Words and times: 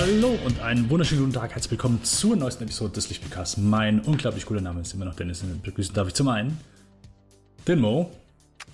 Hallo 0.00 0.30
und 0.46 0.58
einen 0.60 0.88
wunderschönen 0.88 1.20
guten 1.20 1.34
Tag. 1.34 1.52
Herzlich 1.52 1.72
willkommen 1.72 2.02
zur 2.04 2.34
neuesten 2.34 2.64
Episode 2.64 2.94
des 2.94 3.10
Lichtspielcasts. 3.10 3.58
Mein 3.58 4.00
unglaublich 4.00 4.46
guter 4.46 4.62
Name 4.62 4.80
ist 4.80 4.94
immer 4.94 5.04
noch 5.04 5.14
Dennis. 5.14 5.44
Begrüßen 5.62 5.94
darf 5.94 6.08
ich 6.08 6.14
zum 6.14 6.28
einen 6.28 6.58
den 7.68 7.80
Mo. 7.80 8.10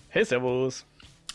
Hey, 0.07 0.25
Servus. 0.25 0.87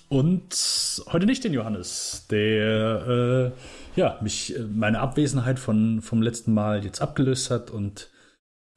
Und 0.07 1.04
heute 1.12 1.25
nicht 1.25 1.43
den 1.43 1.52
Johannes, 1.52 2.25
der 2.31 3.52
äh, 3.98 3.99
ja, 3.99 4.17
mich 4.21 4.55
äh, 4.55 4.59
meine 4.59 5.02
Abwesenheit 5.02 5.59
von, 5.59 6.02
vom 6.02 6.21
letzten 6.21 6.53
Mal 6.53 6.85
jetzt 6.85 7.02
abgelöst 7.02 7.52
hat 7.52 7.70
und 7.70 8.09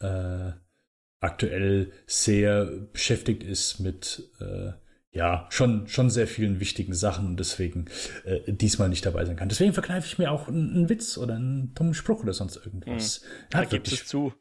äh, 0.00 0.50
aktuell 1.21 1.93
sehr 2.08 2.64
beschäftigt 2.93 3.44
ist 3.44 3.79
mit 3.79 4.31
äh, 4.40 4.72
ja, 5.14 5.46
schon, 5.49 5.86
schon 5.86 6.11
sehr 6.11 6.27
vielen 6.27 6.59
wichtigen 6.59 6.93
Sachen 6.93 7.27
und 7.27 7.39
deswegen 7.39 7.86
äh, 8.25 8.53
diesmal 8.53 8.89
nicht 8.89 9.07
dabei 9.07 9.25
sein 9.25 9.36
kann. 9.36 9.49
Deswegen 9.49 9.72
verkneife 9.72 10.07
ich 10.09 10.18
mir 10.18 10.32
auch 10.32 10.49
einen, 10.49 10.75
einen 10.75 10.89
Witz 10.89 11.17
oder 11.17 11.36
einen 11.36 11.72
dummen 11.75 11.95
Spruch 11.95 12.22
oder 12.22 12.32
sonst 12.32 12.57
irgendwas. 12.57 13.22
Mhm. 13.22 13.27
Da 13.50 13.64
gibt 13.64 13.89
es 13.89 14.07
zu. 14.07 14.35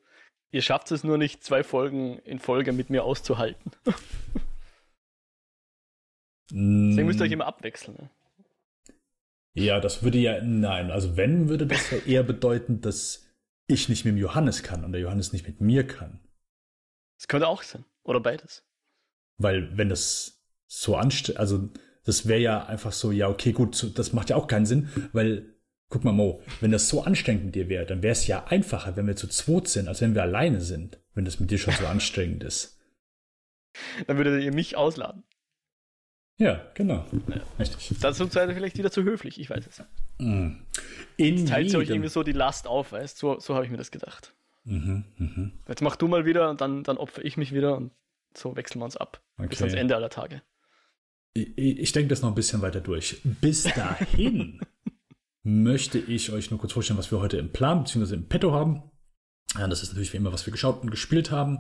Ihr 0.52 0.64
schafft 0.64 0.91
es 0.91 1.04
nur 1.04 1.20
nicht, 1.20 1.44
zwei 1.44 1.64
Folgen 1.64 2.17
in 2.20 2.40
Folge 2.40 2.73
mit 2.73 2.90
mir 2.90 3.04
auszuhalten. 3.04 3.72
Deswegen 6.50 7.05
müsst 7.05 7.20
ihr 7.20 7.26
euch 7.26 7.31
immer 7.31 7.48
abwechseln. 7.48 7.98
Ne? 8.00 8.09
Ja, 9.53 9.80
das 9.80 10.03
würde 10.03 10.17
ja, 10.17 10.42
nein, 10.42 10.90
also 10.92 11.16
wenn, 11.17 11.50
würde 11.50 11.67
das 11.67 11.90
ja 11.92 11.98
eher 12.00 12.23
bedeuten, 12.23 12.81
dass 12.81 13.28
ich 13.67 13.90
nicht 13.90 14.05
mit 14.05 14.14
dem 14.14 14.17
Johannes 14.17 14.64
kann 14.64 14.84
und 14.84 14.92
der 14.92 15.02
Johannes 15.02 15.34
nicht 15.34 15.48
mit 15.48 15.62
mir 15.62 15.86
kann. 15.86 16.20
Das 17.17 17.28
könnte 17.28 17.48
auch 17.48 17.62
sein. 17.62 17.86
Oder 18.03 18.20
beides. 18.20 18.64
Weil 19.38 19.76
wenn 19.78 19.90
das 19.90 20.42
so 20.80 20.95
anstrengend, 20.95 21.39
also 21.39 21.70
das 22.03 22.28
wäre 22.28 22.39
ja 22.39 22.66
einfach 22.66 22.92
so, 22.92 23.11
ja, 23.11 23.30
okay, 23.30 23.52
gut, 23.52 23.97
das 23.97 24.11
macht 24.11 24.30
ja 24.30 24.36
auch 24.36 24.47
keinen 24.47 24.66
Sinn, 24.66 24.89
weil, 25.14 25.56
guck 25.89 26.03
mal, 26.03 26.11
Mo, 26.11 26.42
wenn 26.61 26.72
das 26.72 26.89
so 26.89 27.03
anstrengend 27.03 27.45
mit 27.45 27.56
dir 27.56 27.70
wäre, 27.70 27.86
dann 27.86 28.02
wäre 28.02 28.11
es 28.11 28.28
ja 28.28 28.45
einfacher, 28.47 28.95
wenn 28.95 29.08
wir 29.08 29.16
zu 29.16 29.28
zweit 29.28 29.67
sind, 29.67 29.88
als 29.88 30.02
wenn 30.02 30.16
wir 30.16 30.23
alleine 30.23 30.62
sind, 30.62 31.00
wenn 31.14 31.25
das 31.25 31.39
mit 31.39 31.52
dir 31.52 31.59
schon 31.59 31.73
so 31.75 31.86
anstrengend 31.86 32.44
ist. 32.44 32.80
Dann 34.08 34.17
würdet 34.17 34.44
ihr 34.44 34.53
mich 34.53 34.75
ausladen. 34.75 35.23
Ja, 36.38 36.62
genau. 36.73 37.06
Ja. 37.28 37.42
Richtig. 37.59 38.00
Das 38.02 38.16
ist 38.16 38.22
uns 38.22 38.34
vielleicht 38.34 38.78
wieder 38.78 38.92
zu 38.92 39.03
höflich, 39.03 39.40
ich 39.40 39.50
weiß 39.50 39.67
es. 39.67 39.84
Mm. 40.17 40.58
In 41.17 41.38
Jetzt 41.38 41.47
teilt 41.47 41.69
sie 41.69 41.78
euch 41.78 41.90
irgendwie 41.90 42.09
so 42.09 42.23
die 42.23 42.31
Last 42.31 42.66
auf, 42.66 42.92
weißt 42.92 43.17
So, 43.17 43.40
so 43.40 43.53
habe 43.53 43.66
ich 43.66 43.72
mir 43.72 43.78
das 43.78 43.92
gedacht. 43.92 44.34
Mhm, 44.64 45.03
mh. 45.17 45.52
Jetzt 45.67 45.81
mach 45.81 45.95
du 45.95 46.08
mal 46.08 46.25
wieder 46.25 46.50
und 46.50 46.62
dann, 46.62 46.84
dann 46.84 46.97
opfer 46.97 47.23
ich 47.23 47.38
mich 47.38 47.53
wieder 47.53 47.78
und 47.78 47.92
so 48.36 48.56
wechseln 48.56 48.81
wir 48.81 48.86
uns 48.86 48.97
ab. 48.97 49.22
Okay. 49.38 49.50
Bis 49.50 49.62
ans 49.62 49.75
Ende 49.75 49.95
aller 49.95 50.09
Tage. 50.09 50.42
Ich, 51.34 51.58
ich 51.58 51.92
denke 51.92 52.09
das 52.09 52.22
noch 52.22 52.30
ein 52.30 52.36
bisschen 52.36 52.62
weiter 52.62 52.81
durch. 52.81 53.22
Bis 53.23 53.64
dahin 53.76 54.59
möchte 55.44 56.00
ich 56.00 56.31
euch 56.31 56.52
nur 56.52 56.59
kurz 56.59 56.73
vorstellen, 56.73 57.00
was 57.00 57.12
wir 57.12 57.20
heute 57.20 57.38
im 57.38 57.52
Plan 57.52 57.84
bzw. 57.84 58.16
im 58.16 58.28
Petto 58.28 58.52
haben. 58.52 58.84
Ja, 59.58 59.67
das 59.67 59.84
ist 59.84 59.90
natürlich 59.90 60.14
wie 60.14 60.17
immer, 60.17 60.34
was 60.34 60.45
wir 60.45 60.52
geschaut 60.52 60.81
und 60.81 60.92
gespielt 60.92 61.31
haben. 61.31 61.59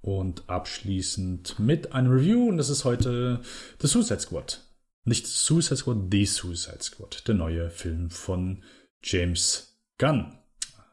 Und 0.00 0.48
abschließend 0.48 1.58
mit 1.58 1.92
einem 1.92 2.10
Review. 2.10 2.48
Und 2.48 2.56
das 2.56 2.70
ist 2.70 2.84
heute 2.84 3.40
The 3.80 3.88
Suicide 3.88 4.20
Squad. 4.20 4.64
Nicht 5.04 5.26
Suicide 5.26 5.76
Squad, 5.76 6.08
The 6.10 6.24
Suicide 6.24 6.82
Squad. 6.82 7.26
Der 7.26 7.34
neue 7.34 7.70
Film 7.70 8.10
von 8.10 8.62
James 9.02 9.78
Gunn. 9.98 10.38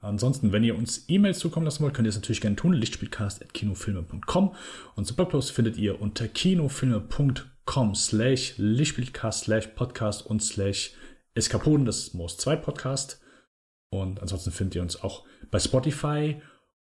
Ansonsten, 0.06 0.52
wenn 0.52 0.64
ihr 0.64 0.78
uns 0.78 1.06
E-Mails 1.08 1.40
zukommen 1.40 1.66
lassen 1.66 1.84
wollt, 1.84 1.96
könnt 1.96 2.08
ihr 2.08 2.10
es 2.10 2.16
natürlich 2.16 2.42
gerne 2.42 2.56
tun. 2.56 2.74
Lichtspielcast.kinofilme.com. 2.74 4.56
Unser 4.96 5.16
Blogpost 5.16 5.52
findet 5.52 5.78
ihr 5.78 6.00
unter 6.00 6.28
kinofilme.com 6.28 7.96
slash 7.96 8.54
Lichtspielcast 8.58 9.46
slash 9.46 9.68
Podcast 9.68 10.26
und 10.26 10.44
slash 10.44 10.94
Eskapoden. 11.34 11.86
Das 11.86 11.98
ist 11.98 12.14
Moos 12.14 12.38
2 12.38 12.56
Podcast. 12.58 13.20
Und 13.90 14.22
ansonsten 14.22 14.52
findet 14.52 14.76
ihr 14.76 14.82
uns 14.84 15.02
auch 15.02 15.26
bei 15.50 15.60
Spotify 15.60 16.42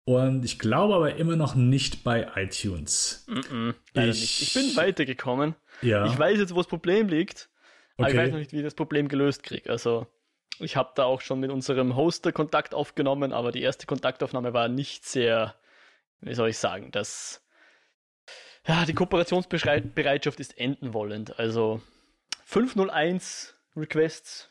und 0.05 0.45
ich 0.45 0.59
glaube 0.59 0.95
aber 0.95 1.17
immer 1.17 1.37
noch 1.37 1.55
nicht 1.55 2.05
bei 2.05 2.29
iTunes. 2.37 3.27
Mm 3.27 3.39
-mm, 3.39 3.75
ich, 4.09 4.43
ich, 4.43 4.55
bin 4.55 4.77
weitergekommen. 4.77 5.55
Ja. 5.83 6.07
Ich 6.07 6.19
weiß 6.19 6.39
jetzt, 6.39 6.55
wo 6.55 6.59
das 6.59 6.67
Problem 6.67 7.09
liegt. 7.09 7.51
Aber 7.97 8.07
okay. 8.07 8.17
ich 8.17 8.23
weiß 8.23 8.31
noch 8.31 8.39
nicht, 8.39 8.53
wie 8.53 8.59
ich 8.59 8.63
das 8.63 8.75
Problem 8.75 9.09
gelöst 9.09 9.43
kriege. 9.43 9.69
Also, 9.69 10.07
ich 10.61 10.77
habe 10.77 10.93
da 10.95 11.05
auch 11.05 11.21
schon 11.21 11.41
mit 11.41 11.51
unserem 11.51 11.97
Hoster 11.97 12.33
Kontakt 12.33 12.75
aufgenommen, 12.75 13.33
aber 13.33 13.53
die 13.53 13.63
erste 13.63 13.87
Kontaktaufnahme 13.87 14.53
war 14.53 14.69
nicht 14.69 15.05
sehr, 15.05 15.55
wie 16.21 16.35
soll 16.35 16.51
ich 16.51 16.59
sagen, 16.59 16.91
dass 16.91 17.43
ja, 18.67 18.85
die 18.85 18.95
Kooperationsbereitschaft 18.95 20.41
ist 20.41 20.59
enden 20.59 20.93
wollend. 20.93 21.39
Also 21.39 21.81
501 22.45 23.55
Requests, 23.77 24.51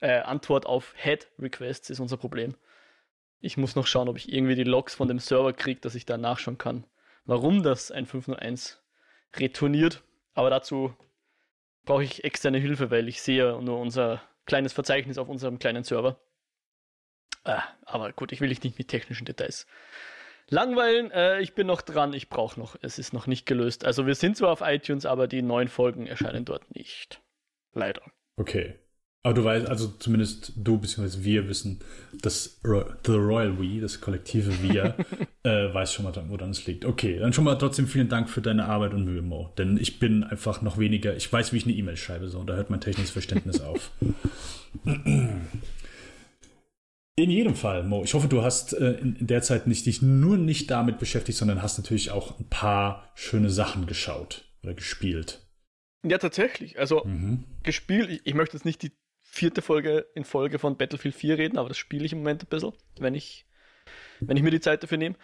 äh, 0.00 0.20
Antwort 0.20 0.66
auf 0.66 0.94
Head 0.96 1.28
Requests 1.38 1.90
ist 1.90 2.00
unser 2.00 2.16
Problem. 2.16 2.56
Ich 3.40 3.56
muss 3.56 3.76
noch 3.76 3.86
schauen, 3.86 4.08
ob 4.08 4.16
ich 4.16 4.32
irgendwie 4.32 4.54
die 4.54 4.64
Logs 4.64 4.94
von 4.94 5.08
dem 5.08 5.18
Server 5.18 5.52
kriege, 5.52 5.80
dass 5.80 5.94
ich 5.94 6.06
da 6.06 6.16
nachschauen 6.16 6.58
kann, 6.58 6.86
warum 7.24 7.62
das 7.62 7.90
ein 7.90 8.06
501 8.06 8.82
retourniert. 9.36 10.02
Aber 10.34 10.50
dazu 10.50 10.94
brauche 11.84 12.04
ich 12.04 12.24
externe 12.24 12.58
Hilfe, 12.58 12.90
weil 12.90 13.08
ich 13.08 13.20
sehe 13.20 13.60
nur 13.62 13.78
unser 13.78 14.22
kleines 14.50 14.72
Verzeichnis 14.72 15.16
auf 15.16 15.28
unserem 15.28 15.60
kleinen 15.60 15.84
Server. 15.84 16.20
Ah, 17.44 17.62
aber 17.86 18.12
gut, 18.12 18.32
ich 18.32 18.40
will 18.40 18.48
dich 18.48 18.62
nicht 18.64 18.76
mit 18.78 18.88
technischen 18.88 19.24
Details 19.24 19.66
langweilen. 20.48 21.12
Äh, 21.12 21.40
ich 21.40 21.54
bin 21.54 21.68
noch 21.68 21.82
dran, 21.82 22.12
ich 22.12 22.28
brauche 22.28 22.58
noch. 22.58 22.76
Es 22.82 22.98
ist 22.98 23.12
noch 23.12 23.28
nicht 23.28 23.46
gelöst. 23.46 23.84
Also 23.84 24.06
wir 24.08 24.16
sind 24.16 24.36
zwar 24.36 24.50
auf 24.50 24.60
iTunes, 24.60 25.06
aber 25.06 25.28
die 25.28 25.40
neuen 25.40 25.68
Folgen 25.68 26.08
erscheinen 26.08 26.44
dort 26.44 26.74
nicht. 26.74 27.22
Leider. 27.72 28.02
Okay. 28.36 28.78
Aber 29.22 29.34
du 29.34 29.44
weißt, 29.44 29.68
also 29.68 29.88
zumindest 29.98 30.52
du 30.56 30.78
bzw. 30.78 31.22
wir 31.24 31.46
wissen, 31.48 31.80
dass 32.22 32.58
The 32.62 33.12
Royal 33.12 33.58
We, 33.58 33.80
das 33.80 34.00
kollektive 34.00 34.62
Wir, 34.62 34.96
äh, 35.42 35.74
weiß 35.74 35.92
schon 35.92 36.06
mal, 36.06 36.14
wo 36.28 36.38
dann 36.38 36.50
es 36.50 36.66
liegt. 36.66 36.86
Okay, 36.86 37.18
dann 37.18 37.34
schon 37.34 37.44
mal 37.44 37.56
trotzdem 37.56 37.86
vielen 37.86 38.08
Dank 38.08 38.30
für 38.30 38.40
deine 38.40 38.64
Arbeit 38.64 38.94
und 38.94 39.04
Mühe, 39.04 39.20
Mo. 39.20 39.52
Denn 39.58 39.76
ich 39.76 39.98
bin 39.98 40.24
einfach 40.24 40.62
noch 40.62 40.78
weniger, 40.78 41.14
ich 41.16 41.30
weiß, 41.30 41.52
wie 41.52 41.58
ich 41.58 41.66
eine 41.66 41.74
E-Mail 41.74 41.98
schreibe, 41.98 42.28
so, 42.28 42.38
und 42.38 42.46
da 42.46 42.54
hört 42.54 42.70
mein 42.70 42.80
technisches 42.80 43.10
Verständnis 43.10 43.60
auf. 43.60 43.90
In 47.16 47.30
jedem 47.30 47.54
Fall, 47.54 47.82
Mo. 47.82 48.02
Ich 48.02 48.14
hoffe, 48.14 48.28
du 48.28 48.40
hast 48.40 48.72
äh, 48.72 48.92
in, 48.92 49.16
in, 49.16 49.26
der 49.26 49.42
Zeit 49.42 49.66
nicht 49.66 49.84
dich 49.84 50.00
nur 50.00 50.38
nicht 50.38 50.70
damit 50.70 50.98
beschäftigt, 50.98 51.36
sondern 51.36 51.60
hast 51.60 51.76
natürlich 51.76 52.10
auch 52.10 52.40
ein 52.40 52.48
paar 52.48 53.10
schöne 53.14 53.50
Sachen 53.50 53.84
geschaut 53.84 54.46
oder 54.62 54.72
gespielt. 54.72 55.46
Ja, 56.02 56.16
tatsächlich. 56.16 56.78
Also 56.78 57.04
mhm. 57.04 57.44
gespielt, 57.62 58.08
ich, 58.08 58.20
ich 58.24 58.32
möchte 58.32 58.56
jetzt 58.56 58.64
nicht 58.64 58.82
die 58.82 58.92
vierte 59.30 59.62
Folge 59.62 60.06
in 60.14 60.24
Folge 60.24 60.58
von 60.58 60.76
Battlefield 60.76 61.14
4 61.14 61.38
reden, 61.38 61.58
aber 61.58 61.68
das 61.68 61.78
spiele 61.78 62.04
ich 62.04 62.12
im 62.12 62.18
Moment 62.18 62.42
ein 62.42 62.48
bisschen, 62.48 62.72
wenn 62.98 63.14
ich, 63.14 63.46
wenn 64.20 64.36
ich 64.36 64.42
mir 64.42 64.50
die 64.50 64.60
Zeit 64.60 64.82
dafür 64.82 64.98
nehme. 64.98 65.16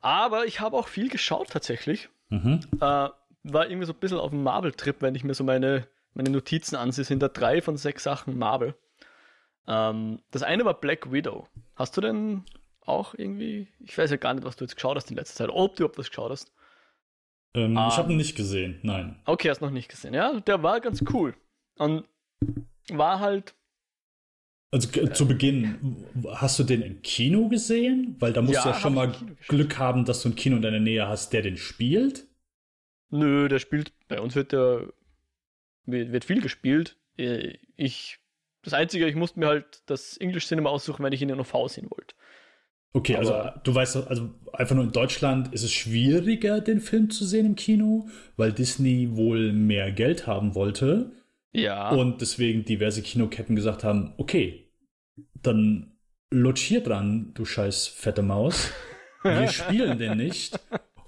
Aber 0.00 0.46
ich 0.46 0.60
habe 0.60 0.76
auch 0.76 0.88
viel 0.88 1.10
geschaut 1.10 1.50
tatsächlich. 1.50 2.08
Mhm. 2.30 2.60
Äh, 2.80 3.08
war 3.42 3.68
irgendwie 3.68 3.86
so 3.86 3.92
ein 3.92 3.98
bisschen 3.98 4.18
auf 4.18 4.30
dem 4.30 4.42
Marvel-Trip, 4.42 4.96
wenn 5.00 5.14
ich 5.14 5.24
mir 5.24 5.34
so 5.34 5.44
meine, 5.44 5.86
meine 6.14 6.30
Notizen 6.30 6.76
ansehe, 6.76 7.04
sind 7.04 7.22
da 7.22 7.28
drei 7.28 7.60
von 7.60 7.76
sechs 7.76 8.02
Sachen 8.04 8.38
Marvel. 8.38 8.74
Ähm, 9.66 10.20
das 10.30 10.42
eine 10.42 10.64
war 10.64 10.74
Black 10.74 11.12
Widow. 11.12 11.46
Hast 11.76 11.96
du 11.96 12.00
denn 12.00 12.44
auch 12.80 13.14
irgendwie, 13.14 13.68
ich 13.78 13.96
weiß 13.96 14.10
ja 14.10 14.16
gar 14.16 14.34
nicht, 14.34 14.44
was 14.44 14.56
du 14.56 14.64
jetzt 14.64 14.74
geschaut 14.74 14.96
hast 14.96 15.10
in 15.10 15.16
letzter 15.16 15.36
Zeit, 15.36 15.50
ob 15.50 15.76
du 15.76 15.82
überhaupt 15.82 15.98
was 15.98 16.08
geschaut 16.08 16.30
hast. 16.30 16.52
Ähm, 17.54 17.76
ah. 17.76 17.88
Ich 17.88 17.98
habe 17.98 18.10
ihn 18.12 18.16
nicht 18.16 18.36
gesehen, 18.36 18.78
nein. 18.82 19.20
Okay, 19.26 19.50
hast 19.50 19.60
noch 19.60 19.70
nicht 19.70 19.88
gesehen. 19.88 20.14
Ja, 20.14 20.40
der 20.40 20.62
war 20.62 20.80
ganz 20.80 21.04
cool. 21.12 21.34
Und 21.76 22.04
war 22.98 23.20
halt. 23.20 23.54
Also 24.72 24.88
äh, 25.00 25.12
zu 25.12 25.26
Beginn, 25.26 26.06
hast 26.32 26.58
du 26.58 26.64
den 26.64 26.82
im 26.82 27.02
Kino 27.02 27.48
gesehen? 27.48 28.16
Weil 28.20 28.32
da 28.32 28.42
musst 28.42 28.54
ja, 28.54 28.62
du 28.62 28.68
ja 28.68 28.74
schon 28.74 28.94
mal 28.94 29.12
Glück 29.48 29.78
haben, 29.78 30.04
dass 30.04 30.22
du 30.22 30.28
ein 30.28 30.36
Kino 30.36 30.56
in 30.56 30.62
deiner 30.62 30.78
Nähe 30.78 31.08
hast, 31.08 31.32
der 31.32 31.42
den 31.42 31.56
spielt. 31.56 32.26
Nö, 33.10 33.48
der 33.48 33.58
spielt, 33.58 33.92
bei 34.06 34.20
uns 34.20 34.36
wird 34.36 34.52
der, 34.52 34.92
wird 35.86 36.24
viel 36.24 36.40
gespielt. 36.40 36.96
Äh, 37.16 37.58
ich, 37.76 38.18
das 38.62 38.74
Einzige, 38.74 39.08
ich 39.08 39.16
musste 39.16 39.40
mir 39.40 39.48
halt 39.48 39.82
das 39.86 40.16
English 40.18 40.46
Cinema 40.46 40.70
aussuchen, 40.70 41.04
wenn 41.04 41.12
ich 41.12 41.22
ihn 41.22 41.30
in 41.30 41.40
OV 41.40 41.68
sehen 41.68 41.90
wollte. 41.90 42.14
Okay, 42.92 43.16
also 43.16 43.34
Aber 43.34 43.44
also 43.44 43.60
du 43.62 43.74
weißt, 43.74 43.96
also 44.08 44.30
einfach 44.52 44.74
nur 44.74 44.84
in 44.84 44.92
Deutschland 44.92 45.54
ist 45.54 45.62
es 45.62 45.72
schwieriger, 45.72 46.60
den 46.60 46.80
Film 46.80 47.10
zu 47.10 47.24
sehen 47.24 47.46
im 47.46 47.54
Kino, 47.54 48.08
weil 48.36 48.52
Disney 48.52 49.16
wohl 49.16 49.52
mehr 49.52 49.92
Geld 49.92 50.26
haben 50.26 50.54
wollte. 50.54 51.12
Ja. 51.52 51.90
Und 51.90 52.20
deswegen 52.20 52.64
diverse 52.64 53.02
Kinoketten 53.02 53.56
gesagt 53.56 53.84
haben, 53.84 54.14
okay, 54.18 54.72
dann 55.42 55.96
lutsch 56.30 56.62
hier 56.62 56.82
dran, 56.82 57.32
du 57.34 57.44
scheiß 57.44 57.86
fette 57.88 58.22
Maus. 58.22 58.70
Wir 59.22 59.48
spielen 59.52 59.98
den 59.98 60.16
nicht. 60.16 60.58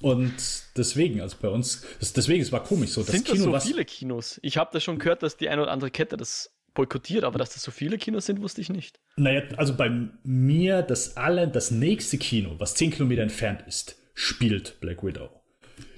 Und 0.00 0.34
deswegen, 0.76 1.20
also 1.20 1.36
bei 1.40 1.48
uns, 1.48 1.86
das, 2.00 2.12
deswegen, 2.12 2.42
es 2.42 2.50
war 2.50 2.64
komisch 2.64 2.90
so. 2.90 3.02
Das 3.02 3.12
Sind 3.12 3.24
Kino, 3.24 3.36
das 3.36 3.44
so 3.44 3.52
was, 3.52 3.66
viele 3.66 3.84
Kinos? 3.84 4.40
Ich 4.42 4.56
habe 4.56 4.70
das 4.72 4.82
schon 4.82 4.98
gehört, 4.98 5.22
dass 5.22 5.36
die 5.36 5.48
eine 5.48 5.62
oder 5.62 5.70
andere 5.70 5.90
Kette 5.90 6.16
das 6.16 6.56
boykottiert, 6.74 7.22
aber 7.22 7.38
dass 7.38 7.52
das 7.52 7.62
so 7.62 7.70
viele 7.70 7.98
Kinos 7.98 8.26
sind, 8.26 8.40
wusste 8.42 8.60
ich 8.60 8.68
nicht. 8.68 8.98
Naja, 9.16 9.42
also 9.56 9.74
bei 9.74 9.90
mir, 10.24 10.82
das 10.82 11.16
alle, 11.16 11.46
das 11.46 11.70
nächste 11.70 12.18
Kino, 12.18 12.56
was 12.58 12.74
zehn 12.74 12.90
Kilometer 12.90 13.22
entfernt 13.22 13.62
ist, 13.68 13.96
spielt 14.14 14.80
Black 14.80 15.04
Widow. 15.04 15.41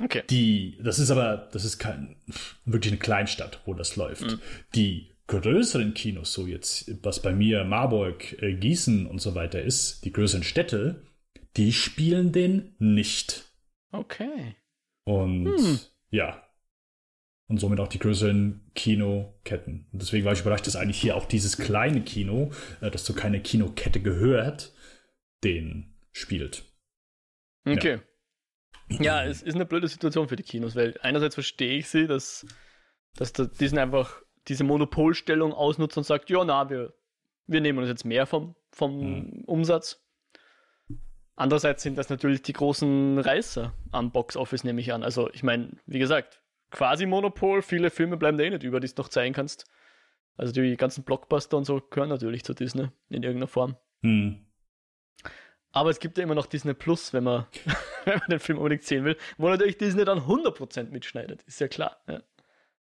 Okay. 0.02 0.22
Die, 0.30 0.78
das 0.82 0.98
ist 0.98 1.10
aber, 1.10 1.48
das 1.52 1.64
ist 1.64 1.78
kein, 1.78 2.16
wirklich 2.64 2.92
eine 2.92 3.00
Kleinstadt, 3.00 3.60
wo 3.64 3.74
das 3.74 3.96
läuft. 3.96 4.22
Mhm. 4.22 4.40
Die 4.74 5.10
größeren 5.26 5.94
Kinos, 5.94 6.32
so 6.32 6.46
jetzt, 6.46 6.90
was 7.02 7.22
bei 7.22 7.32
mir 7.32 7.64
Marburg, 7.64 8.40
äh, 8.42 8.54
Gießen 8.54 9.06
und 9.06 9.20
so 9.20 9.34
weiter 9.34 9.62
ist, 9.62 10.04
die 10.04 10.12
größeren 10.12 10.42
Städte, 10.42 11.02
die 11.56 11.72
spielen 11.72 12.32
den 12.32 12.74
nicht. 12.78 13.44
Okay. 13.92 14.56
Und 15.04 15.46
hm. 15.46 15.78
ja. 16.10 16.40
Und 17.46 17.58
somit 17.58 17.78
auch 17.78 17.88
die 17.88 17.98
größeren 17.98 18.70
Kinoketten. 18.74 19.86
Und 19.92 20.02
deswegen 20.02 20.24
war 20.24 20.32
ich 20.32 20.40
überrascht, 20.40 20.66
dass 20.66 20.76
eigentlich 20.76 21.00
hier 21.00 21.14
auch 21.16 21.26
dieses 21.26 21.58
kleine 21.58 22.02
Kino, 22.02 22.50
äh, 22.80 22.90
das 22.90 23.04
zu 23.04 23.14
keiner 23.14 23.38
Kinokette 23.38 24.00
gehört, 24.00 24.72
den 25.44 25.94
spielt. 26.12 26.64
Okay. 27.66 27.96
Ja. 27.96 28.00
Ja, 28.88 29.24
es 29.24 29.42
ist 29.42 29.54
eine 29.54 29.66
blöde 29.66 29.88
Situation 29.88 30.28
für 30.28 30.36
die 30.36 30.42
Kinos, 30.42 30.76
weil 30.76 30.94
einerseits 31.02 31.34
verstehe 31.34 31.78
ich 31.78 31.88
sie, 31.88 32.06
dass, 32.06 32.46
dass 33.16 33.32
die 33.32 33.68
sind 33.68 33.78
einfach 33.78 34.22
diese 34.48 34.64
Monopolstellung 34.64 35.52
ausnutzt 35.52 35.96
und 35.96 36.04
sagt, 36.04 36.30
ja, 36.30 36.44
na, 36.44 36.68
wir, 36.68 36.94
wir 37.46 37.60
nehmen 37.60 37.78
uns 37.78 37.88
jetzt 37.88 38.04
mehr 38.04 38.26
vom, 38.26 38.54
vom 38.72 38.98
mhm. 38.98 39.44
Umsatz. 39.46 40.00
Andererseits 41.36 41.82
sind 41.82 41.98
das 41.98 42.10
natürlich 42.10 42.42
die 42.42 42.52
großen 42.52 43.18
Reißer 43.18 43.72
am 43.90 44.12
Boxoffice, 44.12 44.64
nehme 44.64 44.80
ich 44.80 44.92
an. 44.92 45.02
Also, 45.02 45.30
ich 45.32 45.42
meine, 45.42 45.70
wie 45.86 45.98
gesagt, 45.98 46.40
quasi 46.70 47.06
Monopol, 47.06 47.62
viele 47.62 47.90
Filme 47.90 48.16
bleiben 48.16 48.38
da 48.38 48.44
eh 48.44 48.50
nicht 48.50 48.62
über, 48.62 48.80
die 48.80 48.86
du 48.86 48.94
noch 48.98 49.08
zeigen 49.08 49.34
kannst. 49.34 49.64
Also, 50.36 50.52
die 50.52 50.76
ganzen 50.76 51.02
Blockbuster 51.02 51.56
und 51.56 51.64
so 51.64 51.80
gehören 51.80 52.08
natürlich 52.08 52.44
zu 52.44 52.54
Disney 52.54 52.88
in 53.08 53.22
irgendeiner 53.22 53.48
Form. 53.48 53.76
Mhm. 54.02 54.46
Aber 55.72 55.90
es 55.90 55.98
gibt 55.98 56.18
ja 56.18 56.24
immer 56.24 56.36
noch 56.36 56.46
Disney 56.46 56.72
Plus, 56.72 57.12
wenn 57.12 57.24
man, 57.24 57.46
wenn 58.06 58.18
man 58.18 58.28
den 58.30 58.40
Film 58.40 58.58
unbedingt 58.58 58.84
sehen 58.84 59.04
will, 59.04 59.16
wo 59.38 59.48
natürlich 59.48 59.78
Disney 59.78 60.04
dann 60.04 60.20
100% 60.20 60.90
mitschneidet, 60.90 61.42
ist 61.42 61.60
ja 61.60 61.68
klar. 61.68 62.02
Ja. 62.08 62.22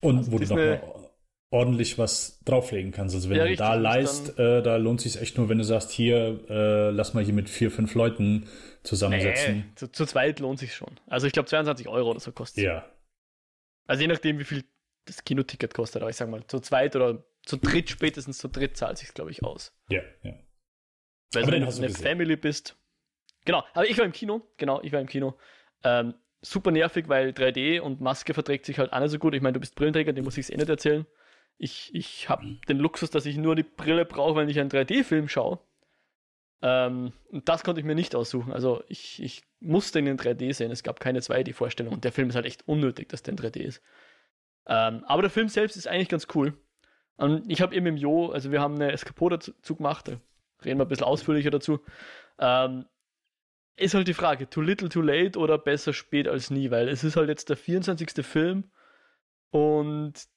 Und 0.02 0.18
also 0.18 0.32
wo 0.32 0.38
Disney, 0.40 0.56
du 0.56 0.76
noch 0.78 1.14
ordentlich 1.54 2.00
was 2.00 2.40
drauflegen 2.46 2.92
kannst. 2.92 3.14
Also 3.14 3.30
wenn 3.30 3.38
ja, 3.38 3.44
du 3.44 3.50
richtig, 3.50 3.66
da 3.66 3.76
leist, 3.76 4.40
äh, 4.40 4.64
da 4.64 4.78
lohnt 4.78 5.02
sich 5.02 5.22
echt 5.22 5.38
nur, 5.38 5.50
wenn 5.50 5.60
du 5.60 5.64
sagst, 5.64 5.92
hier, 5.92 6.40
äh, 6.50 6.90
lass 6.90 7.14
mal 7.14 7.24
hier 7.24 7.34
mit 7.34 7.48
vier, 7.48 7.70
fünf 7.70 7.94
Leuten 7.94 8.48
zusammensetzen. 8.82 9.58
Nee, 9.58 9.66
zu, 9.76 9.92
zu 9.92 10.06
zweit 10.08 10.40
lohnt 10.40 10.58
sich 10.58 10.74
schon. 10.74 11.00
Also 11.08 11.28
ich 11.28 11.34
glaube 11.34 11.48
22 11.48 11.88
Euro 11.88 12.10
oder 12.10 12.20
so 12.20 12.32
kostet 12.32 12.64
Ja. 12.64 12.86
Also 13.86 14.02
je 14.02 14.08
nachdem, 14.08 14.40
wie 14.40 14.46
viel 14.46 14.64
das 15.06 15.24
Kinoticket 15.24 15.74
kostet, 15.74 16.02
aber 16.02 16.10
ich 16.10 16.16
sag 16.16 16.30
mal, 16.30 16.46
zu 16.48 16.60
zweit 16.60 16.96
oder 16.96 17.24
zu 17.46 17.58
dritt, 17.58 17.90
spätestens 17.90 18.40
zu 18.40 18.48
dritt 18.48 18.76
zahlt 18.76 18.98
sich 18.98 19.14
glaube 19.14 19.30
ich, 19.30 19.44
aus. 19.44 19.78
Ja, 19.90 20.02
ja. 20.24 20.34
Weil 21.34 21.52
wenn 21.52 21.62
du 21.62 21.76
eine 21.76 21.90
Family 21.90 22.36
bist. 22.36 22.78
Genau, 23.46 23.64
aber 23.74 23.90
ich 23.90 23.98
war 23.98 24.06
im 24.06 24.12
Kino, 24.12 24.42
genau, 24.58 24.82
ich 24.82 24.92
war 24.92 25.02
im 25.02 25.08
Kino. 25.08 25.36
Ähm, 25.84 26.14
super 26.42 26.72
nervig, 26.72 27.08
weil 27.08 27.30
3D 27.30 27.80
und 27.80 28.02
Maske 28.02 28.34
verträgt 28.34 28.66
sich 28.66 28.80
halt 28.80 28.94
auch 28.94 29.00
nicht 29.00 29.12
so 29.12 29.20
gut. 29.20 29.34
Ich 29.34 29.42
meine, 29.42 29.54
du 29.54 29.60
bist 29.60 29.76
Brillenträger, 29.76 30.14
den 30.14 30.24
muss 30.24 30.38
ich 30.38 30.46
es 30.46 30.50
eh 30.50 30.58
nicht 30.58 30.70
erzählen. 30.70 31.06
Ich, 31.58 31.94
ich 31.94 32.30
habe 32.30 32.58
den 32.68 32.80
Luxus, 32.80 33.10
dass 33.10 33.26
ich 33.26 33.38
nur 33.38 33.56
die 33.56 33.64
Brille 33.64 34.06
brauche, 34.06 34.36
wenn 34.36 34.50
ich 34.50 34.60
einen 34.60 34.70
3D-Film 34.70 35.28
schaue. 35.28 35.60
Ähm, 36.62 37.14
und 37.30 37.48
das 37.50 37.64
konnte 37.64 37.82
ich 37.82 37.86
mir 37.86 37.96
nicht 37.96 38.16
aussuchen. 38.16 38.54
Also 38.54 38.84
ich, 38.88 39.22
ich 39.22 39.44
musste 39.60 40.00
ihn 40.00 40.08
in 40.08 40.18
3D 40.18 40.54
sehen. 40.54 40.72
Es 40.72 40.84
gab 40.84 41.00
keine 41.00 41.20
2D-Vorstellung. 41.20 41.94
Und 41.94 42.04
der 42.04 42.12
Film 42.12 42.30
ist 42.30 42.36
halt 42.36 42.46
echt 42.46 42.68
unnötig, 42.68 43.10
dass 43.10 43.24
der 43.24 43.34
in 43.34 43.40
3D 43.40 43.60
ist. 43.60 43.82
Ähm, 44.66 45.04
aber 45.06 45.22
der 45.22 45.32
Film 45.32 45.50
selbst 45.50 45.76
ist 45.76 45.88
eigentlich 45.88 46.10
ganz 46.10 46.28
cool. 46.36 46.54
Und 47.18 47.50
ich 47.50 47.62
habe 47.62 47.76
eben 47.76 47.86
im 47.86 47.98
Jo, 47.98 48.32
also 48.32 48.52
wir 48.52 48.62
haben 48.62 48.76
eine 48.76 48.92
Eskapode 48.92 49.38
dazu 49.38 49.76
gemacht, 49.76 50.08
da 50.08 50.14
reden 50.66 50.80
wir 50.80 50.86
ein 50.86 50.90
bisschen 50.90 51.06
ausführlicher 51.06 51.52
dazu. 51.52 51.80
Ähm, 52.40 52.86
ist 53.76 53.94
halt 53.94 54.08
die 54.08 54.14
Frage, 54.14 54.50
too 54.50 54.62
little, 54.62 54.90
too 54.90 55.02
late 55.02 55.38
oder 55.38 55.58
besser 55.58 55.94
spät 55.94 56.28
als 56.28 56.52
nie, 56.52 56.72
weil 56.72 56.88
es 56.88 57.04
ist 57.04 57.16
halt 57.16 57.30
jetzt 57.30 57.50
der 57.50 57.58
24. 57.58 58.26
Film 58.26 58.72
und 59.50 60.28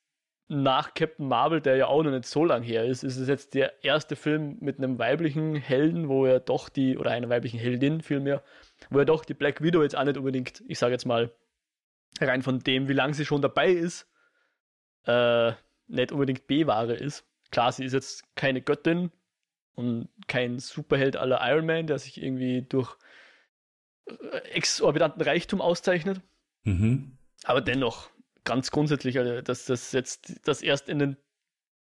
nach 0.49 0.95
Captain 0.95 1.27
Marvel, 1.27 1.61
der 1.61 1.77
ja 1.77 1.87
auch 1.87 2.03
noch 2.03 2.13
nicht 2.13 2.27
so 2.27 2.45
lang 2.45 2.63
her 2.63 2.85
ist, 2.85 3.03
ist 3.03 3.17
es 3.17 3.29
jetzt 3.29 3.55
der 3.55 3.83
erste 3.85 4.15
Film 4.15 4.59
mit 4.61 4.79
einem 4.79 4.99
weiblichen 4.99 5.57
Helden, 5.57 6.09
wo 6.09 6.25
er 6.25 6.39
doch 6.39 6.69
die, 6.69 6.97
oder 6.97 7.11
einer 7.11 7.29
weiblichen 7.29 7.59
Heldin 7.59 8.01
vielmehr, 8.01 8.45
wo 8.91 9.01
er 9.01 9.05
doch 9.05 9.25
die 9.25 9.35
Black 9.35 9.61
Widow 9.61 9.83
jetzt 9.83 9.97
auch 9.97 10.05
nicht 10.05 10.17
unbedingt, 10.17 10.63
ich 10.69 10.79
sage 10.79 10.93
jetzt 10.93 11.07
mal, 11.07 11.33
rein 12.21 12.43
von 12.43 12.61
dem, 12.61 12.89
wie 12.89 12.93
lange 12.93 13.15
sie 13.15 13.25
schon 13.25 13.43
dabei 13.43 13.71
ist, 13.71 14.09
äh, 15.05 15.53
nicht 15.89 16.13
unbedingt 16.13 16.47
B-Ware 16.47 16.95
ist. 16.95 17.25
Klar, 17.51 17.73
sie 17.73 17.85
ist 17.85 17.93
jetzt 17.93 18.25
keine 18.37 18.61
Göttin 18.61 19.11
und 19.75 20.09
kein 20.29 20.59
Superheld 20.59 21.17
aller 21.17 21.41
Iron 21.43 21.67
Man, 21.67 21.87
der 21.87 21.99
sich 21.99 22.23
irgendwie 22.23 22.63
durch 22.63 22.97
exorbitanten 24.53 25.23
Reichtum 25.23 25.61
auszeichnet. 25.61 26.21
Mhm. 26.65 27.19
Aber 27.45 27.61
dennoch, 27.61 28.11
ganz 28.45 28.71
grundsätzlich, 28.71 29.19
also, 29.19 29.41
dass 29.41 29.67
das 29.67 29.93
jetzt 29.93 30.47
das 30.47 30.63
erst 30.63 30.89
in 30.89 30.99
den, 30.99 31.17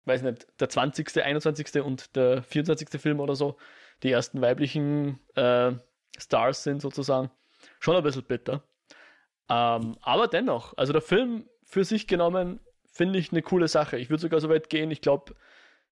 weiß 0.06 0.22
nicht, 0.22 0.48
der 0.60 0.69
20., 0.69 1.24
21. 1.24 1.81
und 1.81 2.16
der 2.16 2.44
24. 2.44 3.00
Film 3.00 3.19
oder 3.19 3.36
so, 3.36 3.57
die 4.04 4.12
ersten 4.12 4.42
weiblichen 4.42 5.19
äh, 5.36 5.74
Stars 6.18 6.63
sind 6.63 6.81
sozusagen, 6.81 7.31
schon 7.80 7.95
ein 7.95 8.04
bisschen 8.04 8.24
bitter. 8.24 8.63
Ähm, 9.50 9.98
aber 10.01 10.27
dennoch, 10.27 10.75
also 10.77 10.92
der 10.92 11.01
Film 11.01 11.48
für 11.63 11.83
sich 11.83 12.07
genommen, 12.07 12.60
finde 12.92 13.19
ich 13.19 13.31
eine 13.31 13.42
coole 13.42 13.68
Sache. 13.68 13.98
Ich 13.98 14.10
würde 14.10 14.22
sogar 14.22 14.39
so 14.39 14.50
weit 14.50 14.69
gehen, 14.69 14.92
ich 14.92 15.01
glaube, 15.01 15.36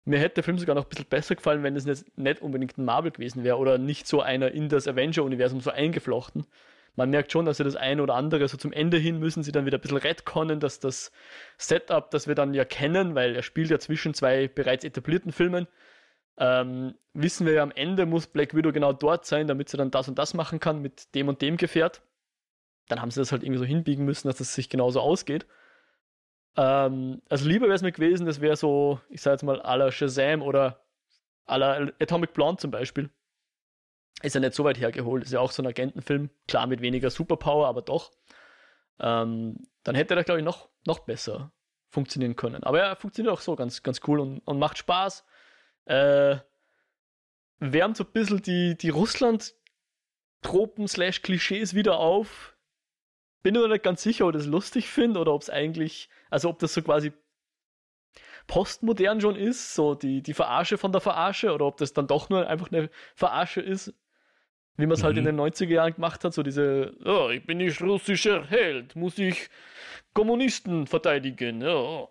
mir 0.04 0.18
hätte 0.18 0.36
der 0.36 0.44
Film 0.44 0.58
sogar 0.58 0.74
noch 0.74 0.84
ein 0.84 0.88
bisschen 0.88 1.06
besser 1.06 1.34
gefallen, 1.34 1.62
wenn 1.62 1.76
es 1.76 2.04
nicht 2.16 2.42
unbedingt 2.42 2.78
ein 2.78 2.84
Marvel 2.84 3.10
gewesen 3.10 3.44
wäre 3.44 3.58
oder 3.58 3.78
nicht 3.78 4.06
so 4.06 4.20
einer 4.20 4.50
in 4.50 4.68
das 4.68 4.86
Avenger-Universum 4.86 5.60
so 5.60 5.70
eingeflochten 5.70 6.46
man 6.96 7.10
merkt 7.10 7.32
schon, 7.32 7.44
dass 7.44 7.56
sie 7.56 7.64
das 7.64 7.76
eine 7.76 8.02
oder 8.02 8.14
andere 8.14 8.46
so 8.48 8.56
zum 8.56 8.72
Ende 8.72 8.98
hin 8.98 9.18
müssen 9.18 9.42
sie 9.42 9.52
dann 9.52 9.66
wieder 9.66 9.78
ein 9.78 9.80
bisschen 9.80 9.98
retconnen, 9.98 10.60
dass 10.60 10.80
das 10.80 11.12
Setup, 11.58 12.10
das 12.10 12.28
wir 12.28 12.34
dann 12.34 12.54
ja 12.54 12.64
kennen, 12.64 13.14
weil 13.14 13.34
er 13.34 13.42
spielt 13.42 13.70
ja 13.70 13.78
zwischen 13.78 14.14
zwei 14.14 14.48
bereits 14.48 14.84
etablierten 14.84 15.32
Filmen, 15.32 15.66
ähm, 16.36 16.94
wissen 17.12 17.46
wir 17.46 17.54
ja 17.54 17.62
am 17.62 17.72
Ende 17.72 18.06
muss 18.06 18.26
Black 18.26 18.54
Widow 18.54 18.72
genau 18.72 18.92
dort 18.92 19.24
sein, 19.26 19.46
damit 19.46 19.68
sie 19.68 19.76
dann 19.76 19.90
das 19.90 20.08
und 20.08 20.18
das 20.18 20.34
machen 20.34 20.60
kann 20.60 20.82
mit 20.82 21.14
dem 21.14 21.28
und 21.28 21.42
dem 21.42 21.56
Gefährt. 21.56 22.02
Dann 22.88 23.00
haben 23.00 23.10
sie 23.10 23.20
das 23.20 23.32
halt 23.32 23.42
irgendwie 23.42 23.60
so 23.60 23.64
hinbiegen 23.64 24.04
müssen, 24.04 24.28
dass 24.28 24.40
es 24.40 24.48
das 24.48 24.54
sich 24.54 24.68
genauso 24.68 25.00
ausgeht. 25.00 25.46
Ähm, 26.56 27.22
also 27.28 27.48
lieber 27.48 27.66
wäre 27.66 27.74
es 27.74 27.82
mir 27.82 27.92
gewesen, 27.92 28.26
das 28.26 28.40
wäre 28.40 28.56
so, 28.56 29.00
ich 29.08 29.22
sage 29.22 29.34
jetzt 29.34 29.42
mal, 29.42 29.60
à 29.62 29.76
la 29.76 29.90
Shazam 29.90 30.42
oder 30.42 30.80
à 31.46 31.58
la 31.58 31.90
Atomic 32.00 32.32
Blonde 32.32 32.60
zum 32.60 32.70
Beispiel 32.70 33.10
ist 34.24 34.34
ja 34.34 34.40
nicht 34.40 34.54
so 34.54 34.64
weit 34.64 34.80
hergeholt. 34.80 35.24
Ist 35.24 35.32
ja 35.32 35.40
auch 35.40 35.50
so 35.50 35.62
ein 35.62 35.66
Agentenfilm. 35.66 36.30
Klar, 36.48 36.66
mit 36.66 36.80
weniger 36.80 37.10
Superpower, 37.10 37.68
aber 37.68 37.82
doch. 37.82 38.10
Ähm, 38.98 39.66
dann 39.82 39.94
hätte 39.94 40.14
er, 40.14 40.24
glaube 40.24 40.40
ich, 40.40 40.44
noch, 40.44 40.70
noch 40.86 41.00
besser 41.00 41.52
funktionieren 41.90 42.36
können. 42.36 42.64
Aber 42.64 42.80
er 42.80 42.96
funktioniert 42.96 43.34
auch 43.34 43.40
so 43.40 43.56
ganz, 43.56 43.82
ganz 43.82 44.00
cool 44.06 44.20
und, 44.20 44.38
und 44.40 44.58
macht 44.58 44.76
Spaß. 44.78 45.24
Äh, 45.84 46.36
wärmt 47.58 47.96
so 47.96 48.04
ein 48.04 48.12
bisschen 48.12 48.42
die, 48.42 48.76
die 48.76 48.90
Russland-Tropen-Klischees 48.90 51.74
wieder 51.74 51.98
auf. 51.98 52.56
Bin 53.42 53.54
mir 53.54 53.66
nicht 53.68 53.84
ganz 53.84 54.02
sicher, 54.02 54.26
ob 54.26 54.34
ich 54.34 54.40
das 54.40 54.46
lustig 54.46 54.88
finde 54.88 55.20
oder 55.20 55.34
ob 55.34 55.42
es 55.42 55.50
eigentlich, 55.50 56.08
also 56.34 56.48
ob 56.48 56.58
das 56.58 56.74
so 56.74 56.82
quasi 56.82 57.12
postmodern 58.48 59.20
schon 59.20 59.36
ist, 59.36 59.74
so 59.74 59.94
die, 59.94 60.20
die 60.20 60.34
Verarsche 60.34 60.76
von 60.76 60.90
der 60.90 61.00
Verarsche, 61.00 61.54
oder 61.54 61.64
ob 61.64 61.76
das 61.76 61.92
dann 61.92 62.08
doch 62.08 62.28
nur 62.28 62.46
einfach 62.48 62.72
eine 62.72 62.90
Verarsche 63.14 63.60
ist. 63.60 63.94
Wie 64.76 64.86
man 64.86 64.94
es 64.94 65.00
mhm. 65.00 65.04
halt 65.04 65.16
in 65.18 65.22
mhm. 65.22 65.36
den 65.36 65.40
90er 65.40 65.68
Jahren 65.68 65.94
gemacht 65.94 66.24
hat, 66.24 66.34
so 66.34 66.42
diese, 66.42 66.92
oh, 67.04 67.30
ich 67.30 67.46
bin 67.46 67.58
nicht 67.58 67.80
russischer 67.80 68.44
Held, 68.44 68.96
muss 68.96 69.16
ich 69.16 69.48
Kommunisten 70.12 70.88
verteidigen. 70.88 71.62
Ja. 71.62 72.08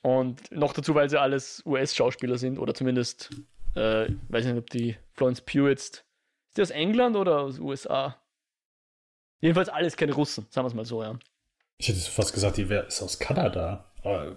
Und 0.00 0.50
noch 0.50 0.72
dazu, 0.72 0.94
weil 0.94 1.10
sie 1.10 1.20
alles 1.20 1.62
US-Schauspieler 1.66 2.38
sind, 2.38 2.58
oder 2.58 2.72
zumindest, 2.72 3.30
äh, 3.74 4.08
weiß 4.30 4.46
nicht, 4.46 4.56
ob 4.56 4.70
die 4.70 4.96
Florence 5.12 5.42
Pugh 5.42 5.68
jetzt, 5.68 6.06
ist 6.48 6.56
die 6.56 6.62
aus 6.62 6.70
England 6.70 7.16
oder 7.16 7.40
aus 7.40 7.58
USA? 7.58 8.16
Jedenfalls 9.40 9.68
alles 9.68 9.98
keine 9.98 10.14
Russen, 10.14 10.46
sagen 10.48 10.64
wir 10.64 10.68
es 10.68 10.74
mal 10.74 10.86
so, 10.86 11.02
ja. 11.02 11.18
Ich 11.78 11.88
hätte 11.88 11.98
fast 12.00 12.32
gesagt, 12.32 12.56
die 12.56 12.68
wäre 12.68 12.86
aus 12.86 13.18
Kanada. 13.18 13.84
Aber 14.02 14.36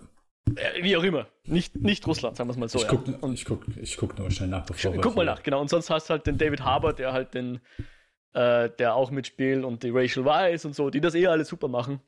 äh, 0.56 0.84
wie 0.84 0.96
auch 0.98 1.04
immer. 1.04 1.28
Nicht, 1.46 1.76
nicht 1.76 2.06
Russland, 2.08 2.38
sagen 2.38 2.50
wir 2.50 2.54
es 2.54 2.58
mal 2.58 2.70
so. 2.70 2.80
Ich 2.80 2.88
gucke 2.88 3.12
ja. 3.12 3.30
ich 3.32 3.46
guck, 3.46 3.66
ich 3.78 3.98
guck 3.98 4.18
nur 4.18 4.30
schnell 4.32 4.50
nach, 4.50 4.66
bevor 4.66 4.94
Guck 4.94 5.16
mal 5.16 5.26
nach, 5.26 5.44
genau. 5.44 5.62
Und 5.62 5.70
sonst 5.70 5.90
hast 5.90 6.10
du 6.10 6.12
halt 6.12 6.28
den 6.28 6.38
David 6.38 6.62
Harbour, 6.62 6.94
der 6.94 7.14
halt 7.14 7.34
den, 7.34 7.60
äh, 8.34 8.70
der 8.70 8.96
auch 8.96 9.12
mitspielt 9.12 9.64
und 9.64 9.84
die 9.84 9.90
Rachel 9.90 10.26
Weisz 10.26 10.66
und 10.66 10.76
so, 10.76 10.90
die 10.90 11.02
das 11.02 11.16
eh 11.16 11.28
alle 11.28 11.46
super 11.46 11.68
machen. 11.68 12.02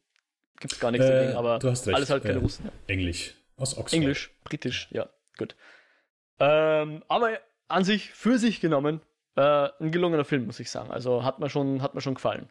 Gibt 0.60 0.74
es 0.74 0.80
gar 0.80 0.92
nichts 0.92 1.08
äh, 1.08 1.12
dagegen, 1.12 1.38
aber 1.38 1.60
alles 1.64 2.10
halt 2.10 2.24
keine 2.24 2.40
äh, 2.40 2.42
Russen. 2.42 2.66
Ja. 2.66 2.72
Englisch. 2.88 3.36
Aus 3.58 3.78
Oxford. 3.78 3.94
Englisch, 3.94 4.32
britisch, 4.44 4.88
ja, 4.92 5.10
gut. 5.38 5.56
Ähm, 6.40 7.04
aber 7.08 7.40
an 7.68 7.84
sich, 7.84 8.12
für 8.12 8.38
sich 8.38 8.60
genommen, 8.60 9.02
äh, 9.36 9.70
ein 9.80 9.92
gelungener 9.92 10.26
Film, 10.26 10.46
muss 10.46 10.60
ich 10.60 10.70
sagen. 10.70 10.92
Also 10.92 11.24
hat 11.24 11.40
mir 11.40 11.50
schon, 11.50 11.82
hat 11.82 11.94
mir 11.96 12.02
schon 12.02 12.16
gefallen. 12.16 12.50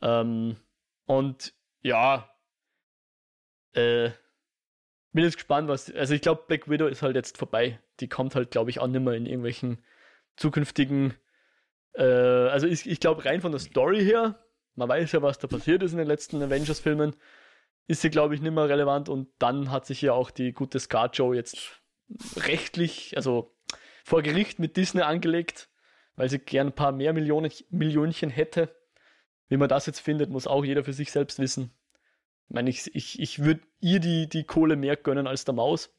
Ähm, 0.00 0.56
und 1.06 1.52
ja, 1.82 2.28
äh, 3.72 4.10
bin 5.12 5.24
jetzt 5.24 5.36
gespannt, 5.36 5.68
was. 5.68 5.92
Also 5.92 6.14
ich 6.14 6.20
glaube, 6.20 6.44
Black 6.46 6.68
Widow 6.68 6.86
ist 6.86 7.02
halt 7.02 7.16
jetzt 7.16 7.38
vorbei. 7.38 7.80
Die 8.00 8.08
kommt 8.08 8.34
halt, 8.34 8.50
glaube 8.50 8.70
ich, 8.70 8.80
auch 8.80 8.86
nicht 8.86 9.02
mehr 9.02 9.14
in 9.14 9.26
irgendwelchen 9.26 9.84
zukünftigen. 10.36 11.14
Äh, 11.94 12.04
also 12.04 12.66
ich, 12.66 12.88
ich 12.88 13.00
glaube, 13.00 13.24
rein 13.24 13.40
von 13.40 13.52
der 13.52 13.60
Story 13.60 14.04
her, 14.04 14.38
man 14.74 14.88
weiß 14.88 15.12
ja, 15.12 15.22
was 15.22 15.38
da 15.38 15.48
passiert 15.48 15.82
ist 15.82 15.92
in 15.92 15.98
den 15.98 16.06
letzten 16.06 16.42
Avengers-Filmen, 16.42 17.16
ist 17.88 18.02
sie, 18.02 18.10
glaube 18.10 18.34
ich, 18.34 18.40
nicht 18.40 18.52
mehr 18.52 18.68
relevant. 18.68 19.08
Und 19.08 19.28
dann 19.38 19.70
hat 19.70 19.86
sich 19.86 20.02
ja 20.02 20.12
auch 20.12 20.30
die 20.30 20.52
gute 20.52 20.78
Scar 20.78 21.10
Joe 21.12 21.34
jetzt 21.34 21.82
rechtlich, 22.36 23.16
also 23.16 23.56
vor 24.04 24.22
Gericht 24.22 24.58
mit 24.58 24.76
Disney 24.76 25.02
angelegt, 25.02 25.68
weil 26.16 26.28
sie 26.28 26.38
gern 26.38 26.68
ein 26.68 26.74
paar 26.74 26.92
mehr 26.92 27.12
Millionen, 27.12 27.50
Millionchen 27.70 28.30
hätte. 28.30 28.74
Wie 29.48 29.56
man 29.56 29.68
das 29.68 29.86
jetzt 29.86 30.00
findet, 30.00 30.30
muss 30.30 30.46
auch 30.46 30.64
jeder 30.64 30.84
für 30.84 30.92
sich 30.92 31.10
selbst 31.10 31.38
wissen. 31.38 31.70
Ich 32.48 32.54
meine, 32.54 32.70
ich, 32.70 32.94
ich, 32.94 33.20
ich 33.20 33.44
würde 33.44 33.60
ihr 33.80 34.00
die, 34.00 34.28
die 34.28 34.44
Kohle 34.44 34.76
mehr 34.76 34.96
gönnen 34.96 35.26
als 35.26 35.44
der 35.44 35.54
Maus. 35.54 35.94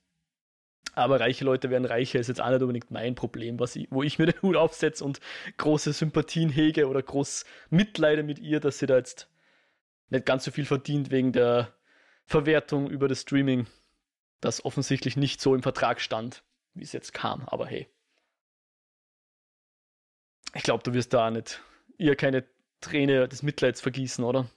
Aber 0.93 1.19
reiche 1.19 1.45
Leute 1.45 1.69
werden 1.69 1.85
reicher, 1.85 2.19
ist 2.19 2.27
jetzt 2.27 2.41
auch 2.41 2.49
nicht 2.49 2.61
unbedingt 2.61 2.91
mein 2.91 3.15
Problem, 3.15 3.59
was 3.59 3.75
ich, 3.75 3.87
wo 3.91 4.01
ich 4.03 4.17
mir 4.17 4.25
den 4.31 4.41
Hut 4.41 4.55
aufsetze 4.55 5.03
und 5.03 5.19
große 5.57 5.93
Sympathien 5.93 6.49
hege 6.49 6.87
oder 6.87 7.01
groß 7.01 7.45
Mitleide 7.69 8.23
mit 8.23 8.39
ihr, 8.39 8.59
dass 8.59 8.79
sie 8.79 8.85
da 8.85 8.97
jetzt 8.97 9.29
nicht 10.09 10.25
ganz 10.25 10.43
so 10.43 10.51
viel 10.51 10.65
verdient 10.65 11.11
wegen 11.11 11.31
der 11.31 11.73
Verwertung 12.25 12.89
über 12.89 13.07
das 13.07 13.21
Streaming, 13.21 13.67
das 14.41 14.65
offensichtlich 14.65 15.17
nicht 15.17 15.41
so 15.41 15.53
im 15.53 15.63
Vertrag 15.63 16.01
stand, 16.01 16.43
wie 16.73 16.83
es 16.83 16.91
jetzt 16.91 17.13
kam. 17.13 17.47
Aber 17.47 17.67
hey. 17.67 17.87
Ich 20.55 20.63
glaube, 20.63 20.83
du 20.83 20.93
wirst 20.93 21.13
da 21.13 21.29
nicht 21.29 21.61
ihr 21.97 22.15
keine 22.15 22.45
Träne 22.81 23.27
des 23.27 23.43
Mitleids 23.43 23.81
vergießen, 23.81 24.23
oder? 24.23 24.49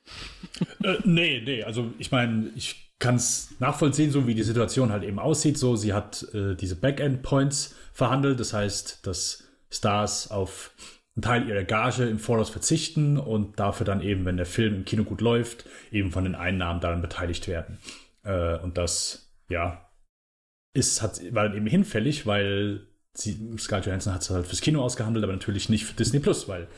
Äh, 0.83 0.97
nee, 1.05 1.43
nee, 1.45 1.63
also 1.63 1.93
ich 1.99 2.11
meine, 2.11 2.51
ich 2.57 2.93
kann 2.99 3.17
es 3.17 3.55
nachvollziehen, 3.59 4.11
so 4.11 4.27
wie 4.27 4.35
die 4.35 4.45
Situation 4.45 4.93
halt 4.93 5.03
eben 5.03 5.19
aussieht. 5.19 5.59
So, 5.59 5.75
sie 5.77 5.93
hat 5.93 6.27
äh, 6.35 6.55
diese 6.55 6.77
Backend-Points 6.77 7.75
verhandelt, 7.93 8.39
das 8.39 8.53
heißt, 8.53 9.07
dass 9.07 9.45
Stars 9.71 10.31
auf 10.31 10.73
einen 11.17 11.23
Teil 11.23 11.49
ihrer 11.49 11.65
Gage 11.65 12.05
im 12.05 12.19
Voraus 12.19 12.49
verzichten 12.49 13.19
und 13.19 13.59
dafür 13.59 13.85
dann 13.85 14.03
eben, 14.03 14.25
wenn 14.25 14.37
der 14.37 14.47
Film 14.47 14.77
im 14.77 14.85
Kino 14.85 15.05
gut 15.05 15.21
läuft, 15.21 15.67
eben 15.91 16.11
von 16.11 16.25
den 16.25 16.35
Einnahmen 16.35 16.81
daran 16.81 17.03
beteiligt 17.03 17.49
werden. 17.49 17.79
Äh, 18.23 18.59
und 18.59 18.79
das, 18.79 19.33
ja, 19.49 19.91
ist, 20.73 21.03
hat, 21.03 21.21
war 21.35 21.49
dann 21.49 21.57
eben 21.57 21.67
hinfällig, 21.67 22.27
weil 22.27 22.87
sie, 23.15 23.37
Scarlett 23.59 23.87
Johansson 23.87 24.15
hat 24.15 24.23
es 24.23 24.31
halt 24.31 24.47
fürs 24.47 24.61
Kino 24.61 24.81
ausgehandelt, 24.81 25.25
aber 25.25 25.33
natürlich 25.33 25.69
nicht 25.69 25.85
für 25.85 25.95
Disney 25.95 26.21
Plus, 26.21 26.49
weil 26.49 26.69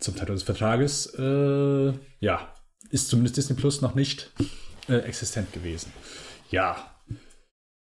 zum 0.00 0.16
Teil 0.16 0.26
des 0.26 0.42
Vertrages, 0.42 1.06
äh, 1.18 1.92
ja, 2.20 2.54
ist 2.90 3.08
zumindest 3.08 3.36
Disney 3.36 3.56
Plus 3.56 3.80
noch 3.80 3.94
nicht 3.94 4.32
äh, 4.88 4.96
existent 4.96 5.52
gewesen. 5.52 5.92
Ja, 6.50 6.90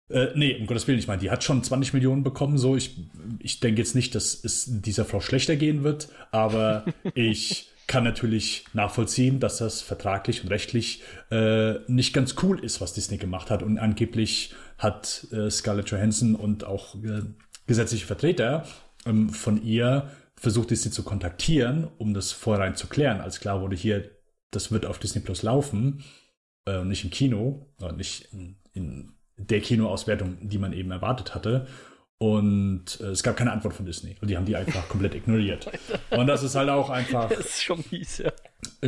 äh, 0.10 0.28
nee, 0.36 0.58
um 0.60 0.68
Gottes 0.68 0.88
Willen, 0.88 1.00
ich 1.00 1.08
meine, 1.08 1.22
die 1.22 1.32
hat 1.32 1.44
schon 1.44 1.64
20 1.64 1.94
Millionen 1.94 2.24
bekommen, 2.24 2.58
so. 2.58 2.76
Ich, 2.76 2.98
ich 3.40 3.60
denke 3.60 3.82
jetzt 3.82 3.96
nicht, 3.96 4.14
dass 4.14 4.44
es 4.44 4.66
dieser 4.68 5.06
Frau 5.06 5.20
schlechter 5.20 5.56
gehen 5.56 5.84
wird, 5.84 6.10
aber 6.32 6.86
ich 7.16 7.70
kann 7.88 8.04
natürlich 8.04 8.66
nachvollziehen, 8.74 9.40
dass 9.40 9.58
das 9.58 9.82
vertraglich 9.82 10.44
und 10.44 10.50
rechtlich 10.50 11.04
äh, 11.32 11.76
nicht 11.88 12.14
ganz 12.14 12.36
cool 12.42 12.64
ist, 12.64 12.82
was 12.82 12.94
Disney 12.94 13.18
gemacht 13.18 13.50
hat. 13.50 13.64
Und 13.64 13.78
angeblich 13.78 14.54
hat 14.78 15.28
äh, 15.32 15.50
Scarlett 15.50 15.90
Johansson 15.90 16.36
und 16.36 16.64
auch 16.64 16.96
äh, 16.96 17.22
gesetzliche 17.68 18.06
Vertreter 18.06 18.66
ähm, 19.06 19.30
von 19.30 19.64
ihr 19.64 20.10
versucht, 20.46 20.70
Disney 20.70 20.92
zu 20.92 21.02
kontaktieren, 21.02 21.88
um 21.98 22.14
das 22.14 22.32
vorrein 22.32 22.76
zu 22.76 22.86
klären, 22.86 23.20
als 23.20 23.40
klar 23.40 23.62
wurde 23.62 23.76
hier, 23.76 24.12
das 24.52 24.72
wird 24.72 24.86
auf 24.86 25.00
Disney 25.00 25.20
Plus 25.20 25.42
laufen, 25.42 26.04
äh, 26.68 26.84
nicht 26.84 27.04
im 27.04 27.10
Kino, 27.10 27.66
äh, 27.82 27.92
nicht 27.94 28.32
in, 28.32 28.58
in 28.74 29.14
der 29.38 29.60
Kinoauswertung, 29.62 30.38
die 30.48 30.60
man 30.60 30.72
eben 30.72 30.92
erwartet 30.92 31.34
hatte. 31.34 31.66
Und 32.20 33.02
äh, 33.02 33.06
es 33.06 33.24
gab 33.24 33.38
keine 33.38 33.54
Antwort 33.54 33.74
von 33.74 33.88
Disney. 33.88 34.18
Und 34.22 34.30
die 34.30 34.38
haben 34.38 34.46
die 34.46 34.56
einfach 34.56 34.88
komplett 34.88 35.16
ignoriert. 35.22 35.68
Und 36.12 36.28
das 36.28 36.44
ist 36.44 36.54
halt 36.54 36.70
auch 36.70 36.92
einfach. 36.92 37.28
Das 37.30 37.40
ist 37.40 37.64
schon 37.64 37.84
mies, 37.90 38.20
ja. 38.20 38.32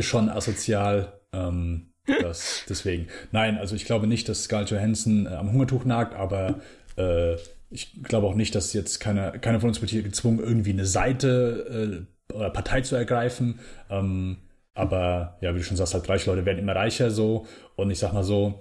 Schon 0.00 0.28
asozial. 0.28 1.20
Ähm, 1.32 1.92
das, 2.06 2.62
deswegen. 2.68 3.08
Nein, 3.32 3.58
also 3.58 3.74
ich 3.74 3.84
glaube 3.84 4.06
nicht, 4.06 4.28
dass 4.28 4.44
Scarlett 4.44 4.70
Johansson 4.70 5.26
äh, 5.26 5.30
am 5.30 5.50
Hungertuch 5.50 5.84
nagt, 5.84 6.14
aber 6.14 6.60
äh, 6.94 7.36
ich 7.70 8.02
glaube 8.02 8.26
auch 8.26 8.34
nicht, 8.34 8.54
dass 8.54 8.72
jetzt 8.72 8.98
keiner 8.98 9.32
keine 9.38 9.60
von 9.60 9.68
uns 9.68 9.80
wird 9.80 9.90
hier 9.90 10.02
gezwungen, 10.02 10.38
irgendwie 10.38 10.72
eine 10.72 10.86
Seite 10.86 12.06
äh, 12.30 12.34
oder 12.34 12.50
Partei 12.50 12.80
zu 12.80 12.96
ergreifen. 12.96 13.60
Ähm, 13.90 14.38
aber 14.74 15.38
ja, 15.40 15.54
wie 15.54 15.58
du 15.58 15.64
schon 15.64 15.76
sagst, 15.76 15.94
halt 15.94 16.08
reiche 16.08 16.30
Leute 16.30 16.46
werden 16.46 16.58
immer 16.58 16.76
reicher 16.76 17.10
so. 17.10 17.46
Und 17.76 17.90
ich 17.90 17.98
sag 17.98 18.12
mal 18.12 18.22
so, 18.22 18.60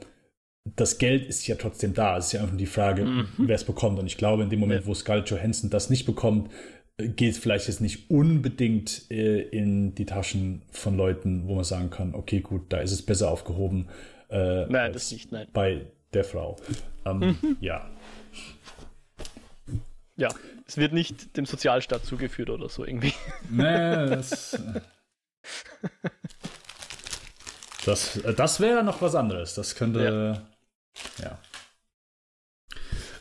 das 0.76 0.98
Geld 0.98 1.28
ist 1.28 1.46
ja 1.48 1.56
trotzdem 1.56 1.94
da. 1.94 2.18
Es 2.18 2.28
ist 2.28 2.32
ja 2.34 2.42
einfach 2.42 2.58
die 2.58 2.66
Frage, 2.66 3.06
mhm. 3.06 3.28
wer 3.38 3.56
es 3.56 3.64
bekommt. 3.64 4.00
Und 4.00 4.08
ich 4.08 4.18
glaube, 4.18 4.44
in 4.44 4.50
dem 4.50 4.60
Moment, 4.60 4.82
ja. 4.82 4.88
wo 4.88 4.94
Scarlett 4.94 5.30
Johansson 5.30 5.70
das 5.70 5.90
nicht 5.90 6.06
bekommt, 6.06 6.50
geht 6.98 7.34
es 7.34 7.38
vielleicht 7.38 7.68
jetzt 7.68 7.82
nicht 7.82 8.10
unbedingt 8.10 9.10
äh, 9.12 9.42
in 9.42 9.94
die 9.94 10.06
Taschen 10.06 10.64
von 10.72 10.98
Leuten, 10.98 11.48
wo 11.48 11.56
man 11.56 11.64
sagen 11.64 11.92
kann, 11.92 12.16
okay, 12.16 12.40
gut, 12.42 12.74
da 12.74 12.80
ist 12.80 12.92
es 12.92 13.04
besser 13.04 13.30
aufgehoben. 13.30 13.88
Äh, 14.30 14.66
nein, 14.66 14.94
das 14.94 15.12
nicht, 15.12 15.32
nein. 15.32 15.48
Bei 15.54 15.86
der 16.14 16.24
Frau. 16.24 16.58
Ähm, 17.06 17.20
mhm. 17.20 17.58
Ja. 17.62 17.88
Ja, 20.18 20.30
es 20.66 20.78
wird 20.78 20.94
nicht 20.94 21.38
dem 21.38 21.46
Sozialstaat 21.46 22.04
zugeführt 22.04 22.50
oder 22.50 22.70
so 22.70 22.84
irgendwie. 22.84 23.14
Nee, 23.50 24.10
das. 24.10 24.60
Das, 27.86 28.20
das 28.36 28.60
wäre 28.60 28.84
noch 28.84 29.02
was 29.02 29.16
anderes. 29.16 29.56
Das 29.56 29.76
könnte. 29.76 30.44
Ja. 31.20 31.40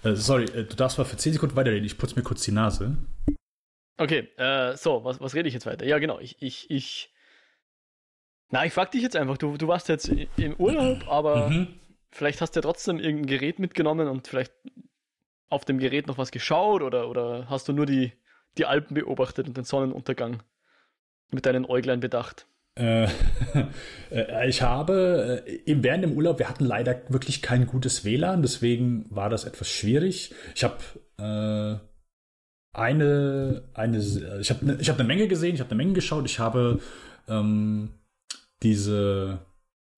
ja. 0.02 0.10
Äh, 0.10 0.16
sorry, 0.16 0.44
äh, 0.46 0.64
du 0.64 0.74
darfst 0.74 0.98
mal 0.98 1.04
für 1.04 1.16
10 1.16 1.34
Sekunden 1.34 1.54
weiterreden. 1.54 1.84
Ich 1.84 1.98
putze 1.98 2.16
mir 2.16 2.22
kurz 2.22 2.42
die 2.42 2.50
Nase. 2.50 2.96
Okay, 3.96 4.28
äh, 4.36 4.76
so, 4.76 5.04
was, 5.04 5.20
was 5.20 5.34
rede 5.34 5.48
ich 5.48 5.54
jetzt 5.54 5.66
weiter? 5.66 5.86
Ja, 5.86 5.98
genau. 5.98 6.18
Ich, 6.18 6.42
ich, 6.42 6.70
ich. 6.70 7.14
Na, 8.50 8.64
ich 8.64 8.72
frag 8.72 8.90
dich 8.90 9.02
jetzt 9.02 9.14
einfach. 9.14 9.38
Du, 9.38 9.56
du 9.56 9.68
warst 9.68 9.88
jetzt 9.88 10.08
im 10.08 10.54
Urlaub, 10.56 11.06
aber 11.08 11.48
mhm. 11.48 11.68
vielleicht 12.10 12.40
hast 12.40 12.56
du 12.56 12.58
ja 12.58 12.62
trotzdem 12.62 12.98
irgendein 12.98 13.26
Gerät 13.26 13.58
mitgenommen 13.58 14.08
und 14.08 14.26
vielleicht 14.26 14.52
auf 15.48 15.64
dem 15.64 15.78
Gerät 15.78 16.06
noch 16.06 16.18
was 16.18 16.30
geschaut 16.30 16.82
oder, 16.82 17.08
oder 17.08 17.48
hast 17.48 17.68
du 17.68 17.72
nur 17.72 17.86
die, 17.86 18.12
die 18.58 18.66
Alpen 18.66 18.94
beobachtet 18.94 19.46
und 19.48 19.56
den 19.56 19.64
Sonnenuntergang 19.64 20.42
mit 21.30 21.46
deinen 21.46 21.64
Äuglein 21.64 22.00
bedacht? 22.00 22.46
Äh, 22.74 23.08
äh, 24.10 24.48
ich 24.48 24.62
habe 24.62 25.42
äh, 25.46 25.82
während 25.82 26.04
dem 26.04 26.12
Urlaub, 26.12 26.38
wir 26.38 26.48
hatten 26.48 26.64
leider 26.64 27.00
wirklich 27.08 27.42
kein 27.42 27.66
gutes 27.66 28.04
WLAN, 28.04 28.42
deswegen 28.42 29.06
war 29.10 29.30
das 29.30 29.44
etwas 29.44 29.68
schwierig. 29.68 30.34
Ich 30.54 30.64
habe 30.64 30.78
äh, 31.18 31.78
eine, 32.76 33.68
eine, 33.72 33.98
ich 34.40 34.50
habe 34.50 34.66
ne, 34.66 34.78
ich 34.80 34.88
hab 34.90 34.98
eine 34.98 35.08
Menge 35.08 35.28
gesehen, 35.28 35.54
ich 35.54 35.60
habe 35.60 35.70
eine 35.70 35.78
Menge 35.78 35.94
geschaut. 35.94 36.26
Ich 36.26 36.38
habe 36.38 36.80
ähm, 37.28 37.94
diese 38.62 39.38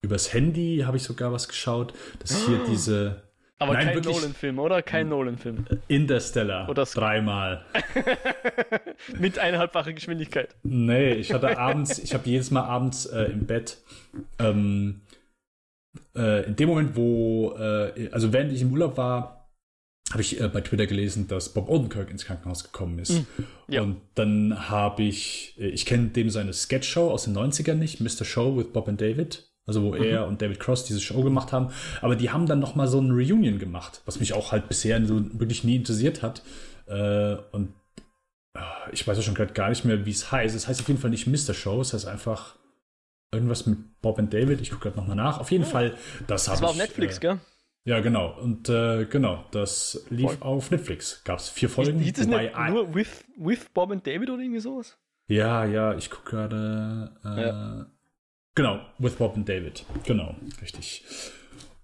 übers 0.01 0.33
Handy 0.33 0.83
habe 0.85 0.95
ich 0.95 1.03
sogar 1.03 1.33
was 1.33 1.49
geschaut. 1.49 1.93
Das 2.19 2.31
ist 2.31 2.47
hier 2.47 2.61
diese 2.69 3.28
aber 3.59 3.73
Nein, 3.73 3.93
kein 3.93 4.01
Nolan-Film, 4.01 4.59
oder? 4.59 4.81
Kein 4.81 5.09
Nolan-Film. 5.09 5.65
Interstellar. 5.89 6.69
Oder 6.69 6.85
dreimal. 6.85 7.65
Mit 9.19 9.37
eineinhalbfacher 9.37 9.91
Geschwindigkeit. 9.91 10.55
Nee, 10.63 11.13
ich 11.13 11.33
hatte 11.33 11.57
abends, 11.57 11.99
ich 11.99 12.13
habe 12.13 12.27
jedes 12.29 12.51
Mal 12.51 12.63
abends 12.63 13.05
äh, 13.05 13.23
im 13.25 13.45
Bett, 13.45 13.77
ähm, 14.39 15.01
äh, 16.15 16.45
in 16.45 16.55
dem 16.55 16.69
Moment, 16.69 16.95
wo, 16.95 17.53
äh, 17.57 18.09
also 18.11 18.31
während 18.31 18.53
ich 18.53 18.61
im 18.61 18.71
Urlaub 18.71 18.95
war, 18.97 19.51
habe 20.11 20.21
ich 20.21 20.39
äh, 20.39 20.47
bei 20.47 20.61
Twitter 20.61 20.87
gelesen, 20.87 21.27
dass 21.27 21.49
Bob 21.49 21.69
Odenkirk 21.69 22.09
ins 22.09 22.25
Krankenhaus 22.25 22.63
gekommen 22.63 22.99
ist. 22.99 23.11
Mm, 23.11 23.43
ja. 23.67 23.81
Und 23.81 23.97
dann 24.15 24.69
habe 24.69 25.03
ich, 25.03 25.55
äh, 25.59 25.67
ich 25.67 25.85
kenne 25.85 26.07
dem 26.07 26.29
seine 26.29 26.53
Sketch-Show 26.53 27.11
aus 27.11 27.25
den 27.25 27.37
90ern 27.37 27.75
nicht, 27.75 27.99
Mr. 27.99 28.23
Show 28.23 28.55
with 28.57 28.71
Bob 28.71 28.87
and 28.87 29.01
David. 29.01 29.48
Also 29.69 29.83
wo 29.83 29.91
mhm. 29.91 30.03
er 30.03 30.25
und 30.25 30.41
David 30.41 30.59
Cross 30.59 30.85
diese 30.85 30.99
Show 30.99 31.21
gemacht 31.21 31.51
haben. 31.51 31.69
Aber 32.01 32.15
die 32.15 32.31
haben 32.31 32.47
dann 32.47 32.59
noch 32.59 32.73
mal 32.73 32.87
so 32.87 32.99
ein 32.99 33.11
Reunion 33.11 33.59
gemacht, 33.59 34.01
was 34.05 34.19
mich 34.19 34.33
auch 34.33 34.51
halt 34.51 34.67
bisher 34.67 35.05
so 35.05 35.21
wirklich 35.39 35.63
nie 35.63 35.75
interessiert 35.75 36.23
hat. 36.23 36.41
Äh, 36.87 37.35
und 37.51 37.73
äh, 38.55 38.59
ich 38.91 39.07
weiß 39.07 39.15
ja 39.15 39.21
schon 39.21 39.35
gerade 39.35 39.53
gar 39.53 39.69
nicht 39.69 39.85
mehr, 39.85 40.07
wie 40.07 40.11
es 40.11 40.31
heißt. 40.31 40.55
Es 40.55 40.67
heißt 40.67 40.81
auf 40.81 40.87
jeden 40.87 40.99
Fall 40.99 41.11
nicht 41.11 41.27
Mr. 41.27 41.53
Show, 41.53 41.79
es 41.81 41.93
heißt 41.93 42.07
einfach 42.07 42.55
irgendwas 43.31 43.67
mit 43.67 43.77
Bob 44.01 44.17
und 44.17 44.33
David. 44.33 44.59
Ich 44.59 44.71
gucke 44.71 44.89
gerade 44.89 44.97
nochmal 44.97 45.15
nach. 45.15 45.39
Auf 45.39 45.51
jeden 45.51 45.65
oh. 45.65 45.67
Fall, 45.67 45.95
das, 46.25 46.45
das 46.45 46.61
war 46.61 46.69
ich, 46.69 46.75
auf 46.75 46.77
Netflix, 46.77 47.17
äh, 47.17 47.21
gell? 47.21 47.39
Ja, 47.85 47.99
genau. 48.01 48.37
Und 48.39 48.69
äh, 48.69 49.05
genau, 49.05 49.45
das 49.51 50.05
lief 50.09 50.31
Voll. 50.31 50.37
auf 50.41 50.71
Netflix. 50.71 51.23
Gab 51.23 51.39
es 51.39 51.49
vier 51.49 51.69
Folgen. 51.69 51.99
Hieß 51.99 52.17
es 52.17 52.27
nicht 52.27 52.55
nur 52.69 52.93
with, 52.93 53.23
with 53.37 53.67
Bob 53.73 53.91
und 53.91 54.05
David 54.05 54.29
oder 54.29 54.41
irgendwie 54.41 54.59
sowas? 54.59 54.97
Ja, 55.27 55.63
ja, 55.63 55.95
ich 55.95 56.09
gucke 56.09 56.31
gerade. 56.31 57.11
Äh, 57.23 57.41
ja. 57.41 57.85
Genau, 58.59 58.81
with 58.97 59.13
Bob 59.13 59.37
und 59.37 59.47
David. 59.47 59.85
Genau, 60.03 60.35
richtig. 60.61 61.05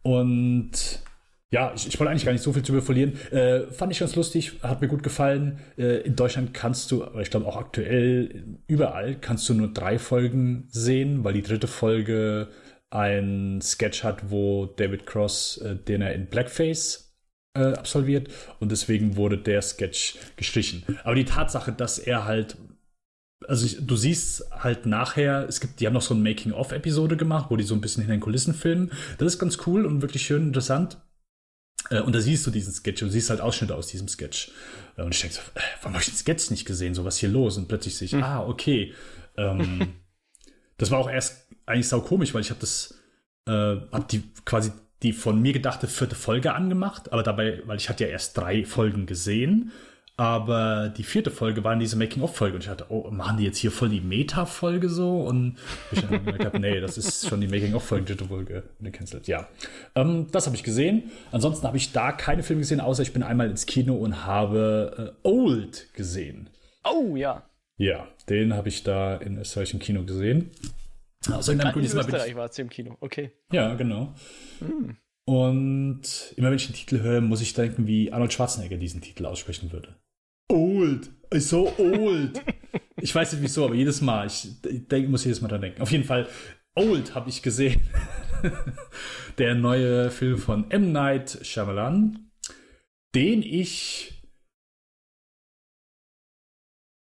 Und 0.02 0.72
ja, 1.50 1.72
ich, 1.74 1.88
ich 1.88 1.98
wollte 1.98 2.12
eigentlich 2.12 2.26
gar 2.26 2.34
nicht 2.34 2.42
so 2.42 2.52
viel 2.52 2.64
zu 2.64 2.82
verlieren. 2.82 3.18
Äh, 3.32 3.68
fand 3.72 3.94
ich 3.94 4.00
ganz 4.00 4.14
lustig, 4.18 4.60
hat 4.62 4.82
mir 4.82 4.90
gut 4.90 5.02
gefallen. 5.02 5.62
Äh, 5.78 6.02
in 6.02 6.18
Deutschland 6.18 6.54
kannst 6.54 6.92
du, 6.92 7.06
aber 7.06 7.22
ich 7.22 7.30
glaube 7.30 7.46
auch 7.46 7.56
aktuell 7.56 8.58
überall, 8.68 9.16
kannst 9.16 9.48
du 9.48 9.54
nur 9.54 9.70
drei 9.70 9.98
Folgen 9.98 10.68
sehen, 10.68 11.24
weil 11.24 11.32
die 11.32 11.44
dritte 11.44 11.68
Folge 11.68 12.50
ein 12.90 13.62
Sketch 13.62 14.04
hat, 14.04 14.30
wo 14.30 14.66
David 14.66 15.06
Cross, 15.06 15.60
äh, 15.60 15.78
den 15.78 16.02
er 16.02 16.14
in 16.14 16.26
Blackface 16.26 17.16
äh, 17.54 17.68
absolviert 17.68 18.28
und 18.60 18.70
deswegen 18.70 19.16
wurde 19.16 19.38
der 19.38 19.62
Sketch 19.62 20.18
gestrichen. 20.36 20.84
Aber 21.06 21.16
die 21.16 21.24
Tatsache, 21.24 21.72
dass 21.72 22.00
er 22.00 22.26
halt 22.26 22.58
also 23.48 23.66
ich, 23.66 23.86
du 23.86 23.96
siehst 23.96 24.46
halt 24.52 24.86
nachher, 24.86 25.48
es 25.48 25.60
gibt, 25.60 25.80
die 25.80 25.88
haben 25.88 25.94
noch 25.94 26.02
so 26.02 26.14
eine 26.14 26.24
Making-of-Episode 26.24 27.18
gemacht, 27.18 27.48
wo 27.50 27.58
die 27.58 27.64
so 27.64 27.76
ein 27.76 27.82
bisschen 27.82 28.02
hinter 28.02 28.16
den 28.16 28.22
Kulissen 28.22 28.54
filmen. 28.54 28.92
Das 29.18 29.34
ist 29.34 29.40
ganz 29.40 29.58
cool 29.66 29.86
und 29.86 30.02
wirklich 30.02 30.26
schön 30.26 30.48
interessant. 30.48 30.98
Äh, 31.90 32.02
und 32.02 32.16
da 32.16 32.22
siehst 32.22 32.46
du 32.48 32.52
diesen 32.52 32.74
Sketch 32.74 33.04
und 33.04 33.12
siehst 33.12 33.30
halt 33.30 33.42
Ausschnitte 33.42 33.76
aus 33.76 33.88
diesem 33.88 34.08
Sketch. 34.08 34.52
Äh, 34.98 35.04
und 35.04 35.14
ich 35.14 35.22
denke 35.22 35.36
so, 35.36 35.42
äh, 35.56 35.62
warum 35.82 35.94
habe 35.94 36.04
ich 36.04 36.10
den 36.10 36.18
Sketch 36.18 36.50
nicht 36.50 36.66
gesehen? 36.66 36.96
So 36.96 37.06
was 37.06 37.18
hier 37.18 37.30
los? 37.30 37.58
Und 37.58 37.68
plötzlich 37.68 37.98
sehe 37.98 38.08
ich, 38.08 38.14
hm. 38.14 38.24
ah, 38.24 38.44
okay. 38.46 38.94
Ähm, 39.38 39.94
das 40.78 40.92
war 40.92 41.00
auch 41.00 41.10
erst 41.10 41.48
eigentlich 41.66 41.88
sau 41.88 42.02
komisch, 42.02 42.34
weil 42.34 42.42
ich 42.42 42.50
habe 42.50 42.62
das, 42.62 42.96
äh, 43.48 43.52
habe 43.52 44.06
die 44.10 44.24
quasi 44.46 44.72
die 45.04 45.14
von 45.14 45.42
mir 45.42 45.54
gedachte 45.54 45.88
vierte 45.88 46.16
Folge 46.16 46.54
angemacht, 46.54 47.12
aber 47.12 47.22
dabei, 47.22 47.62
weil 47.66 47.78
ich 47.78 47.90
hatte 47.90 48.06
ja 48.06 48.10
erst 48.10 48.38
drei 48.38 48.66
Folgen 48.66 49.06
gesehen 49.06 49.72
aber 50.18 50.90
die 50.90 51.04
vierte 51.04 51.30
Folge 51.30 51.64
war 51.66 51.76
diese 51.76 51.98
Making-of-Folge 51.98 52.56
und 52.56 52.62
ich 52.62 52.70
dachte, 52.70 52.86
oh, 52.90 53.12
machen 53.12 53.38
die 53.38 53.44
jetzt 53.44 53.58
hier 53.58 53.72
voll 53.72 53.90
die 53.90 54.00
Meta-Folge 54.00 54.88
so? 54.88 55.22
Und 55.22 55.58
ich 55.92 56.02
dann 56.02 56.12
gemerkt 56.24 56.46
habe, 56.46 56.60
nee, 56.60 56.80
das 56.80 56.98
ist 56.98 57.28
schon 57.28 57.42
die 57.42 57.48
Making-of-Folge, 57.48 58.06
dritte 58.06 58.26
Folge 58.26 58.64
gecancelt. 58.80 59.28
Ja, 59.28 59.48
ähm, 59.94 60.28
das 60.32 60.46
habe 60.46 60.56
ich 60.56 60.64
gesehen. 60.64 61.12
Ansonsten 61.32 61.68
habe 61.68 61.76
ich 61.76 61.92
da 61.92 62.14
keine 62.14 62.44
Filme 62.44 62.62
gesehen, 62.62 62.80
außer 62.80 63.04
ich 63.04 63.12
bin 63.12 63.24
einmal 63.24 63.50
ins 63.50 63.66
Kino 63.66 63.96
und 63.96 64.26
habe 64.26 65.16
äh, 65.24 65.28
Old 65.28 65.94
gesehen. 65.94 66.50
Oh, 66.86 67.16
ja. 67.18 67.44
Ja, 67.78 68.08
den 68.30 68.54
habe 68.54 68.70
ich 68.70 68.84
da 68.84 69.18
in 69.18 69.44
solchen 69.44 69.80
Kino 69.80 70.04
gesehen. 70.04 70.52
Aus 71.30 71.50
irgendeinem 71.50 71.74
Grund 71.74 71.84
diesmal 71.84 72.06
bin 72.06 72.16
ich 72.26 72.36
war 72.36 72.50
im 72.58 72.70
Kino, 72.70 72.96
okay. 73.02 73.32
Ja, 73.52 73.74
genau. 73.74 74.14
Hm. 74.60 74.96
Und 75.26 76.34
immer 76.38 76.50
wenn 76.50 76.56
ich 76.56 76.68
den 76.68 76.76
Titel 76.76 77.02
höre, 77.02 77.20
muss 77.20 77.42
ich 77.42 77.54
denken, 77.54 77.88
wie 77.88 78.14
Arnold 78.14 78.32
Schwarzenegger 78.32 78.78
diesen 78.78 79.02
Titel 79.02 79.26
aussprechen 79.26 79.72
würde. 79.72 79.96
Old. 80.50 81.12
So 81.34 81.74
old. 81.78 82.42
ich 83.02 83.14
weiß 83.14 83.34
nicht 83.34 83.42
wieso, 83.42 83.66
aber 83.66 83.76
jedes 83.76 84.02
Mal, 84.02 84.28
ich, 84.28 84.60
denk, 84.88 85.10
muss 85.10 85.26
jedes 85.26 85.42
Mal 85.42 85.48
dran 85.48 85.62
denken. 85.62 85.82
Auf 85.82 85.92
jeden 85.92 86.04
Fall, 86.04 86.28
Old 86.76 87.16
habe 87.16 87.30
ich 87.30 87.42
gesehen. 87.42 87.82
Der 89.38 89.56
neue 89.56 90.12
Film 90.12 90.38
von 90.38 90.72
M. 90.72 90.92
Night 90.92 91.40
Shyamalan, 91.42 92.32
den 93.14 93.42
ich 93.42 94.16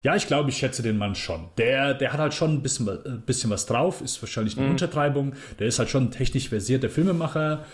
ja, 0.04 0.14
ich 0.14 0.26
glaube, 0.26 0.50
ich 0.50 0.58
schätze 0.58 0.82
den 0.82 0.98
Mann 0.98 1.14
schon. 1.14 1.48
Der, 1.56 1.94
der 1.94 2.12
hat 2.12 2.20
halt 2.20 2.34
schon 2.34 2.52
ein 2.52 2.62
bisschen, 2.62 2.86
ein 2.88 2.98
äh, 3.06 3.18
bisschen 3.24 3.48
was 3.48 3.64
drauf, 3.64 4.02
ist 4.02 4.20
wahrscheinlich 4.20 4.56
eine 4.56 4.66
mhm. 4.66 4.72
Untertreibung. 4.72 5.34
Der 5.58 5.66
ist 5.66 5.78
halt 5.78 5.88
schon 5.88 6.04
ein 6.04 6.10
technisch 6.10 6.50
versierter 6.50 6.90
Filmemacher. 6.90 7.64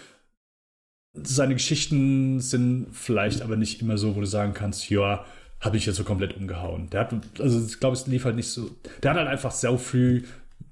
Seine 1.12 1.55
Geschichten 1.55 2.38
sind 2.38 2.87
vielleicht 2.93 3.43
aber 3.43 3.57
nicht 3.57 3.83
immer 3.83 3.99
so, 3.99 4.14
wo 4.14 4.21
du 4.21 4.26
sagen 4.26 4.55
kannst, 4.55 4.88
ja, 4.90 5.26
habe 5.61 5.76
ich 5.76 5.87
jetzt 5.87 5.97
so 5.97 6.05
komplett 6.05 6.37
umgehauen. 6.37 6.88
Der 6.90 7.00
hat, 7.00 7.14
also 7.38 7.64
ich 7.64 7.79
glaube, 7.81 7.95
es 7.95 8.07
lief 8.07 8.25
halt 8.25 8.37
nicht 8.37 8.49
so. 8.49 8.71
Der 9.02 9.11
hat 9.11 9.19
halt 9.19 9.29
einfach 9.29 9.50
sehr 9.50 9.76
früh 9.79 10.23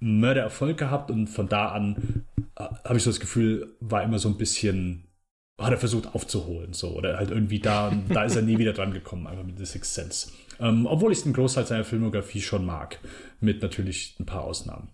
Mördererfolg 0.01 0.79
gehabt 0.79 1.11
und 1.11 1.27
von 1.27 1.49
da 1.49 1.69
an 1.69 2.25
äh, 2.57 2.65
habe 2.85 2.97
ich 2.97 3.03
so 3.03 3.11
das 3.11 3.21
Gefühl, 3.21 3.75
war 3.81 4.03
immer 4.03 4.19
so 4.19 4.29
ein 4.29 4.39
bisschen, 4.39 5.05
hat 5.61 5.73
er 5.73 5.79
versucht 5.79 6.15
aufzuholen, 6.15 6.73
so 6.73 6.91
oder 6.91 7.19
halt 7.19 7.31
irgendwie 7.31 7.59
da, 7.59 7.93
da 8.09 8.25
ist 8.25 8.37
er 8.37 8.43
nie 8.43 8.59
wieder 8.59 8.73
dran 8.73 8.93
gekommen, 8.93 9.27
einfach 9.27 9.45
mit 9.45 9.59
The 9.59 9.67
Sixth 9.67 9.95
Sense. 9.95 10.31
Ähm, 10.61 10.87
obwohl 10.87 11.13
ich 11.13 11.23
den 11.23 11.33
Großteil 11.33 11.67
seiner 11.67 11.85
Filmografie 11.85 12.41
schon 12.41 12.65
mag, 12.65 12.99
mit 13.41 13.63
natürlich 13.63 14.17
ein 14.19 14.27
paar 14.27 14.45
Ausnahmen. 14.45 14.89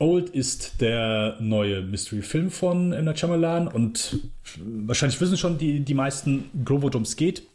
Old 0.00 0.30
ist 0.30 0.80
der 0.80 1.38
neue 1.40 1.82
Mystery-Film 1.82 2.52
von 2.52 2.92
M. 2.92 3.04
Night 3.04 3.74
und 3.74 4.20
wahrscheinlich 4.56 5.20
wissen 5.20 5.36
schon 5.36 5.58
die, 5.58 5.80
die 5.80 5.94
meisten 5.94 6.50
grob, 6.64 6.82
worum 6.82 7.02
es 7.02 7.16
geht. 7.16 7.47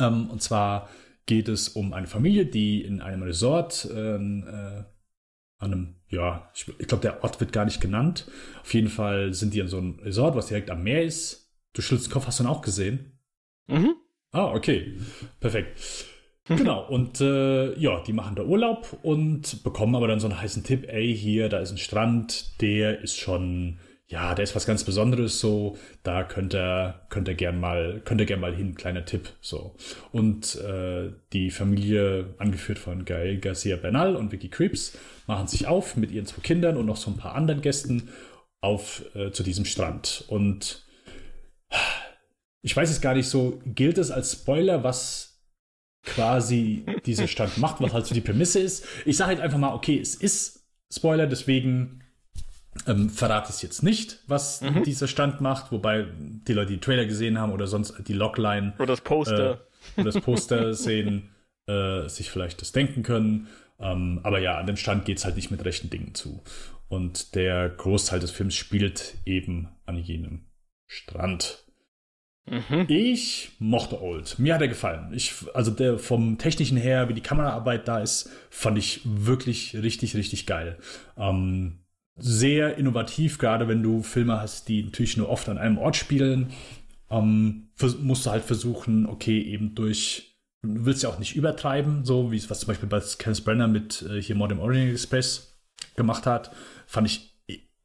Ähm, 0.00 0.30
und 0.30 0.42
zwar 0.42 0.88
geht 1.26 1.48
es 1.48 1.68
um 1.68 1.92
eine 1.92 2.06
Familie, 2.06 2.46
die 2.46 2.82
in 2.82 3.00
einem 3.00 3.22
Resort, 3.22 3.88
äh, 3.90 4.16
äh, 4.16 4.84
an 5.58 5.72
einem, 5.72 5.94
ja, 6.08 6.50
ich, 6.54 6.66
ich 6.78 6.86
glaube, 6.88 7.02
der 7.02 7.22
Ort 7.22 7.40
wird 7.40 7.52
gar 7.52 7.64
nicht 7.66 7.80
genannt. 7.80 8.26
Auf 8.62 8.72
jeden 8.74 8.88
Fall 8.88 9.34
sind 9.34 9.54
die 9.54 9.60
an 9.60 9.68
so 9.68 9.78
einem 9.78 9.98
Resort, 10.00 10.34
was 10.34 10.46
direkt 10.46 10.70
am 10.70 10.82
Meer 10.82 11.04
ist. 11.04 11.52
Du 11.72 11.82
schüttelst 11.82 12.08
den 12.08 12.12
Kopf, 12.12 12.26
hast 12.26 12.40
du 12.40 12.44
ihn 12.44 12.48
auch 12.48 12.62
gesehen? 12.62 13.18
Mhm. 13.68 13.94
Ah, 14.32 14.52
okay. 14.52 14.98
Perfekt. 15.38 15.78
Genau, 16.48 16.88
und 16.88 17.20
äh, 17.20 17.78
ja, 17.78 18.02
die 18.02 18.12
machen 18.12 18.34
da 18.34 18.42
Urlaub 18.42 18.98
und 19.02 19.62
bekommen 19.62 19.94
aber 19.94 20.08
dann 20.08 20.18
so 20.18 20.26
einen 20.26 20.40
heißen 20.40 20.64
Tipp, 20.64 20.86
ey, 20.88 21.14
hier, 21.16 21.48
da 21.48 21.58
ist 21.58 21.70
ein 21.70 21.78
Strand, 21.78 22.60
der 22.60 23.02
ist 23.02 23.18
schon 23.18 23.78
ja, 24.10 24.34
der 24.34 24.42
ist 24.42 24.56
was 24.56 24.66
ganz 24.66 24.82
Besonderes, 24.82 25.38
so, 25.38 25.78
da 26.02 26.24
könnt 26.24 26.52
ihr, 26.52 27.00
könnt 27.10 27.28
ihr 27.28 27.34
gern 27.34 27.60
mal, 27.60 28.02
könnt 28.04 28.20
ihr 28.20 28.26
gern 28.26 28.40
mal 28.40 28.54
hin, 28.54 28.74
kleiner 28.74 29.04
Tipp, 29.04 29.28
so. 29.40 29.76
Und 30.10 30.56
äh, 30.56 31.12
die 31.32 31.52
Familie, 31.52 32.34
angeführt 32.38 32.80
von 32.80 33.04
Gael 33.04 33.38
Garcia 33.38 33.76
Bernal 33.76 34.16
und 34.16 34.32
Vicky 34.32 34.48
Creeps, 34.48 34.98
machen 35.28 35.46
sich 35.46 35.68
auf 35.68 35.96
mit 35.96 36.10
ihren 36.10 36.26
zwei 36.26 36.42
Kindern 36.42 36.76
und 36.76 36.86
noch 36.86 36.96
so 36.96 37.08
ein 37.08 37.18
paar 37.18 37.36
anderen 37.36 37.60
Gästen 37.62 38.08
auf 38.60 39.04
äh, 39.14 39.30
zu 39.30 39.44
diesem 39.44 39.64
Strand. 39.64 40.24
Und 40.26 40.84
ich 42.62 42.76
weiß 42.76 42.90
es 42.90 43.00
gar 43.00 43.14
nicht 43.14 43.28
so, 43.28 43.62
gilt 43.64 43.96
es 43.96 44.10
als 44.10 44.32
Spoiler, 44.32 44.82
was 44.82 45.40
quasi 46.02 46.84
dieser 47.06 47.28
Strand 47.28 47.58
macht, 47.58 47.80
was 47.80 47.92
halt 47.92 48.06
so 48.06 48.14
die 48.14 48.20
Prämisse 48.20 48.58
ist. 48.58 48.84
Ich 49.04 49.16
sage 49.16 49.28
halt 49.28 49.40
einfach 49.40 49.58
mal, 49.58 49.72
okay, 49.72 50.00
es 50.00 50.16
ist 50.16 50.66
Spoiler, 50.92 51.28
deswegen 51.28 51.99
ähm, 52.86 53.10
verrate 53.10 53.50
es 53.50 53.62
jetzt 53.62 53.82
nicht, 53.82 54.20
was 54.26 54.60
mhm. 54.62 54.84
dieser 54.84 55.08
Stand 55.08 55.40
macht, 55.40 55.72
wobei 55.72 56.06
die 56.18 56.52
Leute 56.52 56.72
die 56.72 56.80
Trailer 56.80 57.06
gesehen 57.06 57.38
haben 57.38 57.52
oder 57.52 57.66
sonst 57.66 57.94
die 58.06 58.12
Logline 58.12 58.74
oder 58.78 58.86
das 58.86 59.00
Poster, 59.00 59.60
äh, 59.96 60.00
oder 60.00 60.12
das 60.12 60.20
Poster 60.20 60.74
sehen, 60.74 61.30
äh, 61.66 62.08
sich 62.08 62.30
vielleicht 62.30 62.60
das 62.60 62.72
denken 62.72 63.02
können. 63.02 63.48
Ähm, 63.78 64.20
aber 64.22 64.38
ja, 64.40 64.58
an 64.58 64.66
dem 64.66 64.76
Stand 64.76 65.04
geht 65.04 65.18
es 65.18 65.24
halt 65.24 65.36
nicht 65.36 65.50
mit 65.50 65.64
rechten 65.64 65.90
Dingen 65.90 66.14
zu. 66.14 66.42
Und 66.88 67.34
der 67.34 67.68
Großteil 67.68 68.20
des 68.20 68.30
Films 68.30 68.54
spielt 68.54 69.14
eben 69.24 69.68
an 69.86 69.96
jenem 69.96 70.46
Strand. 70.86 71.64
Mhm. 72.46 72.86
Ich 72.88 73.52
mochte 73.60 74.02
Old. 74.02 74.38
Mir 74.38 74.54
hat 74.54 74.60
er 74.60 74.68
gefallen. 74.68 75.12
Ich, 75.14 75.34
also 75.54 75.70
der 75.70 75.98
vom 75.98 76.36
technischen 76.38 76.76
her, 76.76 77.08
wie 77.08 77.14
die 77.14 77.20
Kameraarbeit 77.20 77.86
da 77.86 78.00
ist, 78.00 78.28
fand 78.50 78.76
ich 78.76 79.02
wirklich 79.04 79.76
richtig, 79.76 80.16
richtig 80.16 80.46
geil. 80.46 80.78
Ähm, 81.16 81.84
sehr 82.20 82.76
innovativ, 82.76 83.38
gerade 83.38 83.66
wenn 83.66 83.82
du 83.82 84.02
Filme 84.02 84.40
hast, 84.40 84.68
die 84.68 84.82
natürlich 84.82 85.16
nur 85.16 85.28
oft 85.28 85.48
an 85.48 85.58
einem 85.58 85.78
Ort 85.78 85.96
spielen. 85.96 86.52
Ähm, 87.10 87.68
musst 88.00 88.26
du 88.26 88.30
halt 88.30 88.44
versuchen, 88.44 89.06
okay, 89.06 89.40
eben 89.40 89.74
durch, 89.74 90.36
du 90.62 90.84
willst 90.84 91.02
ja 91.02 91.08
auch 91.08 91.18
nicht 91.18 91.34
übertreiben, 91.34 92.04
so 92.04 92.30
wie 92.30 92.36
es 92.36 92.50
was 92.50 92.60
zum 92.60 92.68
Beispiel 92.68 92.88
bei 92.88 93.00
Kenneth 93.18 93.44
Brenner 93.44 93.68
mit 93.68 94.02
äh, 94.02 94.22
hier 94.22 94.36
Modern 94.36 94.60
Orient 94.60 94.92
Express 94.92 95.58
gemacht 95.96 96.26
hat, 96.26 96.52
fand 96.86 97.08
ich 97.08 97.30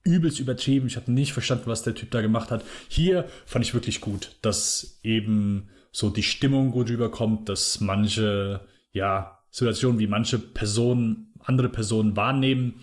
übelst 0.03 0.39
übertrieben. 0.39 0.87
Ich 0.87 0.97
habe 0.97 1.11
nicht 1.11 1.33
verstanden, 1.33 1.65
was 1.67 1.81
der 1.81 1.95
Typ 1.95 2.11
da 2.11 2.21
gemacht 2.21 2.51
hat. 2.51 2.63
Hier 2.87 3.25
fand 3.45 3.65
ich 3.65 3.73
wirklich 3.73 4.01
gut, 4.01 4.37
dass 4.41 4.99
eben 5.01 5.69
so 5.91 6.09
die 6.09 6.23
Stimmung 6.23 6.71
gut 6.71 6.89
rüberkommt, 6.89 7.49
dass 7.49 7.79
manche, 7.79 8.61
ja, 8.91 9.39
Situationen 9.49 9.99
wie 9.99 10.07
manche 10.07 10.37
Personen, 10.37 11.33
andere 11.39 11.69
Personen 11.69 12.15
wahrnehmen 12.15 12.75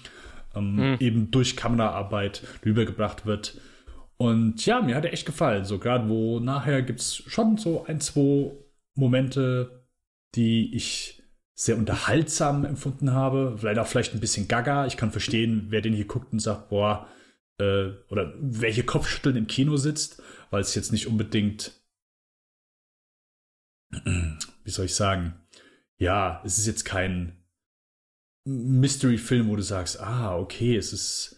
ähm, 0.55 0.77
mhm. 0.77 0.97
eben 1.01 1.31
durch 1.31 1.57
Kameraarbeit 1.57 2.43
rübergebracht 2.65 3.27
wird. 3.27 3.61
Und 4.17 4.65
ja, 4.67 4.81
mir 4.81 4.95
hat 4.95 5.05
er 5.05 5.13
echt 5.13 5.27
gefallen. 5.27 5.65
So 5.65 5.79
gerade 5.79 6.09
wo 6.09 6.39
nachher 6.41 6.83
gibt 6.83 7.01
es 7.01 7.17
schon 7.17 7.57
so 7.57 7.85
ein, 7.87 8.01
zwei 8.01 8.53
Momente, 8.95 9.87
die 10.35 10.75
ich 10.75 11.23
sehr 11.55 11.77
unterhaltsam 11.77 12.65
empfunden 12.65 13.13
habe. 13.13 13.57
Vielleicht 13.59 13.79
auch 13.79 13.87
vielleicht 13.87 14.15
ein 14.15 14.21
bisschen 14.21 14.49
gaga. 14.49 14.87
Ich 14.87 14.97
kann 14.97 15.11
verstehen, 15.11 15.67
wer 15.69 15.81
den 15.81 15.95
hier 15.95 16.07
guckt 16.07 16.33
und 16.33 16.41
sagt, 16.41 16.69
boah, 16.69 17.09
äh, 17.59 17.91
oder 18.09 18.35
welche 18.39 18.85
Kopfschütteln 18.85 19.37
im 19.37 19.47
Kino 19.47 19.77
sitzt, 19.77 20.23
weil 20.51 20.61
es 20.61 20.75
jetzt 20.75 20.93
nicht 20.93 21.07
unbedingt, 21.07 21.73
wie 24.05 24.71
soll 24.71 24.87
ich 24.87 24.95
sagen, 24.95 25.35
ja, 25.99 26.43
es 26.45 26.59
ist 26.59 26.67
jetzt 26.67 26.85
kein 26.85 27.42
Mystery-Film, 28.45 29.49
wo 29.49 29.57
du 29.57 29.63
sagst, 29.63 30.01
ah, 30.01 30.37
okay, 30.37 30.77
es 30.77 30.93
ist 30.93 31.37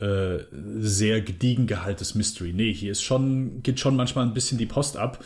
äh, 0.00 0.44
sehr 0.80 1.20
gediegen 1.20 1.66
gehaltenes 1.66 2.14
Mystery. 2.14 2.52
Nee, 2.52 2.72
hier 2.72 2.92
ist 2.92 3.02
schon, 3.02 3.62
geht 3.62 3.78
schon 3.80 3.96
manchmal 3.96 4.26
ein 4.26 4.34
bisschen 4.34 4.58
die 4.58 4.66
Post 4.66 4.96
ab. 4.96 5.22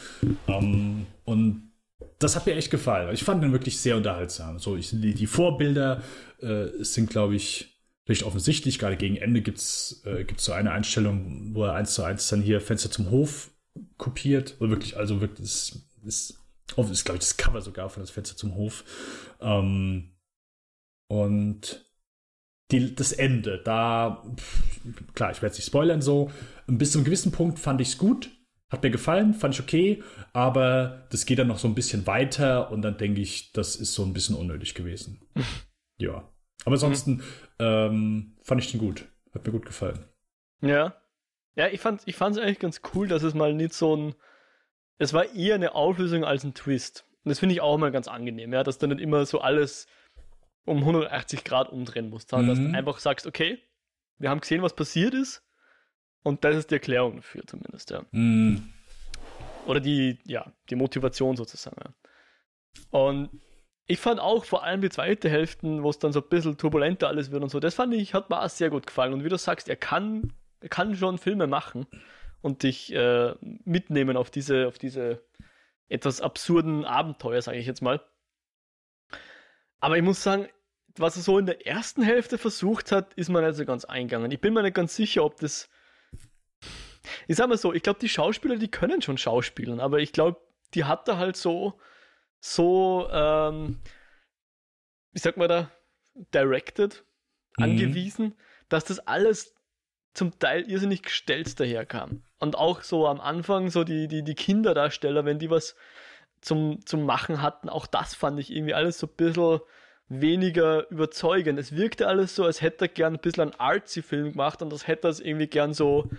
Um, 0.47 1.07
und 1.25 1.71
das 2.19 2.37
hat 2.37 2.47
mir 2.47 2.55
echt 2.55 2.71
gefallen. 2.71 3.13
Ich 3.15 3.25
fand 3.25 3.43
den 3.43 3.53
wirklich 3.53 3.79
sehr 3.79 3.97
unterhaltsam. 3.97 4.59
So, 4.59 4.77
ich, 4.77 4.91
die, 4.91 5.15
die 5.15 5.27
Vorbilder 5.27 6.03
äh, 6.41 6.67
sind, 6.81 7.09
glaube 7.09 7.37
ich, 7.37 7.79
recht 8.09 8.25
offensichtlich. 8.25 8.79
Gerade 8.79 8.97
gegen 8.97 9.17
Ende 9.17 9.43
gibt 9.43 9.59
es 9.59 10.03
äh, 10.05 10.27
so 10.37 10.53
eine 10.53 10.73
Einstellung, 10.73 11.55
wo 11.55 11.65
er 11.65 11.75
eins 11.75 11.95
zu 11.95 12.03
eins 12.03 12.29
dann 12.29 12.43
hier 12.43 12.61
Fenster 12.61 12.91
zum 12.91 13.11
Hof 13.11 13.51
kopiert. 13.97 14.57
Oder 14.61 14.71
wirklich, 14.71 14.97
also 14.97 15.21
wirklich, 15.21 15.45
ist, 15.45 15.87
ist, 16.05 16.41
ist 16.91 17.05
glaube 17.05 17.19
ich, 17.19 17.25
das 17.25 17.37
Cover 17.37 17.61
sogar 17.61 17.89
von 17.89 18.03
das 18.03 18.11
Fenster 18.11 18.37
zum 18.37 18.55
Hof. 18.55 18.85
Ähm, 19.41 20.11
und 21.09 21.85
die, 22.71 22.95
das 22.95 23.13
Ende, 23.13 23.61
da, 23.63 24.25
klar, 25.15 25.31
ich 25.31 25.43
werde 25.43 25.53
es 25.53 25.59
nicht 25.59 25.67
spoilern 25.67 26.03
so, 26.03 26.31
bis 26.67 26.93
zu 26.93 26.99
einem 26.99 27.05
gewissen 27.05 27.33
Punkt 27.33 27.59
fand 27.59 27.81
ich 27.81 27.89
es 27.89 27.99
gut, 27.99 28.31
Hat 28.71 28.83
mir 28.83 28.91
gefallen, 28.91 29.35
fand 29.35 29.55
ich 29.55 29.61
okay, 29.61 30.03
aber 30.33 31.07
das 31.11 31.27
geht 31.27 31.39
dann 31.39 31.47
noch 31.47 31.59
so 31.59 31.69
ein 31.69 31.75
bisschen 31.75 32.07
weiter 32.07 32.71
und 32.71 32.83
dann 32.83 32.97
denke 32.97 33.21
ich, 33.21 33.53
das 33.53 33.77
ist 33.77 33.95
so 33.95 34.05
ein 34.05 34.13
bisschen 34.13 34.35
unnötig 34.35 34.75
gewesen. 34.75 35.21
ja. 35.99 36.29
Aber 36.65 36.73
ansonsten 36.73 37.17
mhm. 37.17 37.23
ähm, 37.59 38.37
fand 38.43 38.63
ich 38.63 38.71
den 38.71 38.81
gut. 38.81 39.07
Hat 39.33 39.47
mir 39.47 39.53
gut 39.53 39.67
gefallen. 39.67 40.05
Ja. 40.61 40.95
Ja, 41.57 41.69
ich 41.69 41.81
fand 41.81 42.01
es 42.01 42.07
ich 42.07 42.21
eigentlich 42.21 42.59
ganz 42.59 42.81
cool, 42.95 43.07
dass 43.07 43.23
es 43.23 43.35
mal 43.35 43.55
nicht 43.55 43.75
so 43.75 43.95
ein. 43.97 44.15
Es 44.99 45.13
war 45.13 45.33
eher 45.35 45.57
eine 45.57 45.75
Auflösung 45.75 46.25
als 46.25 46.43
ein 46.43 46.55
Twist. 46.55 47.05
Und 47.25 47.31
das 47.31 47.39
finde 47.39 47.55
ich 47.55 47.61
auch 47.61 47.79
mal 47.79 47.93
ganz 47.93 48.09
angenehm, 48.09 48.53
ja, 48.53 48.63
dass 48.63 48.79
du 48.79 48.87
nicht 48.87 49.01
immer 49.01 49.25
so 49.27 49.41
alles 49.41 49.87
um 50.65 50.79
180 50.79 51.45
Grad 51.45 51.69
umdrehen 51.71 52.11
musst, 52.11 52.31
sondern 52.31 52.47
mhm. 52.47 52.65
dass 52.65 52.73
du 52.73 52.79
einfach 52.79 52.99
sagst, 52.99 53.27
okay, 53.27 53.59
wir 54.19 54.31
haben 54.31 54.41
gesehen, 54.41 54.63
was 54.63 54.75
passiert 54.75 55.15
ist 55.15 55.43
und 56.23 56.45
das 56.45 56.57
ist 56.57 56.71
die 56.71 56.75
Erklärung 56.75 57.17
dafür 57.17 57.43
zumindest, 57.47 57.91
ja. 57.91 58.05
Mhm. 58.13 58.73
Oder 59.67 59.81
die, 59.81 60.19
ja, 60.25 60.53
die 60.69 60.77
Motivation 60.77 61.37
sozusagen. 61.37 61.77
Ja. 61.81 61.95
Und 62.91 63.31
ich 63.87 63.99
fand 63.99 64.21
auch 64.21 64.45
vor 64.45 64.65
allem 64.65 64.81
die 64.81 64.89
zweite 64.89 65.29
Hälfte, 65.29 65.83
wo 65.83 65.91
es 65.91 65.99
dann 65.99 66.13
so 66.13 66.21
ein 66.21 66.29
bisschen 66.29 66.57
turbulenter 66.57 67.09
alles 67.09 67.31
wird 67.31 67.43
und 67.43 67.51
so, 67.51 67.61
das 67.61 67.75
fand 67.75 67.93
ich, 67.95 68.15
hat 68.15 68.31
mir 68.31 68.43
auch 68.43 68.49
sehr 68.49 68.71
gut 68.71 68.87
gefallen. 68.87 69.13
Und 69.13 69.25
wie 69.25 69.29
du 69.29 69.37
sagst, 69.37 69.69
er 69.69 69.77
kann, 69.77 70.33
er 70.61 70.69
kann 70.71 70.97
schon 70.97 71.19
Filme 71.19 71.47
machen 71.47 71.87
und 72.41 72.63
dich 72.63 72.93
äh, 72.95 73.35
mitnehmen 73.65 74.17
auf 74.17 74.31
diese, 74.31 74.67
auf 74.69 74.79
diese 74.79 75.23
etwas 75.89 76.21
absurden 76.21 76.85
Abenteuer, 76.85 77.43
sage 77.43 77.59
ich 77.59 77.67
jetzt 77.67 77.83
mal. 77.83 78.01
Aber 79.85 79.99
ich 79.99 80.03
muss 80.03 80.23
sagen, 80.23 80.49
was 80.97 81.17
er 81.17 81.23
so 81.23 81.39
in 81.39 81.45
der 81.45 81.67
ersten 81.67 82.03
Hälfte 82.03 82.39
versucht 82.39 82.91
hat, 82.91 83.13
ist 83.15 83.29
mir 83.29 83.43
nicht 83.43 83.57
so 83.57 83.67
ganz 83.67 83.85
eingegangen. 83.85 84.31
Ich 84.31 84.41
bin 84.41 84.55
mir 84.55 84.63
nicht 84.63 84.75
ganz 84.75 84.97
sicher, 84.97 85.23
ob 85.23 85.39
das. 85.41 85.69
Ich 87.29 87.37
sag 87.37 87.51
mal 87.51 87.59
so, 87.59 87.75
ich 87.75 87.83
glaube, 87.83 88.01
die 88.01 88.09
Schauspieler, 88.09 88.57
die 88.57 88.71
können 88.71 89.03
schon 89.03 89.19
schauspielen, 89.19 89.81
aber 89.81 89.99
ich 89.99 90.13
glaube, 90.13 90.41
die 90.73 90.85
hat 90.85 91.07
er 91.07 91.19
halt 91.19 91.37
so 91.37 91.79
so, 92.41 93.11
ähm, 93.13 93.79
wie 95.13 95.19
sagt 95.19 95.37
man 95.37 95.51
da, 95.51 95.71
directed, 96.33 97.05
mhm. 97.59 97.65
angewiesen, 97.65 98.35
dass 98.71 98.87
das 98.87 99.01
alles 99.01 99.55
zum 100.15 100.39
Teil 100.39 100.63
irrsinnig 100.71 101.03
gestellt 101.03 101.61
daherkam. 101.61 102.25
Und 102.39 102.57
auch 102.57 102.81
so 102.81 103.07
am 103.07 103.21
Anfang, 103.21 103.69
so 103.69 103.85
die, 103.85 104.09
die, 104.09 104.25
die 104.25 104.35
Kinderdarsteller, 104.35 105.27
wenn 105.27 105.39
die 105.39 105.51
was 105.51 105.77
zum, 106.45 106.85
zum 106.87 107.05
Machen 107.05 107.43
hatten, 107.43 107.69
auch 107.69 107.87
das 107.87 108.15
fand 108.15 108.39
ich 108.39 108.53
irgendwie 108.53 108.75
alles 108.75 108.99
so 108.99 109.07
ein 109.07 109.17
bisschen 109.17 109.61
weniger 110.09 110.89
überzeugend. 110.91 111.59
Es 111.59 111.75
wirkte 111.75 112.07
alles 112.07 112.35
so, 112.35 112.45
als 112.45 112.61
hätte 112.61 112.85
er 112.85 112.89
gern 112.89 113.15
ein 113.15 113.21
bisschen 113.21 113.45
einen 113.45 113.61
artsy-Film 113.61 114.33
gemacht 114.33 114.63
und 114.63 114.71
das 114.71 114.87
hätte 114.87 115.09
er 115.09 115.11
es 115.11 115.21
irgendwie 115.21 115.47
gern 115.47 115.73
so 115.73 116.11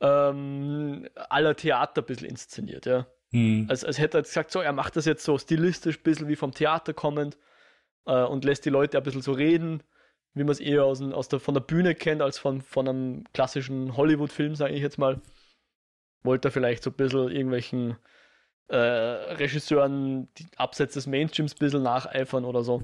ähm, 0.00 1.08
aller 1.28 1.54
Theater 1.54 2.02
ein 2.02 2.06
bisschen 2.06 2.28
inszeniert, 2.28 2.86
ja. 2.86 3.06
Mhm. 3.32 3.66
Als, 3.68 3.84
als 3.84 3.98
hätte 3.98 4.18
er 4.18 4.22
gesagt, 4.22 4.50
so, 4.50 4.60
er 4.60 4.72
macht 4.72 4.96
das 4.96 5.04
jetzt 5.04 5.24
so 5.24 5.36
stilistisch, 5.36 5.98
ein 5.98 6.02
bisschen 6.02 6.28
wie 6.28 6.36
vom 6.36 6.52
Theater 6.52 6.94
kommend 6.94 7.36
äh, 8.06 8.22
und 8.22 8.44
lässt 8.44 8.64
die 8.64 8.70
Leute 8.70 8.96
ein 8.96 9.02
bisschen 9.02 9.22
so 9.22 9.32
reden, 9.32 9.82
wie 10.34 10.44
man 10.44 10.52
es 10.52 10.60
eher 10.60 10.84
aus, 10.84 11.02
aus 11.02 11.28
der, 11.28 11.40
von 11.40 11.54
der 11.54 11.62
Bühne 11.62 11.94
kennt, 11.94 12.22
als 12.22 12.38
von, 12.38 12.62
von 12.62 12.88
einem 12.88 13.24
klassischen 13.32 13.96
Hollywood-Film, 13.96 14.54
sage 14.54 14.74
ich 14.74 14.82
jetzt 14.82 14.98
mal. 14.98 15.20
Wollte 16.22 16.48
er 16.48 16.52
vielleicht 16.52 16.82
so 16.82 16.90
ein 16.90 16.96
bisschen 16.96 17.30
irgendwelchen 17.30 17.96
äh, 18.68 18.76
Regisseuren 18.76 20.32
die 20.34 20.46
abseits 20.56 20.94
des 20.94 21.06
Mainstreams 21.06 21.54
ein 21.54 21.58
bisschen 21.58 21.82
nacheifern 21.82 22.44
oder 22.44 22.62
so. 22.64 22.82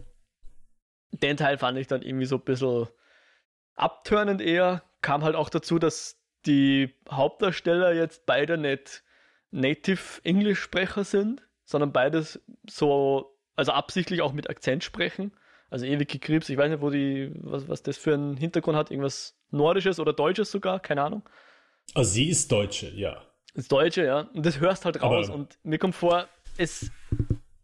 Den 1.11 1.37
Teil 1.37 1.59
fand 1.59 1.79
ich 1.79 1.87
dann 1.87 2.03
irgendwie 2.03 2.27
so 2.27 2.37
ein 2.37 2.45
bisschen 2.45 2.89
abtörnend 3.75 4.41
eher. 4.41 4.83
Kam 5.01 5.25
halt 5.25 5.35
auch 5.35 5.51
dazu, 5.51 5.79
dass 5.79 6.21
die 6.47 6.95
Hauptdarsteller 7.11 7.93
jetzt 7.93 8.27
beide 8.27 8.57
nicht 8.57 9.03
Native 9.51 10.21
Englisch-Sprecher 10.25 11.05
sind, 11.05 11.47
sondern 11.65 11.93
beides 11.93 12.41
so, 12.69 13.39
also 13.55 13.73
absichtlich 13.73 14.23
auch 14.23 14.33
mit 14.33 14.49
Akzent 14.49 14.85
sprechen. 14.85 15.33
Also 15.69 15.87
ewige 15.87 16.19
Krebs, 16.19 16.49
ich 16.49 16.57
weiß 16.57 16.71
nicht, 16.71 16.83
wo 16.83 16.91
die, 16.91 17.33
was, 17.35 17.69
was 17.69 17.83
das 17.83 17.97
für 17.97 18.15
einen 18.15 18.37
Hintergrund 18.37 18.77
hat, 18.77 18.91
irgendwas 18.91 19.39
Nordisches 19.51 20.01
oder 20.01 20.13
Deutsches 20.13 20.51
sogar, 20.51 20.81
keine 20.81 21.03
Ahnung. 21.03 21.29
Also 21.95 22.13
sie 22.13 22.29
ist 22.29 22.51
Deutsche, 22.53 22.91
ja. 22.91 23.23
Ist 23.55 23.71
Deutsche, 23.71 24.05
ja. 24.05 24.21
Und 24.33 24.47
das 24.47 24.61
hörst 24.61 24.85
halt 24.85 25.03
raus. 25.03 25.29
Aber 25.29 25.39
und 25.39 25.59
mir 25.63 25.79
kommt 25.79 25.95
vor, 25.95 26.27
es, 26.57 26.91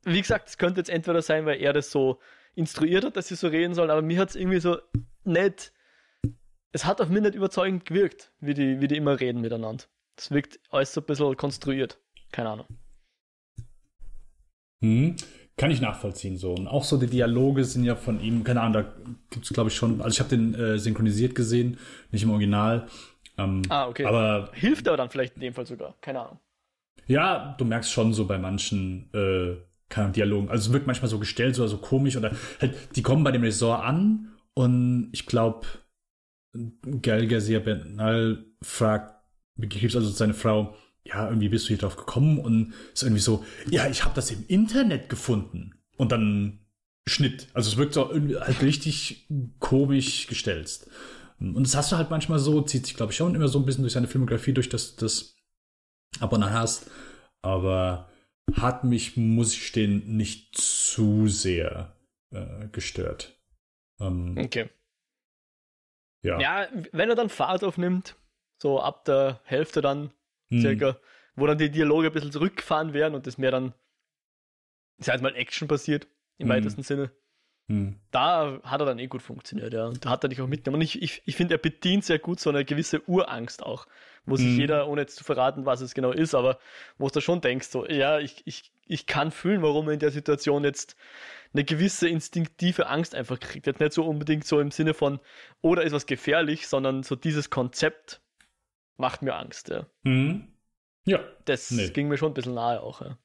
wie 0.05 0.21
gesagt, 0.21 0.49
es 0.49 0.59
könnte 0.59 0.81
jetzt 0.81 0.91
entweder 0.91 1.23
sein, 1.23 1.47
weil 1.47 1.61
er 1.61 1.73
das 1.73 1.91
so 1.91 2.19
instruiert 2.55 3.05
hat, 3.05 3.17
dass 3.17 3.29
sie 3.29 3.37
so 3.37 3.49
reden 3.49 3.75
sollen, 3.75 3.91
aber 3.91 4.03
mir 4.03 4.19
hat 4.19 4.31
es 4.31 4.37
irgendwie 4.37 4.61
so 4.61 4.79
nicht, 5.25 5.73
es 6.73 6.85
hat 6.85 7.01
auf 7.01 7.09
mich 7.09 7.23
nicht 7.23 7.35
überzeugend 7.35 7.85
gewirkt, 7.85 8.33
wie 8.41 8.55
die, 8.55 8.81
wie 8.81 8.89
die 8.89 8.97
immer 8.97 9.21
reden 9.21 9.41
miteinander. 9.41 9.85
Das 10.17 10.31
wirkt 10.31 10.59
alles 10.71 10.93
so 10.93 11.01
ein 11.01 11.07
bisschen 11.07 11.37
konstruiert. 11.37 12.01
Keine 12.33 12.51
Ahnung. 12.51 12.67
Hm, 14.81 15.17
kann 15.57 15.71
ich 15.71 15.81
nachvollziehen 15.81 16.37
so. 16.37 16.53
Und 16.53 16.67
auch 16.67 16.85
so 16.85 16.97
die 16.97 17.07
Dialoge 17.07 17.65
sind 17.65 17.85
ja 17.85 17.97
von 17.97 18.21
ihm, 18.21 18.45
keine 18.45 18.61
Ahnung, 18.61 18.73
da 18.73 18.93
gibt 19.31 19.45
es 19.45 19.53
glaube 19.53 19.71
ich 19.71 19.77
schon, 19.77 20.01
also 20.03 20.15
ich 20.15 20.21
habe 20.21 20.31
den 20.31 20.55
äh, 20.55 20.79
synchronisiert 20.79 21.35
gesehen, 21.35 21.79
nicht 22.11 22.25
im 22.25 22.31
Original. 22.31 22.89
Ähm, 23.39 23.63
ah, 23.69 23.89
okay. 23.89 24.05
Aber 24.05 24.51
hilft 24.53 24.87
aber 24.89 24.97
dann 24.97 25.11
vielleicht 25.11 25.35
in 25.37 25.41
dem 25.41 25.55
Fall 25.55 25.67
sogar, 25.67 25.95
keine 26.01 26.21
Ahnung. 26.21 26.39
Ja, 27.07 27.55
du 27.57 27.65
merkst 27.65 27.91
schon 27.91 28.13
so 28.13 28.27
bei 28.27 28.39
manchen 28.39 29.11
äh, 29.15 29.57
Dialogen, 30.13 30.51
also 30.51 30.69
es 30.69 30.73
wirkt 30.75 30.87
manchmal 30.87 31.09
so 31.09 31.19
gestellt 31.19 31.59
oder 31.59 31.69
so 31.69 31.79
komisch 31.79 32.17
oder 32.17 32.33
halt, 32.61 32.97
die 32.97 33.03
kommen 33.03 33.25
bei 33.25 33.33
dem 33.33 33.43
Resort 33.43 33.83
an 33.83 34.35
und 34.53 35.09
ich 35.13 35.25
glaube, 35.25 35.67
Gael 36.83 37.27
Garcia 37.27 37.61
Bernal 37.61 38.45
fragt 38.61 39.15
Krebs, 39.71 39.97
also 39.97 40.09
seine 40.11 40.35
Frau, 40.35 40.75
ja, 41.05 41.27
irgendwie 41.27 41.49
bist 41.49 41.65
du 41.65 41.69
hier 41.69 41.79
drauf 41.79 41.97
gekommen 41.97 42.39
und 42.39 42.75
ist 42.93 43.03
irgendwie 43.03 43.23
so, 43.23 43.45
ja, 43.71 43.89
ich 43.89 44.05
habe 44.05 44.15
das 44.15 44.31
im 44.31 44.45
Internet 44.47 45.09
gefunden. 45.09 45.75
Und 45.97 46.13
dann 46.13 46.61
Schnitt. 47.09 47.49
Also 47.55 47.71
es 47.71 47.77
wirkt 47.77 47.95
so 47.95 48.11
halt 48.11 48.63
richtig 48.63 49.27
komisch 49.59 50.27
gestellt. 50.27 50.87
Und 51.41 51.63
das 51.63 51.77
hast 51.77 51.93
du 51.93 51.97
halt 51.97 52.11
manchmal 52.11 52.39
so, 52.39 52.63
zieht 52.63 52.87
sich, 52.87 52.97
glaube 52.97 53.13
ich, 53.13 53.17
schon 53.17 53.35
immer 53.35 53.49
so 53.49 53.59
ein 53.59 53.65
bisschen 53.65 53.83
durch 53.83 53.93
seine 53.93 54.09
Filmografie, 54.09 54.53
durch 54.53 54.69
das, 54.69 54.97
das 54.97 55.37
ab 56.21 56.33
und 56.33 56.43
an 56.43 56.53
hast. 56.53 56.91
Aber 57.43 58.09
hat 58.55 58.85
mich, 58.85 59.17
muss 59.17 59.53
ich 59.53 59.67
stehen, 59.67 60.17
nicht 60.17 60.57
zu 60.57 61.29
sehr 61.29 61.95
äh, 62.31 62.69
gestört. 62.73 63.39
Ähm, 64.01 64.37
okay. 64.39 64.69
Ja. 66.23 66.41
ja, 66.41 66.69
wenn 66.93 67.09
er 67.09 67.15
dann 67.15 67.29
Fahrt 67.29 67.63
aufnimmt, 67.63 68.17
so 68.61 68.81
ab 68.81 69.05
der 69.05 69.41
Hälfte 69.45 69.81
dann 69.81 70.11
hm. 70.51 70.61
circa, 70.61 70.99
wo 71.37 71.47
dann 71.47 71.59
die 71.59 71.71
Dialoge 71.71 72.09
ein 72.09 72.13
bisschen 72.13 72.33
zurückgefahren 72.33 72.93
werden 72.93 73.15
und 73.15 73.27
das 73.27 73.39
mehr 73.39 73.53
dann, 73.53 73.73
ich 74.99 75.07
sag 75.07 75.23
mal, 75.23 75.37
Action 75.37 75.69
passiert, 75.69 76.09
im 76.39 76.49
hm. 76.49 76.57
weitesten 76.57 76.83
Sinne. 76.83 77.13
Hm. 77.69 77.97
Da 78.11 78.61
hat 78.65 78.81
er 78.81 78.87
dann 78.87 78.99
eh 78.99 79.07
gut 79.07 79.23
funktioniert, 79.23 79.75
ja. 79.75 79.87
Und 79.87 80.05
da 80.05 80.11
hat 80.11 80.25
er 80.25 80.29
dich 80.29 80.41
auch 80.41 80.47
mitgenommen. 80.47 80.81
Und 80.81 80.85
ich, 80.85 81.03
ich, 81.03 81.23
ich 81.27 81.37
finde, 81.37 81.55
er 81.55 81.59
bedient 81.59 82.05
sehr 82.05 82.19
gut 82.19 82.41
so 82.41 82.51
eine 82.51 82.65
gewisse 82.65 83.07
Urangst 83.09 83.63
auch, 83.63 83.87
wo 84.25 84.37
sich 84.37 84.47
hm. 84.47 84.59
jeder, 84.59 84.89
ohne 84.89 85.03
jetzt 85.03 85.17
zu 85.17 85.25
verraten, 85.25 85.67
was 85.67 85.83
es 85.83 85.95
genau 85.95 86.11
ist, 86.11 86.35
aber 86.35 86.59
wo 86.97 87.09
du 87.09 87.21
schon 87.21 87.41
denkst, 87.41 87.69
so, 87.69 87.87
ja, 87.87 88.19
ich, 88.19 88.43
ich, 88.47 88.73
ich 88.87 89.07
kann 89.07 89.31
fühlen, 89.31 89.63
warum 89.63 89.87
er 89.89 89.95
in 89.95 90.01
der 90.01 90.11
Situation 90.11 90.65
jetzt 90.65 90.97
eine 91.53 91.65
gewisse 91.65 92.09
instinktive 92.09 92.87
Angst 92.89 93.15
einfach 93.15 93.39
kriegt. 93.39 93.67
Jetzt 93.67 93.81
nicht 93.81 93.93
so 93.93 94.05
unbedingt 94.05 94.47
so 94.47 94.61
im 94.61 94.71
Sinne 94.71 94.95
von, 94.95 95.21
oder 95.61 95.83
oh, 95.83 95.85
ist 95.85 95.93
was 95.93 96.07
gefährlich, 96.07 96.69
sondern 96.69 97.03
so 97.03 97.17
dieses 97.17 97.51
Konzept, 97.51 98.23
macht 98.97 99.23
mir 99.23 99.37
Angst, 99.37 99.69
ja. 99.69 99.87
Mhm. 100.03 100.49
Ja. 101.05 101.21
Das 101.45 101.71
nee. 101.71 101.89
ging 101.91 102.09
mir 102.09 102.17
schon 102.17 102.33
ein 102.33 102.35
bisschen 102.35 102.55
nahe 102.55 102.83
auch, 102.83 103.01
ja. 103.03 103.19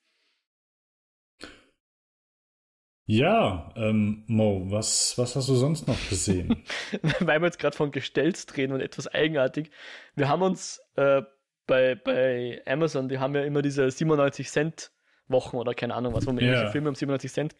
Ja, 3.06 3.74
ähm, 3.76 4.24
Mo, 4.28 4.72
was, 4.72 5.18
was 5.18 5.36
hast 5.36 5.50
du 5.50 5.56
sonst 5.56 5.88
noch 5.88 6.10
gesehen? 6.10 6.64
Weil 7.20 7.42
wir 7.42 7.48
jetzt 7.48 7.60
gerade 7.60 7.76
von 7.76 7.92
Gestells 7.92 8.46
drehen 8.46 8.72
und 8.72 8.80
etwas 8.80 9.08
eigenartig. 9.08 9.72
Wir 10.16 10.30
haben 10.30 10.42
uns 10.42 10.82
äh, 10.96 11.22
bei, 11.68 11.96
bei 11.96 12.62
Amazon, 12.66 13.10
die 13.10 13.20
haben 13.20 13.36
ja 13.36 13.44
immer 13.44 13.62
diese 13.62 13.90
97 13.90 14.50
Cent 14.50 14.92
Wochen 15.28 15.58
oder 15.58 15.74
keine 15.74 15.96
Ahnung 15.96 16.14
was, 16.14 16.26
wo 16.28 16.32
man 16.32 16.44
yeah. 16.44 16.70
Filme 16.72 16.90
um 16.90 16.96
97 16.96 17.32
Cent. 17.32 17.56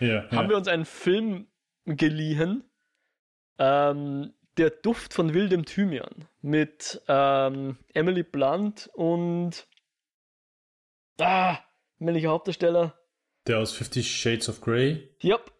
Yeah, 0.00 0.24
haben 0.30 0.32
yeah. 0.32 0.48
wir 0.48 0.56
uns 0.56 0.68
einen 0.68 0.84
Film 0.84 1.46
geliehen, 1.84 2.64
ähm, 3.58 4.34
der 4.56 4.70
Duft 4.70 5.14
von 5.14 5.32
wildem 5.32 5.64
Thymian 5.64 6.26
mit 6.42 7.00
ähm, 7.08 7.78
Emily 7.94 8.22
Blunt 8.22 8.90
und 8.94 9.66
ah, 11.18 11.58
männlicher 11.98 12.30
Hauptdarsteller. 12.30 12.98
Der 13.46 13.58
aus 13.58 13.72
Fifty 13.72 14.02
Shades 14.02 14.48
of 14.48 14.60
Grey? 14.60 15.08
Yep. 15.22 15.52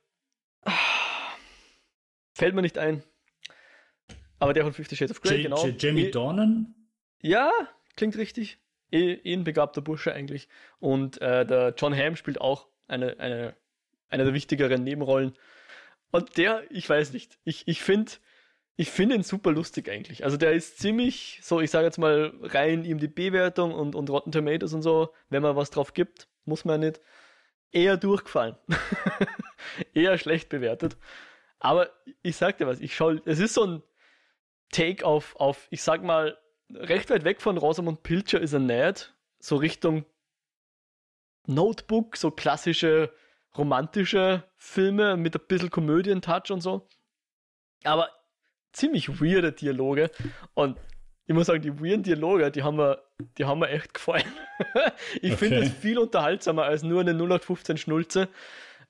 Fällt 2.35 2.55
mir 2.55 2.63
nicht 2.63 2.79
ein. 2.79 3.03
Aber 4.39 4.53
der 4.53 4.65
von 4.65 4.73
Fifty 4.73 4.97
Shades 4.97 5.11
of 5.11 5.21
Grey, 5.21 5.37
J 5.37 5.43
genau. 5.45 5.67
J 5.67 5.83
Jamie 5.83 6.07
e 6.07 6.11
Dornan? 6.11 6.75
Ja, 7.21 7.51
klingt 7.97 8.17
richtig. 8.17 8.59
Eh, 8.93 9.15
eh 9.15 9.33
ein 9.35 9.45
begabter 9.45 9.81
Bursche 9.81 10.13
eigentlich. 10.13 10.49
Und 10.79 11.21
äh, 11.21 11.45
der 11.45 11.75
John 11.77 11.97
Hamm 11.97 12.17
spielt 12.17 12.41
auch 12.41 12.69
eine, 12.87 13.19
eine, 13.19 13.57
eine 14.11 14.25
der 14.25 14.35
wichtigeren 14.35 14.85
Nebenrollen. 14.85 15.33
Und 16.13 16.37
der, 16.37 16.63
ich 16.71 16.89
weiß 16.89 17.13
nicht, 17.13 17.39
ich, 17.45 17.67
ich 17.67 17.83
finde, 17.83 18.13
ich 18.77 18.91
finde 18.91 19.17
ihn 19.17 19.23
super 19.23 19.51
lustig 19.51 19.89
eigentlich. 19.89 20.25
Also 20.25 20.37
der 20.37 20.53
ist 20.53 20.79
ziemlich, 20.79 21.41
so 21.43 21.61
ich 21.61 21.71
sage 21.71 21.87
jetzt 21.87 21.99
mal 21.99 22.33
rein 22.43 22.85
ihm 22.85 22.99
die 22.99 23.09
Bewertung 23.09 23.73
und, 23.73 23.95
und 23.95 24.11
Rotten 24.11 24.31
Tomatoes 24.31 24.75
und 24.75 24.83
so, 24.83 25.13
wenn 25.31 25.43
man 25.43 25.57
was 25.57 25.71
drauf 25.71 25.95
gibt, 25.95 26.29
muss 26.45 26.65
man 26.65 26.81
nicht, 26.81 27.01
eher 27.73 27.97
durchgefallen. 27.97 28.57
eher 29.95 30.19
schlecht 30.19 30.49
bewertet. 30.49 30.97
Aber 31.59 31.91
ich 32.23 32.37
sag 32.37 32.59
dir 32.59 32.67
was, 32.67 32.81
ich 32.81 32.95
schau, 32.95 33.13
es 33.25 33.39
ist 33.39 33.55
so 33.55 33.65
ein 33.65 33.83
Take 34.71 35.05
auf, 35.05 35.37
auf, 35.37 35.69
ich 35.71 35.83
sag 35.83 36.03
mal, 36.03 36.39
recht 36.71 37.11
weit 37.11 37.25
weg 37.25 37.41
von 37.41 37.59
Rosamund 37.59 38.03
Pilcher 38.03 38.41
ist 38.41 38.53
er 38.53 38.59
nicht. 38.59 39.15
So 39.39 39.57
Richtung 39.57 40.05
Notebook, 41.47 42.17
so 42.17 42.31
klassische 42.31 43.13
romantische 43.57 44.45
Filme 44.57 45.17
mit 45.17 45.37
ein 45.37 45.47
bisschen 45.47 45.71
Komödien-Touch 45.71 46.51
und 46.51 46.61
so. 46.63 46.89
Aber 47.85 48.09
ziemlich 48.73 49.21
weirde 49.21 49.53
Dialoge. 49.53 50.11
Und 50.55 50.79
ich 51.33 51.35
muss 51.35 51.47
sagen, 51.47 51.63
die 51.63 51.81
weirden 51.81 52.03
Dialoge, 52.03 52.51
die 52.51 52.63
haben 52.63 52.77
mir, 52.77 53.03
die 53.39 53.47
haben 53.47 53.61
mir 53.61 53.71
echt 53.71 53.95
gefallen. 53.95 54.31
ich 55.23 55.33
okay. 55.33 55.37
finde 55.37 55.59
es 55.61 55.73
viel 55.73 55.99
unterhaltsamer 55.99 56.65
als 56.65 56.83
nur 56.83 57.01
eine 57.01 57.13
0815 57.13 57.79
Schnulze, 57.79 58.29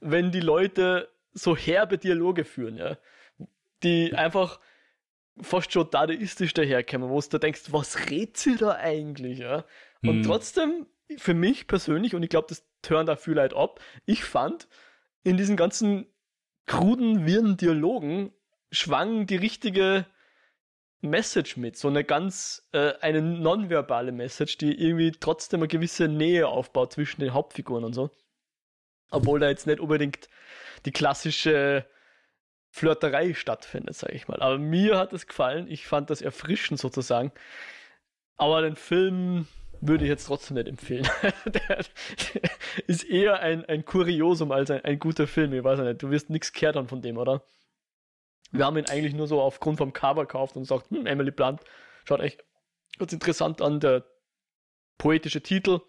wenn 0.00 0.33
die 0.33 0.40
Leute 0.40 1.09
so 1.33 1.57
herbe 1.57 1.98
Dialoge 1.98 2.44
führen, 2.44 2.76
ja. 2.76 2.98
Die 3.85 4.12
einfach 4.14 4.59
fast 5.40 5.72
schon 5.72 5.88
dadaistisch 5.88 6.52
daherkommen, 6.52 7.11
wo 7.11 7.20
du 7.20 7.38
denkst, 7.38 7.66
was 7.70 8.11
redet 8.11 8.37
sie 8.37 8.57
da 8.57 8.72
eigentlich, 8.72 9.38
ja? 9.38 9.64
Und 10.02 10.16
hm. 10.16 10.22
trotzdem, 10.24 10.87
für 11.18 11.35
mich 11.35 11.68
persönlich, 11.68 12.16
und 12.16 12.24
ich 12.24 12.28
glaube, 12.28 12.48
das 12.48 12.66
turnt 12.83 13.09
da 13.09 13.14
viel 13.14 13.35
Leute 13.35 13.55
ab, 13.55 13.78
ich 14.05 14.24
fand, 14.24 14.66
in 15.22 15.37
diesen 15.37 15.57
ganzen 15.57 16.07
kruden, 16.66 17.24
wirren 17.24 17.57
Dialogen 17.57 18.33
schwang 18.72 19.26
die 19.26 19.37
richtige 19.37 20.07
Message 21.08 21.56
mit, 21.56 21.76
so 21.76 21.88
eine 21.88 22.04
ganz, 22.04 22.68
äh, 22.72 22.92
eine 23.00 23.20
nonverbale 23.22 24.12
Message, 24.12 24.58
die 24.58 24.80
irgendwie 24.80 25.12
trotzdem 25.12 25.60
eine 25.60 25.68
gewisse 25.68 26.08
Nähe 26.08 26.48
aufbaut 26.48 26.92
zwischen 26.92 27.20
den 27.20 27.34
Hauptfiguren 27.34 27.84
und 27.84 27.92
so. 27.92 28.10
Obwohl 29.10 29.40
da 29.40 29.48
jetzt 29.48 29.66
nicht 29.66 29.80
unbedingt 29.80 30.28
die 30.84 30.92
klassische 30.92 31.86
Flirterei 32.70 33.34
stattfindet, 33.34 33.94
sage 33.96 34.14
ich 34.14 34.28
mal. 34.28 34.40
Aber 34.40 34.58
mir 34.58 34.98
hat 34.98 35.12
es 35.12 35.26
gefallen, 35.26 35.70
ich 35.70 35.86
fand 35.86 36.08
das 36.08 36.22
erfrischend 36.22 36.80
sozusagen. 36.80 37.32
Aber 38.36 38.62
den 38.62 38.76
Film 38.76 39.46
würde 39.82 40.04
ich 40.04 40.08
jetzt 40.08 40.26
trotzdem 40.26 40.56
nicht 40.56 40.68
empfehlen. 40.68 41.06
der, 41.44 41.84
ist 42.86 43.04
eher 43.04 43.40
ein, 43.40 43.64
ein 43.66 43.84
Kuriosum 43.84 44.52
als 44.52 44.70
ein, 44.70 44.84
ein 44.84 44.98
guter 44.98 45.26
Film. 45.26 45.52
Ich 45.52 45.62
weiß 45.62 45.80
nicht, 45.80 46.02
du 46.02 46.10
wirst 46.10 46.30
nichts 46.30 46.52
kehrt 46.52 46.76
haben 46.76 46.88
von 46.88 47.02
dem, 47.02 47.18
oder? 47.18 47.42
Wir 48.52 48.66
haben 48.66 48.76
ihn 48.76 48.86
eigentlich 48.86 49.14
nur 49.14 49.26
so 49.26 49.40
aufgrund 49.40 49.78
vom 49.78 49.92
Cover 49.92 50.22
gekauft 50.22 50.56
und 50.56 50.62
gesagt, 50.62 50.90
hm, 50.90 51.06
Emily 51.06 51.30
Blunt 51.30 51.60
schaut 52.04 52.20
echt 52.20 52.44
ganz 52.98 53.12
interessant 53.12 53.60
an, 53.62 53.80
der 53.80 54.04
poetische 54.98 55.42
Titel. 55.42 55.80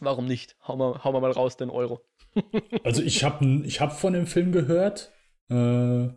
Warum 0.00 0.26
nicht? 0.26 0.56
Hauen 0.66 0.78
wir, 0.78 1.04
hauen 1.04 1.14
wir 1.14 1.20
mal 1.20 1.30
raus 1.30 1.56
den 1.56 1.70
Euro. 1.70 2.00
also 2.84 3.02
ich 3.02 3.24
habe 3.24 3.62
ich 3.64 3.80
hab 3.80 3.98
von 3.98 4.12
dem 4.12 4.26
Film 4.26 4.52
gehört, 4.52 5.12
äh, 5.50 6.08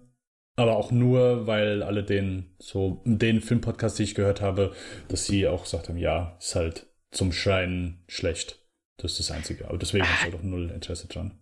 aber 0.57 0.77
auch 0.77 0.91
nur, 0.91 1.47
weil 1.47 1.83
alle 1.83 2.03
den, 2.03 2.55
so, 2.59 3.01
den 3.05 3.41
Filmpodcast, 3.41 3.99
die 3.99 4.03
ich 4.03 4.15
gehört 4.15 4.41
habe, 4.41 4.73
dass 5.07 5.25
sie 5.25 5.47
auch 5.47 5.63
gesagt 5.63 5.89
haben, 5.89 5.97
ja, 5.97 6.37
ist 6.39 6.55
halt 6.55 6.87
zum 7.11 7.31
Schreien 7.31 8.03
schlecht. 8.07 8.61
Das 8.97 9.11
ist 9.11 9.19
das 9.19 9.31
Einzige. 9.31 9.67
Aber 9.67 9.77
deswegen 9.77 10.05
habe 10.05 10.13
ich 10.15 10.23
halt 10.23 10.35
auch 10.35 10.43
null 10.43 10.69
Interesse 10.71 11.07
dran. 11.07 11.39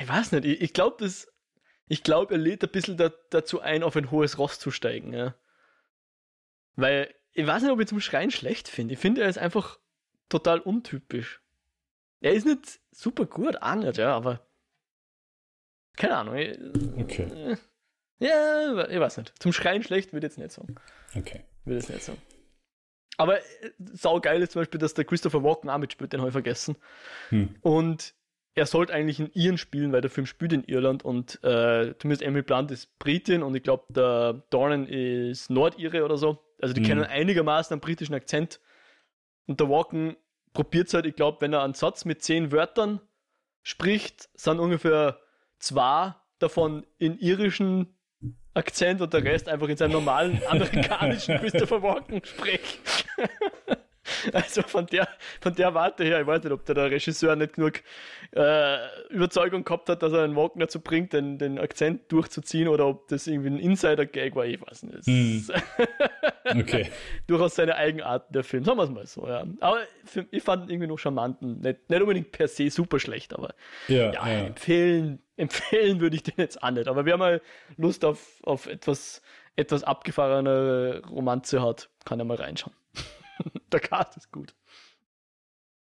Ich 0.00 0.08
weiß 0.08 0.32
nicht, 0.32 0.44
ich, 0.44 0.60
ich 0.62 0.72
glaube, 0.72 0.96
das 0.98 1.28
ich 1.88 2.02
glaube, 2.02 2.34
er 2.34 2.38
lädt 2.38 2.64
ein 2.64 2.70
bisschen 2.70 2.96
da, 2.96 3.10
dazu 3.30 3.60
ein, 3.60 3.82
auf 3.82 3.96
ein 3.96 4.10
hohes 4.10 4.38
Ross 4.38 4.58
zu 4.58 4.70
steigen. 4.70 5.12
Ja. 5.12 5.34
Weil, 6.74 7.14
ich 7.32 7.46
weiß 7.46 7.62
nicht, 7.62 7.72
ob 7.72 7.80
ich 7.80 7.88
zum 7.88 8.00
Schreien 8.00 8.30
schlecht 8.30 8.68
finde. 8.68 8.94
Ich 8.94 9.00
finde, 9.00 9.22
er 9.22 9.28
ist 9.28 9.38
einfach 9.38 9.78
total 10.28 10.60
untypisch. 10.60 11.40
Er 12.20 12.32
ist 12.32 12.46
nicht 12.46 12.80
super 12.90 13.26
gut, 13.26 13.62
auch 13.62 13.74
nicht, 13.74 13.98
ja, 13.98 14.16
aber. 14.16 14.40
Keine 15.96 16.16
Ahnung. 16.16 16.34
Okay. 16.98 17.56
Ja, 18.18 18.88
ich 18.88 19.00
weiß 19.00 19.18
nicht. 19.18 19.32
Zum 19.40 19.52
Schreien 19.52 19.82
schlecht 19.82 20.12
würde 20.12 20.26
ich 20.26 20.32
jetzt 20.32 20.38
nicht 20.38 20.52
sagen. 20.52 20.74
Okay. 21.14 21.44
Würde 21.64 21.78
ich 21.78 21.84
jetzt 21.84 21.94
nicht 21.94 22.04
sagen. 22.04 22.22
Aber 23.18 23.38
äh, 23.38 23.44
saugeil 23.92 24.42
ist 24.42 24.52
zum 24.52 24.60
Beispiel, 24.60 24.80
dass 24.80 24.94
der 24.94 25.04
Christopher 25.04 25.42
Walken 25.42 25.70
auch 25.70 25.78
mitspielt, 25.78 26.12
den 26.12 26.20
habe 26.20 26.28
ich 26.28 26.34
vergessen. 26.34 26.76
Hm. 27.30 27.54
Und 27.60 28.14
er 28.56 28.64
sollte 28.64 28.94
eigentlich 28.94 29.20
in 29.20 29.30
Iren 29.34 29.58
spielen, 29.58 29.92
weil 29.92 30.00
der 30.00 30.10
Film 30.10 30.26
spielt 30.26 30.54
in 30.54 30.64
Irland 30.64 31.04
und 31.04 31.44
äh, 31.44 31.94
zumindest 31.98 32.22
Emily 32.22 32.42
Blunt 32.42 32.70
ist 32.70 32.98
Britin 32.98 33.42
und 33.42 33.54
ich 33.54 33.62
glaube, 33.62 33.84
der 33.90 34.42
Dornan 34.48 34.86
ist 34.86 35.50
Nordire 35.50 36.04
oder 36.04 36.16
so. 36.16 36.42
Also 36.60 36.72
die 36.72 36.80
mhm. 36.80 36.86
kennen 36.86 37.04
einigermaßen 37.04 37.74
einen 37.74 37.82
britischen 37.82 38.14
Akzent. 38.14 38.60
Und 39.46 39.60
der 39.60 39.68
Walken 39.68 40.16
probiert 40.54 40.88
es 40.88 40.94
halt, 40.94 41.04
ich 41.04 41.14
glaube, 41.14 41.42
wenn 41.42 41.52
er 41.52 41.62
einen 41.62 41.74
Satz 41.74 42.06
mit 42.06 42.22
zehn 42.22 42.50
Wörtern 42.50 43.00
spricht, 43.62 44.30
sind 44.34 44.58
ungefähr 44.58 45.20
zwei 45.58 46.14
davon 46.38 46.86
in 46.96 47.18
irischen 47.18 47.94
Akzent 48.54 49.02
und 49.02 49.12
der 49.12 49.22
Rest 49.22 49.50
einfach 49.50 49.68
in 49.68 49.76
seinem 49.76 49.92
normalen 49.92 50.40
amerikanischen 50.48 51.36
Christopher 51.36 51.82
Walken 51.82 52.24
spricht. 52.24 52.80
Also 54.32 54.62
von 54.62 54.86
der, 54.86 55.08
von 55.40 55.54
der 55.54 55.74
Warte 55.74 56.04
her, 56.04 56.20
ich 56.20 56.26
weiß 56.26 56.42
nicht, 56.42 56.52
ob 56.52 56.64
der, 56.64 56.74
der 56.74 56.90
Regisseur 56.90 57.36
nicht 57.36 57.54
genug 57.54 57.82
äh, 58.32 58.78
Überzeugung 59.10 59.64
gehabt 59.64 59.88
hat, 59.88 60.02
dass 60.02 60.12
er 60.12 60.22
einen 60.22 60.36
Walken 60.36 60.60
dazu 60.60 60.80
bringt, 60.80 61.12
den, 61.12 61.38
den 61.38 61.58
Akzent 61.58 62.10
durchzuziehen 62.12 62.68
oder 62.68 62.86
ob 62.86 63.08
das 63.08 63.26
irgendwie 63.26 63.50
ein 63.50 63.58
Insider-Gag 63.58 64.34
war, 64.34 64.44
ich 64.44 64.60
weiß 64.60 64.84
nicht. 64.84 65.06
Hm. 65.06 65.46
okay. 66.60 66.90
durchaus 67.26 67.54
seine 67.54 67.76
Eigenart 67.76 68.34
der 68.34 68.44
Film, 68.44 68.64
sagen 68.64 68.78
wir 68.78 68.84
es 68.84 68.90
mal 68.90 69.06
so, 69.06 69.26
ja. 69.26 69.44
Aber 69.60 69.78
für, 70.04 70.26
ich 70.30 70.42
fand 70.42 70.64
ihn 70.64 70.70
irgendwie 70.70 70.88
noch 70.88 70.98
charmanten, 70.98 71.60
nicht, 71.60 71.88
nicht 71.88 72.00
unbedingt 72.00 72.32
per 72.32 72.48
se 72.48 72.70
super 72.70 72.98
schlecht, 72.98 73.34
aber 73.34 73.54
ja, 73.88 74.12
ja, 74.12 74.28
ja. 74.28 74.46
empfehlen, 74.46 75.20
empfehlen 75.36 76.00
würde 76.00 76.16
ich 76.16 76.22
den 76.22 76.34
jetzt 76.36 76.62
auch 76.62 76.70
nicht. 76.70 76.88
Aber 76.88 77.04
wer 77.04 77.16
mal 77.16 77.42
Lust 77.76 78.04
auf, 78.04 78.40
auf 78.42 78.66
etwas, 78.66 79.22
etwas 79.56 79.84
abgefahrene 79.84 81.02
Romanze 81.10 81.62
hat, 81.62 81.88
kann 82.04 82.18
er 82.18 82.24
mal 82.24 82.36
reinschauen. 82.36 82.74
der 83.72 83.80
Cast 83.80 84.16
ist 84.16 84.32
gut. 84.32 84.54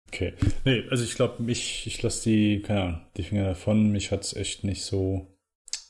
Okay. 0.09 0.35
Nee, 0.65 0.85
also 0.91 1.05
ich 1.05 1.15
glaube, 1.15 1.43
mich, 1.43 1.87
ich 1.87 2.03
lasse 2.03 2.31
die, 2.31 2.63
keine 2.63 2.83
Ahnung, 2.83 3.07
die 3.17 3.23
Finger 3.23 3.45
davon. 3.45 3.93
Mich 3.93 4.11
hat 4.11 4.23
es 4.23 4.35
echt 4.35 4.65
nicht 4.65 4.83
so, 4.83 5.39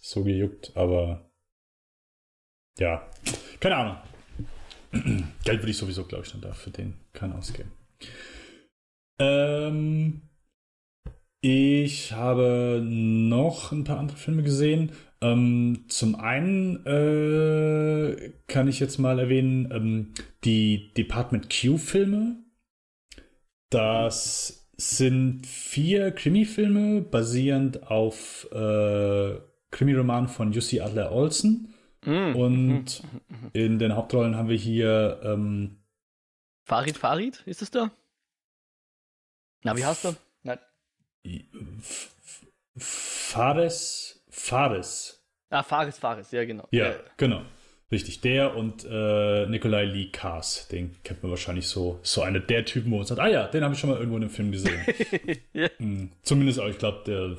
so 0.01 0.25
gejuckt, 0.25 0.73
aber 0.77 1.31
ja, 2.79 3.09
keine 3.61 3.77
Ahnung. 3.77 3.97
Geld 5.45 5.61
würde 5.61 5.71
ich 5.71 5.77
sowieso, 5.77 6.05
glaube 6.05 6.25
ich, 6.25 6.33
dann 6.33 6.41
da 6.41 6.53
für 6.53 6.71
den 6.71 6.95
keinen 7.13 7.35
ausgeben. 7.35 7.73
Ähm, 9.21 10.23
ich 11.41 12.13
habe 12.13 12.81
noch 12.83 13.73
ein 13.73 13.85
paar 13.85 13.99
andere 13.99 14.17
Filme 14.17 14.43
gesehen. 14.43 14.93
Ähm, 15.20 15.85
zum 15.88 16.14
einen 16.14 16.87
äh, 16.87 18.33
kann 18.46 18.68
ich 18.68 18.78
jetzt 18.78 18.98
mal 18.98 19.18
erwähnen, 19.18 19.68
ähm, 19.72 20.14
die 20.44 20.92
Department 20.94 21.48
Q-Filme. 21.50 22.37
Das 23.70 24.70
sind 24.76 25.44
vier 25.46 26.12
Krimi-Filme 26.12 27.02
basierend 27.02 27.90
auf 27.90 28.48
äh, 28.52 29.40
Krimi-Roman 29.70 30.28
von 30.28 30.52
Jussi 30.52 30.81
Adler 30.81 31.11
Olsen. 31.11 31.74
Mm. 32.04 32.37
Und 32.37 33.02
in 33.52 33.81
den 33.81 33.96
Hauptrollen 33.96 34.37
haben 34.37 34.48
wir 34.48 34.57
hier 34.57 35.20
ähm, 35.24 35.78
Farid 36.64 36.96
Farid, 36.96 37.42
ist 37.44 37.62
es 37.62 37.70
da? 37.70 37.90
Na, 39.62 39.76
wie 39.76 39.85
heißt 39.85 40.04
er? 40.04 40.16
Nein. 40.42 40.59
Fares 42.76 44.08
Fares. 44.38 45.24
Ah, 45.51 45.62
Fares, 45.62 45.98
Fares, 45.98 46.31
ja, 46.31 46.44
genau. 46.44 46.68
Ja, 46.70 46.90
ja, 46.90 46.96
genau. 47.16 47.42
Richtig, 47.90 48.20
der 48.20 48.55
und 48.55 48.85
äh, 48.85 49.46
Nikolai 49.46 49.85
Lee 49.87 50.11
Kars, 50.11 50.68
den 50.68 50.94
kennt 51.05 51.22
man 51.22 51.31
wahrscheinlich 51.31 51.66
so, 51.66 51.98
so 52.03 52.20
einer 52.20 52.40
der 52.40 52.66
Typen, 52.66 52.90
wo 52.90 52.96
man 52.96 53.07
sagt, 53.07 53.20
ah 53.20 53.29
ja, 53.29 53.46
den 53.46 53.64
habe 53.64 53.72
ich 53.72 53.81
schon 53.81 53.88
mal 53.88 53.96
irgendwo 53.96 54.18
in 54.18 54.24
einem 54.24 54.31
Film 54.31 54.53
gesehen. 54.53 54.81
ja. 55.55 55.70
hm, 55.79 56.11
zumindest 56.22 56.61
auch, 56.61 56.68
ich 56.68 56.77
glaube, 56.77 57.03
der, 57.07 57.37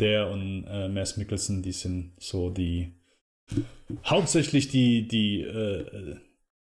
der 0.00 0.28
und 0.28 0.66
äh, 0.68 0.88
Mads 0.88 1.16
Mikkelsen, 1.16 1.62
die 1.62 1.72
sind 1.72 2.12
so 2.18 2.50
die, 2.50 2.92
hauptsächlich 4.04 4.68
die, 4.68 5.08
die 5.08 5.40
äh, 5.40 6.16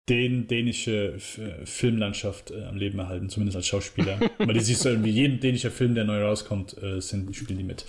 den 0.08 0.48
dänische 0.48 1.14
Filmlandschaft 1.18 2.50
äh, 2.50 2.64
am 2.64 2.76
Leben 2.76 2.98
erhalten, 2.98 3.28
zumindest 3.28 3.56
als 3.56 3.66
Schauspieler. 3.66 4.18
Weil 4.38 4.54
die 4.54 4.60
siehst 4.60 4.84
du 4.84 4.88
irgendwie, 4.88 5.10
jeden 5.10 5.38
dänischer 5.38 5.70
Film, 5.70 5.94
der 5.94 6.04
neu 6.04 6.22
rauskommt, 6.22 6.76
äh, 6.82 7.00
sind, 7.00 7.34
spielen 7.36 7.58
die 7.58 7.64
mit. 7.64 7.84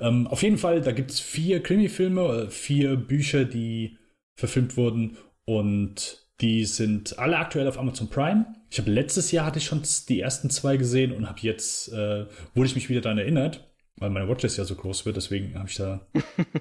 Ähm, 0.00 0.26
auf 0.26 0.42
jeden 0.42 0.58
Fall, 0.58 0.80
da 0.80 0.92
gibt 0.92 1.12
es 1.12 1.20
vier 1.20 1.62
Krimi-Filme, 1.62 2.46
äh, 2.46 2.50
vier 2.50 2.96
Bücher, 2.96 3.44
die 3.44 3.96
verfilmt 4.34 4.76
wurden 4.76 5.16
und 5.44 6.26
die 6.40 6.64
sind 6.64 7.18
alle 7.20 7.38
aktuell 7.38 7.68
auf 7.68 7.78
Amazon 7.78 8.10
Prime. 8.10 8.46
Ich 8.68 8.78
habe 8.78 8.90
letztes 8.90 9.30
Jahr 9.30 9.46
hatte 9.46 9.60
ich 9.60 9.66
schon 9.66 9.82
die 10.08 10.20
ersten 10.20 10.50
zwei 10.50 10.76
gesehen 10.76 11.12
und 11.12 11.28
habe 11.28 11.38
jetzt, 11.42 11.92
äh, 11.92 12.26
wurde 12.54 12.66
ich 12.66 12.74
mich 12.74 12.88
wieder 12.88 13.02
daran 13.02 13.18
erinnert. 13.18 13.71
Weil 13.96 14.10
meine 14.10 14.28
Watchlist 14.28 14.58
ja 14.58 14.64
so 14.64 14.74
groß 14.74 15.06
wird, 15.06 15.16
deswegen 15.16 15.58
habe 15.58 15.68
ich 15.68 15.76
da 15.76 16.06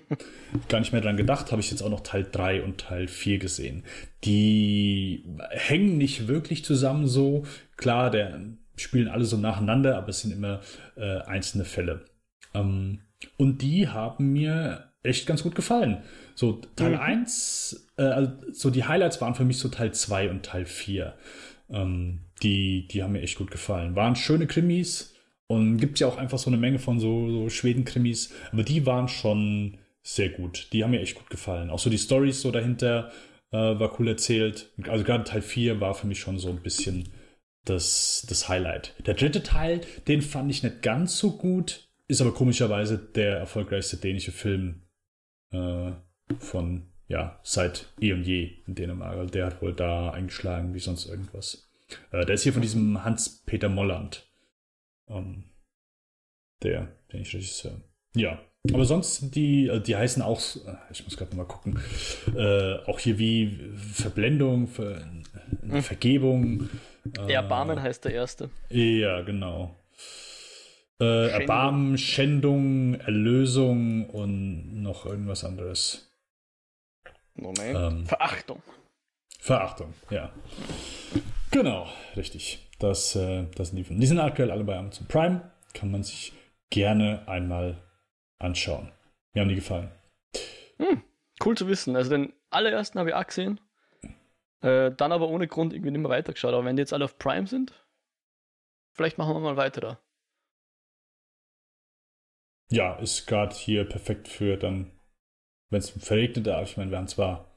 gar 0.69 0.79
nicht 0.79 0.91
mehr 0.91 1.01
dran 1.01 1.17
gedacht, 1.17 1.51
habe 1.51 1.61
ich 1.61 1.71
jetzt 1.71 1.81
auch 1.81 1.89
noch 1.89 2.01
Teil 2.01 2.27
3 2.29 2.63
und 2.63 2.79
Teil 2.79 3.07
4 3.07 3.39
gesehen. 3.39 3.83
Die 4.23 5.25
hängen 5.49 5.97
nicht 5.97 6.27
wirklich 6.27 6.65
zusammen 6.65 7.07
so. 7.07 7.45
Klar, 7.77 8.11
der 8.11 8.41
spielen 8.75 9.07
alle 9.07 9.25
so 9.25 9.37
nacheinander, 9.37 9.97
aber 9.97 10.09
es 10.09 10.21
sind 10.21 10.31
immer 10.31 10.61
äh, 10.95 11.19
einzelne 11.21 11.65
Fälle. 11.65 12.05
Ähm, 12.53 13.01
und 13.37 13.61
die 13.61 13.87
haben 13.87 14.31
mir 14.33 14.91
echt 15.03 15.25
ganz 15.25 15.43
gut 15.43 15.55
gefallen. 15.55 16.03
So 16.35 16.61
Teil 16.75 16.91
mhm. 16.91 16.99
1, 16.99 17.91
äh, 17.97 18.03
also 18.03 18.31
so 18.51 18.69
die 18.69 18.85
Highlights 18.85 19.21
waren 19.21 19.35
für 19.35 19.45
mich 19.45 19.57
so 19.57 19.69
Teil 19.69 19.93
2 19.93 20.29
und 20.29 20.43
Teil 20.43 20.65
4. 20.65 21.13
Ähm, 21.69 22.21
die, 22.43 22.87
die 22.87 23.03
haben 23.03 23.13
mir 23.13 23.21
echt 23.21 23.37
gut 23.37 23.51
gefallen. 23.51 23.95
Waren 23.95 24.15
schöne 24.15 24.47
Krimis, 24.47 25.15
und 25.51 25.77
gibt 25.77 25.99
ja 25.99 26.07
auch 26.07 26.17
einfach 26.17 26.37
so 26.37 26.49
eine 26.49 26.57
Menge 26.57 26.79
von 26.79 26.99
so, 26.99 27.29
so 27.29 27.49
Schweden-Krimis. 27.49 28.33
Aber 28.51 28.63
die 28.63 28.85
waren 28.85 29.09
schon 29.09 29.77
sehr 30.01 30.29
gut. 30.29 30.69
Die 30.71 30.83
haben 30.83 30.91
mir 30.91 31.01
echt 31.01 31.15
gut 31.15 31.29
gefallen. 31.29 31.69
Auch 31.69 31.79
so 31.79 31.89
die 31.89 31.97
Stories 31.97 32.41
so 32.41 32.51
dahinter 32.51 33.11
äh, 33.51 33.57
war 33.57 33.99
cool 33.99 34.07
erzählt. 34.07 34.71
Also 34.87 35.03
gerade 35.03 35.25
Teil 35.25 35.41
4 35.41 35.81
war 35.81 35.93
für 35.93 36.07
mich 36.07 36.19
schon 36.19 36.39
so 36.39 36.49
ein 36.49 36.61
bisschen 36.61 37.09
das, 37.65 38.25
das 38.29 38.47
Highlight. 38.47 38.95
Der 39.05 39.13
dritte 39.13 39.43
Teil, 39.43 39.81
den 40.07 40.21
fand 40.21 40.49
ich 40.49 40.63
nicht 40.63 40.81
ganz 40.81 41.17
so 41.17 41.37
gut. 41.37 41.89
Ist 42.07 42.21
aber 42.21 42.33
komischerweise 42.33 42.97
der 42.97 43.37
erfolgreichste 43.37 43.97
dänische 43.97 44.31
Film 44.31 44.83
äh, 45.51 45.91
von, 46.39 46.93
ja, 47.07 47.39
seit 47.43 47.87
eh 47.99 48.13
und 48.13 48.23
je 48.23 48.63
in 48.67 48.75
Dänemark. 48.75 49.17
Also 49.17 49.31
der 49.31 49.47
hat 49.47 49.61
wohl 49.61 49.73
da 49.73 50.11
eingeschlagen 50.11 50.73
wie 50.73 50.79
sonst 50.79 51.07
irgendwas. 51.07 51.69
Äh, 52.11 52.25
der 52.25 52.35
ist 52.35 52.43
hier 52.43 52.53
von 52.53 52.61
diesem 52.61 53.03
Hans-Peter 53.03 53.69
Molland. 53.69 54.30
Ähm, 55.12 55.43
der 56.63 56.88
dänische 57.12 57.38
Regisseur. 57.38 57.82
Ja, 58.15 58.39
aber 58.71 58.86
sonst, 58.86 59.36
die, 59.36 59.67
äh, 59.67 59.80
die 59.80 59.95
heißen 59.95 60.21
auch, 60.21 60.39
äh, 60.39 60.76
ich 60.91 61.04
muss 61.04 61.17
gerade 61.17 61.36
mal 61.36 61.45
gucken, 61.45 61.80
äh, 62.36 62.76
auch 62.86 63.00
hier 63.00 63.17
wie 63.17 63.58
Verblendung, 63.93 64.67
Ver, 64.67 65.04
hm. 65.62 65.82
Vergebung. 65.82 66.69
Äh, 67.17 67.34
Erbarmen 67.34 67.82
heißt 67.82 68.06
der 68.06 68.13
erste. 68.13 68.52
Ja, 68.69 69.21
genau. 69.21 69.76
Äh, 71.00 71.30
Erbarmen, 71.30 71.97
Schändung, 71.97 72.93
Erlösung 72.95 74.08
und 74.12 74.84
noch 74.84 75.08
irgendwas 75.08 75.43
anderes. 75.43 76.12
Moment. 77.34 77.76
Ähm, 77.76 78.06
Verachtung. 78.06 78.62
Verachtung, 79.39 79.95
ja. 80.12 80.32
Genau, 81.50 81.88
richtig. 82.15 82.69
Das, 82.81 83.15
äh, 83.15 83.45
das 83.55 83.69
sind 83.69 83.77
die 83.77 83.95
Die 83.99 84.07
sind 84.07 84.19
aktuell 84.19 84.49
alle 84.49 84.63
bei 84.63 84.75
Amazon 84.75 85.07
Prime. 85.07 85.51
Kann 85.73 85.91
man 85.91 86.01
sich 86.01 86.33
gerne 86.71 87.27
einmal 87.27 87.77
anschauen. 88.39 88.91
Mir 89.33 89.41
haben 89.41 89.49
die 89.49 89.55
gefallen. 89.55 89.91
Hm, 90.77 91.03
cool 91.45 91.55
zu 91.55 91.67
wissen. 91.67 91.95
Also 91.95 92.09
den 92.09 92.33
allerersten 92.49 92.97
habe 92.97 93.09
ich 93.09 93.15
auch 93.15 93.27
gesehen. 93.27 93.59
Äh, 94.61 94.91
dann 94.91 95.11
aber 95.11 95.29
ohne 95.29 95.47
Grund 95.47 95.73
irgendwie 95.73 95.91
nicht 95.91 96.01
mehr 96.01 96.09
weitergeschaut. 96.09 96.53
Aber 96.53 96.65
wenn 96.65 96.75
die 96.75 96.81
jetzt 96.81 96.93
alle 96.93 97.05
auf 97.05 97.19
Prime 97.19 97.45
sind, 97.45 97.71
vielleicht 98.93 99.19
machen 99.19 99.35
wir 99.35 99.39
mal 99.39 99.57
weiter 99.57 99.81
da. 99.81 99.99
Ja, 102.71 102.95
ist 102.95 103.27
gerade 103.27 103.55
hier 103.55 103.87
perfekt 103.87 104.27
für 104.27 104.57
dann, 104.57 104.91
wenn 105.69 105.79
es 105.79 105.91
verregnet 105.91 106.47
darf. 106.47 106.71
Ich 106.71 106.77
meine, 106.77 106.89
wir 106.89 106.97
haben 106.97 107.07
zwar 107.07 107.53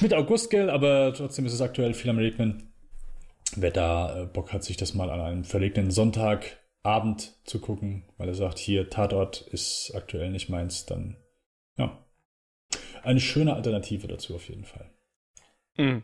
mit 0.00 0.14
August, 0.14 0.50
gell, 0.50 0.70
aber 0.70 1.12
trotzdem 1.14 1.46
ist 1.46 1.54
es 1.54 1.60
aktuell 1.60 1.94
viel 1.94 2.10
am 2.10 2.18
Regnen 2.18 2.72
wer 3.54 3.70
da 3.70 4.22
äh, 4.22 4.26
Bock 4.26 4.52
hat, 4.52 4.64
sich 4.64 4.76
das 4.76 4.94
mal 4.94 5.10
an 5.10 5.20
einem 5.20 5.44
verlegenen 5.44 5.90
Sonntagabend 5.90 7.34
zu 7.44 7.60
gucken, 7.60 8.04
weil 8.16 8.28
er 8.28 8.34
sagt, 8.34 8.58
hier 8.58 8.90
Tatort 8.90 9.42
ist 9.42 9.92
aktuell 9.94 10.30
nicht 10.30 10.48
meins, 10.48 10.86
dann 10.86 11.16
ja. 11.76 12.04
Eine 13.02 13.20
schöne 13.20 13.54
Alternative 13.54 14.08
dazu 14.08 14.34
auf 14.34 14.48
jeden 14.48 14.64
Fall. 14.64 14.90
Mhm. 15.76 16.02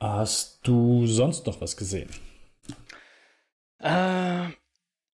Hast 0.00 0.66
du 0.66 1.06
sonst 1.06 1.46
noch 1.46 1.60
was 1.60 1.76
gesehen? 1.76 2.10
Äh, 3.78 4.48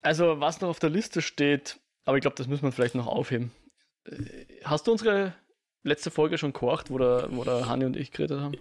also, 0.01 0.41
was 0.41 0.61
noch 0.61 0.69
auf 0.69 0.81
der 0.81 0.91
Liste 0.91 1.23
steht, 1.23 1.79
aber 2.05 2.17
ich 2.17 2.23
glaube, 2.23 2.37
das 2.37 2.49
müssen 2.49 2.65
wir 2.65 2.73
vielleicht 2.73 2.97
noch 2.97 3.07
aufheben. 3.07 3.53
Äh, 4.05 4.47
hast 4.65 4.87
du 4.87 4.93
unsere 4.93 5.35
letzte 5.85 6.11
Folge 6.11 6.39
schon 6.39 6.53
kocht, 6.53 6.91
wo 6.91 6.99
der, 6.99 7.29
wo 7.31 7.45
der 7.45 7.69
Hanni 7.69 7.85
und 7.85 7.97
ich 7.97 8.11
geredet 8.11 8.41
haben? 8.41 8.57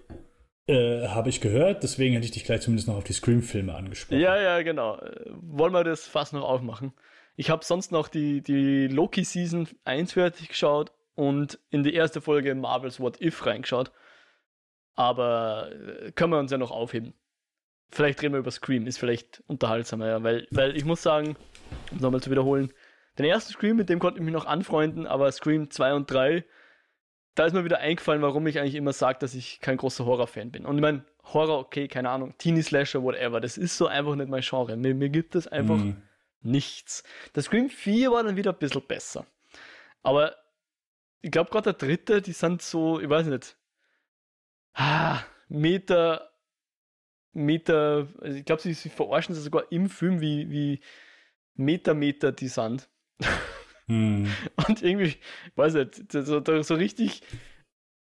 Äh, 0.72 1.08
Habe 1.10 1.28
ich 1.28 1.42
gehört, 1.42 1.84
deswegen 1.84 2.14
hätte 2.14 2.26
ich 2.26 2.32
dich 2.32 2.46
gleich 2.46 2.62
zumindest 2.62 2.88
noch 2.88 2.96
auf 2.96 3.04
die 3.04 3.12
Scream-Filme 3.12 3.76
angesprochen. 3.76 4.22
Ja, 4.22 4.40
ja, 4.40 4.62
genau. 4.62 5.02
Wollen 5.42 5.74
wir 5.74 5.84
das 5.84 6.08
fast 6.08 6.32
noch 6.32 6.44
aufmachen? 6.44 6.94
Ich 7.36 7.50
habe 7.50 7.66
sonst 7.66 7.92
noch 7.92 8.08
die, 8.08 8.42
die 8.42 8.88
Loki-Season 8.88 9.68
1 9.84 10.14
fertig 10.14 10.48
geschaut 10.48 10.94
und 11.16 11.60
in 11.72 11.84
die 11.84 11.94
erste 11.94 12.22
Folge 12.22 12.56
Marvel's 12.56 13.02
What 13.02 13.20
If 13.20 13.46
reingeschaut. 13.46 13.92
Aber 14.96 15.72
äh, 15.72 16.12
können 16.14 16.32
wir 16.32 16.40
uns 16.40 16.52
ja 16.52 16.58
noch 16.58 16.72
aufheben. 16.72 17.16
Vielleicht 17.90 18.22
reden 18.22 18.34
wir 18.34 18.40
über 18.40 18.52
Scream, 18.52 18.88
ist 18.88 18.98
vielleicht 18.98 19.44
unterhaltsamer, 19.48 20.08
ja, 20.08 20.24
weil, 20.24 20.48
weil 20.52 20.78
ich 20.78 20.86
muss 20.86 21.02
sagen, 21.02 21.36
um 21.92 21.98
nochmal 21.98 22.22
zu 22.22 22.32
wiederholen, 22.32 22.72
den 23.18 23.26
ersten 23.26 23.52
Scream, 23.52 23.76
mit 23.76 23.90
dem 23.90 24.00
konnte 24.00 24.20
ich 24.20 24.24
mich 24.24 24.34
noch 24.34 24.46
anfreunden, 24.46 25.06
aber 25.06 25.30
Scream 25.34 25.70
2 25.70 25.96
und 25.96 26.10
3 26.10 26.46
da 27.36 27.46
ist 27.46 27.54
mir 27.54 27.63
wieder 27.63 27.80
eingefallen, 27.80 28.22
warum 28.22 28.46
ich 28.48 28.60
eigentlich 28.60 28.76
immer 28.76 28.94
sage, 28.94 29.20
dass 29.20 29.34
ich 29.34 29.62
kein 29.62 29.78
großer 29.78 30.06
Horror-Fan 30.06 30.52
bin. 30.52 30.65
Und 30.65 30.76
ich 30.76 30.82
meine, 30.82 31.06
Horror, 31.24 31.60
okay, 31.60 31.88
keine 31.88 32.10
Ahnung, 32.10 32.34
Teenie-Slasher, 32.38 33.04
whatever, 33.04 33.39
das 33.39 33.58
ist 33.58 33.78
so 33.78 33.88
einfach 33.88 34.15
nicht 34.15 34.30
mein 34.30 34.41
Genre. 34.41 34.76
Mir, 34.76 34.94
mir 34.94 35.10
gibt 35.10 35.36
es 35.36 35.48
einfach 35.48 35.78
mm. 35.78 36.02
nichts. 36.41 37.04
Das 37.34 37.46
Scream 37.46 37.70
4 37.70 38.12
war 38.12 38.24
dann 38.24 38.36
wieder 38.36 38.52
ein 38.52 38.60
bisschen 38.60 38.86
besser. 38.86 39.26
Aber 40.04 40.36
ich 41.22 41.32
glaube 41.32 41.52
gerade 41.52 41.74
der 41.74 41.88
dritte, 41.88 42.22
die 42.22 42.34
sind 42.34 42.62
so, 42.62 43.00
ich 43.00 43.10
weiß 43.10 43.28
nicht, 43.28 43.56
ah, 44.74 45.20
Meter, 45.48 46.32
Meter, 47.34 48.08
also 48.20 48.38
ich 48.38 48.46
glaube, 48.46 48.62
sie, 48.62 48.74
sie 48.74 48.89
verarschen 48.89 49.36
sie 49.36 49.41
sogar 49.41 49.72
im 49.72 49.89
Film, 49.89 50.20
wie, 50.20 50.50
wie 50.50 50.82
Meter, 51.56 51.94
Meter 51.94 52.32
die 52.32 52.48
sind. 52.48 52.89
Hm. 53.88 54.32
Und 54.67 54.82
irgendwie, 54.82 55.15
weiß 55.56 55.74
nicht, 55.74 56.12
so, 56.12 56.41
so 56.62 56.76
richtig 56.76 57.22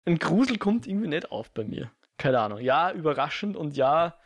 ein 0.06 0.18
Grusel 0.18 0.58
kommt 0.58 0.88
irgendwie 0.88 1.08
nicht 1.08 1.32
auf 1.32 1.52
bei 1.52 1.64
mir. 1.64 1.92
Keine 2.18 2.40
Ahnung. 2.40 2.60
Ja, 2.60 2.92
überraschend 2.92 3.56
und 3.56 3.78
ja, 3.78 4.18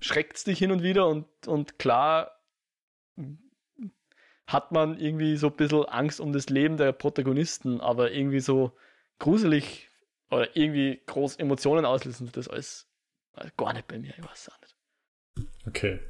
schreckt 0.00 0.36
es 0.36 0.44
dich 0.44 0.58
hin 0.58 0.72
und 0.72 0.82
wieder 0.82 1.06
und, 1.08 1.26
und 1.46 1.78
klar 1.78 2.32
hat 4.46 4.72
man 4.72 4.98
irgendwie 4.98 5.36
so 5.36 5.48
ein 5.48 5.56
bisschen 5.56 5.84
Angst 5.86 6.20
um 6.20 6.32
das 6.32 6.48
Leben 6.48 6.76
der 6.76 6.92
Protagonisten, 6.92 7.80
aber 7.80 8.12
irgendwie 8.12 8.40
so 8.40 8.72
gruselig 9.18 9.90
oder 10.30 10.56
irgendwie 10.56 11.02
groß 11.06 11.36
Emotionen 11.36 11.84
auslösen, 11.84 12.30
das 12.32 12.48
alles 12.48 12.88
gar 13.56 13.72
nicht 13.72 13.88
bei 13.88 13.98
mir, 13.98 14.14
ich 14.16 14.24
weiß 14.24 14.50
auch 14.50 14.60
nicht. 14.60 14.76
Okay. 15.66 16.00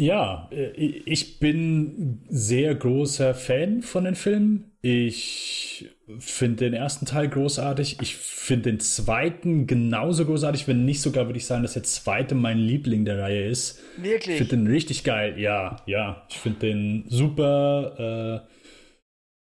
Ja, 0.00 0.48
äh, 0.52 0.70
ich 0.70 1.40
bin 1.40 2.22
sehr 2.28 2.74
großer 2.74 3.34
Fan 3.34 3.82
von 3.82 4.04
den 4.04 4.14
Filmen. 4.14 4.72
Ich 4.80 5.90
finde 6.18 6.64
den 6.64 6.74
ersten 6.74 7.04
Teil 7.04 7.28
großartig. 7.28 7.98
Ich 8.00 8.16
finde 8.16 8.70
den 8.70 8.80
zweiten 8.80 9.66
genauso 9.66 10.24
großartig, 10.24 10.68
wenn 10.68 10.84
nicht 10.84 11.02
sogar, 11.02 11.26
würde 11.26 11.38
ich 11.38 11.46
sagen, 11.46 11.62
dass 11.62 11.72
der 11.72 11.82
zweite 11.82 12.36
mein 12.36 12.58
Liebling 12.58 13.04
der 13.04 13.18
Reihe 13.18 13.46
ist. 13.46 13.80
Wirklich? 13.96 14.40
Ich 14.40 14.48
finde 14.48 14.56
den 14.56 14.66
richtig 14.68 15.02
geil. 15.02 15.38
Ja, 15.38 15.82
ja. 15.86 16.26
Ich 16.30 16.38
finde 16.38 16.60
den 16.60 17.04
super. 17.08 18.46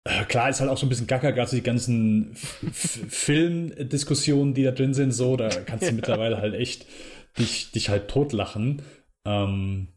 Äh, 0.07 0.21
äh, 0.21 0.25
klar, 0.27 0.49
ist 0.49 0.61
halt 0.61 0.71
auch 0.71 0.79
so 0.79 0.87
ein 0.87 0.89
bisschen 0.89 1.09
gacker, 1.09 1.33
gerade 1.33 1.51
so 1.51 1.57
die 1.57 1.63
ganzen 1.65 2.37
Filmdiskussionen, 2.73 4.55
die 4.55 4.63
da 4.63 4.71
drin 4.71 4.95
sind, 4.95 5.11
so, 5.11 5.37
da 5.37 5.49
kannst 5.49 5.89
du 5.89 5.93
mittlerweile 5.93 6.39
halt 6.39 6.55
echt 6.55 6.87
dich, 7.37 7.73
dich 7.73 7.89
halt 7.89 8.07
totlachen. 8.07 8.83
Ähm, 9.25 9.89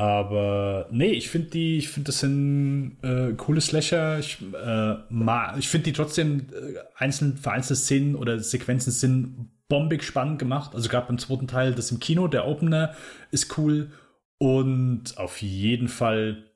aber 0.00 0.86
nee, 0.90 1.10
ich 1.10 1.28
finde 1.28 1.50
die, 1.50 1.76
ich 1.76 1.90
finde 1.90 2.06
das 2.06 2.20
sind 2.20 2.96
äh, 3.02 3.34
coole 3.34 3.60
Slasher. 3.60 4.18
Ich, 4.18 4.38
äh, 4.40 5.58
ich 5.58 5.68
finde 5.68 5.84
die 5.84 5.92
trotzdem 5.92 6.46
äh, 6.54 6.78
einzeln, 6.96 7.36
vereinzelte 7.36 7.82
Szenen 7.82 8.16
oder 8.16 8.38
Sequenzen 8.40 8.92
sind 8.92 9.50
bombig 9.68 10.02
spannend 10.02 10.38
gemacht. 10.38 10.74
Also 10.74 10.88
gerade 10.88 11.08
beim 11.08 11.18
zweiten 11.18 11.48
Teil, 11.48 11.74
das 11.74 11.90
im 11.90 12.00
Kino, 12.00 12.28
der 12.28 12.48
Opener 12.48 12.94
ist 13.30 13.58
cool. 13.58 13.90
Und 14.38 15.18
auf 15.18 15.42
jeden 15.42 15.88
Fall 15.88 16.50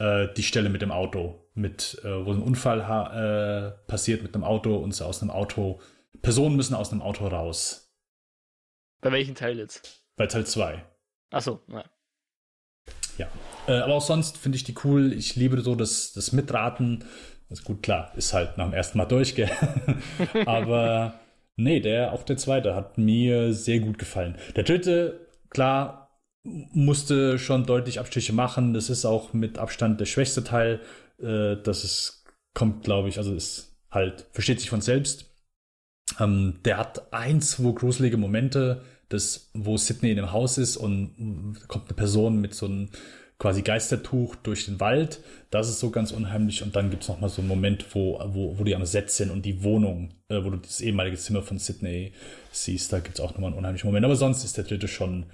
äh, 0.00 0.26
die 0.36 0.42
Stelle 0.42 0.68
mit 0.68 0.82
dem 0.82 0.90
Auto, 0.90 1.48
mit, 1.54 2.00
äh, 2.02 2.26
wo 2.26 2.32
ein 2.32 2.42
Unfall 2.42 2.80
äh, 2.80 3.86
passiert 3.88 4.24
mit 4.24 4.34
einem 4.34 4.42
Auto 4.42 4.76
und 4.76 4.92
so 4.92 5.04
aus 5.04 5.22
einem 5.22 5.30
Auto, 5.30 5.80
Personen 6.20 6.56
müssen 6.56 6.74
aus 6.74 6.90
einem 6.90 7.02
Auto 7.02 7.28
raus. 7.28 7.96
Bei 9.00 9.12
welchem 9.12 9.36
Teil 9.36 9.56
jetzt? 9.56 10.02
Bei 10.16 10.26
Teil 10.26 10.44
2. 10.44 10.84
Achso, 11.30 11.62
ja. 11.68 11.84
Ja. 13.18 13.26
Äh, 13.66 13.80
aber 13.80 13.94
auch 13.94 14.02
sonst 14.02 14.38
finde 14.38 14.56
ich 14.56 14.64
die 14.64 14.74
cool. 14.84 15.12
Ich 15.12 15.36
liebe 15.36 15.60
so 15.60 15.74
das, 15.74 16.12
das 16.12 16.32
Mitraten. 16.32 17.04
Das 17.48 17.60
ist 17.60 17.64
gut, 17.64 17.82
klar, 17.82 18.12
ist 18.16 18.34
halt 18.34 18.58
nach 18.58 18.66
dem 18.66 18.74
ersten 18.74 18.98
Mal 18.98 19.06
durch, 19.06 19.34
gell? 19.34 19.50
aber 20.46 21.14
nee, 21.56 21.80
der, 21.80 22.12
auch 22.12 22.22
der 22.22 22.36
zweite 22.36 22.74
hat 22.74 22.98
mir 22.98 23.52
sehr 23.54 23.80
gut 23.80 23.98
gefallen. 23.98 24.36
Der 24.54 24.64
dritte, 24.64 25.26
klar, 25.50 26.08
musste 26.44 27.38
schon 27.38 27.64
deutlich 27.64 28.00
Abstriche 28.00 28.32
machen. 28.32 28.74
Das 28.74 28.90
ist 28.90 29.04
auch 29.04 29.32
mit 29.32 29.58
Abstand 29.58 30.00
der 30.00 30.06
schwächste 30.06 30.44
Teil. 30.44 30.80
Äh, 31.20 31.56
das 31.62 31.84
ist, 31.84 32.24
kommt, 32.54 32.84
glaube 32.84 33.08
ich, 33.08 33.18
also 33.18 33.34
ist 33.34 33.76
halt, 33.90 34.26
versteht 34.32 34.60
sich 34.60 34.70
von 34.70 34.80
selbst. 34.80 35.26
Ähm, 36.18 36.60
der 36.64 36.78
hat 36.78 37.12
ein, 37.12 37.40
zwei 37.40 37.72
gruselige 37.72 38.16
Momente, 38.16 38.82
das, 39.08 39.50
wo 39.54 39.76
Sydney 39.76 40.10
in 40.10 40.16
dem 40.16 40.32
Haus 40.32 40.58
ist 40.58 40.76
und 40.76 41.56
kommt 41.68 41.86
eine 41.86 41.96
Person 41.96 42.40
mit 42.40 42.54
so 42.54 42.66
einem 42.66 42.90
quasi 43.38 43.62
Geistertuch 43.62 44.34
durch 44.36 44.66
den 44.66 44.80
Wald. 44.80 45.20
Das 45.50 45.68
ist 45.68 45.78
so 45.78 45.90
ganz 45.90 46.10
unheimlich. 46.10 46.62
Und 46.62 46.74
dann 46.76 46.90
gibt 46.90 47.04
es 47.04 47.08
nochmal 47.08 47.30
so 47.30 47.40
einen 47.40 47.48
Moment, 47.48 47.94
wo, 47.94 48.20
wo, 48.26 48.58
wo 48.58 48.64
die 48.64 48.74
am 48.74 48.84
Set 48.84 49.10
sind 49.10 49.30
und 49.30 49.42
die 49.42 49.62
Wohnung, 49.62 50.14
äh, 50.28 50.42
wo 50.42 50.50
du 50.50 50.56
das 50.56 50.80
ehemalige 50.80 51.16
Zimmer 51.16 51.42
von 51.42 51.58
Sydney 51.58 52.12
siehst. 52.50 52.92
Da 52.92 52.98
gibt 52.98 53.18
es 53.18 53.24
auch 53.24 53.32
nochmal 53.32 53.50
einen 53.50 53.58
unheimlichen 53.58 53.88
Moment. 53.88 54.04
Aber 54.04 54.16
sonst 54.16 54.44
ist 54.44 54.56
der 54.56 54.64
dritte 54.64 54.88
schon 54.88 55.26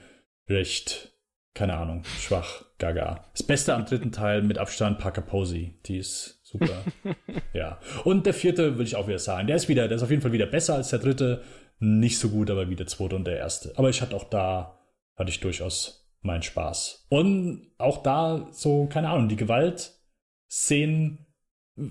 recht, 0.49 1.13
keine 1.55 1.77
Ahnung, 1.77 2.05
schwach, 2.21 2.65
gaga. 2.79 3.25
Das 3.33 3.43
Beste 3.43 3.75
am 3.75 3.87
dritten 3.87 4.13
Teil 4.13 4.43
mit 4.43 4.59
Abstand 4.59 4.99
Parker 4.99 5.23
Posey. 5.23 5.79
Die 5.87 5.97
ist 5.97 6.41
super. 6.43 6.85
ja. 7.55 7.81
Und 8.05 8.27
der 8.27 8.35
vierte 8.35 8.73
würde 8.73 8.85
ich 8.85 8.97
auch 8.97 9.09
wieder 9.09 9.19
sagen. 9.19 9.47
Der 9.47 9.57
ist 9.57 9.69
wieder, 9.69 9.89
der 9.89 9.97
ist 9.97 10.03
auf 10.03 10.11
jeden 10.11 10.21
Fall 10.21 10.33
wieder 10.33 10.47
besser 10.47 10.75
als 10.75 10.91
der 10.91 10.99
dritte. 10.99 11.43
Nicht 11.79 12.19
so 12.19 12.29
gut, 12.31 12.51
aber 12.51 12.71
wie 12.71 12.77
der 12.77 12.87
zweite 12.87 13.17
und 13.17 13.25
der 13.25 13.39
erste. 13.39 13.73
Aber 13.77 13.91
ich 13.91 14.01
hatte 14.01 14.17
auch 14.17 14.25
da, 14.25 14.79
hatte 15.17 15.31
ich 15.31 15.41
durchaus 15.41 16.09
meinen 16.23 16.43
Spaß. 16.43 17.07
Und 17.11 17.71
auch 17.79 18.03
da 18.03 18.49
so, 18.53 18.87
keine 18.87 19.11
Ahnung, 19.11 19.29
die 19.29 19.37
Gewaltszenen 19.37 21.27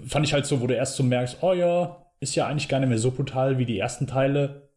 fand 0.08 0.26
ich 0.26 0.34
halt 0.34 0.46
so, 0.46 0.62
wo 0.62 0.68
du 0.68 0.76
erst 0.76 0.96
so 0.96 1.04
merkst, 1.04 1.38
oh 1.42 1.54
ja, 1.54 2.06
ist 2.20 2.36
ja 2.36 2.48
eigentlich 2.48 2.70
gar 2.70 2.80
nicht 2.80 2.90
mehr 2.90 2.98
so 2.98 3.12
brutal 3.12 3.58
wie 3.58 3.66
die 3.66 3.78
ersten 3.78 4.08
Teile. 4.08 4.70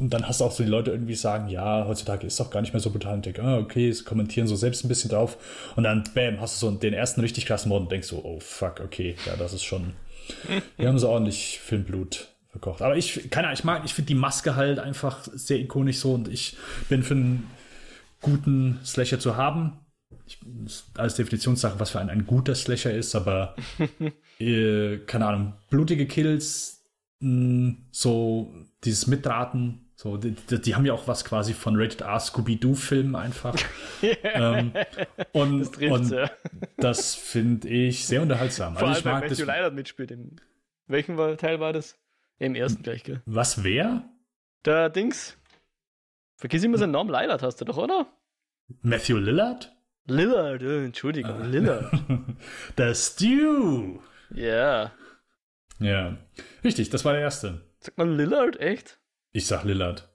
Und 0.00 0.12
dann 0.12 0.26
hast 0.26 0.40
du 0.40 0.44
auch 0.44 0.52
so 0.52 0.64
die 0.64 0.70
Leute 0.70 0.90
irgendwie 0.90 1.14
sagen, 1.14 1.48
ja, 1.48 1.86
heutzutage 1.86 2.26
ist 2.26 2.40
auch 2.40 2.50
gar 2.50 2.60
nicht 2.60 2.72
mehr 2.72 2.80
so 2.80 2.90
brutal. 2.90 3.14
Und 3.14 3.26
denk, 3.26 3.38
ah, 3.38 3.58
okay, 3.58 3.90
sie 3.92 4.04
kommentieren 4.04 4.46
so 4.46 4.56
selbst 4.56 4.84
ein 4.84 4.88
bisschen 4.88 5.10
drauf. 5.10 5.38
Und 5.76 5.84
dann, 5.84 6.04
bam, 6.14 6.40
hast 6.40 6.60
du 6.60 6.66
so 6.66 6.76
den 6.76 6.94
ersten 6.94 7.20
richtig 7.20 7.46
krassen 7.46 7.68
Mord 7.68 7.82
und 7.82 7.92
denkst 7.92 8.08
so, 8.08 8.22
oh 8.24 8.40
fuck, 8.40 8.80
okay, 8.84 9.16
ja, 9.26 9.36
das 9.36 9.52
ist 9.52 9.64
schon. 9.64 9.94
Wir 10.76 10.88
haben 10.88 10.98
so 10.98 11.08
ordentlich 11.08 11.60
Filmblut 11.60 12.33
verkocht. 12.54 12.82
Aber 12.82 12.96
ich, 12.96 13.30
keine 13.30 13.48
Ahnung, 13.48 13.58
ich 13.58 13.64
mag, 13.64 13.82
ich 13.84 13.94
finde 13.94 14.06
die 14.06 14.14
Maske 14.14 14.54
halt 14.54 14.78
einfach 14.78 15.24
sehr 15.32 15.58
ikonisch 15.58 15.98
so 15.98 16.14
und 16.14 16.28
ich 16.28 16.56
bin 16.88 17.02
für 17.02 17.14
einen 17.14 17.50
guten 18.20 18.78
Slasher 18.84 19.18
zu 19.18 19.36
haben. 19.36 19.80
Ich, 20.26 20.38
als 20.96 21.16
Definitionssache, 21.16 21.80
was 21.80 21.90
für 21.90 21.98
ein, 21.98 22.08
ein 22.10 22.26
guter 22.26 22.54
Slasher 22.54 22.94
ist, 22.94 23.16
aber 23.16 23.56
äh, 24.38 24.98
keine 24.98 25.26
Ahnung, 25.26 25.54
blutige 25.68 26.06
Kills, 26.06 26.84
mh, 27.18 27.74
so 27.90 28.54
dieses 28.84 29.08
Mitraten, 29.08 29.80
so, 29.96 30.16
die, 30.16 30.32
die, 30.32 30.60
die, 30.60 30.74
haben 30.76 30.86
ja 30.86 30.92
auch 30.92 31.08
was 31.08 31.24
quasi 31.24 31.54
von 31.54 31.74
Rated 31.76 32.02
R 32.02 32.20
Scooby-Doo-Filmen 32.20 33.16
einfach. 33.16 33.56
ähm, 34.22 34.72
und 35.32 35.60
das, 35.60 35.90
und 35.90 36.10
ja. 36.10 36.30
das 36.76 37.14
finde 37.16 37.68
ich 37.68 38.06
sehr 38.06 38.22
unterhaltsam. 38.22 38.76
Vor 38.76 38.88
also 38.88 39.00
ich 39.00 39.06
allem, 39.06 39.20
mag 39.20 39.28
Matthew 39.28 39.44
Lillard 39.44 39.74
mitspielt. 39.74 40.12
In 40.12 40.36
welchem 40.86 41.16
Teil 41.36 41.58
war 41.58 41.72
das? 41.72 41.96
Im 42.38 42.54
ersten 42.54 42.82
gleich, 42.82 43.04
gell? 43.04 43.22
Was, 43.26 43.62
wer? 43.64 44.08
Der 44.64 44.90
Dings. 44.90 45.36
Vergiss 46.36 46.64
immer 46.64 46.78
seinen 46.78 46.92
Namen. 46.92 47.10
Lillard 47.10 47.42
hast 47.42 47.60
du 47.60 47.64
doch, 47.64 47.76
oder? 47.76 48.06
Matthew 48.82 49.18
Lillard? 49.18 49.74
Lillard, 50.06 50.62
äh, 50.62 50.84
Entschuldigung, 50.84 51.40
ah. 51.40 51.46
Lillard. 51.46 51.90
der 52.76 52.94
Stew. 52.94 54.00
Ja. 54.30 54.92
Ja. 55.78 56.18
Richtig, 56.62 56.90
das 56.90 57.04
war 57.04 57.12
der 57.12 57.22
erste. 57.22 57.62
Sagt 57.80 57.98
man 57.98 58.16
Lillard, 58.16 58.58
echt? 58.60 59.00
Ich 59.32 59.46
sag 59.46 59.64
Lillard. 59.64 60.14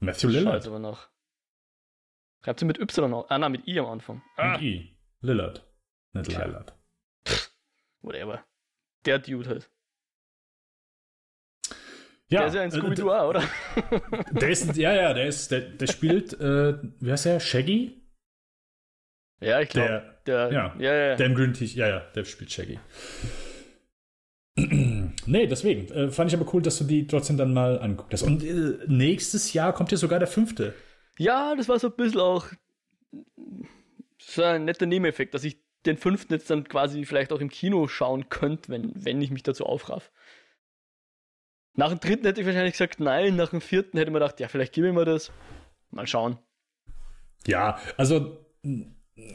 Matthew 0.00 0.28
Lillard. 0.28 0.54
Scheiße 0.54 0.68
aber 0.68 0.78
noch. 0.78 1.08
Schreibt 2.44 2.60
sie 2.60 2.66
mit 2.66 2.78
Y 2.78 3.10
noch. 3.10 3.30
Ah, 3.30 3.38
nein, 3.38 3.52
mit 3.52 3.66
I 3.66 3.80
am 3.80 3.86
Anfang. 3.86 4.22
Ah. 4.36 4.52
Mit 4.52 4.62
I. 4.62 4.98
Lillard. 5.20 5.66
Nicht. 6.12 6.30
Lillard. 6.30 6.76
Whatever. 8.02 8.44
Der 9.06 9.18
Dude 9.18 9.48
halt. 9.48 9.70
Ja, 12.34 12.40
der 12.40 12.48
ist 12.48 12.54
ja 12.54 12.62
ein 12.62 12.70
Scooby-Doo, 12.70 13.10
äh, 13.10 13.22
oder? 13.22 13.42
Der 14.32 14.48
ist, 14.50 14.76
ja, 14.76 14.92
ja, 14.92 15.14
der 15.14 15.26
ist, 15.26 15.50
der, 15.50 15.60
der 15.60 15.86
spielt, 15.86 16.32
äh, 16.40 16.74
wie 17.00 17.12
heißt 17.12 17.26
der? 17.26 17.38
Shaggy? 17.38 18.02
Ja, 19.40 19.60
ich 19.60 19.68
glaube. 19.68 20.18
Der, 20.26 20.48
der, 20.48 20.52
ja, 20.52 20.74
ja, 20.78 20.94
ja. 20.94 21.16
Der 21.16 21.26
im 21.26 21.34
grünen 21.34 21.52
T-Shirt, 21.52 21.76
ja, 21.76 21.88
ja, 21.88 22.00
der 22.00 22.24
spielt 22.24 22.50
Shaggy. 22.50 22.78
nee, 24.56 25.46
deswegen. 25.46 25.92
Äh, 25.92 26.10
fand 26.10 26.32
ich 26.32 26.36
aber 26.38 26.52
cool, 26.52 26.62
dass 26.62 26.78
du 26.78 26.84
die 26.84 27.06
trotzdem 27.06 27.36
dann 27.36 27.52
mal 27.54 27.78
angeguckt 27.78 28.12
hast. 28.12 28.22
Und 28.22 28.42
äh, 28.42 28.78
nächstes 28.86 29.52
Jahr 29.52 29.72
kommt 29.72 29.92
ja 29.92 29.98
sogar 29.98 30.18
der 30.18 30.28
fünfte. 30.28 30.74
Ja, 31.18 31.54
das 31.54 31.68
war 31.68 31.78
so 31.78 31.88
ein 31.88 31.96
bisschen 31.96 32.20
auch. 32.20 32.46
War 34.36 34.54
ein 34.54 34.64
netter 34.64 34.86
Nebeneffekt, 34.86 35.34
dass 35.34 35.44
ich 35.44 35.62
den 35.86 35.98
fünften 35.98 36.32
jetzt 36.32 36.50
dann 36.50 36.64
quasi 36.64 37.04
vielleicht 37.04 37.32
auch 37.32 37.40
im 37.40 37.50
Kino 37.50 37.86
schauen 37.88 38.28
könnte, 38.28 38.70
wenn, 38.70 38.92
wenn 38.94 39.20
ich 39.20 39.30
mich 39.30 39.42
dazu 39.42 39.66
aufraff. 39.66 40.10
Nach 41.74 41.88
dem 41.88 42.00
dritten 42.00 42.24
hätte 42.24 42.40
ich 42.40 42.46
wahrscheinlich 42.46 42.72
gesagt, 42.72 43.00
nein. 43.00 43.36
Nach 43.36 43.50
dem 43.50 43.60
vierten 43.60 43.98
hätte 43.98 44.10
man 44.10 44.20
gedacht, 44.20 44.40
ja, 44.40 44.48
vielleicht 44.48 44.76
ich 44.76 44.82
mir 44.82 45.04
das. 45.04 45.32
Mal 45.90 46.06
schauen. 46.06 46.38
Ja, 47.46 47.78
also, 47.96 48.38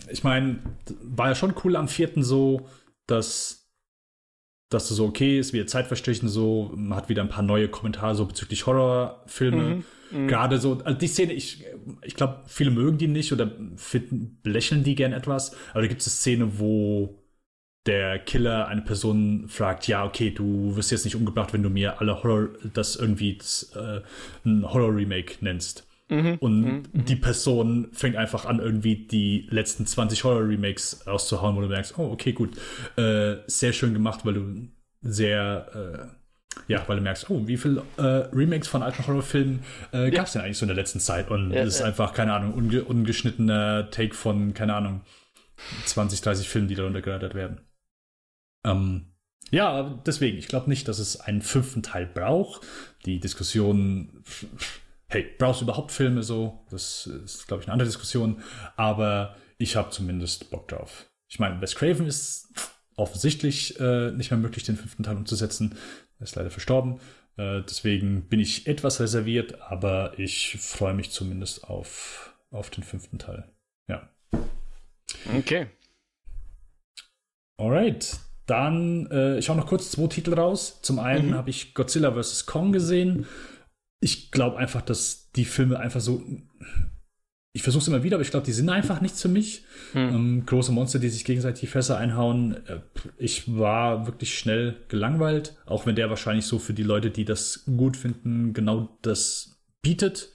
ich 0.09 0.23
meine, 0.23 0.59
war 1.01 1.29
ja 1.29 1.35
schon 1.35 1.53
cool 1.63 1.75
am 1.75 1.87
vierten 1.87 2.23
so, 2.23 2.67
dass 3.07 3.59
dass 4.69 4.87
du 4.87 4.93
so, 4.93 5.05
okay, 5.05 5.39
ist 5.39 5.51
wieder 5.51 5.65
Zeit 5.65 5.87
verstrichen, 5.87 6.29
so, 6.29 6.71
man 6.75 6.95
hat 6.95 7.09
wieder 7.09 7.23
ein 7.23 7.29
paar 7.29 7.43
neue 7.43 7.69
Kommentare 7.69 8.13
so 8.13 8.25
bezüglich 8.25 8.67
Horrorfilme. 8.67 9.63
Mhm, 9.63 9.83
mhm. 10.11 10.27
Gerade 10.27 10.59
so, 10.59 10.79
also 10.83 10.97
die 10.97 11.07
Szene, 11.07 11.33
ich, 11.33 11.65
ich 12.03 12.13
glaube, 12.13 12.43
viele 12.45 12.69
mögen 12.69 12.99
die 12.99 13.07
nicht 13.07 13.33
oder 13.33 13.51
finden, 13.77 14.37
belächeln 14.43 14.83
die 14.83 14.93
gern 14.93 15.11
etwas, 15.11 15.55
aber 15.71 15.81
da 15.81 15.87
gibt 15.87 16.01
es 16.01 16.07
eine 16.07 16.11
Szene, 16.11 16.59
wo 16.59 17.18
der 17.85 18.19
Killer 18.19 18.67
eine 18.67 18.81
Person 18.81 19.47
fragt, 19.47 19.87
ja, 19.87 20.05
okay, 20.05 20.31
du 20.31 20.75
wirst 20.75 20.91
jetzt 20.91 21.05
nicht 21.05 21.15
umgebracht, 21.15 21.53
wenn 21.53 21.63
du 21.63 21.69
mir 21.69 21.99
alle 21.99 22.21
Horror, 22.21 22.49
das 22.73 22.95
irgendwie 22.95 23.37
das, 23.37 23.71
äh, 23.75 24.01
ein 24.45 24.71
Horror-Remake 24.71 25.37
nennst. 25.41 25.87
Mhm, 26.09 26.37
und 26.39 26.61
mhm, 26.61 26.83
die 26.93 27.15
Person 27.15 27.89
fängt 27.93 28.15
einfach 28.15 28.45
an, 28.45 28.59
irgendwie 28.59 28.95
die 29.07 29.47
letzten 29.49 29.85
20 29.85 30.23
Horror-Remakes 30.23 31.07
auszuhauen, 31.07 31.55
wo 31.55 31.61
du 31.61 31.67
merkst, 31.67 31.97
oh, 31.97 32.11
okay, 32.11 32.33
gut, 32.33 32.57
äh, 32.97 33.37
sehr 33.47 33.73
schön 33.73 33.93
gemacht, 33.93 34.25
weil 34.25 34.33
du 34.33 34.67
sehr, 35.01 35.67
äh, 36.67 36.71
ja, 36.71 36.83
weil 36.87 36.97
du 36.97 37.03
merkst, 37.03 37.29
oh, 37.29 37.47
wie 37.47 37.57
viele 37.57 37.83
äh, 37.97 38.01
Remakes 38.01 38.67
von 38.67 38.81
alten 38.81 39.05
Horrorfilmen 39.05 39.59
äh, 39.91 40.09
gab 40.09 40.25
es 40.25 40.33
denn 40.33 40.41
eigentlich 40.41 40.57
so 40.57 40.65
in 40.65 40.69
der 40.69 40.75
letzten 40.75 40.99
Zeit? 40.99 41.29
Und 41.29 41.51
ja, 41.51 41.63
das 41.63 41.75
ist 41.75 41.79
ja. 41.81 41.85
einfach, 41.85 42.13
keine 42.13 42.33
Ahnung, 42.33 42.53
unge 42.53 42.83
ungeschnittener 42.83 43.91
Take 43.91 44.15
von, 44.15 44.55
keine 44.55 44.73
Ahnung, 44.73 45.01
20, 45.85 46.21
30 46.21 46.49
Filmen, 46.49 46.67
die 46.67 46.75
darunter 46.75 47.01
geradert 47.01 47.35
werden. 47.35 47.61
Ähm, 48.65 49.13
ja, 49.51 50.01
deswegen, 50.05 50.37
ich 50.37 50.47
glaube 50.47 50.69
nicht, 50.69 50.87
dass 50.87 50.99
es 50.99 51.19
einen 51.19 51.41
fünften 51.41 51.81
Teil 51.81 52.05
braucht. 52.05 52.65
Die 53.05 53.19
Diskussion, 53.19 54.23
hey, 55.07 55.25
brauchst 55.37 55.61
du 55.61 55.65
überhaupt 55.65 55.91
Filme 55.91 56.23
so? 56.23 56.65
Das 56.69 57.07
ist, 57.07 57.47
glaube 57.47 57.61
ich, 57.61 57.67
eine 57.67 57.73
andere 57.73 57.87
Diskussion. 57.87 58.43
Aber 58.75 59.35
ich 59.57 59.75
habe 59.75 59.89
zumindest 59.89 60.51
Bock 60.51 60.67
drauf. 60.67 61.09
Ich 61.27 61.39
meine, 61.39 61.61
Wes 61.61 61.75
Craven 61.75 62.05
ist 62.05 62.49
offensichtlich 62.95 63.79
äh, 63.79 64.11
nicht 64.11 64.31
mehr 64.31 64.39
möglich, 64.39 64.63
den 64.65 64.75
fünften 64.75 65.03
Teil 65.03 65.17
umzusetzen. 65.17 65.75
Er 66.19 66.23
ist 66.23 66.35
leider 66.35 66.51
verstorben. 66.51 66.99
Äh, 67.37 67.61
deswegen 67.61 68.27
bin 68.27 68.39
ich 68.39 68.67
etwas 68.67 68.99
reserviert, 68.99 69.61
aber 69.61 70.17
ich 70.19 70.57
freue 70.59 70.93
mich 70.93 71.11
zumindest 71.11 71.63
auf, 71.63 72.35
auf 72.51 72.69
den 72.69 72.83
fünften 72.83 73.17
Teil. 73.17 73.49
Ja. 73.87 74.09
Okay. 75.35 75.67
Alright, 77.57 78.19
dann, 78.49 79.07
äh, 79.11 79.37
ich 79.37 79.49
hau 79.49 79.55
noch 79.55 79.67
kurz 79.67 79.91
zwei 79.91 80.07
Titel 80.07 80.33
raus. 80.33 80.79
Zum 80.81 80.99
einen 80.99 81.29
mhm. 81.29 81.33
habe 81.35 81.49
ich 81.49 81.73
Godzilla 81.73 82.11
vs. 82.11 82.45
Kong 82.45 82.71
gesehen. 82.71 83.25
Ich 84.01 84.31
glaube 84.31 84.57
einfach, 84.57 84.81
dass 84.81 85.31
die 85.35 85.45
Filme 85.45 85.79
einfach 85.79 86.01
so. 86.01 86.23
Ich 87.51 87.63
versuche 87.63 87.81
es 87.81 87.87
immer 87.87 88.03
wieder, 88.03 88.15
aber 88.15 88.21
ich 88.21 88.31
glaube, 88.31 88.45
die 88.45 88.53
sind 88.53 88.69
einfach 88.69 89.01
nichts 89.01 89.21
für 89.21 89.27
mich. 89.27 89.63
Mhm. 89.93 89.99
Ähm, 89.99 90.45
große 90.45 90.71
Monster, 90.71 90.99
die 90.99 91.09
sich 91.09 91.25
gegenseitig 91.25 91.61
die 91.61 91.67
Fässer 91.67 91.97
einhauen. 91.97 92.65
Äh, 92.67 92.79
ich 93.17 93.55
war 93.55 94.07
wirklich 94.07 94.37
schnell 94.37 94.77
gelangweilt, 94.87 95.57
auch 95.65 95.85
wenn 95.85 95.95
der 95.95 96.09
wahrscheinlich 96.09 96.45
so 96.45 96.59
für 96.59 96.73
die 96.73 96.83
Leute, 96.83 97.11
die 97.11 97.25
das 97.25 97.65
gut 97.65 97.97
finden, 97.97 98.53
genau 98.53 98.97
das 99.01 99.59
bietet. 99.81 100.29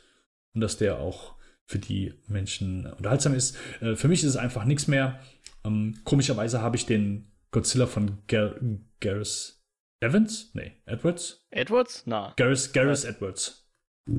Und 0.54 0.60
dass 0.60 0.76
der 0.76 0.98
auch 0.98 1.34
für 1.66 1.78
die 1.78 2.14
Menschen 2.28 2.86
unterhaltsam 2.86 3.34
ist. 3.34 3.56
Äh, 3.80 3.96
für 3.96 4.08
mich 4.08 4.22
ist 4.22 4.30
es 4.30 4.36
einfach 4.36 4.64
nichts 4.64 4.86
mehr. 4.86 5.20
Ähm, 5.64 5.96
komischerweise 6.04 6.60
habe 6.60 6.76
ich 6.76 6.86
den 6.86 7.26
Godzilla 7.54 7.86
von 7.86 8.18
Gar 8.26 8.56
Gareth 9.00 9.54
Evans? 10.00 10.50
Nee, 10.54 10.72
Edwards? 10.86 11.46
Edwards? 11.50 12.02
Na. 12.04 12.32
Gareth, 12.36 12.72
Gareth 12.72 13.04
Edwards. 13.04 13.70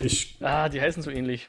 ich. 0.00 0.36
Ah, 0.42 0.68
die 0.68 0.82
heißen 0.82 1.02
so 1.02 1.10
ähnlich. 1.10 1.48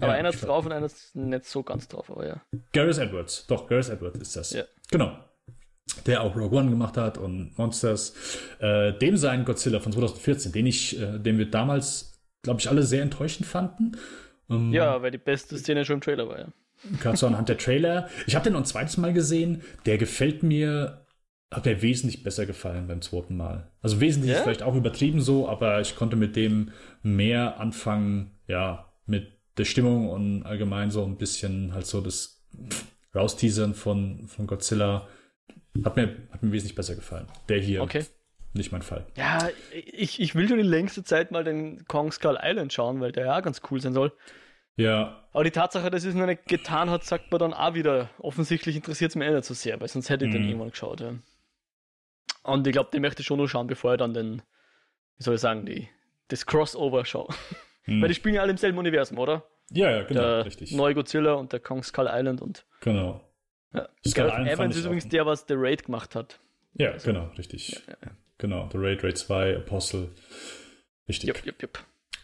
Aber 0.00 0.08
ja, 0.08 0.12
einer 0.14 0.30
ist 0.30 0.44
drauf 0.44 0.66
und 0.66 0.72
einer 0.72 0.86
ist 0.86 1.14
nicht 1.14 1.44
so 1.44 1.62
ganz 1.62 1.86
drauf, 1.86 2.10
aber 2.10 2.26
ja. 2.26 2.42
Gareth 2.72 2.98
Edwards, 2.98 3.46
doch, 3.46 3.68
Gareth 3.68 3.88
Edwards 3.88 4.18
ist 4.18 4.34
das. 4.34 4.50
Ja. 4.50 4.64
Genau. 4.90 5.16
Der 6.06 6.22
auch 6.22 6.34
Rogue 6.34 6.58
One 6.58 6.70
gemacht 6.70 6.96
hat 6.96 7.16
und 7.16 7.56
Monsters. 7.56 8.16
Äh, 8.58 8.98
dem 8.98 9.16
sein 9.16 9.44
Godzilla 9.44 9.78
von 9.78 9.92
2014, 9.92 10.50
den 10.50 10.66
ich, 10.66 11.00
äh, 11.00 11.20
den 11.20 11.38
wir 11.38 11.48
damals, 11.48 12.20
glaube 12.42 12.58
ich, 12.58 12.68
alle 12.68 12.82
sehr 12.82 13.02
enttäuschend 13.02 13.46
fanden. 13.46 13.96
Ähm, 14.50 14.72
ja, 14.72 15.00
weil 15.02 15.12
die 15.12 15.18
beste 15.18 15.56
Szene 15.56 15.84
schon 15.84 15.94
im 15.94 16.00
Trailer 16.00 16.28
war, 16.28 16.40
ja. 16.40 16.48
Gerade 17.00 17.16
so 17.16 17.26
anhand 17.26 17.48
der 17.48 17.58
Trailer. 17.58 18.08
Ich 18.26 18.34
habe 18.34 18.44
den 18.44 18.52
noch 18.52 18.60
ein 18.60 18.66
zweites 18.66 18.96
Mal 18.96 19.12
gesehen. 19.12 19.62
Der 19.86 19.98
gefällt 19.98 20.42
mir, 20.42 21.06
hat 21.52 21.64
mir 21.64 21.82
wesentlich 21.82 22.22
besser 22.22 22.46
gefallen 22.46 22.86
beim 22.86 23.00
zweiten 23.02 23.36
Mal. 23.36 23.70
Also 23.82 24.00
wesentlich 24.00 24.32
yeah? 24.32 24.42
vielleicht 24.42 24.62
auch 24.62 24.74
übertrieben 24.74 25.20
so, 25.20 25.48
aber 25.48 25.80
ich 25.80 25.96
konnte 25.96 26.16
mit 26.16 26.36
dem 26.36 26.70
mehr 27.02 27.60
anfangen, 27.60 28.38
ja, 28.46 28.92
mit 29.06 29.38
der 29.56 29.64
Stimmung 29.64 30.08
und 30.08 30.42
allgemein 30.44 30.90
so 30.90 31.04
ein 31.04 31.16
bisschen 31.16 31.74
halt 31.74 31.86
so 31.86 32.00
das 32.00 32.44
Rausteasern 33.14 33.74
von, 33.74 34.26
von 34.26 34.46
Godzilla. 34.46 35.06
Hat 35.84 35.96
mir, 35.96 36.16
hat 36.30 36.42
mir 36.42 36.52
wesentlich 36.52 36.74
besser 36.74 36.94
gefallen. 36.94 37.26
Der 37.48 37.58
hier. 37.58 37.82
Okay. 37.82 38.04
Nicht 38.52 38.70
mein 38.70 38.82
Fall. 38.82 39.04
Ja, 39.16 39.48
ich, 39.72 40.20
ich 40.20 40.36
will 40.36 40.48
schon 40.48 40.60
in 40.60 40.66
längster 40.66 41.04
Zeit 41.04 41.32
mal 41.32 41.42
den 41.42 41.84
Kong 41.86 42.12
Skull 42.12 42.38
Island 42.40 42.72
schauen, 42.72 43.00
weil 43.00 43.10
der 43.10 43.26
ja 43.26 43.40
ganz 43.40 43.60
cool 43.70 43.80
sein 43.80 43.94
soll. 43.94 44.12
Ja. 44.76 45.24
Aber 45.32 45.44
die 45.44 45.50
Tatsache, 45.50 45.90
dass 45.90 46.04
es 46.04 46.14
noch 46.14 46.26
nicht 46.26 46.46
getan 46.46 46.90
hat, 46.90 47.04
sagt 47.04 47.30
man 47.30 47.38
dann 47.38 47.54
auch 47.54 47.74
wieder, 47.74 48.10
offensichtlich 48.18 48.76
interessiert 48.76 49.10
es 49.10 49.16
mich 49.16 49.28
eh 49.28 49.32
nicht 49.32 49.44
so 49.44 49.54
sehr, 49.54 49.80
weil 49.80 49.88
sonst 49.88 50.10
hätte 50.10 50.24
ich 50.24 50.30
mhm. 50.30 50.34
den 50.34 50.48
irgendwann 50.48 50.70
geschaut. 50.70 51.00
Ja. 51.00 51.14
Und 52.42 52.66
ich 52.66 52.72
glaube, 52.72 52.90
die 52.92 53.00
möchte 53.00 53.22
ich 53.22 53.26
schon 53.26 53.38
noch 53.38 53.48
schauen, 53.48 53.66
bevor 53.66 53.94
ich 53.94 53.98
dann 53.98 54.14
den, 54.14 54.42
wie 55.16 55.22
soll 55.22 55.34
ich 55.34 55.40
sagen, 55.40 55.64
die, 55.66 55.88
das 56.28 56.46
Crossover 56.46 57.04
schaue. 57.04 57.28
Mhm. 57.86 58.00
Weil 58.00 58.08
die 58.08 58.14
spielen 58.14 58.34
ja 58.34 58.40
alle 58.40 58.52
im 58.52 58.56
selben 58.56 58.78
Universum, 58.78 59.18
oder? 59.18 59.44
Ja, 59.70 59.90
ja, 59.90 60.02
genau, 60.04 60.22
der 60.22 60.46
richtig. 60.46 60.72
Neue 60.72 60.94
Godzilla 60.94 61.34
und 61.34 61.52
der 61.52 61.60
Kong 61.60 61.82
Skull 61.82 62.08
Island 62.10 62.40
und. 62.40 62.64
Genau. 62.80 63.20
Ja. 63.74 63.90
Skull 64.08 64.28
Gareth 64.28 64.48
Evans 64.48 64.74
ist 64.74 64.86
übrigens 64.86 65.06
der, 65.08 65.26
was 65.26 65.44
The 65.46 65.52
Raid 65.54 65.84
gemacht 65.84 66.14
hat. 66.14 66.40
Ja, 66.72 66.92
also, 66.92 67.12
genau, 67.12 67.26
richtig. 67.36 67.72
Ja, 67.86 67.94
ja, 68.02 68.10
genau, 68.38 68.70
The 68.72 68.78
Raid, 68.78 69.04
Raid 69.04 69.18
2, 69.18 69.56
Apostle. 69.58 70.08
Richtig. 71.06 71.28
Jupp, 71.28 71.44
jupp, 71.44 71.60
jupp. 71.60 71.78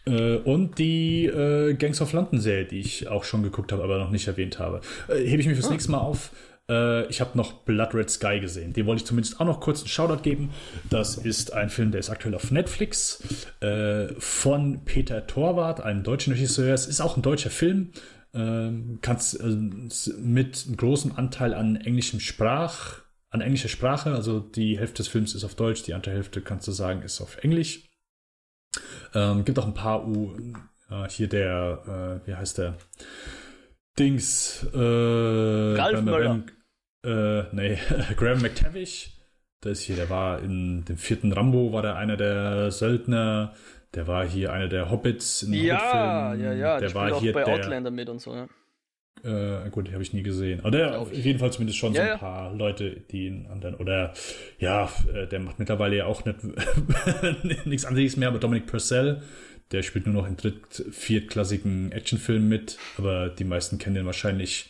Äh, 0.05 0.37
und 0.37 0.77
die 0.79 1.25
äh, 1.25 1.73
Gangs 1.75 2.01
of 2.01 2.13
London 2.13 2.39
Serie, 2.39 2.65
die 2.65 2.79
ich 2.79 3.07
auch 3.07 3.23
schon 3.23 3.43
geguckt 3.43 3.71
habe, 3.71 3.83
aber 3.83 3.97
noch 3.97 4.11
nicht 4.11 4.27
erwähnt 4.27 4.59
habe. 4.59 4.81
Äh, 5.07 5.25
hebe 5.25 5.41
ich 5.41 5.47
mich 5.47 5.55
fürs 5.55 5.67
ah. 5.67 5.71
nächste 5.71 5.91
Mal 5.91 5.99
auf. 5.99 6.31
Äh, 6.69 7.07
ich 7.07 7.21
habe 7.21 7.37
noch 7.37 7.63
Blood 7.63 7.93
Red 7.93 8.09
Sky 8.09 8.39
gesehen. 8.39 8.73
Den 8.73 8.85
wollte 8.85 9.01
ich 9.01 9.07
zumindest 9.07 9.39
auch 9.39 9.45
noch 9.45 9.59
kurz 9.59 9.81
einen 9.81 9.89
Shoutout 9.89 10.23
geben. 10.23 10.51
Das 10.89 11.17
ist 11.17 11.53
ein 11.53 11.69
Film, 11.69 11.91
der 11.91 11.99
ist 11.99 12.09
aktuell 12.09 12.35
auf 12.35 12.51
Netflix 12.51 13.21
äh, 13.59 14.07
von 14.17 14.83
Peter 14.85 15.27
Torwart, 15.27 15.81
einem 15.81 16.03
deutschen 16.03 16.33
Regisseur. 16.33 16.73
Es 16.73 16.87
ist 16.87 17.01
auch 17.01 17.17
ein 17.17 17.21
deutscher 17.21 17.49
Film. 17.49 17.91
Ähm, 18.33 18.99
kannst 19.01 19.43
mit 19.43 20.65
einem 20.65 20.77
großen 20.77 21.17
Anteil 21.17 21.53
an 21.53 21.75
englischem 21.75 22.21
Sprach, 22.21 23.01
an 23.29 23.41
englischer 23.41 23.67
Sprache, 23.67 24.13
also 24.13 24.39
die 24.39 24.79
Hälfte 24.79 25.03
des 25.03 25.09
Films 25.09 25.35
ist 25.35 25.43
auf 25.43 25.55
Deutsch, 25.55 25.83
die 25.83 25.93
andere 25.93 26.13
Hälfte 26.13 26.41
kannst 26.41 26.65
du 26.67 26.71
sagen 26.71 27.01
ist 27.01 27.19
auf 27.19 27.43
Englisch. 27.43 27.90
Ähm, 29.13 29.45
gibt 29.45 29.59
auch 29.59 29.67
ein 29.67 29.73
paar 29.73 30.07
U. 30.07 30.33
Äh, 30.89 31.07
hier 31.09 31.27
der, 31.27 32.21
äh, 32.23 32.27
wie 32.27 32.35
heißt 32.35 32.57
der? 32.57 32.75
Dings. 33.97 34.65
Äh, 34.73 34.77
Ralf 34.77 36.01
Möller. 36.01 36.43
Äh, 37.03 37.43
nee, 37.51 37.77
Graham 38.15 38.41
McTavish. 38.41 39.11
Der 39.63 39.73
ist 39.73 39.81
hier, 39.81 39.95
der 39.95 40.09
war 40.09 40.39
in 40.39 40.85
dem 40.85 40.97
vierten 40.97 41.31
Rambo, 41.33 41.71
war 41.71 41.81
der 41.81 41.95
einer 41.95 42.17
der 42.17 42.71
Söldner. 42.71 43.53
Der 43.93 44.07
war 44.07 44.25
hier 44.25 44.53
einer 44.53 44.69
der 44.69 44.89
Hobbits 44.89 45.43
in 45.43 45.53
Ja, 45.53 46.33
ja, 46.33 46.53
ja. 46.53 46.79
Der 46.79 46.93
war 46.95 47.19
hier 47.19 47.33
bei 47.33 47.43
der, 47.43 47.53
Outlander 47.55 47.91
mit 47.91 48.09
und 48.09 48.19
so, 48.19 48.33
ja. 48.33 48.47
Äh, 49.23 49.69
gut, 49.69 49.87
die 49.87 49.93
habe 49.93 50.01
ich 50.01 50.13
nie 50.13 50.23
gesehen. 50.23 50.61
Aber 50.61 50.71
der 50.71 50.99
auf 50.99 51.13
jeden 51.13 51.39
Fall 51.39 51.51
zumindest 51.51 51.77
schon 51.77 51.93
ja, 51.93 52.05
so 52.05 52.11
ein 52.13 52.19
paar 52.19 52.53
Leute, 52.55 53.01
die 53.11 53.27
ihn 53.27 53.45
anderen. 53.47 53.75
Oder 53.75 54.13
ja, 54.57 54.91
äh, 55.13 55.27
der 55.27 55.39
macht 55.39 55.59
mittlerweile 55.59 55.97
ja 55.97 56.05
auch 56.05 56.25
nicht, 56.25 56.39
nichts 57.65 57.85
anderes 57.85 58.17
mehr, 58.17 58.29
aber 58.29 58.39
Dominic 58.39 58.65
Purcell, 58.65 59.21
der 59.71 59.83
spielt 59.83 60.07
nur 60.07 60.15
noch 60.15 60.27
in 60.27 60.37
dritt-, 60.37 60.85
viertklassigen 60.91 61.91
Actionfilmen 61.91 62.49
mit. 62.49 62.79
Aber 62.97 63.29
die 63.29 63.43
meisten 63.43 63.77
kennen 63.77 63.95
den 63.95 64.05
wahrscheinlich 64.07 64.69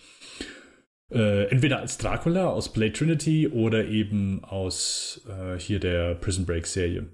äh, 1.11 1.49
entweder 1.49 1.79
als 1.79 1.97
Dracula 1.97 2.49
aus 2.49 2.73
Blade 2.73 2.93
Trinity 2.93 3.47
oder 3.47 3.85
eben 3.85 4.43
aus 4.43 5.21
äh, 5.29 5.57
hier 5.57 5.79
der 5.79 6.15
Prison 6.15 6.45
Break 6.45 6.67
Serie. 6.67 7.07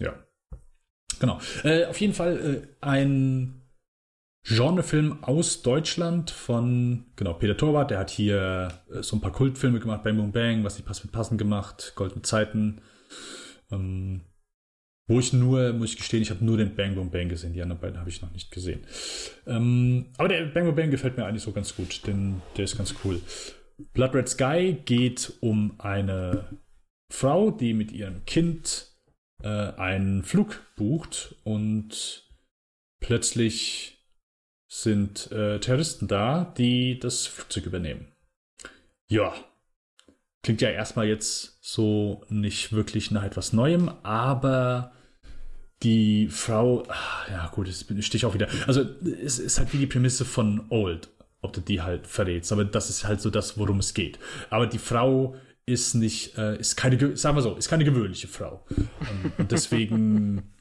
Ja. 0.00 0.14
Genau. 1.20 1.40
Äh, 1.62 1.84
auf 1.84 2.00
jeden 2.00 2.14
Fall 2.14 2.62
äh, 2.62 2.66
ein 2.80 3.63
Genrefilm 4.46 5.24
aus 5.24 5.62
Deutschland 5.62 6.30
von, 6.30 7.06
genau, 7.16 7.32
Peter 7.32 7.56
Torwart, 7.56 7.90
der 7.90 7.98
hat 7.98 8.10
hier 8.10 8.68
äh, 8.92 9.02
so 9.02 9.16
ein 9.16 9.20
paar 9.22 9.32
Kultfilme 9.32 9.80
gemacht, 9.80 10.04
Bang 10.04 10.16
Boom 10.16 10.32
Bang, 10.32 10.64
was 10.64 10.76
nicht 10.76 10.86
passt 10.86 11.02
mit 11.02 11.12
passend 11.12 11.38
gemacht, 11.38 11.92
Goldene 11.96 12.22
Zeiten. 12.22 12.82
Ähm, 13.70 14.20
wo 15.06 15.18
ich 15.18 15.32
nur, 15.32 15.72
muss 15.72 15.90
ich 15.90 15.96
gestehen, 15.96 16.22
ich 16.22 16.30
habe 16.30 16.44
nur 16.44 16.58
den 16.58 16.74
Bang 16.74 16.94
Boom 16.94 17.10
Bang 17.10 17.30
gesehen, 17.30 17.54
die 17.54 17.62
anderen 17.62 17.80
beiden 17.80 17.98
habe 17.98 18.10
ich 18.10 18.20
noch 18.20 18.32
nicht 18.32 18.50
gesehen. 18.50 18.86
Ähm, 19.46 20.12
aber 20.18 20.28
der 20.28 20.44
Bang 20.46 20.66
Boom 20.66 20.74
Bang 20.74 20.90
gefällt 20.90 21.16
mir 21.16 21.24
eigentlich 21.24 21.42
so 21.42 21.52
ganz 21.52 21.74
gut, 21.74 22.06
denn 22.06 22.42
der 22.58 22.64
ist 22.64 22.76
ganz 22.76 22.94
cool. 23.02 23.22
Blood 23.94 24.14
Red 24.14 24.28
Sky 24.28 24.76
geht 24.84 25.32
um 25.40 25.74
eine 25.78 26.58
Frau, 27.10 27.50
die 27.50 27.72
mit 27.72 27.92
ihrem 27.92 28.26
Kind 28.26 28.92
äh, 29.42 29.48
einen 29.48 30.22
Flug 30.22 30.60
bucht 30.76 31.34
und 31.44 32.28
plötzlich 33.00 33.93
sind 34.74 35.30
äh, 35.30 35.60
Terroristen 35.60 36.08
da, 36.08 36.52
die 36.58 36.98
das 36.98 37.28
Flugzeug 37.28 37.66
übernehmen. 37.66 38.08
Ja, 39.06 39.32
klingt 40.42 40.60
ja 40.62 40.70
erstmal 40.70 41.06
jetzt 41.06 41.58
so 41.60 42.24
nicht 42.28 42.72
wirklich 42.72 43.12
nach 43.12 43.22
etwas 43.22 43.52
Neuem, 43.52 43.88
aber 44.02 44.92
die 45.84 46.26
Frau, 46.28 46.82
ach, 46.88 47.28
ja 47.28 47.46
gut, 47.54 47.68
jetzt 47.68 47.84
stehe 48.04 48.16
ich 48.16 48.26
auch 48.26 48.34
wieder. 48.34 48.48
Also 48.66 48.84
es 49.24 49.38
ist 49.38 49.60
halt 49.60 49.72
wie 49.72 49.78
die 49.78 49.86
Prämisse 49.86 50.24
von 50.24 50.66
Old, 50.70 51.08
ob 51.40 51.52
du 51.52 51.60
die 51.60 51.82
halt 51.82 52.08
verrätst, 52.08 52.50
aber 52.50 52.64
das 52.64 52.90
ist 52.90 53.04
halt 53.04 53.20
so 53.20 53.30
das, 53.30 53.56
worum 53.56 53.78
es 53.78 53.94
geht. 53.94 54.18
Aber 54.50 54.66
die 54.66 54.78
Frau 54.78 55.36
ist 55.66 55.94
nicht, 55.94 56.36
äh, 56.36 56.58
ist 56.58 56.74
keine, 56.74 57.16
sagen 57.16 57.36
wir 57.36 57.42
so, 57.42 57.54
ist 57.54 57.68
keine 57.68 57.84
gewöhnliche 57.84 58.26
Frau. 58.26 58.66
Und 59.38 59.52
deswegen 59.52 60.52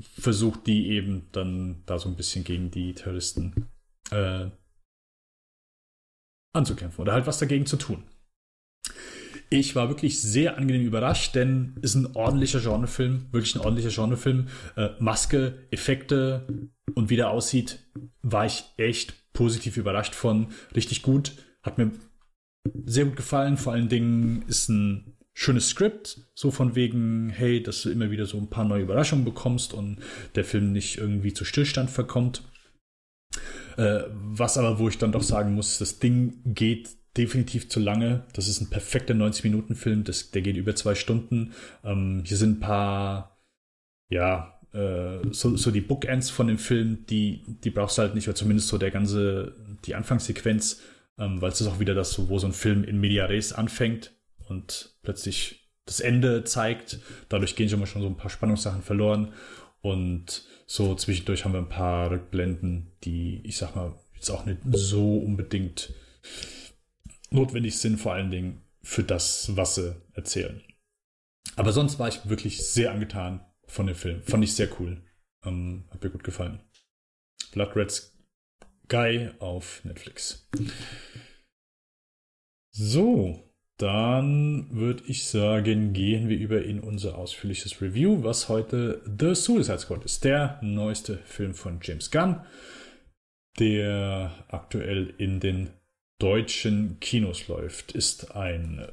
versucht 0.00 0.66
die 0.66 0.88
eben 0.88 1.28
dann 1.32 1.82
da 1.86 1.98
so 1.98 2.08
ein 2.08 2.16
bisschen 2.16 2.44
gegen 2.44 2.70
die 2.70 2.94
Terroristen 2.94 3.68
äh, 4.10 4.50
anzukämpfen 6.52 7.02
oder 7.02 7.12
halt 7.12 7.26
was 7.26 7.38
dagegen 7.38 7.66
zu 7.66 7.76
tun. 7.76 8.04
Ich 9.50 9.76
war 9.76 9.88
wirklich 9.88 10.20
sehr 10.20 10.56
angenehm 10.56 10.86
überrascht, 10.86 11.34
denn 11.34 11.76
es 11.82 11.94
ist 11.94 11.96
ein 11.96 12.16
ordentlicher 12.16 12.60
Genrefilm, 12.60 13.26
wirklich 13.30 13.54
ein 13.54 13.60
ordentlicher 13.60 13.90
Genrefilm. 13.90 14.48
Äh, 14.76 14.90
Maske, 14.98 15.66
Effekte 15.70 16.70
und 16.94 17.10
wie 17.10 17.16
der 17.16 17.30
aussieht, 17.30 17.78
war 18.22 18.46
ich 18.46 18.64
echt 18.76 19.32
positiv 19.32 19.76
überrascht 19.76 20.14
von. 20.14 20.48
Richtig 20.74 21.02
gut, 21.02 21.32
hat 21.62 21.78
mir 21.78 21.92
sehr 22.84 23.04
gut 23.04 23.16
gefallen. 23.16 23.56
Vor 23.56 23.72
allen 23.72 23.88
Dingen 23.88 24.42
ist 24.48 24.68
ein 24.68 25.13
schönes 25.34 25.68
Skript, 25.68 26.20
so 26.34 26.52
von 26.52 26.76
wegen, 26.76 27.28
hey, 27.28 27.62
dass 27.62 27.82
du 27.82 27.90
immer 27.90 28.10
wieder 28.10 28.24
so 28.24 28.38
ein 28.38 28.48
paar 28.48 28.64
neue 28.64 28.82
Überraschungen 28.82 29.24
bekommst 29.24 29.74
und 29.74 29.98
der 30.36 30.44
Film 30.44 30.72
nicht 30.72 30.96
irgendwie 30.96 31.34
zu 31.34 31.44
Stillstand 31.44 31.90
verkommt. 31.90 32.42
Äh, 33.76 34.04
was 34.12 34.56
aber, 34.56 34.78
wo 34.78 34.88
ich 34.88 34.96
dann 34.96 35.10
doch 35.10 35.24
sagen 35.24 35.54
muss, 35.54 35.78
das 35.78 35.98
Ding 35.98 36.40
geht 36.46 36.90
definitiv 37.16 37.68
zu 37.68 37.80
lange. 37.80 38.24
Das 38.32 38.46
ist 38.46 38.60
ein 38.60 38.70
perfekter 38.70 39.14
90-Minuten-Film, 39.14 40.04
der 40.04 40.42
geht 40.42 40.56
über 40.56 40.76
zwei 40.76 40.94
Stunden. 40.94 41.52
Ähm, 41.82 42.22
hier 42.24 42.36
sind 42.36 42.58
ein 42.58 42.60
paar, 42.60 43.40
ja, 44.10 44.60
äh, 44.72 45.18
so, 45.32 45.56
so 45.56 45.72
die 45.72 45.80
Bookends 45.80 46.30
von 46.30 46.46
dem 46.46 46.58
Film, 46.58 47.06
die, 47.06 47.42
die 47.64 47.70
brauchst 47.70 47.98
du 47.98 48.02
halt 48.02 48.14
nicht, 48.14 48.28
oder 48.28 48.36
zumindest 48.36 48.68
so 48.68 48.78
der 48.78 48.92
ganze, 48.92 49.56
die 49.84 49.96
Anfangssequenz, 49.96 50.80
ähm, 51.18 51.40
weil 51.40 51.50
es 51.50 51.60
ist 51.60 51.66
auch 51.66 51.80
wieder 51.80 51.94
das, 51.94 52.28
wo 52.28 52.38
so 52.38 52.46
ein 52.46 52.52
Film 52.52 52.84
in 52.84 53.00
Media 53.00 53.26
Res 53.26 53.52
anfängt 53.52 54.13
und 54.48 54.96
plötzlich 55.02 55.70
das 55.86 56.00
Ende 56.00 56.44
zeigt. 56.44 56.98
Dadurch 57.28 57.56
gehen 57.56 57.68
schon 57.68 57.80
mal 57.80 57.86
schon 57.86 58.02
so 58.02 58.08
ein 58.08 58.16
paar 58.16 58.30
Spannungssachen 58.30 58.82
verloren. 58.82 59.32
Und 59.80 60.44
so 60.66 60.94
zwischendurch 60.94 61.44
haben 61.44 61.52
wir 61.52 61.60
ein 61.60 61.68
paar 61.68 62.10
Rückblenden, 62.10 62.92
die, 63.04 63.42
ich 63.44 63.58
sag 63.58 63.76
mal, 63.76 63.94
jetzt 64.14 64.30
auch 64.30 64.46
nicht 64.46 64.60
so 64.72 65.18
unbedingt 65.18 65.92
notwendig 67.30 67.78
sind, 67.78 67.98
vor 67.98 68.14
allen 68.14 68.30
Dingen 68.30 68.62
für 68.82 69.02
das, 69.02 69.54
was 69.56 69.74
sie 69.74 69.96
erzählen. 70.12 70.62
Aber 71.56 71.72
sonst 71.72 71.98
war 71.98 72.08
ich 72.08 72.28
wirklich 72.28 72.66
sehr 72.66 72.92
angetan 72.92 73.44
von 73.66 73.86
dem 73.86 73.96
Film. 73.96 74.22
Fand 74.22 74.44
ich 74.44 74.54
sehr 74.54 74.68
cool. 74.80 75.02
Ähm, 75.44 75.84
hat 75.90 76.02
mir 76.02 76.10
gut 76.10 76.24
gefallen. 76.24 76.60
Blood 77.52 77.76
Red 77.76 78.12
Guy 78.88 79.30
auf 79.38 79.84
Netflix. 79.84 80.48
So, 82.70 83.53
dann 83.78 84.68
würde 84.70 85.02
ich 85.06 85.26
sagen, 85.26 85.92
gehen 85.92 86.28
wir 86.28 86.38
über 86.38 86.62
in 86.62 86.80
unser 86.80 87.18
ausführliches 87.18 87.80
Review, 87.80 88.22
was 88.22 88.48
heute 88.48 89.02
The 89.18 89.34
Suicide 89.34 89.80
Squad 89.80 90.04
ist. 90.04 90.24
Der 90.24 90.58
neueste 90.62 91.18
Film 91.24 91.54
von 91.54 91.80
James 91.82 92.10
Gunn, 92.10 92.40
der 93.58 94.32
aktuell 94.48 95.12
in 95.18 95.40
den 95.40 95.70
deutschen 96.20 96.98
Kinos 97.00 97.48
läuft, 97.48 97.92
ist 97.92 98.36
ein, 98.36 98.86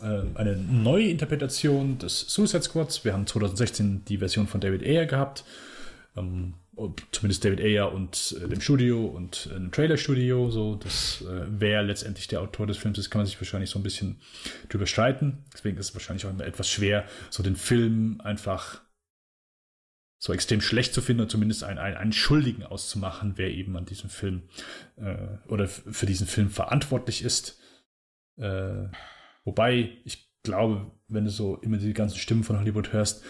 äh, 0.00 0.22
eine 0.34 0.56
neue 0.56 1.08
Interpretation 1.08 1.98
des 1.98 2.20
Suicide 2.20 2.62
Squads. 2.62 3.04
Wir 3.04 3.14
haben 3.14 3.26
2016 3.26 4.04
die 4.04 4.18
Version 4.18 4.46
von 4.46 4.60
David 4.60 4.84
Ayer 4.84 5.06
gehabt. 5.06 5.44
Ähm, 6.16 6.54
zumindest 7.12 7.44
David 7.44 7.60
Ayer 7.60 7.92
und 7.92 8.36
äh, 8.42 8.48
dem 8.48 8.60
Studio 8.60 9.04
und 9.04 9.48
äh, 9.50 9.56
einem 9.56 9.72
Trailer-Studio. 9.72 10.50
So, 10.50 10.76
das 10.76 11.22
äh, 11.22 11.46
wer 11.48 11.82
letztendlich 11.82 12.28
der 12.28 12.40
Autor 12.40 12.66
des 12.66 12.78
Films 12.78 12.98
ist, 12.98 13.10
kann 13.10 13.20
man 13.20 13.26
sich 13.26 13.40
wahrscheinlich 13.40 13.70
so 13.70 13.78
ein 13.78 13.82
bisschen 13.82 14.20
drüber 14.68 14.86
streiten. 14.86 15.44
Deswegen 15.52 15.76
ist 15.76 15.90
es 15.90 15.94
wahrscheinlich 15.94 16.26
auch 16.26 16.38
etwas 16.40 16.70
schwer, 16.70 17.04
so 17.30 17.42
den 17.42 17.56
Film 17.56 18.20
einfach 18.22 18.80
so 20.18 20.32
extrem 20.32 20.60
schlecht 20.60 20.94
zu 20.94 21.00
finden 21.00 21.22
oder 21.22 21.30
zumindest 21.30 21.64
einen, 21.64 21.78
einen, 21.78 21.96
einen 21.96 22.12
Schuldigen 22.12 22.64
auszumachen, 22.64 23.34
wer 23.36 23.50
eben 23.50 23.76
an 23.76 23.84
diesem 23.84 24.10
Film 24.10 24.42
äh, 24.96 25.28
oder 25.46 25.68
für 25.68 26.06
diesen 26.06 26.26
Film 26.26 26.50
verantwortlich 26.50 27.22
ist. 27.22 27.60
Äh, 28.36 28.88
wobei, 29.44 29.98
ich 30.04 30.28
glaube, 30.42 30.90
wenn 31.06 31.24
du 31.24 31.30
so 31.30 31.56
immer 31.56 31.78
die 31.78 31.92
ganzen 31.92 32.18
Stimmen 32.18 32.44
von 32.44 32.58
Hollywood 32.58 32.92
hörst, 32.92 33.22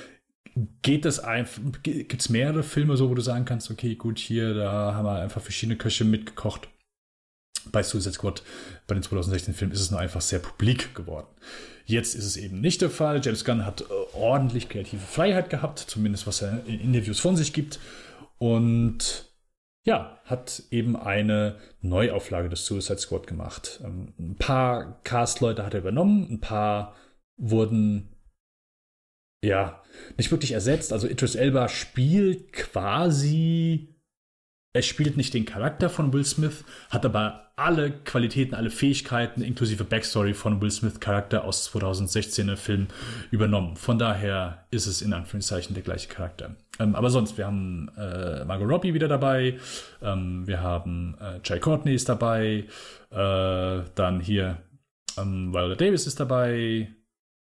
geht 0.82 1.04
das 1.04 1.20
einfach, 1.20 1.60
gibt 1.82 2.20
es 2.20 2.28
mehrere 2.28 2.62
Filme 2.62 2.96
so, 2.96 3.10
wo 3.10 3.14
du 3.14 3.22
sagen 3.22 3.44
kannst, 3.44 3.70
okay, 3.70 3.94
gut, 3.94 4.18
hier, 4.18 4.54
da 4.54 4.94
haben 4.94 5.04
wir 5.04 5.20
einfach 5.20 5.42
verschiedene 5.42 5.76
Köche 5.76 6.04
mitgekocht. 6.04 6.68
Bei 7.70 7.82
Suicide 7.82 8.14
Squad, 8.14 8.42
bei 8.86 8.94
den 8.94 9.02
2016 9.02 9.52
Filmen, 9.52 9.72
ist 9.72 9.80
es 9.80 9.90
nur 9.90 10.00
einfach 10.00 10.20
sehr 10.20 10.38
publik 10.38 10.94
geworden. 10.94 11.26
Jetzt 11.84 12.14
ist 12.14 12.24
es 12.24 12.36
eben 12.36 12.60
nicht 12.60 12.80
der 12.82 12.90
Fall. 12.90 13.20
James 13.22 13.44
Gunn 13.44 13.64
hat 13.64 13.82
äh, 13.82 13.84
ordentlich 14.14 14.68
kreative 14.68 15.00
Freiheit 15.00 15.50
gehabt, 15.50 15.78
zumindest 15.78 16.26
was 16.26 16.42
er 16.42 16.64
in 16.66 16.80
Interviews 16.80 17.20
von 17.20 17.36
sich 17.36 17.52
gibt. 17.52 17.78
Und 18.38 19.26
ja, 19.84 20.20
hat 20.24 20.62
eben 20.70 20.96
eine 20.96 21.56
Neuauflage 21.80 22.48
des 22.48 22.66
Suicide 22.66 22.98
Squad 22.98 23.26
gemacht. 23.26 23.80
Ähm, 23.82 24.12
ein 24.18 24.36
paar 24.36 25.00
Cast-Leute 25.02 25.64
hat 25.64 25.74
er 25.74 25.80
übernommen, 25.80 26.28
ein 26.30 26.40
paar 26.40 26.94
wurden 27.38 28.14
ja 29.44 29.82
nicht 30.16 30.30
wirklich 30.30 30.52
ersetzt. 30.52 30.92
Also 30.92 31.08
Idris 31.08 31.34
Elba 31.34 31.68
spielt 31.68 32.52
quasi 32.52 33.94
er 34.74 34.82
spielt 34.82 35.16
nicht 35.16 35.34
den 35.34 35.46
Charakter 35.46 35.88
von 35.88 36.12
Will 36.12 36.24
Smith, 36.24 36.64
hat 36.90 37.04
aber 37.04 37.52
alle 37.56 37.90
Qualitäten, 37.90 38.54
alle 38.54 38.70
Fähigkeiten 38.70 39.40
inklusive 39.42 39.82
Backstory 39.82 40.34
von 40.34 40.60
Will 40.60 40.70
Smith 40.70 41.00
Charakter 41.00 41.44
aus 41.44 41.68
2016er 41.72 42.54
Film 42.54 42.86
übernommen. 43.30 43.76
Von 43.76 43.98
daher 43.98 44.66
ist 44.70 44.86
es 44.86 45.02
in 45.02 45.12
Anführungszeichen 45.12 45.74
der 45.74 45.82
gleiche 45.82 46.08
Charakter. 46.08 46.54
Ähm, 46.78 46.94
aber 46.94 47.10
sonst, 47.10 47.38
wir 47.38 47.46
haben 47.46 47.90
äh, 47.96 48.44
Margot 48.44 48.68
Robbie 48.68 48.94
wieder 48.94 49.08
dabei, 49.08 49.58
ähm, 50.02 50.46
wir 50.46 50.60
haben 50.62 51.16
äh, 51.20 51.40
Jay 51.42 51.58
Courtney 51.58 51.94
ist 51.94 52.08
dabei, 52.08 52.66
äh, 53.10 53.80
dann 53.96 54.20
hier 54.20 54.58
ähm, 55.16 55.52
Viola 55.52 55.74
Davis 55.74 56.06
ist 56.06 56.20
dabei. 56.20 56.94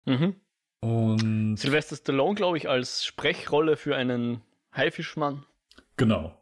Mhm. 0.05 0.35
Und 0.85 1.57
Sylvester 1.57 1.97
Stallone, 1.97 2.35
glaube 2.35 2.59
ich, 2.59 2.68
als 2.68 3.07
Sprechrolle 3.07 3.78
für 3.78 3.97
einen 3.97 4.43
Haifischmann. 4.76 5.47
Genau. 5.97 6.39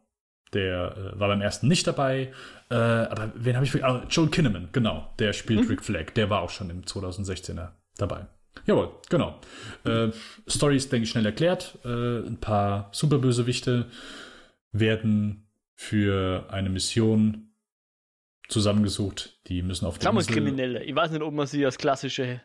Der 0.53 0.97
äh, 0.97 1.20
war 1.20 1.28
beim 1.28 1.40
ersten 1.40 1.68
nicht 1.68 1.86
dabei. 1.86 2.32
Äh, 2.68 2.74
aber 2.74 3.32
wen 3.36 3.55
habe 3.55 3.64
ich? 3.64 3.84
Ah, 3.84 4.05
Joel 4.11 4.30
Kinnaman, 4.30 4.70
genau. 4.72 5.09
Der 5.20 5.32
spielt 5.32 5.62
mhm. 5.62 5.68
Rick 5.68 5.84
Flag. 5.84 6.14
Der 6.14 6.28
war 6.28 6.43
auch 6.43 6.51
schon 6.51 6.70
im 6.70 6.82
2016er 6.82 7.68
dabei. 7.97 8.26
Jawohl, 8.66 8.90
genau. 9.09 9.38
Äh, 9.84 10.09
Story 10.49 10.76
ist, 10.76 10.90
denke 10.90 11.05
ich, 11.05 11.11
schnell 11.11 11.26
erklärt. 11.26 11.78
Äh, 11.84 12.26
ein 12.26 12.38
paar 12.40 12.88
Superbösewichte 12.90 13.86
werden 14.72 15.47
für 15.76 16.47
eine 16.51 16.68
Mission 16.68 17.53
zusammengesucht. 18.49 19.38
Die 19.47 19.62
müssen 19.62 19.86
auf 19.86 19.99
der 19.99 20.11
Insel... 20.11 20.34
Kriminelle. 20.34 20.82
Ich 20.82 20.95
weiß 20.97 21.12
nicht, 21.12 21.22
ob 21.22 21.32
man 21.32 21.47
sie 21.47 21.64
als 21.64 21.78
klassische 21.78 22.40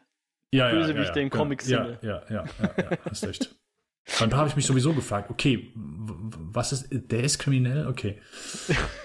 ja, 0.52 0.70
Bösewichte 0.70 1.12
ja, 1.12 1.16
ja, 1.16 1.22
im 1.22 1.30
Comic 1.30 1.66
ja, 1.68 1.88
ja, 1.88 1.98
ja, 2.02 2.24
ja, 2.30 2.46
ja, 2.60 2.98
hast 3.10 3.26
recht. 3.26 3.56
Dann 4.20 4.34
habe 4.36 4.48
ich 4.48 4.56
mich 4.56 4.66
sowieso 4.66 4.94
gefragt, 4.94 5.30
okay, 5.30 5.72
was 5.76 6.72
ist, 6.72 6.88
der 6.90 7.24
ist 7.24 7.40
kriminell? 7.40 7.88
Okay. 7.88 8.22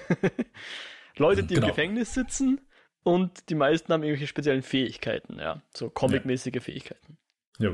Leute, 1.17 1.43
die 1.43 1.55
genau. 1.55 1.67
im 1.67 1.71
Gefängnis 1.73 2.15
sitzen 2.15 2.61
und 3.03 3.49
die 3.51 3.57
meisten 3.57 3.93
haben 3.93 4.03
irgendwelche 4.03 4.29
speziellen 4.29 4.63
Fähigkeiten, 4.63 5.39
ja, 5.39 5.61
so 5.75 5.91
comicmäßige 5.91 6.55
ja. 6.55 6.61
Fähigkeiten. 6.61 7.19
Ja. 7.59 7.71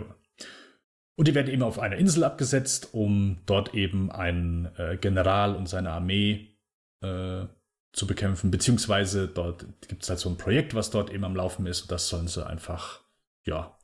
Und 1.16 1.28
die 1.28 1.34
werden 1.34 1.52
eben 1.52 1.62
auf 1.62 1.78
einer 1.78 1.96
Insel 1.96 2.24
abgesetzt, 2.24 2.90
um 2.92 3.40
dort 3.44 3.74
eben 3.74 4.10
einen 4.10 4.66
äh, 4.76 4.96
General 4.96 5.54
und 5.56 5.68
seine 5.68 5.90
Armee 5.90 6.56
äh, 7.02 7.46
zu 7.92 8.06
bekämpfen, 8.06 8.50
beziehungsweise 8.50 9.28
dort 9.28 9.66
gibt 9.88 10.04
es 10.04 10.08
halt 10.08 10.20
so 10.20 10.28
ein 10.28 10.36
Projekt, 10.36 10.74
was 10.74 10.90
dort 10.90 11.10
eben 11.10 11.24
am 11.24 11.34
Laufen 11.34 11.66
ist 11.66 11.82
und 11.82 11.90
das 11.90 12.08
sollen 12.08 12.28
sie 12.28 12.46
einfach, 12.46 13.00
ja, 13.48 13.78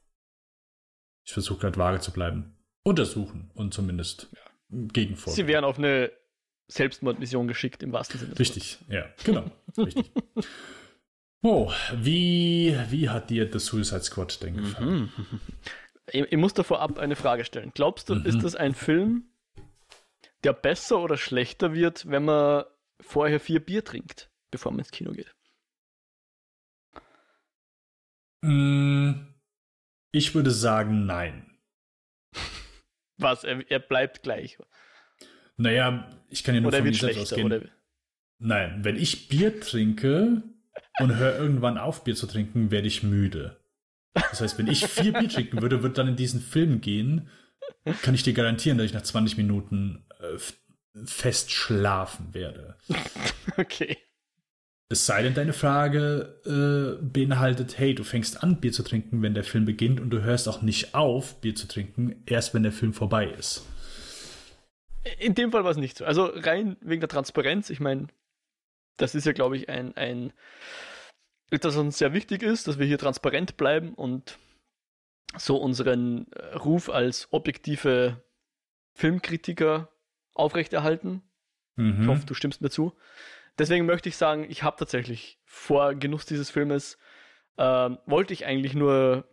ich 1.26 1.32
versuche 1.32 1.60
gerade 1.60 1.78
vage 1.78 2.00
zu 2.00 2.12
bleiben, 2.12 2.56
untersuchen 2.82 3.50
und 3.54 3.72
zumindest 3.72 4.28
ja. 4.32 4.38
gegenvorgehen. 4.92 5.34
Sie 5.34 5.46
wären 5.46 5.64
auf 5.64 5.78
eine 5.78 6.12
Selbstmordmission 6.68 7.48
geschickt 7.48 7.82
im 7.82 7.92
wahrsten 7.92 8.20
Sinne. 8.20 8.38
Richtig, 8.38 8.78
ja, 8.88 9.06
genau. 9.24 9.50
richtig. 9.76 10.12
Oh, 11.46 11.70
wie, 11.94 12.74
wie 12.88 13.10
hat 13.10 13.28
dir 13.28 13.46
The 13.52 13.58
Suicide 13.58 14.02
Squad 14.02 14.42
denn 14.42 14.56
gefallen? 14.56 15.12
Mhm. 15.14 15.40
Ich, 16.12 16.20
ich, 16.20 16.36
muss 16.36 16.52
da 16.52 16.62
vorab 16.62 16.98
eine 16.98 17.16
Frage 17.16 17.46
stellen. 17.46 17.72
Glaubst 17.74 18.10
du, 18.10 18.14
mhm. 18.14 18.26
ist 18.26 18.42
das 18.42 18.54
ein 18.54 18.74
Film, 18.74 19.24
der 20.42 20.52
besser 20.52 21.00
oder 21.00 21.16
schlechter 21.16 21.72
wird, 21.72 22.08
wenn 22.10 22.26
man 22.26 22.64
vorher 23.00 23.40
vier 23.40 23.60
Bier 23.60 23.82
trinkt, 23.84 24.30
bevor 24.50 24.72
man 24.72 24.80
ins 24.80 24.90
Kino 24.90 25.12
geht? 25.12 25.34
Mm, 28.42 29.33
ich 30.14 30.34
würde 30.34 30.50
sagen, 30.50 31.06
nein. 31.06 31.58
Was? 33.18 33.44
Er, 33.44 33.68
er 33.70 33.80
bleibt 33.80 34.22
gleich. 34.22 34.58
Naja, 35.56 36.08
ich 36.28 36.42
kann 36.44 36.54
ja 36.54 36.60
nur 36.60 36.68
oder 36.68 36.78
von 36.78 36.86
mir 36.86 36.94
selbst 36.94 37.18
ausgehen. 37.18 37.46
Oder? 37.46 37.62
Nein, 38.38 38.84
wenn 38.84 38.96
ich 38.96 39.28
Bier 39.28 39.60
trinke 39.60 40.42
und 40.98 41.16
höre 41.16 41.38
irgendwann 41.38 41.78
auf, 41.78 42.04
Bier 42.04 42.16
zu 42.16 42.26
trinken, 42.26 42.70
werde 42.70 42.88
ich 42.88 43.02
müde. 43.02 43.60
Das 44.14 44.40
heißt, 44.40 44.58
wenn 44.58 44.66
ich 44.66 44.86
vier 44.86 45.12
Bier 45.12 45.28
trinken 45.28 45.62
würde, 45.62 45.82
würde 45.82 45.94
dann 45.94 46.08
in 46.08 46.16
diesen 46.16 46.40
Film 46.40 46.80
gehen, 46.80 47.28
kann 48.02 48.14
ich 48.14 48.22
dir 48.22 48.32
garantieren, 48.32 48.78
dass 48.78 48.86
ich 48.86 48.94
nach 48.94 49.02
20 49.02 49.36
Minuten 49.36 50.06
äh, 50.20 51.04
fest 51.04 51.50
schlafen 51.50 52.34
werde. 52.34 52.76
Okay. 53.56 53.98
Es 54.90 55.06
sei 55.06 55.22
denn, 55.22 55.34
deine 55.34 55.54
Frage 55.54 56.40
äh, 56.44 57.02
beinhaltet, 57.02 57.78
hey, 57.78 57.94
du 57.94 58.04
fängst 58.04 58.42
an, 58.42 58.60
Bier 58.60 58.72
zu 58.72 58.82
trinken, 58.82 59.22
wenn 59.22 59.34
der 59.34 59.44
Film 59.44 59.64
beginnt 59.64 59.98
und 59.98 60.10
du 60.10 60.22
hörst 60.22 60.48
auch 60.48 60.62
nicht 60.62 60.94
auf, 60.94 61.40
Bier 61.40 61.54
zu 61.54 61.66
trinken, 61.66 62.22
erst 62.26 62.52
wenn 62.54 62.62
der 62.62 62.72
Film 62.72 62.92
vorbei 62.92 63.26
ist. 63.26 63.66
In 65.18 65.34
dem 65.34 65.52
Fall 65.52 65.64
war 65.64 65.70
es 65.70 65.76
nicht 65.76 65.98
so. 65.98 66.04
Also 66.04 66.26
rein 66.26 66.76
wegen 66.80 67.00
der 67.00 67.08
Transparenz, 67.08 67.70
ich 67.70 67.80
meine, 67.80 68.08
das 68.96 69.14
ist 69.14 69.26
ja, 69.26 69.32
glaube 69.32 69.56
ich, 69.56 69.68
ein, 69.68 69.96
ein, 69.96 70.32
das 71.50 71.76
uns 71.76 71.98
sehr 71.98 72.12
wichtig 72.12 72.42
ist, 72.42 72.68
dass 72.68 72.78
wir 72.78 72.86
hier 72.86 72.98
transparent 72.98 73.56
bleiben 73.56 73.94
und 73.94 74.38
so 75.36 75.56
unseren 75.56 76.30
äh, 76.32 76.56
Ruf 76.56 76.90
als 76.90 77.28
objektive 77.32 78.22
Filmkritiker 78.92 79.88
aufrechterhalten. 80.34 81.22
Mhm. 81.76 82.02
Ich 82.02 82.08
hoffe, 82.08 82.26
du 82.26 82.34
stimmst 82.34 82.60
mir 82.60 82.70
zu. 82.70 82.94
Deswegen 83.58 83.86
möchte 83.86 84.08
ich 84.08 84.16
sagen, 84.16 84.46
ich 84.48 84.62
habe 84.62 84.76
tatsächlich 84.76 85.38
vor 85.44 85.94
Genuss 85.94 86.26
dieses 86.26 86.50
Filmes, 86.50 86.98
ähm, 87.56 87.98
wollte 88.06 88.32
ich 88.32 88.46
eigentlich 88.46 88.74
nur 88.74 89.24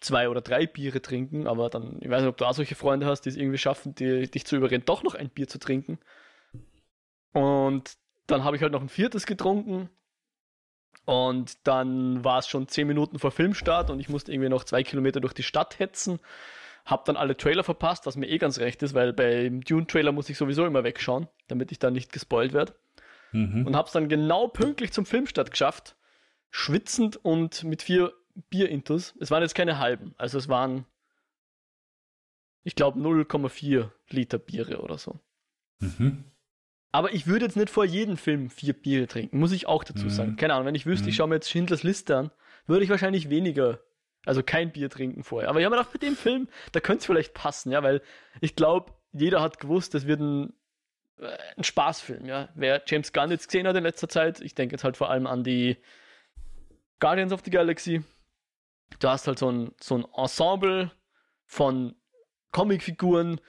zwei 0.00 0.28
oder 0.28 0.40
drei 0.40 0.66
Biere 0.66 1.02
trinken, 1.02 1.46
aber 1.46 1.68
dann, 1.68 1.98
ich 2.00 2.08
weiß 2.08 2.22
nicht, 2.22 2.30
ob 2.30 2.36
du 2.36 2.46
auch 2.46 2.54
solche 2.54 2.74
Freunde 2.74 3.06
hast, 3.06 3.22
die 3.22 3.28
es 3.28 3.36
irgendwie 3.36 3.58
schaffen, 3.58 3.94
die, 3.94 4.30
dich 4.30 4.46
zu 4.46 4.56
überreden, 4.56 4.84
doch 4.86 5.02
noch 5.02 5.14
ein 5.14 5.28
Bier 5.28 5.48
zu 5.48 5.58
trinken. 5.58 5.98
Und 7.32 7.96
dann 8.26 8.44
habe 8.44 8.56
ich 8.56 8.62
halt 8.62 8.72
noch 8.72 8.80
ein 8.80 8.88
viertes 8.88 9.26
getrunken. 9.26 9.90
Und 11.04 11.66
dann 11.66 12.24
war 12.24 12.38
es 12.38 12.48
schon 12.48 12.68
zehn 12.68 12.88
Minuten 12.88 13.18
vor 13.18 13.30
Filmstart 13.30 13.90
und 13.90 14.00
ich 14.00 14.08
musste 14.08 14.32
irgendwie 14.32 14.48
noch 14.48 14.64
zwei 14.64 14.82
Kilometer 14.82 15.20
durch 15.20 15.34
die 15.34 15.44
Stadt 15.44 15.78
hetzen. 15.78 16.20
Hab 16.84 17.04
dann 17.04 17.16
alle 17.16 17.36
Trailer 17.36 17.64
verpasst, 17.64 18.06
was 18.06 18.16
mir 18.16 18.28
eh 18.28 18.38
ganz 18.38 18.58
recht 18.58 18.82
ist, 18.82 18.94
weil 18.94 19.12
beim 19.12 19.60
Dune-Trailer 19.60 20.12
muss 20.12 20.30
ich 20.30 20.38
sowieso 20.38 20.64
immer 20.66 20.84
wegschauen, 20.84 21.28
damit 21.48 21.70
ich 21.70 21.78
dann 21.78 21.92
nicht 21.92 22.12
gespoilt 22.12 22.52
werde 22.54 22.74
mhm. 23.36 23.66
und 23.66 23.76
habe 23.76 23.86
es 23.86 23.92
dann 23.92 24.08
genau 24.08 24.48
pünktlich 24.48 24.92
zum 24.92 25.06
Filmstart 25.06 25.50
geschafft, 25.50 25.96
schwitzend 26.50 27.16
und 27.24 27.64
mit 27.64 27.82
vier 27.82 28.12
Bierintus. 28.50 29.14
Es 29.20 29.30
waren 29.30 29.42
jetzt 29.42 29.54
keine 29.54 29.78
halben, 29.78 30.14
also 30.18 30.38
es 30.38 30.48
waren, 30.48 30.86
ich 32.62 32.74
glaube, 32.74 32.98
0,4 32.98 33.90
Liter 34.10 34.38
Biere 34.38 34.80
oder 34.80 34.98
so. 34.98 35.20
Mhm. 35.80 36.24
Aber 36.92 37.12
ich 37.12 37.26
würde 37.26 37.44
jetzt 37.44 37.56
nicht 37.56 37.68
vor 37.68 37.84
jedem 37.84 38.16
Film 38.16 38.48
vier 38.48 38.72
Biere 38.72 39.06
trinken, 39.06 39.38
muss 39.38 39.52
ich 39.52 39.66
auch 39.66 39.84
dazu 39.84 40.04
mhm. 40.04 40.10
sagen. 40.10 40.36
Keine 40.36 40.54
Ahnung, 40.54 40.66
wenn 40.66 40.74
ich 40.74 40.86
wüsste, 40.86 41.04
mhm. 41.04 41.08
ich 41.10 41.16
schaue 41.16 41.28
mir 41.28 41.34
jetzt 41.34 41.50
Schindlers 41.50 41.82
Liste 41.82 42.16
an, 42.16 42.30
würde 42.66 42.84
ich 42.84 42.90
wahrscheinlich 42.90 43.28
weniger, 43.28 43.80
also 44.24 44.42
kein 44.42 44.72
Bier 44.72 44.88
trinken 44.88 45.22
vorher. 45.22 45.50
Aber 45.50 45.60
ich 45.60 45.66
habe 45.66 45.74
mir 45.74 45.80
gedacht, 45.80 45.92
mit 45.92 46.02
dem 46.02 46.16
Film, 46.16 46.48
da 46.72 46.80
könnte 46.80 47.00
es 47.00 47.06
vielleicht 47.06 47.34
passen, 47.34 47.70
ja, 47.70 47.82
weil 47.82 48.00
ich 48.40 48.56
glaube, 48.56 48.92
jeder 49.12 49.42
hat 49.42 49.60
gewusst, 49.60 49.94
es 49.94 50.06
wird 50.06 50.20
ein 50.20 50.54
ein 51.18 51.64
Spaßfilm, 51.64 52.26
ja. 52.26 52.48
Wer 52.54 52.82
James 52.86 53.12
Gunn 53.12 53.30
jetzt 53.30 53.48
gesehen 53.48 53.66
hat 53.66 53.76
in 53.76 53.82
letzter 53.82 54.08
Zeit, 54.08 54.40
ich 54.40 54.54
denke 54.54 54.74
jetzt 54.74 54.84
halt 54.84 54.96
vor 54.96 55.10
allem 55.10 55.26
an 55.26 55.44
die 55.44 55.76
Guardians 57.00 57.32
of 57.32 57.42
the 57.44 57.50
Galaxy. 57.50 58.02
Du 58.98 59.08
hast 59.08 59.26
halt 59.26 59.38
so 59.38 59.50
ein, 59.50 59.74
so 59.80 59.96
ein 59.96 60.06
Ensemble 60.14 60.90
von 61.44 61.94
Comicfiguren, 62.52 63.40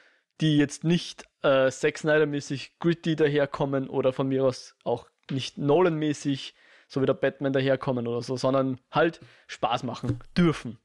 die 0.41 0.57
jetzt 0.57 0.83
nicht 0.83 1.25
äh, 1.41 1.69
Zack 1.71 1.97
Snyder-mäßig 1.97 2.79
gritty 2.79 3.15
daherkommen 3.15 3.89
oder 3.89 4.13
von 4.13 4.27
mir 4.27 4.43
aus 4.43 4.75
auch 4.83 5.07
nicht 5.29 5.57
Nolan-mäßig, 5.57 6.55
so 6.87 7.01
wie 7.01 7.05
der 7.05 7.13
Batman 7.13 7.53
daherkommen 7.53 8.07
oder 8.07 8.21
so, 8.21 8.37
sondern 8.37 8.79
halt 8.91 9.19
Spaß 9.47 9.83
machen 9.83 10.19
dürfen 10.37 10.79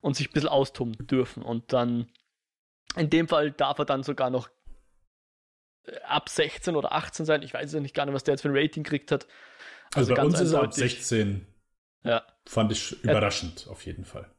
und 0.00 0.16
sich 0.16 0.28
ein 0.28 0.32
bisschen 0.32 0.48
austoben 0.48 0.94
dürfen. 1.06 1.42
Und 1.42 1.72
dann, 1.72 2.10
in 2.94 3.10
dem 3.10 3.28
Fall 3.28 3.50
darf 3.50 3.78
er 3.78 3.84
dann 3.84 4.02
sogar 4.02 4.30
noch 4.30 4.48
ab 6.06 6.28
16 6.28 6.76
oder 6.76 6.92
18 6.92 7.26
sein. 7.26 7.42
Ich 7.42 7.54
weiß 7.54 7.72
ja 7.72 7.80
nicht 7.80 7.94
gar 7.94 8.06
nicht, 8.06 8.14
was 8.14 8.24
der 8.24 8.34
jetzt 8.34 8.42
für 8.42 8.48
ein 8.48 8.56
Rating 8.56 8.82
gekriegt 8.82 9.12
hat. 9.12 9.26
Also, 9.94 10.12
also 10.12 10.14
bei 10.14 10.24
uns 10.24 10.40
ist 10.40 10.52
er 10.52 10.62
ab 10.62 10.74
16. 10.74 11.46
Ja. 12.04 12.24
Fand 12.46 12.72
ich 12.72 13.02
überraschend, 13.02 13.66
ja. 13.66 13.72
auf 13.72 13.84
jeden 13.84 14.04
Fall. 14.04 14.30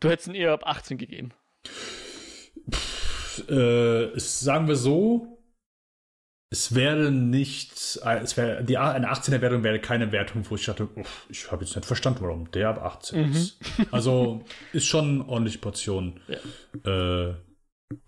Du 0.00 0.10
hättest 0.10 0.28
ihn 0.28 0.34
eher 0.34 0.52
ab 0.52 0.66
18 0.66 0.98
gegeben. 0.98 1.32
Pff, 2.70 3.48
äh, 3.48 4.18
sagen 4.18 4.68
wir 4.68 4.76
so, 4.76 5.34
es 6.50 6.74
wäre 6.74 7.10
nicht, 7.10 8.00
äh, 8.04 8.18
es 8.18 8.36
wäre, 8.36 8.62
die, 8.62 8.78
eine 8.78 9.12
18er 9.12 9.40
Wertung 9.40 9.64
wäre 9.64 9.80
keine 9.80 10.12
Wertung, 10.12 10.48
wo 10.48 10.54
ich 10.54 10.64
dachte, 10.66 10.88
ich 11.28 11.50
habe 11.50 11.64
jetzt 11.64 11.74
nicht 11.74 11.84
verstanden, 11.86 12.20
warum 12.22 12.50
der 12.52 12.68
ab 12.68 12.82
18 12.82 13.26
mhm. 13.26 13.32
ist. 13.32 13.58
Also 13.90 14.44
ist 14.72 14.86
schon 14.86 15.22
eine 15.22 15.28
ordentliche 15.28 15.58
Portion 15.58 16.20
ja. 16.28 17.28
äh, 17.30 17.34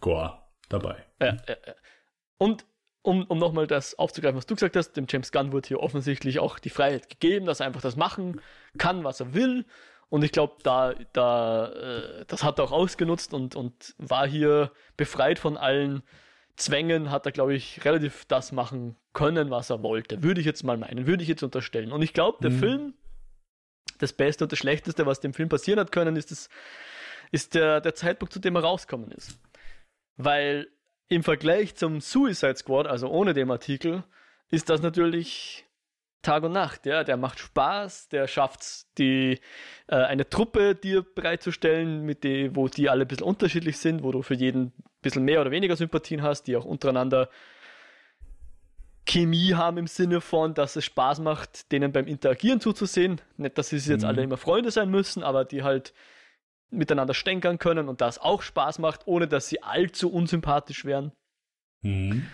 Gore 0.01 0.43
dabei. 0.69 1.05
Ja, 1.21 1.27
ja, 1.49 1.57
ja. 1.67 1.75
Und 2.39 2.67
um, 3.03 3.25
um 3.25 3.39
nochmal 3.39 3.67
das 3.67 3.99
aufzugreifen, 3.99 4.37
was 4.37 4.47
du 4.47 4.55
gesagt 4.55 4.77
hast, 4.77 4.93
dem 4.93 5.07
James 5.09 5.31
Gunn 5.31 5.53
wurde 5.53 5.69
hier 5.69 5.81
offensichtlich 5.81 6.41
auch 6.41 6.59
die 6.59 6.71
Freiheit 6.71 7.09
gegeben, 7.09 7.47
dass 7.47 7.61
er 7.61 7.67
einfach 7.67 7.81
das 7.81 7.97
machen 7.97 8.41
kann, 8.79 9.05
was 9.05 9.21
er 9.21 9.33
will. 9.33 9.65
Und 10.09 10.25
ich 10.25 10.33
glaube, 10.33 10.57
da, 10.63 10.95
da, 11.13 11.69
äh, 11.73 12.25
das 12.27 12.43
hat 12.43 12.59
er 12.59 12.65
auch 12.65 12.73
ausgenutzt 12.73 13.33
und, 13.33 13.55
und 13.55 13.95
war 13.99 14.27
hier 14.27 14.73
befreit 14.97 15.39
von 15.39 15.57
allen 15.57 16.03
Zwängen, 16.57 17.11
hat 17.11 17.27
er, 17.27 17.33
glaube 17.33 17.55
ich, 17.55 17.85
relativ 17.85 18.25
das 18.27 18.51
machen 18.51 18.97
können, 19.13 19.51
was 19.51 19.71
er 19.71 19.83
wollte. 19.83 20.23
Würde 20.23 20.41
ich 20.41 20.47
jetzt 20.47 20.65
mal 20.65 20.77
meinen, 20.77 21.07
würde 21.07 21.23
ich 21.23 21.29
jetzt 21.29 21.43
unterstellen. 21.43 21.93
Und 21.93 22.03
ich 22.03 22.13
glaube, 22.13 22.39
der 22.41 22.51
mhm. 22.51 22.59
Film, 22.59 22.95
das 23.99 24.13
Beste 24.13 24.45
und 24.45 24.53
das 24.53 24.59
Schlechteste, 24.59 25.07
was 25.07 25.21
dem 25.21 25.35
Film 25.35 25.49
passieren 25.49 25.79
hat 25.79 25.93
können, 25.93 26.17
ist, 26.17 26.31
das, 26.31 26.49
ist 27.31 27.55
der, 27.55 27.81
der 27.81 27.95
Zeitpunkt, 27.95 28.33
zu 28.33 28.41
dem 28.41 28.57
er 28.57 28.63
rauskommen 28.63 29.11
ist. 29.11 29.39
Weil 30.17 30.69
im 31.09 31.23
Vergleich 31.23 31.77
zum 31.77 32.01
Suicide 32.01 32.57
Squad, 32.57 32.87
also 32.87 33.09
ohne 33.09 33.35
dem 33.35 33.51
Artikel, 33.51 34.05
ist 34.51 34.71
das 34.71 34.83
natürlich 34.83 35.67
Tag 36.23 36.43
und 36.43 36.53
Nacht. 36.53 36.87
Ja, 36.87 37.05
der 37.05 37.17
macht 37.17 37.39
Spaß, 37.39 38.09
der 38.09 38.27
schafft 38.27 38.99
die 38.99 39.41
äh, 39.87 39.95
eine 39.95 40.29
Truppe 40.29 40.75
dir 40.75 41.03
bereitzustellen, 41.03 42.03
mit 42.03 42.25
die, 42.25 42.55
wo 42.55 42.69
die 42.69 42.89
alle 42.91 43.05
ein 43.05 43.09
bisschen 43.09 43.27
unterschiedlich 43.27 43.79
sind, 43.79 44.03
wo 44.03 44.11
du 44.11 44.23
für 44.23 44.35
jeden 44.35 44.67
ein 44.67 44.73
bisschen 45.03 45.25
mehr 45.25 45.41
oder 45.41 45.53
weniger 45.53 45.77
Sympathien 45.77 46.23
hast, 46.23 46.45
die 46.45 46.57
auch 46.57 46.65
untereinander 46.65 47.29
Chemie 49.09 49.55
haben 49.55 49.79
im 49.79 49.87
Sinne 49.87 50.21
von, 50.21 50.55
dass 50.55 50.75
es 50.75 50.85
Spaß 50.85 51.21
macht, 51.21 51.71
denen 51.71 51.93
beim 51.93 52.09
Interagieren 52.09 52.61
zuzusehen. 52.61 53.21
Nicht, 53.37 53.57
dass 53.57 53.69
sie 53.69 53.77
jetzt 53.77 54.03
mhm. 54.03 54.09
alle 54.09 54.23
immer 54.25 54.37
Freunde 54.37 54.73
sein 54.73 54.91
müssen, 54.91 55.23
aber 55.23 55.45
die 55.45 55.63
halt 55.63 55.95
miteinander 56.71 57.15
stänkern 57.15 57.59
können 57.59 57.89
und 57.89 58.01
das 58.01 58.19
auch 58.19 58.43
Spaß 58.43 58.79
macht, 58.79 59.07
ohne 59.07 59.29
dass 59.29 59.49
sie 59.49 59.63
allzu 59.63 60.13
unsympathisch 60.13 60.85
wären. 60.85 61.13
Mhm. 61.83 62.27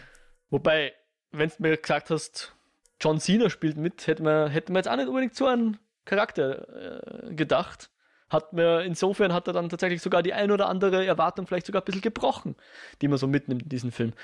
Wobei, 0.51 0.95
wenn 1.31 1.49
du 1.49 1.55
mir 1.59 1.77
gesagt 1.77 2.11
hast, 2.11 2.55
John 3.01 3.21
Cena 3.21 3.51
spielt 3.51 3.77
mit, 3.77 4.07
hätte 4.07 4.23
man, 4.23 4.51
hätte 4.51 4.73
man 4.73 4.81
jetzt 4.81 4.89
auch 4.89 4.97
nicht 4.97 5.09
unbedingt 5.09 5.35
so 5.35 5.47
einen 5.47 5.79
Charakter 6.05 7.29
äh, 7.29 7.35
gedacht. 7.35 7.91
Hat 8.29 8.53
mir, 8.53 8.83
insofern 8.83 9.33
hat 9.33 9.47
er 9.47 9.53
dann 9.53 9.69
tatsächlich 9.69 10.01
sogar 10.01 10.23
die 10.23 10.33
ein 10.33 10.51
oder 10.51 10.69
andere 10.69 11.05
Erwartung 11.05 11.47
vielleicht 11.47 11.67
sogar 11.67 11.83
ein 11.83 11.85
bisschen 11.85 12.01
gebrochen, 12.01 12.57
die 13.01 13.09
man 13.09 13.19
so 13.19 13.27
mitnimmt 13.27 13.65
in 13.65 13.69
diesen 13.69 13.93
Film. 13.93 14.15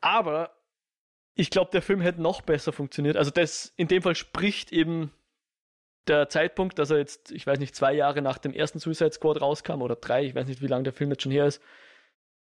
Aber 0.00 0.56
ich 1.34 1.50
glaube, 1.50 1.70
der 1.70 1.82
Film 1.82 2.00
hätte 2.00 2.20
noch 2.20 2.40
besser 2.40 2.72
funktioniert. 2.72 3.16
Also 3.16 3.30
das 3.30 3.72
in 3.76 3.88
dem 3.88 4.02
Fall 4.02 4.16
spricht 4.16 4.72
eben 4.72 5.12
der 6.08 6.28
Zeitpunkt, 6.28 6.78
dass 6.78 6.90
er 6.90 6.98
jetzt, 6.98 7.32
ich 7.32 7.46
weiß 7.46 7.58
nicht, 7.58 7.74
zwei 7.74 7.92
Jahre 7.92 8.22
nach 8.22 8.38
dem 8.38 8.52
ersten 8.52 8.78
Suicide 8.78 9.12
Squad 9.12 9.40
rauskam 9.40 9.82
oder 9.82 9.96
drei, 9.96 10.24
ich 10.24 10.34
weiß 10.34 10.46
nicht, 10.46 10.62
wie 10.62 10.66
lange 10.66 10.84
der 10.84 10.92
Film 10.92 11.10
jetzt 11.10 11.22
schon 11.22 11.32
her 11.32 11.46
ist, 11.46 11.62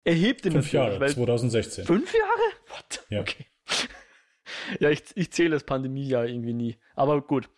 erhebt 0.04 0.46
ihn 0.46 0.54
Fünf 0.54 0.72
Jahre, 0.74 1.00
weil, 1.00 1.10
2016. 1.10 1.86
Fünf 1.86 2.14
Jahre? 2.14 2.42
What? 2.68 3.06
Ja. 3.10 3.22
Okay. 3.22 3.46
ja, 4.80 4.90
ich, 4.90 5.04
ich 5.16 5.32
zähle 5.32 5.52
das 5.52 5.64
Pandemiejahr 5.64 6.26
irgendwie 6.26 6.54
nie. 6.54 6.78
Aber 6.96 7.22
gut. 7.22 7.50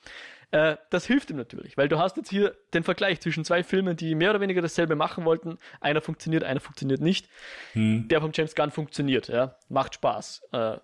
Äh, 0.51 0.78
das 0.91 1.06
hilft 1.06 1.32
ihm 1.32 1.38
natürlich, 1.38 1.76
weil 1.76 1.89
du 1.89 1.97
hast 1.97 2.18
jetzt 2.18 2.30
hier 2.30 2.56
den 2.74 2.84
Vergleich 2.84 3.20
zwischen 3.20 3.43
zwei 3.43 3.64
Filmen, 3.64 3.97
die 3.97 4.16
mehr 4.16 4.30
oder 4.30 4.41
weniger 4.41 4.62
dasselbe 4.62 4.95
machen 4.95 5.26
wollten. 5.26 5.58
Einer 5.82 6.01
funktioniert, 6.01 6.43
einer 6.43 6.60
funktioniert 6.60 7.01
nicht. 7.01 7.28
Hm. 7.74 8.08
Der 8.08 8.22
von 8.22 8.32
James 8.34 8.56
Gunn 8.56 8.72
funktioniert, 8.72 9.28
ja. 9.28 9.58
Macht 9.70 9.95
Spaß. 9.95 10.43
Äh, 10.51 10.78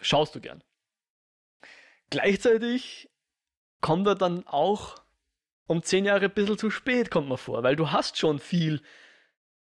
schaust 0.00 0.34
du 0.34 0.40
gern. 0.40 0.64
Gleichzeitig 2.10 3.11
kommt 3.82 4.06
er 4.06 4.14
dann 4.14 4.46
auch 4.46 5.02
um 5.66 5.82
zehn 5.82 6.04
Jahre 6.04 6.26
ein 6.26 6.30
bisschen 6.30 6.56
zu 6.56 6.70
spät, 6.70 7.10
kommt 7.10 7.28
man 7.28 7.38
vor, 7.38 7.62
weil 7.62 7.76
du 7.76 7.90
hast 7.92 8.18
schon 8.18 8.38
viel 8.38 8.80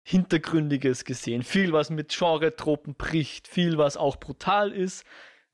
Hintergründiges 0.04 1.06
gesehen, 1.06 1.44
viel, 1.44 1.72
was 1.72 1.90
mit 1.90 2.10
Genre-Tropen 2.10 2.96
bricht, 2.96 3.48
viel, 3.48 3.78
was 3.78 3.98
auch 3.98 4.18
brutal 4.18 4.72
ist. 4.72 5.06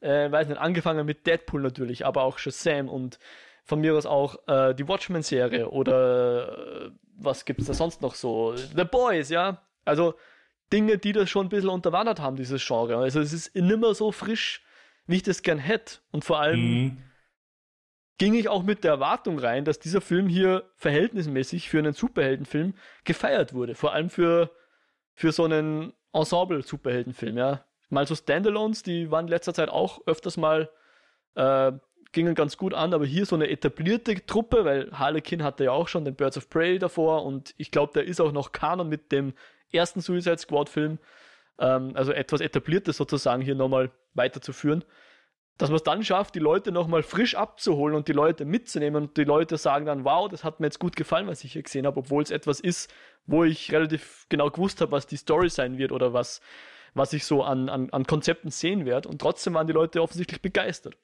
Äh, 0.02 0.32
weiß 0.32 0.48
nicht, 0.48 0.60
angefangen 0.60 1.06
mit 1.06 1.28
Deadpool 1.28 1.62
natürlich, 1.62 2.06
aber 2.06 2.24
auch 2.24 2.38
Shazam 2.38 2.90
und 2.90 3.20
von 3.64 3.82
mir 3.82 3.96
aus 3.96 4.06
auch 4.06 4.38
äh, 4.48 4.74
die 4.74 4.88
Watchmen-Serie 4.88 5.70
oder 5.70 6.88
äh, 6.88 6.92
was 7.18 7.44
es 7.46 7.66
da 7.66 7.74
sonst 7.74 8.02
noch 8.02 8.16
so? 8.16 8.56
The 8.56 8.86
Boys, 8.86 9.30
ja. 9.30 9.62
Also 9.86 10.16
Dinge, 10.72 10.98
die 10.98 11.12
das 11.12 11.30
schon 11.30 11.48
ein 11.48 11.50
bisschen 11.50 11.70
unterwandert 11.70 12.20
haben, 12.20 12.38
dieses 12.38 12.66
Genre. 12.66 12.98
Also 12.98 13.20
es 13.20 13.34
ist 13.34 13.54
nimmer 13.56 13.94
so 13.94 14.12
frisch, 14.12 14.64
wie 15.06 15.18
ich 15.18 15.24
das 15.24 15.44
gern 15.44 15.60
hätte. 15.60 15.98
Und 16.12 16.24
vor 16.24 16.40
allem 16.40 16.60
mhm 16.60 17.09
ging 18.20 18.36
ich 18.36 18.50
auch 18.50 18.64
mit 18.64 18.84
der 18.84 18.92
Erwartung 18.92 19.40
rein, 19.40 19.66
dass 19.66 19.80
dieser 19.80 20.02
Film 20.02 20.28
hier 20.28 20.70
verhältnismäßig 20.76 21.70
für 21.70 21.80
einen 21.80 21.94
Superheldenfilm 21.94 22.76
gefeiert 23.06 23.54
wurde. 23.54 23.74
Vor 23.74 23.94
allem 23.94 24.10
für, 24.10 24.52
für 25.16 25.32
so 25.32 25.46
einen 25.46 25.94
Ensemble-Superheldenfilm, 26.14 27.38
ja. 27.38 27.66
Mal 27.90 28.06
so 28.06 28.14
Standalones, 28.14 28.84
die 28.84 29.10
waren 29.10 29.26
in 29.26 29.32
letzter 29.32 29.54
Zeit 29.54 29.70
auch 29.70 30.06
öfters 30.06 30.38
mal, 30.38 30.70
äh, 31.36 31.72
gingen 32.12 32.36
ganz 32.36 32.58
gut 32.58 32.74
an, 32.74 32.94
aber 32.94 33.06
hier 33.06 33.26
so 33.26 33.36
eine 33.36 33.50
etablierte 33.50 34.14
Truppe, 34.26 34.66
weil 34.66 34.92
Harlequin 34.92 35.44
hatte 35.44 35.64
ja 35.64 35.72
auch 35.72 35.88
schon 35.88 36.06
den 36.06 36.16
Birds 36.16 36.38
of 36.38 36.50
Prey 36.50 36.78
davor 36.78 37.26
und 37.26 37.54
ich 37.58 37.72
glaube, 37.72 37.94
der 37.94 38.04
ist 38.04 38.20
auch 38.20 38.32
noch 38.32 38.52
Kanon 38.52 38.90
mit 38.90 39.12
dem 39.12 39.34
ersten 39.72 40.02
Suicide 40.02 40.38
Squad-Film. 40.38 41.00
Ähm, 41.58 41.92
also 41.96 42.12
etwas 42.12 42.42
Etabliertes 42.42 42.98
sozusagen 42.98 43.42
hier 43.42 43.56
nochmal 43.56 43.92
weiterzuführen 44.14 44.84
dass 45.60 45.70
man 45.70 45.76
es 45.76 45.84
dann 45.84 46.06
schafft, 46.06 46.36
die 46.36 46.40
Leute 46.40 46.72
nochmal 46.72 47.04
frisch 47.04 47.36
abzuholen 47.36 47.94
und 47.94 48.08
die 48.08 48.14
Leute 48.14 48.46
mitzunehmen 48.46 49.04
und 49.04 49.18
die 49.18 49.26
Leute 49.26 49.58
sagen 49.58 49.86
dann, 49.86 50.06
wow, 50.06 50.30
das 50.30 50.46
hat 50.46 50.62
mir 50.62 50.68
jetzt 50.68 50.80
gut 50.80 50.96
gefallen, 50.96 51.28
was 51.28 51.44
ich 51.44 51.52
hier 51.52 51.64
gesehen 51.64 51.86
habe, 51.86 52.00
obwohl 52.00 52.24
es 52.24 52.32
etwas 52.32 52.62
ist, 52.62 52.90
wo 53.26 53.44
ich 53.44 53.70
relativ 53.74 54.26
genau 54.30 54.50
gewusst 54.50 54.80
habe, 54.80 54.94
was 54.94 55.06
die 55.06 55.18
Story 55.18 55.50
sein 55.50 55.78
wird 55.78 55.92
oder 55.92 56.14
was, 56.14 56.40
was 56.94 57.12
ich 57.12 57.26
so 57.26 57.44
an, 57.44 57.68
an, 57.68 57.90
an 57.90 58.08
Konzepten 58.08 58.52
sehen 58.52 58.86
werde. 58.86 59.10
Und 59.10 59.20
trotzdem 59.20 59.54
waren 59.54 59.68
die 59.68 59.74
Leute 59.74 60.02
offensichtlich 60.02 60.42
begeistert. 60.42 60.96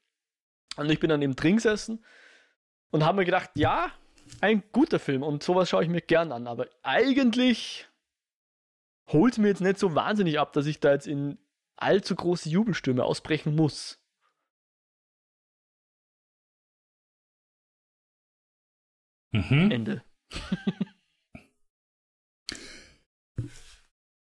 Und 0.77 0.89
ich 0.89 1.01
bin 1.01 1.09
dann 1.09 1.21
eben 1.21 1.35
drin 1.35 1.57
gesessen 1.57 2.05
und 2.91 3.03
habe 3.03 3.17
mir 3.17 3.25
gedacht, 3.25 3.49
ja, 3.55 3.91
ein 4.39 4.63
guter 4.71 4.99
Film 4.99 5.21
und 5.21 5.43
sowas 5.43 5.69
schaue 5.69 5.83
ich 5.83 5.89
mir 5.89 6.01
gern 6.01 6.31
an, 6.31 6.47
aber 6.47 6.67
eigentlich 6.81 7.89
holt 9.11 9.33
es 9.33 9.37
mir 9.37 9.49
jetzt 9.49 9.61
nicht 9.61 9.79
so 9.79 9.95
wahnsinnig 9.95 10.39
ab, 10.39 10.53
dass 10.53 10.65
ich 10.65 10.79
da 10.79 10.93
jetzt 10.93 11.07
in 11.07 11.39
allzu 11.75 12.15
große 12.15 12.47
Jubelstürme 12.47 13.03
ausbrechen 13.03 13.53
muss. 13.53 13.99
Mhm. 19.35 19.71
Ende. 19.71 20.03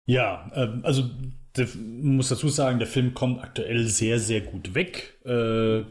ja, 0.06 0.50
äh, 0.54 0.80
also 0.82 1.10
der, 1.56 1.68
muss 1.76 2.28
dazu 2.28 2.48
sagen, 2.48 2.78
der 2.78 2.88
Film 2.88 3.14
kommt 3.14 3.42
aktuell 3.42 3.86
sehr, 3.86 4.20
sehr 4.20 4.40
gut 4.40 4.74
weg. 4.74 5.18
Äh, 5.24 5.82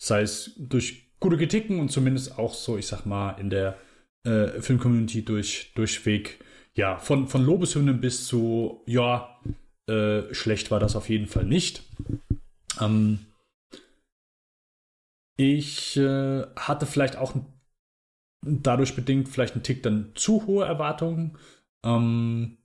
sei 0.00 0.22
es 0.22 0.54
durch 0.56 1.10
gute 1.20 1.36
Kritiken 1.36 1.80
und 1.80 1.90
zumindest 1.90 2.38
auch 2.38 2.54
so, 2.54 2.78
ich 2.78 2.86
sag 2.86 3.04
mal, 3.06 3.32
in 3.32 3.50
der 3.50 3.76
äh, 4.24 4.60
Filmcommunity 4.60 5.24
durch, 5.24 5.72
durchweg, 5.74 6.44
ja, 6.74 6.98
von, 6.98 7.28
von 7.28 7.44
Lobeshymnen 7.44 8.00
bis 8.00 8.26
zu, 8.26 8.82
ja, 8.86 9.40
äh, 9.88 10.34
schlecht 10.34 10.70
war 10.70 10.80
das 10.80 10.96
auf 10.96 11.08
jeden 11.08 11.26
Fall 11.26 11.44
nicht. 11.44 11.82
Ähm, 12.80 13.20
ich 15.38 15.96
äh, 15.96 16.46
hatte 16.56 16.86
vielleicht 16.86 17.16
auch 17.16 17.34
ein 17.34 17.55
dadurch 18.42 18.94
bedingt 18.94 19.28
vielleicht 19.28 19.56
ein 19.56 19.62
Tick 19.62 19.82
dann 19.82 20.12
zu 20.14 20.46
hohe 20.46 20.64
Erwartungen. 20.64 21.36
Ähm, 21.84 22.58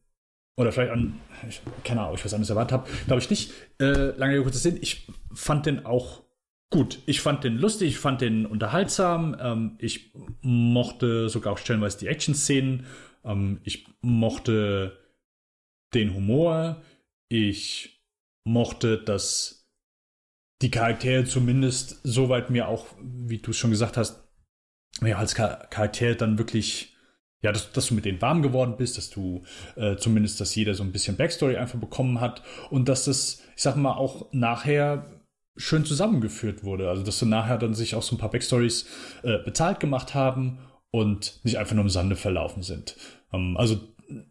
oder 0.57 0.71
vielleicht 0.71 0.91
an, 0.91 1.19
ich, 1.47 1.61
keine 1.83 2.01
Ahnung, 2.01 2.15
ich 2.15 2.25
was 2.25 2.33
anderes 2.33 2.49
erwartet 2.49 2.73
habe. 2.73 2.89
Glaube 3.07 3.21
ich 3.21 3.29
nicht. 3.29 3.51
Äh, 3.79 4.15
lange 4.17 4.41
kurzer 4.41 4.59
Sinn, 4.59 4.77
ich 4.81 5.07
fand 5.33 5.65
den 5.65 5.85
auch 5.85 6.23
gut. 6.69 6.99
Ich 7.05 7.21
fand 7.21 7.43
den 7.43 7.57
lustig, 7.57 7.89
ich 7.89 7.99
fand 7.99 8.21
den 8.21 8.45
unterhaltsam. 8.45 9.35
Ähm, 9.39 9.75
ich 9.79 10.13
mochte 10.41 11.29
sogar 11.29 11.53
auch 11.53 11.57
stellenweise 11.57 11.99
die 11.99 12.07
Action-Szenen. 12.07 12.85
Ähm, 13.23 13.59
ich 13.63 13.87
mochte 14.01 14.97
den 15.93 16.13
Humor. 16.13 16.81
Ich 17.29 18.03
mochte, 18.43 18.97
dass 18.97 19.69
die 20.61 20.71
Charaktere 20.71 21.25
zumindest 21.25 22.01
soweit 22.03 22.49
mir 22.49 22.67
auch, 22.67 22.87
wie 23.01 23.39
du 23.39 23.51
es 23.51 23.57
schon 23.57 23.71
gesagt 23.71 23.97
hast, 23.97 24.30
mir 24.99 25.17
als 25.17 25.35
Charakter 25.35 26.15
dann 26.15 26.37
wirklich, 26.37 26.95
ja, 27.41 27.51
dass, 27.51 27.71
dass, 27.71 27.87
du 27.87 27.95
mit 27.95 28.05
denen 28.05 28.21
warm 28.21 28.41
geworden 28.41 28.75
bist, 28.77 28.97
dass 28.97 29.09
du 29.09 29.43
äh, 29.75 29.95
zumindest, 29.95 30.41
dass 30.41 30.53
jeder 30.53 30.73
so 30.73 30.83
ein 30.83 30.91
bisschen 30.91 31.15
Backstory 31.15 31.57
einfach 31.57 31.79
bekommen 31.79 32.19
hat 32.19 32.43
und 32.69 32.89
dass 32.89 33.05
das, 33.05 33.41
ich 33.55 33.63
sag 33.63 33.75
mal, 33.77 33.93
auch 33.93 34.31
nachher 34.31 35.05
schön 35.57 35.85
zusammengeführt 35.85 36.63
wurde. 36.63 36.89
Also, 36.89 37.03
dass 37.03 37.19
du 37.19 37.25
nachher 37.25 37.57
dann 37.57 37.73
sich 37.73 37.95
auch 37.95 38.03
so 38.03 38.15
ein 38.15 38.19
paar 38.19 38.31
Backstories 38.31 38.87
äh, 39.23 39.37
bezahlt 39.39 39.79
gemacht 39.79 40.13
haben 40.13 40.59
und 40.91 41.39
nicht 41.43 41.57
einfach 41.57 41.75
nur 41.75 41.83
im 41.85 41.89
Sande 41.89 42.15
verlaufen 42.15 42.63
sind. 42.63 42.95
Ähm, 43.33 43.55
also 43.57 43.79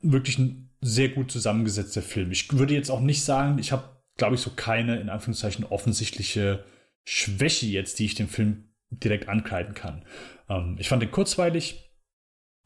wirklich 0.02 0.38
ein 0.38 0.70
sehr 0.80 1.08
gut 1.08 1.30
zusammengesetzter 1.30 2.02
Film. 2.02 2.30
Ich 2.30 2.52
würde 2.52 2.74
jetzt 2.74 2.90
auch 2.90 3.00
nicht 3.00 3.24
sagen, 3.24 3.58
ich 3.58 3.72
habe, 3.72 3.84
glaube 4.16 4.34
ich, 4.34 4.40
so 4.40 4.50
keine, 4.54 5.00
in 5.00 5.08
Anführungszeichen, 5.08 5.64
offensichtliche 5.64 6.64
Schwäche 7.04 7.66
jetzt, 7.66 7.98
die 7.98 8.06
ich 8.06 8.14
dem 8.14 8.28
Film 8.28 8.69
direkt 8.90 9.28
ankreiden 9.28 9.74
kann. 9.74 10.04
Ähm, 10.48 10.76
ich 10.78 10.88
fand 10.88 11.02
den 11.02 11.10
kurzweilig, 11.10 11.90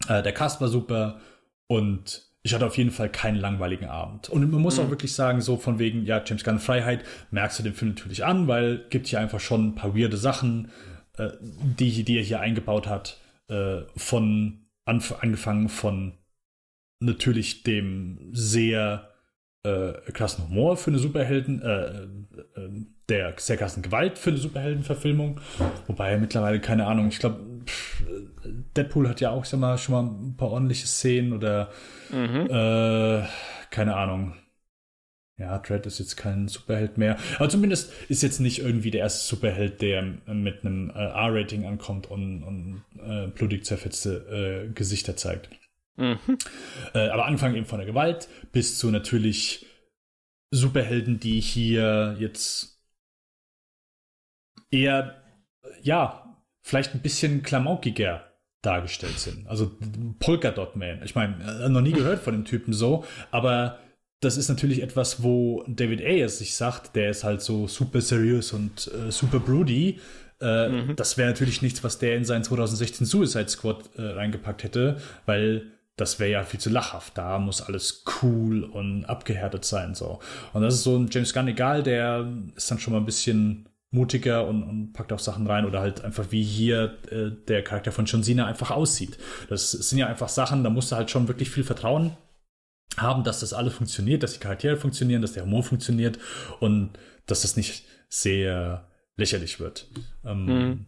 äh, 0.09 0.23
der 0.23 0.33
Cast 0.33 0.61
war 0.61 0.69
super 0.69 1.21
und 1.67 2.31
ich 2.43 2.53
hatte 2.53 2.67
auf 2.67 2.77
jeden 2.77 2.91
Fall 2.91 3.09
keinen 3.09 3.37
langweiligen 3.37 3.87
Abend. 3.87 4.29
Und 4.29 4.51
man 4.51 4.61
muss 4.61 4.79
mhm. 4.79 4.85
auch 4.85 4.91
wirklich 4.91 5.15
sagen, 5.15 5.41
so 5.41 5.57
von 5.57 5.79
wegen, 5.79 6.05
ja, 6.05 6.23
James 6.25 6.45
Gunn 6.45 6.59
Freiheit, 6.59 7.05
merkst 7.31 7.59
du 7.59 7.63
den 7.63 7.73
Film 7.73 7.93
natürlich 7.93 8.25
an, 8.25 8.49
weil 8.49 8.87
gibt 8.91 9.07
hier 9.07 9.21
einfach 9.21 9.41
schon 9.41 9.69
ein 9.69 9.75
paar 9.75 9.97
weirde 9.97 10.19
Sachen, 10.19 10.71
äh, 11.17 11.31
die, 11.41 12.05
die 12.05 12.19
er 12.19 12.23
hier 12.23 12.41
eingebaut 12.41 12.87
hat, 12.87 13.19
äh, 13.49 13.83
von 13.97 14.61
angefangen 14.85 15.71
von 15.71 16.19
natürlich 17.01 17.63
dem 17.63 18.29
sehr 18.33 19.09
äh, 19.63 19.95
krassen 20.13 20.45
Humor 20.45 20.77
für 20.77 20.91
eine 20.91 20.99
Superhelden, 20.99 21.63
äh, 21.63 22.03
äh, 22.61 22.87
der 23.09 23.35
sehr 23.37 23.57
krassen 23.57 23.83
Gewalt 23.83 24.19
für 24.19 24.31
eine 24.31 24.39
Superheldenverfilmung. 24.39 25.41
Wobei 25.87 26.17
mittlerweile, 26.19 26.61
keine 26.61 26.87
Ahnung, 26.87 27.09
ich 27.09 27.19
glaube, 27.19 27.41
Deadpool 28.77 29.09
hat 29.09 29.21
ja 29.21 29.31
auch 29.31 29.45
sag 29.45 29.61
mal, 29.61 29.79
schon 29.79 29.95
mal 29.95 30.03
ein 30.03 30.37
paar 30.37 30.51
ordentliche 30.51 30.87
Szenen 30.87 31.33
oder 31.33 31.71
mhm. 32.11 32.47
äh, 32.51 33.27
keine 33.71 33.97
Ahnung. 33.97 34.35
Ja, 35.37 35.59
Dread 35.59 35.85
ist 35.85 35.99
jetzt 35.99 36.17
kein 36.17 36.47
Superheld 36.47 36.97
mehr. 36.97 37.19
Aber 37.37 37.49
zumindest 37.49 37.93
ist 38.09 38.23
jetzt 38.23 38.39
nicht 38.39 38.61
irgendwie 38.61 38.93
der 38.93 39.01
erste 39.01 39.27
Superheld, 39.27 39.83
der 39.83 40.03
mit 40.03 40.65
einem 40.65 40.91
äh, 40.91 40.93
R-Rating 40.93 41.67
ankommt 41.67 42.09
und, 42.09 42.45
und 42.45 42.85
äh, 43.05 43.27
blutig 43.29 43.65
zerfetzte 43.65 44.69
äh, 44.69 44.73
Gesichter 44.73 45.17
zeigt. 45.17 45.51
Mhm. 45.97 46.19
Äh, 46.95 47.09
aber 47.09 47.27
angefangen 47.27 47.57
eben 47.57 47.67
von 47.67 47.79
der 47.79 47.87
Gewalt 47.87 48.29
bis 48.53 48.79
zu 48.79 48.93
natürlich 48.93 49.67
Superhelden, 50.53 51.19
die 51.19 51.41
hier 51.41 52.17
jetzt 52.21 52.74
eher, 54.75 55.15
ja, 55.83 56.37
vielleicht 56.63 56.95
ein 56.95 57.01
bisschen 57.01 57.43
klamaukiger 57.43 58.25
dargestellt 58.63 59.19
sind. 59.19 59.47
Also 59.47 59.73
Polka 60.19 60.51
Dot 60.51 60.77
Man. 60.77 61.03
Ich 61.05 61.15
meine, 61.15 61.37
äh, 61.65 61.69
noch 61.69 61.83
nie 61.83 61.93
gehört 61.93 62.21
von 62.21 62.35
dem 62.35 62.45
Typen 62.45 62.73
so, 62.73 63.05
aber 63.31 63.79
das 64.21 64.37
ist 64.39 64.49
natürlich 64.49 64.83
etwas, 64.83 65.23
wo 65.23 65.65
David 65.69 66.01
Ayers 66.01 66.39
sich 66.39 66.55
sagt, 66.55 66.97
der 66.97 67.11
ist 67.11 67.25
halt 67.25 67.43
so 67.43 67.69
super 67.69 68.01
seriös 68.01 68.53
und 68.53 68.91
äh, 68.93 69.11
super 69.11 69.39
broody. 69.39 70.01
Äh, 70.41 70.69
mhm. 70.69 70.97
Das 70.97 71.19
wäre 71.19 71.29
natürlich 71.29 71.61
nichts, 71.61 71.85
was 71.85 71.99
der 71.99 72.17
in 72.17 72.25
seinen 72.25 72.43
2016 72.43 73.07
Suicide 73.07 73.49
Squad 73.49 73.91
äh, 73.97 74.03
reingepackt 74.03 74.65
hätte, 74.65 74.97
weil 75.27 75.67
das 75.97 76.19
wäre 76.19 76.31
ja 76.31 76.43
viel 76.43 76.59
zu 76.59 76.71
lachhaft. 76.71 77.19
Da 77.19 77.39
muss 77.39 77.61
alles 77.61 78.03
cool 78.23 78.65
und 78.65 79.05
abgehärtet 79.05 79.65
sein. 79.65 79.95
So. 79.95 80.21
Und 80.55 80.63
das 80.63 80.75
ist 80.75 80.85
so 80.85 80.97
ein 80.97 81.09
James 81.11 81.35
Gunn, 81.35 81.49
egal, 81.49 81.83
der 81.83 82.27
ist 82.57 82.71
dann 82.71 82.79
schon 82.79 82.95
mal 82.95 83.01
ein 83.01 83.07
bisschen 83.07 83.69
mutiger 83.95 84.47
und, 84.47 84.63
und 84.65 84.93
packt 84.93 85.13
auch 85.13 85.19
Sachen 85.19 85.47
rein 85.47 85.65
oder 85.65 85.81
halt 85.81 86.05
einfach 86.05 86.31
wie 86.31 86.43
hier 86.43 86.99
äh, 87.11 87.31
der 87.47 87.63
Charakter 87.63 87.93
von 87.93 88.05
John 88.05 88.23
Cena 88.23 88.47
einfach 88.47 88.71
aussieht. 88.71 89.19
Das 89.49 89.71
sind 89.71 89.99
ja 89.99 90.09
einfach 90.09 90.29
Sachen, 90.29 90.65
da 90.65 90.71
musst 90.71 90.93
du 90.93 90.97
halt 90.97 91.11
schon 91.11 91.29
wirklich 91.29 91.51
viel 91.51 91.65
Vertrauen 91.65 92.17
haben, 92.97 93.25
dass 93.25 93.41
das 93.41 93.53
alles 93.53 93.75
funktioniert, 93.75 94.23
dass 94.23 94.35
die 94.35 94.41
Charaktere 94.41 94.77
funktionieren, 94.77 95.23
dass 95.23 95.33
der 95.33 95.45
Humor 95.45 95.63
funktioniert 95.63 96.19
und 96.61 96.91
dass 97.27 97.43
das 97.43 97.57
nicht 97.57 97.85
sehr 98.09 98.91
lächerlich 99.17 99.61
wird. 99.61 99.89
Ähm, 100.25 100.47
mhm. 100.47 100.87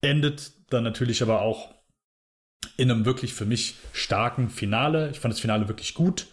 Endet 0.00 0.72
dann 0.72 0.84
natürlich 0.84 1.22
aber 1.22 1.42
auch 1.42 1.74
in 2.76 2.90
einem 2.90 3.04
wirklich 3.04 3.34
für 3.34 3.46
mich 3.46 3.76
starken 3.92 4.48
Finale. 4.48 5.10
Ich 5.10 5.20
fand 5.20 5.32
das 5.32 5.40
Finale 5.40 5.68
wirklich 5.68 5.94
gut, 5.94 6.26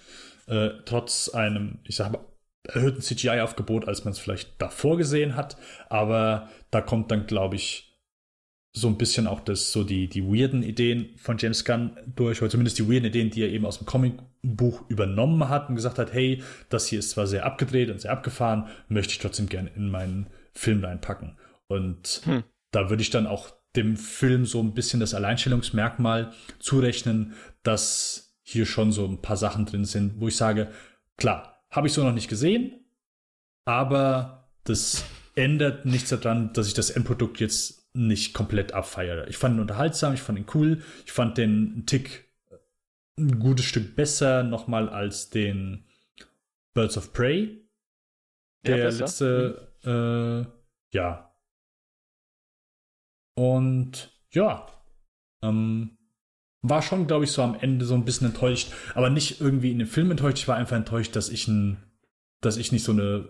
äh, 0.48 0.70
trotz 0.86 1.30
einem, 1.30 1.80
ich 1.84 1.96
sag 1.98 2.12
mal, 2.12 2.26
erhöhten 2.68 3.02
CGI-Aufgebot, 3.02 3.88
als 3.88 4.06
man 4.06 4.12
es 4.14 4.20
vielleicht 4.20 4.62
davor 4.62 4.98
gesehen 4.98 5.36
hat. 5.36 5.58
Aber 5.90 6.50
da 6.70 6.82
kommt 6.82 7.12
dann, 7.12 7.28
glaube 7.28 7.56
ich, 7.56 7.92
so 8.74 8.88
ein 8.88 8.98
bisschen 8.98 9.28
auch 9.28 9.42
das, 9.42 9.72
so 9.72 9.84
die, 9.84 10.08
die 10.08 10.24
weirden 10.24 10.64
Ideen 10.64 11.10
von 11.18 11.38
James 11.38 11.66
Gunn 11.66 11.98
durch, 12.16 12.42
oder 12.42 12.50
zumindest 12.50 12.80
die 12.80 12.90
weirden 12.90 13.10
Ideen, 13.10 13.30
die 13.30 13.42
er 13.42 13.50
eben 13.50 13.66
aus 13.66 13.80
dem 13.80 13.86
Comicbuch 13.86 14.90
übernommen 14.90 15.50
hat 15.50 15.68
und 15.68 15.76
gesagt 15.76 16.00
hat, 16.00 16.14
hey, 16.14 16.42
das 16.70 16.88
hier 16.88 17.00
ist 17.00 17.10
zwar 17.10 17.28
sehr 17.28 17.46
abgedreht 17.46 17.90
und 17.90 18.00
sehr 18.00 18.12
abgefahren, 18.12 18.68
möchte 18.88 19.12
ich 19.12 19.20
trotzdem 19.20 19.50
gerne 19.50 19.72
in 19.76 19.90
meinen 19.90 20.28
Film 20.54 20.84
reinpacken. 20.84 21.38
Und 21.68 22.22
hm. 22.24 22.44
da 22.72 22.90
würde 22.90 23.02
ich 23.02 23.10
dann 23.10 23.28
auch 23.28 23.52
dem 23.76 23.98
Film 23.98 24.46
so 24.46 24.62
ein 24.62 24.74
bisschen 24.74 25.00
das 25.00 25.14
Alleinstellungsmerkmal 25.14 26.32
zurechnen, 26.60 27.34
dass 27.64 28.38
hier 28.44 28.66
schon 28.66 28.92
so 28.92 29.06
ein 29.06 29.22
paar 29.22 29.38
Sachen 29.38 29.66
drin 29.66 29.86
sind, 29.86 30.20
wo 30.20 30.28
ich 30.28 30.36
sage, 30.36 30.70
klar, 31.18 31.51
habe 31.72 31.88
ich 31.88 31.94
so 31.94 32.04
noch 32.04 32.14
nicht 32.14 32.30
gesehen, 32.30 32.86
aber 33.66 34.50
das 34.64 35.04
ändert 35.36 35.86
nichts 35.86 36.10
daran, 36.10 36.54
dass 36.54 36.68
ich 36.68 36.74
das 36.74 36.90
Endprodukt 36.90 37.40
jetzt 37.40 37.90
nicht 37.94 38.34
komplett 38.34 38.74
abfeiere. 38.74 39.28
Ich 39.28 39.38
fand 39.38 39.56
ihn 39.56 39.62
unterhaltsam, 39.62 40.14
ich 40.14 40.22
fand 40.22 40.38
ihn 40.38 40.46
cool, 40.54 40.84
ich 41.06 41.12
fand 41.12 41.38
den 41.38 41.86
Tick 41.86 42.30
ein 43.18 43.40
gutes 43.40 43.66
Stück 43.66 43.96
besser 43.96 44.44
nochmal 44.44 44.90
als 44.90 45.30
den 45.30 45.86
Birds 46.74 46.98
of 46.98 47.14
Prey. 47.14 47.58
Der 48.66 48.78
ja, 48.78 48.90
letzte, 48.90 49.74
äh, 49.84 50.96
ja, 50.96 51.32
und 53.36 54.12
ja, 54.32 54.68
ähm, 55.42 55.98
war 56.62 56.82
schon, 56.82 57.08
glaube 57.08 57.26
ich, 57.26 57.32
so 57.32 57.42
am 57.42 57.56
Ende 57.56 57.86
so 57.86 57.96
ein 57.96 58.06
bisschen 58.06 58.28
enttäuscht, 58.28 58.72
aber 58.94 59.10
nicht 59.10 59.42
irgendwie 59.42 59.72
in 59.72 59.80
dem 59.80 59.88
Film 59.88 60.12
enttäuscht. 60.12 60.40
Ich 60.40 60.48
war 60.48 60.58
einfach 60.58 60.76
enttäuscht, 60.76 61.16
dass 61.16 61.30
ich 61.30 61.48
ein, 61.48 61.84
dass 62.40 62.58
ich 62.58 62.72
nicht 62.72 62.84
so 62.84 62.92
eine 62.92 63.30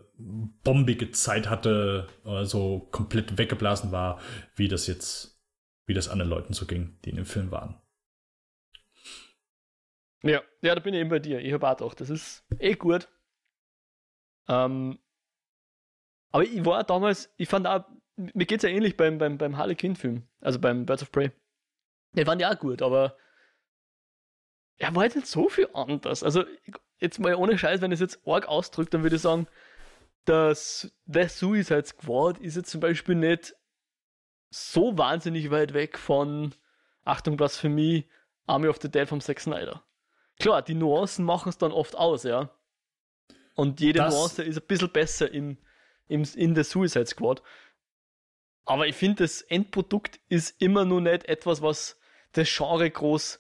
bombige 0.64 1.12
Zeit 1.12 1.50
hatte 1.50 2.08
oder 2.24 2.46
so 2.46 2.88
komplett 2.92 3.38
weggeblasen 3.38 3.92
war, 3.92 4.20
wie 4.56 4.68
das 4.68 4.88
jetzt, 4.88 5.42
wie 5.86 5.94
das 5.94 6.10
anderen 6.10 6.30
Leuten 6.30 6.54
so 6.54 6.66
ging, 6.66 6.98
die 7.06 7.12
in 7.12 7.16
dem 7.16 7.26
Film 7.26 7.52
waren. 7.52 7.82
Ja, 10.24 10.42
ja, 10.62 10.76
da 10.76 10.82
bin 10.82 10.94
ich 10.94 11.00
eben 11.00 11.10
bei 11.10 11.20
dir. 11.20 11.40
Ich 11.40 11.52
habe 11.54 11.68
auch 11.68 11.94
das 11.94 12.10
ist 12.10 12.46
eh 12.60 12.76
gut. 12.76 13.08
Ähm, 14.48 15.00
aber 16.32 16.44
ich 16.44 16.64
war 16.64 16.84
damals, 16.84 17.34
ich 17.38 17.50
fand 17.50 17.66
auch 17.66 17.86
mir 18.16 18.46
geht 18.46 18.64
es 18.64 18.64
ja 18.64 18.70
ähnlich 18.70 18.98
beim, 18.98 19.18
beim, 19.18 19.38
beim 19.38 19.58
Harlequin-Film, 19.58 20.24
also 20.40 20.60
beim 20.60 20.86
Birds 20.86 21.04
of 21.04 21.12
Prey. 21.12 21.32
Der 22.14 22.26
fand 22.26 22.42
ja 22.42 22.52
auch 22.52 22.60
gut, 22.60 22.82
aber 22.82 23.18
er 24.78 24.96
war 24.96 25.04
jetzt 25.04 25.16
nicht 25.16 25.28
so 25.28 25.48
viel 25.50 25.70
anders. 25.74 26.24
Also, 26.24 26.44
jetzt 27.00 27.20
mal 27.20 27.36
ohne 27.36 27.58
Scheiß, 27.58 27.82
wenn 27.82 27.92
ich 27.92 28.02
es 28.02 28.14
jetzt 28.14 28.28
arg 28.28 28.48
ausdrückt, 28.48 28.94
dann 28.94 29.04
würde 29.04 29.16
ich 29.16 29.22
sagen, 29.22 29.48
dass 30.26 30.92
The 31.06 31.28
Suicide 31.28 31.86
Squad 31.86 32.40
ist 32.40 32.56
jetzt 32.56 32.70
zum 32.70 32.82
Beispiel 32.82 33.16
nicht 33.16 33.56
so 34.50 34.98
wahnsinnig 34.98 35.50
weit 35.52 35.74
weg 35.74 35.98
von 35.98 36.54
Achtung, 37.04 37.38
Blasphemie, 37.38 38.10
Army 38.46 38.68
of 38.68 38.80
the 38.82 38.90
Dead 38.90 39.08
vom 39.08 39.22
Zack 39.22 39.40
Snyder. 39.40 39.84
Klar, 40.40 40.62
die 40.62 40.74
Nuancen 40.74 41.26
machen 41.26 41.50
es 41.50 41.58
dann 41.58 41.72
oft 41.72 41.96
aus, 41.96 42.24
ja. 42.24 42.50
Und 43.56 43.80
jede 43.80 44.00
das 44.00 44.14
Nuance 44.14 44.44
ist 44.44 44.58
ein 44.58 44.68
bisschen 44.68 44.92
besser 44.92 45.32
im, 45.32 45.58
im, 46.08 46.28
in 46.36 46.56
der 46.56 46.64
Suicide 46.64 47.06
Squad. 47.06 47.42
Aber 48.66 48.88
ich 48.88 48.96
finde, 48.96 49.24
das 49.24 49.42
Endprodukt 49.42 50.20
ist 50.30 50.62
immer 50.62 50.86
nur 50.86 51.02
nicht 51.02 51.26
etwas, 51.26 51.62
was 51.62 52.00
das 52.34 52.50
Genre 52.56 52.90
groß 52.90 53.40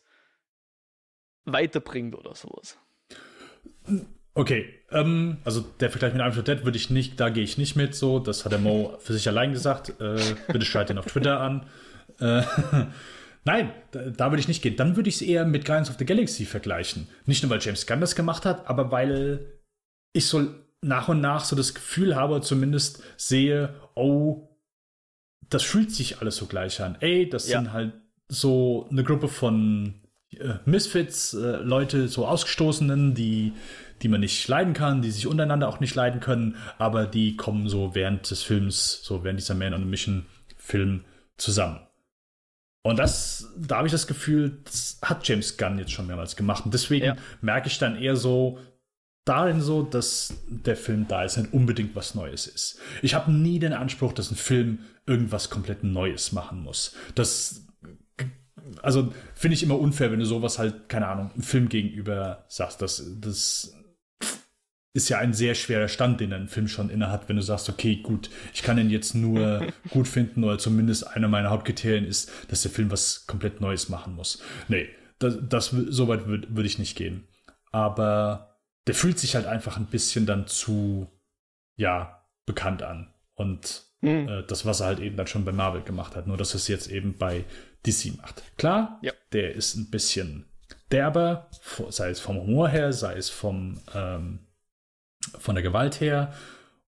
weiterbringt 1.45 2.15
oder 2.15 2.35
sowas. 2.35 2.77
Okay, 4.33 4.73
ähm, 4.91 5.37
also 5.43 5.61
der 5.61 5.89
Vergleich 5.89 6.13
mit 6.13 6.21
Army 6.21 6.41
Dead 6.43 6.63
würde 6.63 6.77
ich 6.77 6.89
nicht, 6.89 7.19
da 7.19 7.29
gehe 7.29 7.43
ich 7.43 7.57
nicht 7.57 7.75
mit 7.75 7.95
so. 7.95 8.19
Das 8.19 8.45
hat 8.45 8.51
der 8.51 8.59
Mo 8.59 8.97
für 8.99 9.13
sich 9.13 9.27
allein 9.27 9.51
gesagt. 9.51 9.89
Äh, 9.99 10.19
bitte 10.47 10.65
schreibt 10.65 10.89
ihn 10.89 10.97
auf 10.97 11.05
Twitter 11.05 11.39
an. 11.39 11.67
Äh, 12.19 12.43
Nein, 13.43 13.73
da, 13.91 14.01
da, 14.01 14.31
würde 14.31 14.39
ich 14.39 14.47
nicht 14.47 14.61
gehen. 14.61 14.75
Dann 14.75 14.95
würde 14.95 15.09
ich 15.09 15.15
es 15.15 15.21
eher 15.21 15.45
mit 15.45 15.65
Guardians 15.65 15.89
of 15.89 15.97
the 15.97 16.05
Galaxy 16.05 16.45
vergleichen. 16.45 17.07
Nicht 17.25 17.41
nur, 17.41 17.49
weil 17.49 17.59
James 17.59 17.87
Gunn 17.87 17.99
das 17.99 18.15
gemacht 18.15 18.45
hat, 18.45 18.67
aber 18.67 18.91
weil 18.91 19.59
ich 20.13 20.27
so 20.27 20.47
nach 20.81 21.07
und 21.07 21.21
nach 21.21 21.43
so 21.43 21.55
das 21.55 21.73
Gefühl 21.73 22.15
habe, 22.15 22.41
zumindest 22.41 23.03
sehe, 23.17 23.75
oh, 23.95 24.47
das 25.49 25.63
fühlt 25.63 25.91
sich 25.91 26.19
alles 26.19 26.35
so 26.35 26.45
gleich 26.45 26.81
an. 26.81 26.97
Ey, 27.01 27.27
das 27.27 27.49
ja. 27.49 27.59
sind 27.59 27.73
halt 27.73 27.93
so 28.31 28.87
eine 28.89 29.03
Gruppe 29.03 29.27
von 29.27 29.93
äh, 30.31 30.53
Misfits, 30.65 31.33
äh, 31.33 31.57
Leute, 31.57 32.07
so 32.07 32.25
Ausgestoßenen, 32.25 33.13
die, 33.13 33.51
die 34.01 34.07
man 34.07 34.21
nicht 34.21 34.47
leiden 34.47 34.73
kann, 34.73 35.01
die 35.01 35.11
sich 35.11 35.27
untereinander 35.27 35.67
auch 35.67 35.81
nicht 35.81 35.95
leiden 35.95 36.21
können, 36.21 36.55
aber 36.77 37.05
die 37.05 37.35
kommen 37.35 37.67
so 37.67 37.93
während 37.93 38.31
des 38.31 38.41
Films, 38.41 39.01
so 39.03 39.25
während 39.25 39.39
dieser 39.39 39.53
Man 39.53 39.73
on 39.73 39.83
a 39.83 39.85
Mission 39.85 40.25
Film 40.57 41.03
zusammen. 41.37 41.81
Und 42.83 42.97
das, 42.97 43.51
da 43.57 43.77
habe 43.77 43.87
ich 43.87 43.91
das 43.91 44.07
Gefühl, 44.07 44.59
das 44.63 44.97
hat 45.03 45.27
James 45.27 45.57
Gunn 45.57 45.77
jetzt 45.77 45.91
schon 45.91 46.07
mehrmals 46.07 46.35
gemacht. 46.35 46.65
Und 46.65 46.73
deswegen 46.73 47.05
ja. 47.05 47.15
merke 47.41 47.67
ich 47.67 47.77
dann 47.77 47.95
eher 47.95 48.15
so 48.15 48.59
darin 49.25 49.61
so, 49.61 49.83
dass 49.83 50.33
der 50.47 50.77
Film 50.77 51.07
da 51.07 51.23
ist, 51.23 51.37
nicht 51.37 51.53
unbedingt 51.53 51.95
was 51.95 52.15
Neues 52.15 52.47
ist. 52.47 52.79
Ich 53.01 53.13
habe 53.13 53.31
nie 53.31 53.59
den 53.59 53.73
Anspruch, 53.73 54.13
dass 54.13 54.31
ein 54.31 54.35
Film 54.35 54.79
irgendwas 55.05 55.49
komplett 55.49 55.83
Neues 55.83 56.31
machen 56.31 56.63
muss. 56.63 56.95
Das, 57.13 57.67
also 58.81 59.13
finde 59.35 59.55
ich 59.55 59.63
immer 59.63 59.79
unfair, 59.79 60.11
wenn 60.11 60.19
du 60.19 60.25
sowas 60.25 60.59
halt, 60.59 60.89
keine 60.89 61.07
Ahnung, 61.07 61.31
einem 61.33 61.43
Film 61.43 61.69
gegenüber 61.69 62.45
sagst. 62.47 62.81
Das, 62.81 63.03
das 63.19 63.73
ist 64.93 65.09
ja 65.09 65.19
ein 65.19 65.33
sehr 65.33 65.55
schwerer 65.55 65.87
Stand, 65.87 66.19
den 66.19 66.33
ein 66.33 66.47
Film 66.49 66.67
schon 66.67 66.89
innehat, 66.89 67.29
wenn 67.29 67.37
du 67.37 67.41
sagst, 67.41 67.69
okay, 67.69 67.97
gut, 67.97 68.29
ich 68.53 68.61
kann 68.61 68.77
ihn 68.77 68.89
jetzt 68.89 69.15
nur 69.15 69.67
gut 69.89 70.07
finden 70.07 70.43
oder 70.43 70.57
zumindest 70.57 71.07
einer 71.07 71.27
meiner 71.27 71.49
Hauptkriterien 71.49 72.05
ist, 72.05 72.31
dass 72.49 72.63
der 72.63 72.71
Film 72.71 72.91
was 72.91 73.25
komplett 73.25 73.61
Neues 73.61 73.89
machen 73.89 74.15
muss. 74.15 74.41
Nee, 74.67 74.89
das, 75.19 75.37
das 75.47 75.67
so 75.67 76.07
weit 76.07 76.27
würde 76.27 76.47
würd 76.55 76.65
ich 76.65 76.79
nicht 76.79 76.97
gehen. 76.97 77.27
Aber 77.71 78.57
der 78.87 78.95
fühlt 78.95 79.19
sich 79.19 79.35
halt 79.35 79.45
einfach 79.45 79.77
ein 79.77 79.85
bisschen 79.85 80.25
dann 80.25 80.47
zu, 80.47 81.07
ja, 81.77 82.25
bekannt 82.45 82.83
an. 82.83 83.13
Und 83.35 83.83
mhm. 84.01 84.27
äh, 84.27 84.43
das, 84.43 84.65
was 84.65 84.81
er 84.81 84.87
halt 84.87 84.99
eben 84.99 85.15
dann 85.15 85.27
schon 85.27 85.45
bei 85.45 85.53
Marvel 85.53 85.83
gemacht 85.83 86.15
hat, 86.15 86.27
nur 86.27 86.37
dass 86.37 86.53
es 86.53 86.67
jetzt 86.67 86.89
eben 86.89 87.17
bei 87.17 87.45
DC 87.85 88.17
macht. 88.17 88.43
Klar, 88.57 88.99
ja. 89.01 89.13
der 89.31 89.55
ist 89.55 89.75
ein 89.75 89.89
bisschen 89.89 90.45
derber, 90.91 91.49
sei 91.89 92.09
es 92.09 92.19
vom 92.19 92.37
Humor 92.37 92.69
her, 92.69 92.93
sei 92.93 93.15
es 93.15 93.29
vom 93.29 93.79
ähm, 93.93 94.39
von 95.39 95.55
der 95.55 95.63
Gewalt 95.63 95.99
her. 96.01 96.33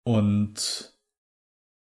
Und 0.03 0.93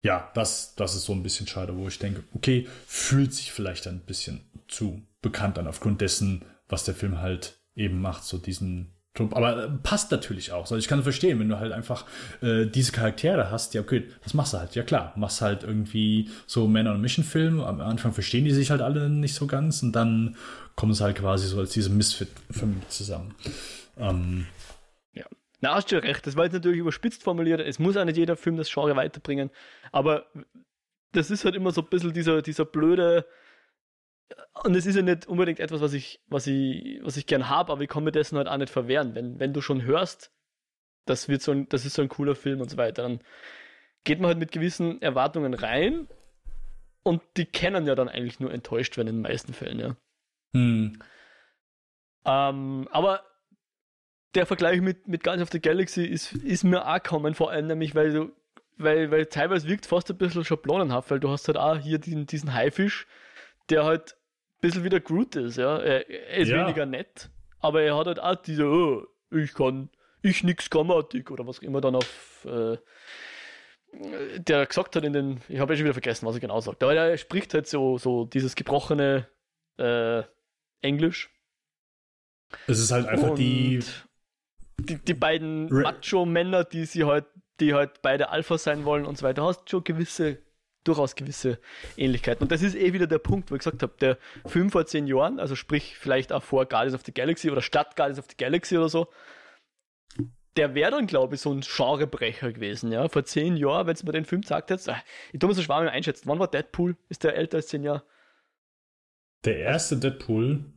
ja, 0.02 0.30
das, 0.34 0.74
das 0.74 0.94
ist 0.94 1.04
so 1.04 1.12
ein 1.12 1.22
bisschen 1.22 1.46
schade, 1.46 1.76
wo 1.76 1.88
ich 1.88 1.98
denke, 1.98 2.24
okay, 2.34 2.66
fühlt 2.86 3.34
sich 3.34 3.52
vielleicht 3.52 3.86
ein 3.86 4.00
bisschen 4.00 4.40
zu 4.68 5.02
bekannt 5.20 5.58
an, 5.58 5.66
aufgrund 5.66 6.00
dessen, 6.00 6.44
was 6.68 6.84
der 6.84 6.94
Film 6.94 7.20
halt 7.20 7.60
eben 7.74 8.00
macht, 8.00 8.24
so 8.24 8.38
diesen. 8.38 8.96
Aber 9.18 9.64
äh, 9.64 9.68
passt 9.82 10.10
natürlich 10.12 10.52
auch. 10.52 10.62
Also 10.62 10.76
ich 10.76 10.86
kann 10.86 11.02
verstehen, 11.02 11.40
wenn 11.40 11.48
du 11.48 11.58
halt 11.58 11.72
einfach 11.72 12.06
äh, 12.42 12.66
diese 12.66 12.92
Charaktere 12.92 13.50
hast, 13.50 13.74
ja, 13.74 13.80
okay, 13.80 14.06
das 14.22 14.34
machst 14.34 14.54
du 14.54 14.58
halt, 14.58 14.74
ja 14.76 14.82
klar. 14.82 15.12
Machst 15.16 15.40
halt 15.40 15.64
irgendwie 15.64 16.30
so 16.46 16.68
Männer- 16.68 16.92
und 16.92 17.00
Mission-Film. 17.00 17.60
Am 17.60 17.80
Anfang 17.80 18.12
verstehen 18.12 18.44
die 18.44 18.52
sich 18.52 18.70
halt 18.70 18.82
alle 18.82 19.10
nicht 19.10 19.34
so 19.34 19.46
ganz 19.46 19.82
und 19.82 19.92
dann 19.92 20.36
kommen 20.76 20.94
sie 20.94 21.02
halt 21.02 21.16
quasi 21.16 21.48
so 21.48 21.58
als 21.58 21.70
diese 21.70 21.90
Misfit-Familie 21.90 22.88
zusammen. 22.88 23.34
Ähm, 23.98 24.46
na, 25.60 25.74
hast 25.74 25.92
du 25.92 26.02
recht, 26.02 26.26
das 26.26 26.36
war 26.36 26.44
jetzt 26.44 26.54
natürlich 26.54 26.78
überspitzt 26.78 27.22
formuliert. 27.22 27.60
Es 27.60 27.78
muss 27.78 27.96
auch 27.96 28.04
nicht 28.04 28.16
jeder 28.16 28.36
Film 28.36 28.56
das 28.56 28.72
Genre 28.72 28.96
weiterbringen. 28.96 29.50
Aber 29.92 30.26
das 31.12 31.30
ist 31.30 31.44
halt 31.44 31.54
immer 31.54 31.70
so 31.70 31.82
ein 31.82 31.88
bisschen 31.88 32.12
dieser, 32.12 32.40
dieser 32.40 32.64
blöde. 32.64 33.26
Und 34.62 34.74
es 34.74 34.86
ist 34.86 34.96
ja 34.96 35.02
nicht 35.02 35.26
unbedingt 35.26 35.60
etwas, 35.60 35.80
was 35.80 35.92
ich, 35.92 36.20
was 36.26 36.46
ich, 36.46 37.00
was 37.02 37.16
ich 37.16 37.26
gern 37.26 37.48
habe, 37.48 37.72
aber 37.72 37.82
ich 37.82 37.88
kann 37.88 38.04
mir 38.04 38.12
dessen 38.12 38.36
halt 38.36 38.48
auch 38.48 38.56
nicht 38.56 38.72
verwehren. 38.72 39.14
Wenn, 39.14 39.40
wenn 39.40 39.52
du 39.52 39.60
schon 39.60 39.82
hörst, 39.82 40.32
das, 41.06 41.28
wird 41.28 41.42
so 41.42 41.52
ein, 41.52 41.68
das 41.68 41.84
ist 41.84 41.94
so 41.94 42.02
ein 42.02 42.08
cooler 42.08 42.34
Film 42.34 42.60
und 42.60 42.70
so 42.70 42.76
weiter, 42.76 43.02
dann 43.02 43.20
geht 44.04 44.20
man 44.20 44.28
halt 44.28 44.38
mit 44.38 44.52
gewissen 44.52 45.00
Erwartungen 45.02 45.54
rein 45.54 46.08
und 47.02 47.22
die 47.36 47.46
kennen 47.46 47.86
ja 47.86 47.94
dann 47.94 48.08
eigentlich 48.08 48.40
nur 48.40 48.52
enttäuscht 48.52 48.96
werden 48.96 49.08
in 49.08 49.16
den 49.16 49.22
meisten 49.22 49.54
Fällen, 49.54 49.78
ja. 49.78 49.96
Hm. 50.54 51.00
Ähm, 52.24 52.88
aber 52.90 53.24
der 54.34 54.46
Vergleich 54.46 54.80
mit, 54.80 55.08
mit 55.08 55.24
Guardians 55.24 55.48
of 55.48 55.52
the 55.52 55.60
Galaxy 55.60 56.04
ist, 56.04 56.32
ist 56.32 56.64
mir 56.64 56.86
auch 56.86 57.02
gekommen, 57.02 57.34
vor 57.34 57.50
allem 57.50 57.66
nämlich, 57.66 57.94
weil 57.94 58.12
du, 58.12 58.32
weil, 58.76 59.10
weil 59.10 59.26
teilweise 59.26 59.68
wirkt 59.68 59.86
fast 59.86 60.10
ein 60.10 60.18
bisschen 60.18 60.44
schablonenhaft, 60.44 61.10
weil 61.10 61.20
du 61.20 61.30
hast 61.30 61.48
halt 61.48 61.58
auch 61.58 61.78
hier 61.78 61.98
diesen, 61.98 62.26
diesen 62.26 62.54
Haifisch, 62.54 63.06
der 63.70 63.84
halt 63.84 64.16
bisschen 64.60 64.84
wie 64.84 64.88
der 64.88 65.00
Groot 65.00 65.36
ist, 65.36 65.56
ja. 65.56 65.78
Er, 65.78 66.08
er 66.08 66.36
ist 66.36 66.48
ja. 66.48 66.64
weniger 66.64 66.86
nett, 66.86 67.30
aber 67.60 67.82
er 67.82 67.96
hat 67.96 68.06
halt 68.06 68.20
auch 68.20 68.36
diese, 68.36 68.66
oh, 68.66 69.06
ich 69.30 69.54
kann, 69.54 69.90
ich 70.22 70.44
nix 70.44 70.70
Grammatik 70.70 71.30
oder 71.30 71.46
was 71.46 71.58
immer 71.58 71.80
dann 71.80 71.96
auf, 71.96 72.46
äh, 72.46 72.76
der 74.38 74.66
gesagt 74.66 74.94
hat 74.96 75.04
in 75.04 75.12
den, 75.12 75.40
ich 75.48 75.58
habe 75.58 75.72
ja 75.72 75.76
schon 75.76 75.84
wieder 75.84 75.94
vergessen, 75.94 76.26
was 76.26 76.36
er 76.36 76.40
genau 76.40 76.60
sagt, 76.60 76.82
aber 76.82 76.94
er 76.94 77.16
spricht 77.18 77.54
halt 77.54 77.66
so, 77.66 77.98
so 77.98 78.24
dieses 78.24 78.54
gebrochene 78.54 79.26
äh, 79.78 80.22
Englisch. 80.80 81.30
Es 82.66 82.78
ist 82.78 82.90
halt 82.90 83.06
einfach 83.06 83.34
die 83.34 83.80
die, 84.88 84.96
die 84.96 85.14
beiden 85.14 85.66
Macho-Männer, 85.66 86.64
die 86.64 86.84
sie 86.84 87.04
halt, 87.04 87.26
die 87.60 87.74
halt 87.74 88.02
beide 88.02 88.30
Alpha 88.30 88.58
sein 88.58 88.84
wollen 88.84 89.06
und 89.06 89.18
so 89.18 89.24
weiter, 89.26 89.44
hast 89.44 89.68
schon 89.68 89.84
gewisse, 89.84 90.38
durchaus 90.84 91.14
gewisse 91.14 91.58
Ähnlichkeiten. 91.96 92.42
Und 92.42 92.52
das 92.52 92.62
ist 92.62 92.74
eh 92.74 92.92
wieder 92.92 93.06
der 93.06 93.18
Punkt, 93.18 93.50
wo 93.50 93.54
ich 93.54 93.60
gesagt 93.60 93.82
habe, 93.82 93.94
der 94.00 94.18
Film 94.46 94.70
vor 94.70 94.86
zehn 94.86 95.06
Jahren, 95.06 95.38
also 95.38 95.54
sprich 95.54 95.96
vielleicht 95.98 96.32
auch 96.32 96.42
vor 96.42 96.66
Guardians 96.66 96.94
of 96.94 97.02
the 97.04 97.12
Galaxy 97.12 97.50
oder 97.50 97.62
statt 97.62 97.96
Guardians 97.96 98.18
of 98.18 98.26
the 98.30 98.36
Galaxy 98.36 98.76
oder 98.76 98.88
so, 98.88 99.08
der 100.56 100.74
wäre 100.74 100.90
dann, 100.90 101.06
glaube 101.06 101.36
ich, 101.36 101.40
so 101.40 101.52
ein 101.52 101.60
Genrebrecher 101.60 102.52
gewesen, 102.52 102.90
ja. 102.92 103.08
Vor 103.08 103.24
zehn 103.24 103.56
Jahren, 103.56 103.86
wenn 103.86 103.94
es 103.94 104.02
mir 104.02 104.12
den 104.12 104.24
Film 104.24 104.40
gesagt 104.40 104.70
hätte, 104.70 104.96
ich 105.32 105.38
tue 105.38 105.48
mir 105.48 105.54
so 105.54 105.62
schwer 105.62 105.76
einschätzen. 105.76 106.28
Wann 106.28 106.38
war 106.38 106.48
Deadpool? 106.48 106.96
Ist 107.08 107.24
der 107.24 107.36
älter 107.36 107.58
als 107.58 107.68
zehn 107.68 107.84
Jahre? 107.84 108.02
Der 109.44 109.58
erste 109.58 109.96
Deadpool 109.96 110.72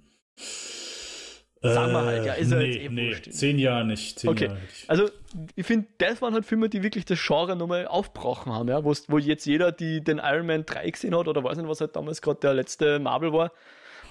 Sagen 1.63 1.93
wir 1.93 2.03
halt, 2.03 2.25
ja, 2.25 2.33
ist 2.33 2.51
äh, 2.51 2.57
nee, 2.57 2.65
jetzt 2.65 2.81
eh 2.81 2.89
nee, 2.89 3.09
wurscht. 3.09 3.31
Zehn 3.31 3.57
Jahre 3.57 3.85
nicht. 3.85 4.19
Zehn 4.19 4.29
okay. 4.29 4.45
Jahre 4.45 4.59
nicht. 4.59 4.89
Also, 4.89 5.09
ich 5.55 5.65
finde, 5.65 5.87
das 5.97 6.21
waren 6.21 6.33
halt 6.33 6.45
Filme, 6.45 6.67
die 6.67 6.83
wirklich 6.83 7.05
das 7.05 7.25
Genre 7.25 7.55
nochmal 7.55 7.87
aufgebrochen 7.87 8.51
haben, 8.51 8.67
ja, 8.67 8.83
wo 8.83 9.17
jetzt 9.17 9.45
jeder, 9.45 9.71
die 9.71 10.03
den 10.03 10.17
Iron 10.17 10.45
Man 10.45 10.65
3 10.65 10.89
gesehen 10.89 11.17
hat, 11.17 11.27
oder 11.27 11.41
weiß 11.41 11.57
nicht, 11.57 11.69
was 11.69 11.79
halt 11.79 11.95
damals 11.95 12.21
gerade 12.21 12.41
der 12.41 12.53
letzte 12.53 12.99
Marvel 12.99 13.31
war, 13.31 13.53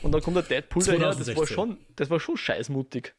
und 0.01 0.13
dann 0.13 0.23
kommt 0.23 0.37
der 0.37 0.43
Deadpool 0.43 0.83
daher, 0.83 1.15
das 1.15 1.37
war 1.37 1.47
schon, 1.47 1.79
das 1.95 2.09
war 2.09 2.19
schon 2.19 2.37
scheißmutig. 2.37 3.15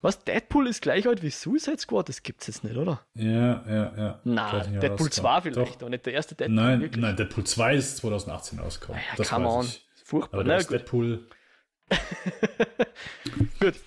Was? 0.00 0.24
Deadpool 0.24 0.66
ist 0.68 0.82
gleich 0.82 1.06
alt 1.06 1.22
wie 1.22 1.30
Suicide 1.30 1.78
Squad? 1.78 2.08
Das 2.08 2.22
gibt's 2.22 2.46
jetzt 2.46 2.64
nicht, 2.64 2.76
oder? 2.76 3.04
Ja, 3.14 3.64
ja, 3.68 3.96
ja. 3.96 4.20
Nein, 4.24 4.80
Deadpool 4.80 5.10
2 5.10 5.40
vielleicht, 5.42 5.82
aber 5.82 5.90
nicht 5.90 6.06
der 6.06 6.12
erste 6.12 6.34
Deadpool. 6.34 6.54
Nein, 6.54 6.90
nein, 6.96 7.16
Deadpool 7.16 7.44
2 7.44 7.74
ist 7.74 7.96
2018 7.98 8.58
rausgekommen. 8.58 9.00
Ja, 9.00 9.16
das 9.16 9.28
come 9.28 9.48
on. 9.48 9.66
Ich. 9.66 9.86
Furchtbar. 10.04 10.40
Aber 10.40 10.44
der 10.48 10.64
Deadpool 10.64 11.18
Gut. 11.18 11.36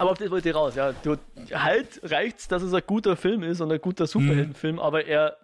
Aber 0.00 0.12
auf 0.12 0.18
das 0.18 0.30
wollte 0.30 0.48
ich 0.48 0.54
raus. 0.54 0.76
Ja, 0.76 0.92
du, 0.92 1.16
halt 1.52 2.00
reicht's, 2.04 2.48
dass 2.48 2.62
es 2.62 2.72
ein 2.72 2.82
guter 2.86 3.16
Film 3.16 3.42
ist 3.42 3.60
und 3.60 3.70
ein 3.70 3.80
guter 3.80 4.06
Superheldenfilm, 4.06 4.76
mhm. 4.76 4.80
aber 4.80 5.04
er, 5.04 5.36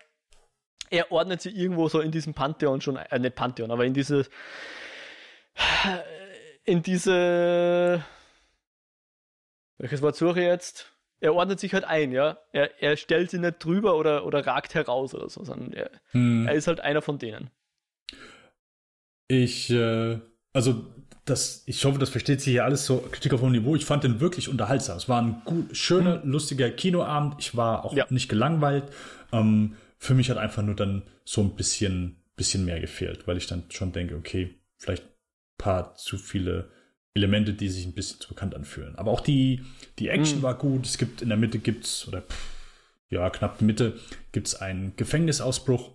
er 0.88 1.12
ordnet 1.12 1.42
sich 1.42 1.54
irgendwo 1.54 1.90
so 1.90 2.00
in 2.00 2.10
diesem 2.10 2.32
Pantheon 2.32 2.80
schon, 2.80 2.96
äh, 2.96 3.18
nicht 3.18 3.34
Pantheon, 3.34 3.70
aber 3.70 3.84
in 3.84 3.92
diese, 3.92 4.26
in 6.64 6.82
diese, 6.82 8.02
welches 9.76 10.00
Wort 10.00 10.16
suche 10.16 10.40
ich 10.40 10.46
jetzt? 10.46 10.90
Er 11.20 11.34
ordnet 11.34 11.60
sich 11.60 11.74
halt 11.74 11.84
ein, 11.84 12.12
ja. 12.12 12.38
Er, 12.52 12.82
er 12.82 12.96
stellt 12.96 13.30
sich 13.30 13.40
nicht 13.40 13.62
drüber 13.62 13.96
oder, 13.96 14.24
oder 14.24 14.46
ragt 14.46 14.74
heraus 14.74 15.14
oder 15.14 15.28
so, 15.28 15.44
sondern 15.44 15.74
er, 15.74 15.90
mhm. 16.14 16.46
er 16.48 16.54
ist 16.54 16.66
halt 16.66 16.80
einer 16.80 17.02
von 17.02 17.18
denen. 17.18 17.50
Ich, 19.28 19.68
äh, 19.68 20.18
also 20.54 20.86
das, 21.26 21.64
ich 21.66 21.84
hoffe, 21.84 21.98
das 21.98 22.08
versteht 22.08 22.40
sich 22.40 22.52
hier 22.52 22.64
alles 22.64 22.86
so 22.86 22.98
Kritik 22.98 23.34
auf 23.34 23.42
hohem 23.42 23.52
Niveau. 23.52 23.74
Ich 23.74 23.84
fand 23.84 24.04
den 24.04 24.20
wirklich 24.20 24.48
unterhaltsam. 24.48 24.96
Es 24.96 25.08
war 25.08 25.20
ein 25.20 25.42
gut, 25.44 25.76
schöner, 25.76 26.24
mhm. 26.24 26.30
lustiger 26.30 26.70
Kinoabend. 26.70 27.34
Ich 27.38 27.56
war 27.56 27.84
auch 27.84 27.92
ja. 27.94 28.06
nicht 28.10 28.28
gelangweilt. 28.28 28.84
Ähm, 29.32 29.74
für 29.98 30.14
mich 30.14 30.30
hat 30.30 30.38
einfach 30.38 30.62
nur 30.62 30.76
dann 30.76 31.02
so 31.24 31.42
ein 31.42 31.56
bisschen, 31.56 32.22
bisschen 32.36 32.64
mehr 32.64 32.80
gefehlt, 32.80 33.26
weil 33.26 33.36
ich 33.36 33.48
dann 33.48 33.64
schon 33.70 33.90
denke, 33.90 34.14
okay, 34.14 34.54
vielleicht 34.78 35.02
ein 35.02 35.58
paar 35.58 35.96
zu 35.96 36.16
viele 36.16 36.70
Elemente, 37.14 37.54
die 37.54 37.70
sich 37.70 37.86
ein 37.86 37.94
bisschen 37.94 38.20
zu 38.20 38.28
bekannt 38.28 38.54
anfühlen. 38.54 38.94
Aber 38.94 39.10
auch 39.10 39.20
die, 39.20 39.62
die 39.98 40.08
Action 40.08 40.38
mhm. 40.38 40.42
war 40.42 40.56
gut. 40.56 40.86
Es 40.86 40.96
gibt 40.96 41.22
in 41.22 41.28
der 41.28 41.38
Mitte 41.38 41.58
gibt's, 41.58 42.06
oder 42.06 42.22
pff, 42.22 42.50
ja, 43.10 43.28
knapp 43.30 43.60
Mitte, 43.62 43.98
gibt's 44.30 44.54
einen 44.54 44.94
Gefängnisausbruch. 44.94 45.90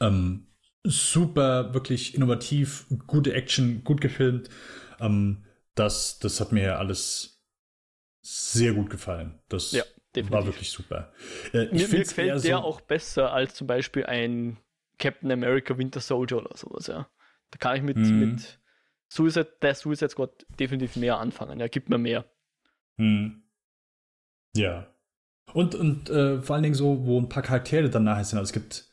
Ähm, 0.00 0.46
super, 0.84 1.74
wirklich 1.74 2.14
innovativ, 2.14 2.86
gute 3.06 3.32
Action, 3.32 3.82
gut 3.84 4.00
gefilmt. 4.00 4.50
Ähm, 5.00 5.44
das, 5.74 6.18
das 6.18 6.40
hat 6.40 6.52
mir 6.52 6.78
alles 6.78 7.42
sehr 8.22 8.74
gut 8.74 8.90
gefallen. 8.90 9.40
Das 9.48 9.72
ja, 9.72 9.82
war 10.30 10.46
wirklich 10.46 10.70
super. 10.70 11.12
Äh, 11.52 11.66
mir, 11.66 11.88
mir 11.88 12.00
gefällt 12.00 12.44
der 12.44 12.58
so 12.58 12.64
auch 12.64 12.80
besser 12.80 13.32
als 13.32 13.54
zum 13.54 13.66
Beispiel 13.66 14.06
ein 14.06 14.58
Captain 14.98 15.30
America 15.30 15.76
Winter 15.76 16.00
Soldier 16.00 16.38
oder 16.38 16.56
sowas, 16.56 16.86
ja. 16.86 17.08
Da 17.50 17.58
kann 17.58 17.76
ich 17.76 17.82
mit, 17.82 17.96
mhm. 17.96 18.20
mit 18.20 18.60
Suicide, 19.08 19.48
der 19.62 19.74
Suicide 19.74 20.10
Squad 20.10 20.46
definitiv 20.58 20.96
mehr 20.96 21.18
anfangen. 21.18 21.60
Er 21.60 21.68
gibt 21.68 21.88
mir 21.88 21.98
mehr. 21.98 22.24
Mhm. 22.96 23.42
Ja. 24.56 24.86
Und, 25.52 25.74
und 25.74 26.10
äh, 26.10 26.40
vor 26.42 26.54
allen 26.54 26.62
Dingen 26.62 26.74
so, 26.74 27.04
wo 27.06 27.20
ein 27.20 27.28
paar 27.28 27.42
Charaktere 27.42 27.90
dann 27.90 28.04
nachher 28.04 28.24
sind. 28.24 28.38
Also 28.38 28.50
es 28.50 28.52
gibt 28.52 28.88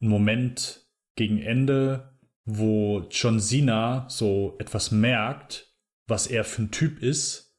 einen 0.00 0.10
Moment, 0.10 0.79
gegen 1.20 1.42
Ende, 1.42 2.14
wo 2.46 3.06
John 3.10 3.40
Cena 3.40 4.06
so 4.08 4.56
etwas 4.58 4.90
merkt, 4.90 5.70
was 6.06 6.26
er 6.26 6.44
für 6.44 6.62
ein 6.62 6.70
Typ 6.70 7.02
ist. 7.02 7.54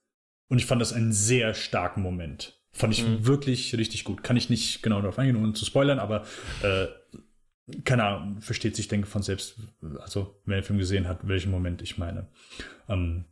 Und 0.48 0.58
ich 0.58 0.66
fand 0.66 0.82
das 0.82 0.94
einen 0.94 1.14
sehr 1.14 1.54
starken 1.54 2.02
Moment. 2.02 2.60
Fand 2.72 2.92
ich 2.92 3.06
mhm. 3.06 3.28
wirklich 3.28 3.76
richtig 3.78 4.04
gut. 4.04 4.24
Kann 4.24 4.36
ich 4.36 4.50
nicht 4.50 4.82
genau 4.82 5.00
darauf 5.00 5.20
eingehen, 5.20 5.36
ohne 5.36 5.54
zu 5.54 5.64
spoilern, 5.64 6.00
aber 6.00 6.26
äh, 6.64 6.88
keine 7.86 8.04
Ahnung, 8.04 8.42
versteht 8.42 8.76
sich, 8.76 8.88
denke 8.88 9.06
von 9.06 9.22
selbst, 9.22 9.60
also 10.00 10.42
wenn 10.46 10.56
der 10.56 10.64
Film 10.64 10.80
gesehen 10.80 11.08
hat, 11.08 11.28
welchen 11.28 11.52
Moment 11.52 11.84
ich 11.84 12.00
meine. 12.00 12.30
Ähm, 12.90 13.26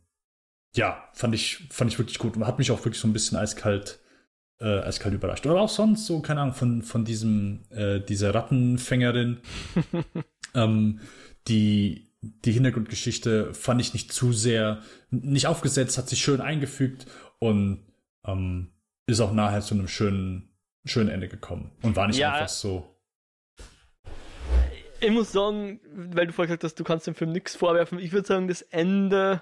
ja, 0.76 1.08
fand 1.12 1.34
ich, 1.34 1.66
fand 1.70 1.90
ich 1.90 1.98
wirklich 1.98 2.20
gut 2.20 2.36
und 2.36 2.46
hat 2.46 2.58
mich 2.58 2.70
auch 2.70 2.84
wirklich 2.84 3.00
so 3.00 3.08
ein 3.08 3.12
bisschen 3.12 3.36
eiskalt, 3.36 3.98
äh, 4.60 4.80
eiskalt 4.80 5.14
überrascht. 5.14 5.46
Oder 5.46 5.60
auch 5.60 5.68
sonst 5.68 6.06
so, 6.06 6.20
keine 6.20 6.42
Ahnung, 6.42 6.54
von, 6.54 6.82
von 6.82 7.04
diesem, 7.04 7.60
äh, 7.70 8.00
dieser 8.00 8.34
Rattenfängerin, 8.34 9.40
ähm, 10.54 11.00
die, 11.48 12.12
die 12.20 12.52
Hintergrundgeschichte 12.52 13.54
fand 13.54 13.80
ich 13.80 13.94
nicht 13.94 14.12
zu 14.12 14.32
sehr, 14.32 14.82
nicht 15.10 15.46
aufgesetzt, 15.46 15.96
hat 15.98 16.08
sich 16.08 16.20
schön 16.20 16.40
eingefügt 16.40 17.06
und 17.38 17.86
ähm, 18.26 18.72
ist 19.06 19.20
auch 19.20 19.32
nachher 19.32 19.62
zu 19.62 19.74
einem 19.74 19.88
schönen, 19.88 20.50
schönen 20.84 21.08
Ende 21.08 21.28
gekommen 21.28 21.72
und 21.82 21.96
war 21.96 22.06
nicht 22.06 22.18
ja, 22.18 22.32
einfach 22.32 22.48
so. 22.48 22.86
Ich 25.00 25.10
muss 25.10 25.32
sagen, 25.32 25.80
weil 25.94 26.26
du 26.26 26.34
vorher 26.34 26.48
gesagt 26.48 26.64
hast, 26.64 26.78
du 26.78 26.84
kannst 26.84 27.06
dem 27.06 27.14
Film 27.14 27.32
nichts 27.32 27.56
vorwerfen, 27.56 27.98
ich 27.98 28.12
würde 28.12 28.28
sagen, 28.28 28.48
das 28.48 28.60
Ende 28.60 29.40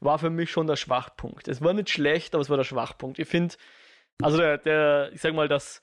war 0.00 0.18
für 0.18 0.30
mich 0.30 0.50
schon 0.50 0.66
der 0.66 0.76
Schwachpunkt. 0.76 1.48
Es 1.48 1.62
war 1.62 1.72
nicht 1.72 1.88
schlecht, 1.88 2.34
aber 2.34 2.42
es 2.42 2.50
war 2.50 2.56
der 2.56 2.64
Schwachpunkt. 2.64 3.18
Ich 3.18 3.28
finde, 3.28 3.54
also 4.20 4.38
der, 4.38 4.58
der, 4.58 5.10
ich 5.12 5.20
sag 5.20 5.34
mal, 5.34 5.48
das, 5.48 5.82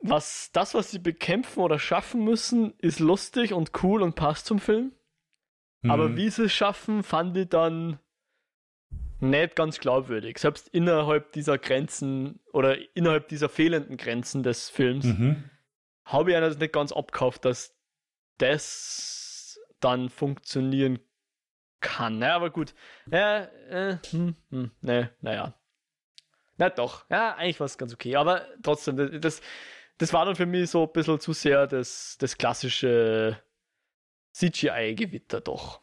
was, 0.00 0.50
das, 0.52 0.74
was 0.74 0.90
sie 0.90 0.98
bekämpfen 0.98 1.60
oder 1.60 1.78
schaffen 1.78 2.24
müssen, 2.24 2.74
ist 2.78 3.00
lustig 3.00 3.52
und 3.52 3.70
cool 3.82 4.02
und 4.02 4.14
passt 4.14 4.46
zum 4.46 4.58
Film. 4.58 4.92
Mhm. 5.82 5.90
Aber 5.90 6.16
wie 6.16 6.30
sie 6.30 6.44
es 6.44 6.52
schaffen, 6.52 7.02
fand 7.02 7.36
ich 7.36 7.48
dann 7.48 7.98
nicht 9.20 9.56
ganz 9.56 9.80
glaubwürdig. 9.80 10.38
Selbst 10.38 10.68
innerhalb 10.68 11.32
dieser 11.32 11.58
Grenzen 11.58 12.40
oder 12.52 12.76
innerhalb 12.96 13.28
dieser 13.28 13.48
fehlenden 13.48 13.96
Grenzen 13.96 14.42
des 14.42 14.70
Films 14.70 15.04
mhm. 15.04 15.50
habe 16.04 16.32
ich 16.32 16.38
das 16.38 16.58
nicht 16.58 16.72
ganz 16.72 16.92
abkauft, 16.92 17.44
dass 17.44 17.76
das 18.38 19.58
dann 19.80 20.08
funktionieren 20.08 21.00
kann. 21.80 22.20
Ja, 22.20 22.36
aber 22.36 22.50
gut. 22.50 22.74
Ja, 23.10 23.44
äh, 23.68 23.98
hm, 24.10 24.36
hm, 24.50 24.70
ne, 24.80 25.10
naja. 25.20 25.54
Na 26.58 26.70
doch, 26.70 27.08
ja, 27.08 27.34
eigentlich 27.36 27.60
war 27.60 27.66
es 27.66 27.78
ganz 27.78 27.94
okay. 27.94 28.16
Aber 28.16 28.46
trotzdem, 28.62 29.20
das, 29.20 29.40
das 29.98 30.12
war 30.12 30.26
dann 30.26 30.36
für 30.36 30.46
mich 30.46 30.70
so 30.70 30.84
ein 30.84 30.92
bisschen 30.92 31.20
zu 31.20 31.32
sehr 31.32 31.66
das, 31.66 32.16
das 32.18 32.36
klassische 32.36 33.40
CGI-Gewitter 34.32 35.40
doch. 35.40 35.80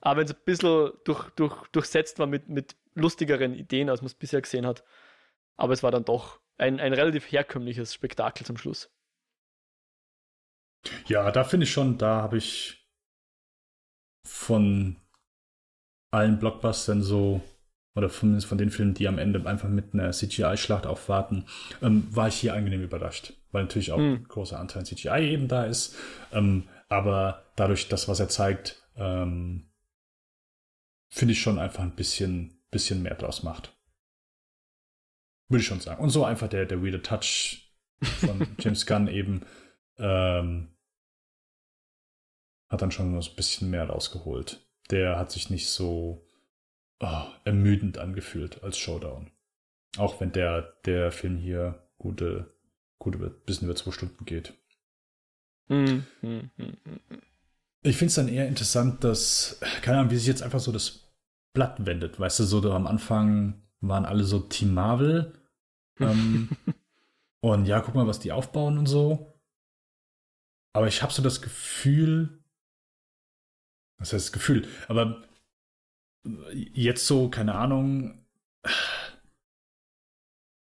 Aber 0.00 0.20
wenn 0.20 0.26
es 0.26 0.34
ein 0.34 0.44
bisschen 0.44 0.92
durch, 1.04 1.30
durch, 1.30 1.66
durchsetzt 1.68 2.18
war 2.18 2.26
mit, 2.26 2.48
mit 2.48 2.76
lustigeren 2.94 3.54
Ideen, 3.54 3.90
als 3.90 4.02
man 4.02 4.06
es 4.06 4.14
bisher 4.14 4.40
gesehen 4.40 4.66
hat. 4.66 4.84
Aber 5.56 5.72
es 5.72 5.82
war 5.82 5.90
dann 5.90 6.04
doch 6.04 6.40
ein, 6.58 6.78
ein 6.80 6.92
relativ 6.92 7.30
herkömmliches 7.32 7.94
Spektakel 7.94 8.46
zum 8.46 8.56
Schluss. 8.56 8.90
Ja, 11.06 11.30
da 11.30 11.44
finde 11.44 11.64
ich 11.64 11.72
schon, 11.72 11.98
da 11.98 12.22
habe 12.22 12.36
ich 12.36 12.86
von 14.24 14.96
allen 16.10 16.38
Blockbustern 16.38 17.02
so, 17.02 17.40
oder 17.96 18.10
zumindest 18.10 18.46
von 18.46 18.58
den 18.58 18.70
Filmen, 18.70 18.94
die 18.94 19.08
am 19.08 19.18
Ende 19.18 19.44
einfach 19.48 19.68
mit 19.68 19.94
einer 19.94 20.12
CGI-Schlacht 20.12 20.86
aufwarten, 20.86 21.46
ähm, 21.82 22.06
war 22.10 22.28
ich 22.28 22.36
hier 22.36 22.54
angenehm 22.54 22.82
überrascht. 22.82 23.32
Weil 23.50 23.64
natürlich 23.64 23.90
auch 23.90 23.98
mhm. 23.98 24.14
ein 24.14 24.28
großer 24.28 24.60
Anteil 24.60 24.84
CGI 24.84 25.32
eben 25.32 25.48
da 25.48 25.64
ist. 25.64 25.96
Ähm, 26.32 26.68
aber 26.88 27.44
dadurch, 27.56 27.88
das, 27.88 28.06
was 28.06 28.20
er 28.20 28.28
zeigt, 28.28 28.86
ähm, 28.96 29.70
finde 31.08 31.32
ich 31.32 31.40
schon 31.40 31.58
einfach 31.58 31.82
ein 31.82 31.96
bisschen, 31.96 32.62
bisschen 32.70 33.02
mehr 33.02 33.14
draus 33.14 33.42
macht. 33.42 33.74
Würde 35.48 35.62
ich 35.62 35.66
schon 35.66 35.80
sagen. 35.80 36.02
Und 36.02 36.10
so 36.10 36.24
einfach 36.24 36.48
der, 36.48 36.66
der 36.66 36.82
weirde 36.82 37.02
Touch 37.02 37.72
von 38.02 38.46
James 38.58 38.84
Gunn 38.84 39.08
eben 39.08 39.42
ähm, 39.98 40.68
hat 42.68 42.82
dann 42.82 42.90
schon 42.90 43.20
so 43.20 43.30
ein 43.30 43.36
bisschen 43.36 43.70
mehr 43.70 43.88
rausgeholt 43.88 44.66
der 44.90 45.18
hat 45.18 45.30
sich 45.30 45.50
nicht 45.50 45.68
so 45.68 46.25
oh, 47.00 47.24
ermüdend 47.44 47.98
angefühlt 47.98 48.62
als 48.62 48.78
Showdown. 48.78 49.30
Auch 49.98 50.20
wenn 50.20 50.32
der, 50.32 50.74
der 50.84 51.10
Film 51.12 51.38
hier 51.38 51.88
gute, 51.98 52.54
gute 52.98 53.18
bisschen 53.18 53.68
über 53.68 53.76
zwei 53.76 53.90
Stunden 53.92 54.24
geht. 54.24 54.54
Mm, 55.68 56.02
mm, 56.22 56.50
mm, 56.56 56.76
ich 57.82 57.96
finde 57.96 58.08
es 58.08 58.14
dann 58.14 58.28
eher 58.28 58.48
interessant, 58.48 59.04
dass, 59.04 59.60
keine 59.82 59.98
Ahnung, 59.98 60.10
wie 60.10 60.16
sich 60.16 60.26
jetzt 60.26 60.42
einfach 60.42 60.60
so 60.60 60.72
das 60.72 61.12
Blatt 61.52 61.86
wendet. 61.86 62.18
Weißt 62.18 62.40
du, 62.40 62.44
so 62.44 62.60
da 62.60 62.74
am 62.74 62.86
Anfang 62.86 63.62
waren 63.80 64.04
alle 64.04 64.24
so 64.24 64.40
Team 64.40 64.74
Marvel. 64.74 65.32
Ähm, 66.00 66.50
und 67.40 67.66
ja, 67.66 67.80
guck 67.80 67.94
mal, 67.94 68.06
was 68.06 68.18
die 68.18 68.32
aufbauen 68.32 68.78
und 68.78 68.86
so. 68.86 69.40
Aber 70.72 70.88
ich 70.88 71.02
habe 71.02 71.12
so 71.12 71.22
das 71.22 71.40
Gefühl, 71.40 72.44
was 73.98 74.12
heißt 74.12 74.32
Gefühl? 74.32 74.68
Aber 74.88 75.24
jetzt 76.52 77.06
so, 77.06 77.28
keine 77.28 77.54
Ahnung. 77.54 78.24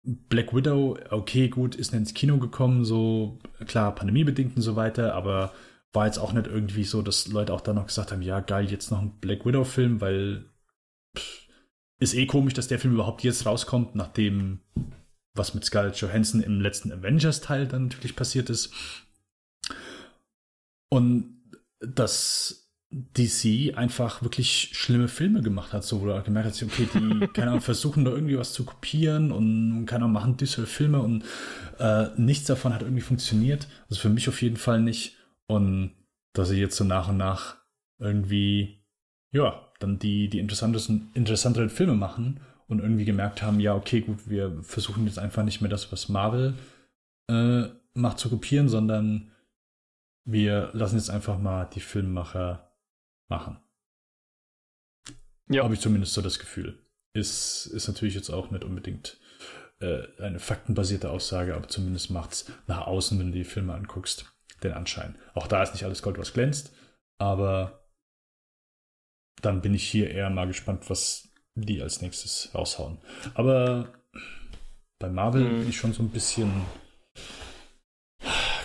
Black 0.03 0.55
Widow, 0.55 0.99
okay, 1.11 1.49
gut, 1.49 1.75
ist 1.75 1.93
ins 1.93 2.15
Kino 2.15 2.39
gekommen, 2.39 2.85
so 2.85 3.39
klar, 3.67 3.95
pandemiebedingt 3.95 4.57
und 4.57 4.63
so 4.63 4.75
weiter, 4.75 5.15
aber 5.15 5.53
war 5.93 6.07
jetzt 6.07 6.19
auch 6.19 6.33
nicht 6.33 6.47
irgendwie 6.47 6.85
so, 6.85 7.03
dass 7.03 7.29
Leute 7.29 7.53
auch 7.53 7.61
da 7.61 7.73
noch 7.73 7.87
gesagt 7.87 8.13
haben, 8.13 8.23
ja, 8.23 8.41
geil, 8.41 8.71
jetzt 8.71 8.91
noch 8.91 9.01
ein 9.01 9.19
Black 9.21 9.45
Widow-Film, 9.45 10.01
weil 10.01 10.47
pff, 11.17 11.49
ist 11.99 12.15
eh 12.15 12.27
komisch, 12.27 12.55
dass 12.55 12.69
der 12.69 12.79
Film 12.79 12.95
überhaupt 12.95 13.23
jetzt 13.23 13.45
rauskommt, 13.45 13.95
nachdem 13.95 14.61
was 15.35 15.55
mit 15.55 15.65
Scarlett 15.65 15.97
Johansson 15.97 16.43
im 16.43 16.61
letzten 16.61 16.93
Avengers-Teil 16.93 17.69
dann 17.69 17.85
natürlich 17.85 18.17
passiert 18.17 18.51
ist. 18.51 18.73
Und 20.89 21.41
das 21.81 22.70
DC 22.93 23.77
einfach 23.77 24.23
wirklich 24.23 24.71
schlimme 24.73 25.07
Filme 25.07 25.43
gemacht 25.43 25.73
hat, 25.73 25.85
so 25.85 26.01
wo 26.01 26.07
du 26.07 26.23
gemerkt 26.23 26.49
hast, 26.49 26.63
okay, 26.63 26.89
die, 26.93 27.27
keine 27.33 27.49
Ahnung, 27.49 27.61
versuchen 27.61 28.05
da 28.05 28.11
irgendwie 28.11 28.37
was 28.37 28.53
zu 28.53 28.65
kopieren 28.65 29.31
und 29.31 29.87
keine 29.87 30.05
Ahnung, 30.05 30.13
machen 30.13 30.37
düstere 30.37 30.67
Filme 30.67 31.01
und 31.01 31.25
äh, 31.79 32.09
nichts 32.17 32.47
davon 32.47 32.75
hat 32.75 32.83
irgendwie 32.83 33.03
funktioniert. 33.03 33.69
Also 33.89 34.01
für 34.01 34.09
mich 34.09 34.29
auf 34.29 34.43
jeden 34.43 34.57
Fall 34.57 34.81
nicht. 34.81 35.17
Und 35.47 35.93
dass 36.33 36.49
sie 36.49 36.61
jetzt 36.61 36.77
so 36.77 36.85
nach 36.85 37.09
und 37.09 37.17
nach 37.17 37.57
irgendwie, 37.99 38.85
ja, 39.33 39.69
dann 39.79 39.99
die, 39.99 40.29
die 40.29 40.41
interessantesten, 40.41 41.11
interessanteren 41.15 41.71
Filme 41.71 41.95
machen 41.95 42.41
und 42.67 42.81
irgendwie 42.81 43.05
gemerkt 43.05 43.43
haben, 43.43 43.61
ja, 43.61 43.75
okay, 43.75 44.01
gut, 44.01 44.29
wir 44.29 44.63
versuchen 44.63 45.07
jetzt 45.07 45.19
einfach 45.19 45.45
nicht 45.45 45.61
mehr 45.61 45.71
das, 45.71 45.93
was 45.93 46.09
Marvel 46.09 46.55
äh, 47.29 47.65
macht, 47.95 48.19
zu 48.19 48.29
kopieren, 48.31 48.69
sondern 48.69 49.31
wir 50.25 50.71
lassen 50.73 50.97
jetzt 50.97 51.11
einfach 51.11 51.39
mal 51.39 51.69
die 51.73 51.81
Filmemacher 51.81 52.70
machen. 53.31 53.59
Ja. 55.49 55.65
Habe 55.65 55.75
ich 55.75 55.81
zumindest 55.81 56.15
so 56.15 56.23
das 56.23 56.39
Gefühl. 56.39 56.87
Ist, 57.13 57.67
ist 57.67 57.89
natürlich 57.89 58.15
jetzt 58.15 58.31
auch 58.31 58.51
nicht 58.51 58.63
unbedingt 58.63 59.19
äh, 59.81 60.03
eine 60.23 60.39
faktenbasierte 60.39 61.11
Aussage, 61.11 61.57
aber 61.57 61.69
zumindest 61.69 62.11
macht 62.11 62.33
es 62.33 62.53
nach 62.67 62.87
außen, 62.87 63.19
wenn 63.19 63.33
du 63.33 63.39
die 63.39 63.45
Filme 63.45 63.75
anguckst, 63.75 64.33
den 64.63 64.73
Anschein. 64.73 65.17
Auch 65.35 65.49
da 65.49 65.63
ist 65.63 65.73
nicht 65.73 65.85
alles 65.85 66.03
Gold, 66.03 66.19
was 66.19 66.33
glänzt, 66.33 66.73
aber 67.19 67.89
dann 69.43 69.63
bin 69.63 69.75
ich 69.75 69.89
hier 69.89 70.11
eher 70.11 70.31
mal 70.31 70.47
gespannt, 70.47 70.89
was 70.89 71.33
die 71.55 71.83
als 71.83 72.01
nächstes 72.01 72.55
raushauen. 72.55 72.99
Aber 73.35 73.93
bei 74.99 75.09
Marvel 75.09 75.45
mhm. 75.45 75.59
bin 75.61 75.69
ich 75.71 75.77
schon 75.77 75.93
so 75.93 76.03
ein 76.03 76.11
bisschen, 76.11 76.53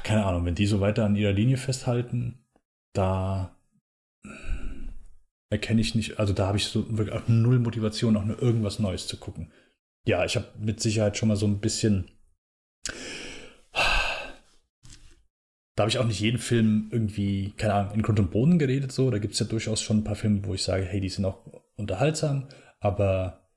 keine 0.03 0.25
Ahnung, 0.25 0.45
wenn 0.45 0.55
die 0.55 0.67
so 0.67 0.81
weiter 0.81 1.05
an 1.05 1.15
ihrer 1.15 1.31
Linie 1.31 1.57
festhalten, 1.57 2.45
da 2.93 3.54
erkenne 5.55 5.81
ich 5.81 5.95
nicht, 5.95 6.19
also 6.19 6.33
da 6.33 6.47
habe 6.47 6.57
ich 6.57 6.65
so 6.65 6.85
wirklich 6.97 7.15
auch 7.15 7.27
null 7.27 7.59
Motivation, 7.59 8.17
auch 8.17 8.25
nur 8.25 8.41
irgendwas 8.41 8.79
Neues 8.79 9.07
zu 9.07 9.17
gucken. 9.17 9.51
Ja, 10.05 10.25
ich 10.25 10.35
habe 10.35 10.47
mit 10.59 10.79
Sicherheit 10.79 11.17
schon 11.17 11.29
mal 11.29 11.37
so 11.37 11.47
ein 11.47 11.59
bisschen. 11.59 12.11
Da 15.75 15.81
habe 15.81 15.89
ich 15.89 15.97
auch 15.97 16.05
nicht 16.05 16.19
jeden 16.19 16.37
Film 16.37 16.89
irgendwie, 16.91 17.53
keine 17.57 17.73
Ahnung, 17.73 17.95
in 17.95 18.01
Grund 18.01 18.19
und 18.19 18.31
Boden 18.31 18.59
geredet, 18.59 18.91
so. 18.91 19.11
Da 19.11 19.17
gibt 19.17 19.33
es 19.33 19.39
ja 19.39 19.45
durchaus 19.45 19.81
schon 19.81 19.97
ein 19.97 20.03
paar 20.03 20.15
Filme, 20.15 20.45
wo 20.45 20.53
ich 20.53 20.63
sage, 20.63 20.85
hey, 20.85 21.01
die 21.01 21.09
sind 21.09 21.25
auch 21.25 21.45
unterhaltsam, 21.75 22.47
aber 22.79 23.49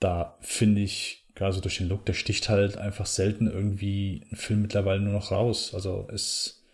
da 0.00 0.38
finde 0.40 0.80
ich, 0.80 1.28
gerade 1.34 1.52
so 1.52 1.60
durch 1.60 1.78
den 1.78 1.88
Look, 1.88 2.06
der 2.06 2.14
sticht 2.14 2.48
halt 2.48 2.76
einfach 2.76 3.06
selten 3.06 3.46
irgendwie 3.46 4.26
ein 4.30 4.36
Film 4.36 4.62
mittlerweile 4.62 5.00
nur 5.00 5.12
noch 5.12 5.30
raus. 5.30 5.74
Also 5.74 6.08
ist, 6.10 6.64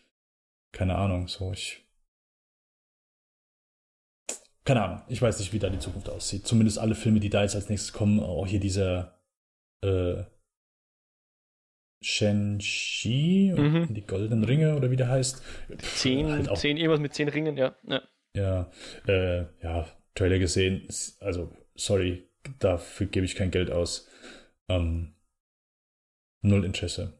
keine 0.72 0.96
Ahnung, 0.96 1.28
so, 1.28 1.52
ich 1.52 1.87
keine 4.68 4.84
Ahnung, 4.84 5.02
ich 5.08 5.22
weiß 5.22 5.38
nicht, 5.38 5.54
wie 5.54 5.58
da 5.58 5.70
die 5.70 5.78
Zukunft 5.78 6.10
aussieht. 6.10 6.46
Zumindest 6.46 6.78
alle 6.78 6.94
Filme, 6.94 7.20
die 7.20 7.30
da 7.30 7.40
jetzt 7.40 7.54
als 7.54 7.70
nächstes 7.70 7.94
kommen, 7.94 8.20
auch 8.20 8.46
hier 8.46 8.60
dieser 8.60 9.18
äh, 9.80 10.24
Shang-Chi 12.02 13.54
mhm. 13.56 13.94
die 13.94 14.06
goldenen 14.06 14.44
Ringe 14.44 14.76
oder 14.76 14.90
wie 14.90 14.96
der 14.96 15.08
heißt. 15.08 15.42
Zehn, 15.78 16.30
halt 16.30 16.54
zehn 16.58 16.76
irgendwas 16.76 17.00
mit 17.00 17.14
zehn 17.14 17.30
Ringen, 17.30 17.56
ja. 17.56 17.76
Ja, 17.86 18.02
ja, 18.36 18.70
äh, 19.06 19.46
ja 19.62 19.86
Trailer 20.14 20.38
gesehen. 20.38 20.86
Also, 21.20 21.50
sorry, 21.74 22.28
dafür 22.58 23.06
gebe 23.06 23.24
ich 23.24 23.36
kein 23.36 23.50
Geld 23.50 23.70
aus. 23.70 24.06
Ähm, 24.68 25.14
null 26.42 26.66
Interesse. 26.66 27.18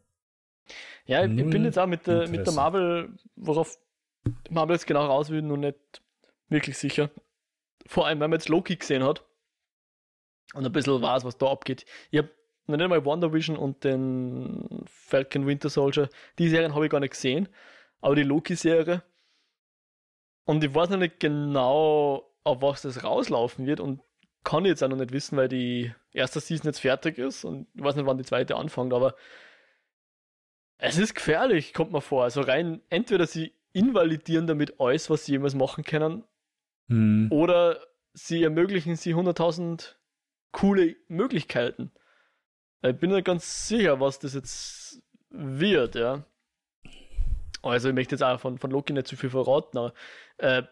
Ja, 1.06 1.26
null 1.26 1.46
ich 1.46 1.50
bin 1.50 1.64
jetzt 1.64 1.78
auch 1.78 1.86
mit 1.86 2.06
der, 2.06 2.28
mit 2.28 2.46
der 2.46 2.52
Marvel, 2.52 3.08
worauf 3.36 3.78
Marvel 4.50 4.76
jetzt 4.76 4.86
genau 4.86 5.06
raus 5.06 5.30
will, 5.30 5.40
noch 5.40 5.56
nicht 5.56 6.02
wirklich 6.50 6.76
sicher. 6.76 7.10
Vor 7.88 8.06
allem, 8.06 8.20
wenn 8.20 8.28
man 8.28 8.38
jetzt 8.38 8.50
Loki 8.50 8.76
gesehen 8.76 9.02
hat 9.02 9.24
und 10.52 10.64
ein 10.64 10.72
bisschen 10.72 11.00
weiß, 11.00 11.24
was 11.24 11.38
da 11.38 11.50
abgeht. 11.50 11.86
Ich 12.10 12.18
habe 12.18 12.30
noch 12.66 12.76
nicht 12.76 12.88
mal 12.88 13.02
Wonder 13.06 13.32
Vision 13.32 13.56
und 13.56 13.82
den 13.82 14.84
Falcon 14.86 15.46
Winter 15.46 15.70
Soldier, 15.70 16.10
die 16.38 16.50
Serien 16.50 16.74
habe 16.74 16.84
ich 16.84 16.90
gar 16.90 17.00
nicht 17.00 17.12
gesehen, 17.12 17.48
aber 18.02 18.14
die 18.14 18.24
Loki-Serie. 18.24 19.02
Und 20.44 20.62
ich 20.62 20.74
weiß 20.74 20.90
noch 20.90 20.98
nicht 20.98 21.18
genau, 21.18 22.30
auf 22.44 22.60
was 22.60 22.82
das 22.82 23.04
rauslaufen 23.04 23.64
wird 23.64 23.80
und 23.80 24.02
kann 24.44 24.66
jetzt 24.66 24.84
auch 24.84 24.88
noch 24.88 24.98
nicht 24.98 25.12
wissen, 25.12 25.38
weil 25.38 25.48
die 25.48 25.94
erste 26.12 26.40
Season 26.40 26.66
jetzt 26.66 26.80
fertig 26.80 27.16
ist 27.16 27.44
und 27.44 27.68
ich 27.74 27.82
weiß 27.82 27.96
nicht, 27.96 28.04
wann 28.04 28.18
die 28.18 28.24
zweite 28.24 28.56
anfängt, 28.56 28.92
aber 28.92 29.14
es 30.76 30.98
ist 30.98 31.14
gefährlich, 31.14 31.72
kommt 31.72 31.92
mir 31.92 32.02
vor. 32.02 32.24
Also 32.24 32.42
rein, 32.42 32.82
entweder 32.90 33.26
sie 33.26 33.54
invalidieren 33.72 34.46
damit 34.46 34.78
alles, 34.78 35.08
was 35.08 35.24
sie 35.24 35.32
jemals 35.32 35.54
machen 35.54 35.84
können, 35.84 36.24
hm. 36.88 37.28
oder 37.30 37.80
sie 38.12 38.42
ermöglichen 38.42 38.96
sie 38.96 39.14
100.000 39.14 39.94
coole 40.52 40.96
Möglichkeiten. 41.08 41.92
Ich 42.82 42.96
bin 42.96 43.10
nicht 43.10 43.24
ganz 43.24 43.68
sicher, 43.68 44.00
was 44.00 44.18
das 44.18 44.34
jetzt 44.34 45.02
wird, 45.30 45.94
ja. 45.94 46.24
Also 47.62 47.88
ich 47.88 47.94
möchte 47.94 48.14
jetzt 48.14 48.22
auch 48.22 48.40
von, 48.40 48.58
von 48.58 48.70
Loki 48.70 48.92
nicht 48.92 49.08
zu 49.08 49.16
viel 49.16 49.30
verraten, 49.30 49.78
aber 49.78 49.92
äh, 50.38 50.62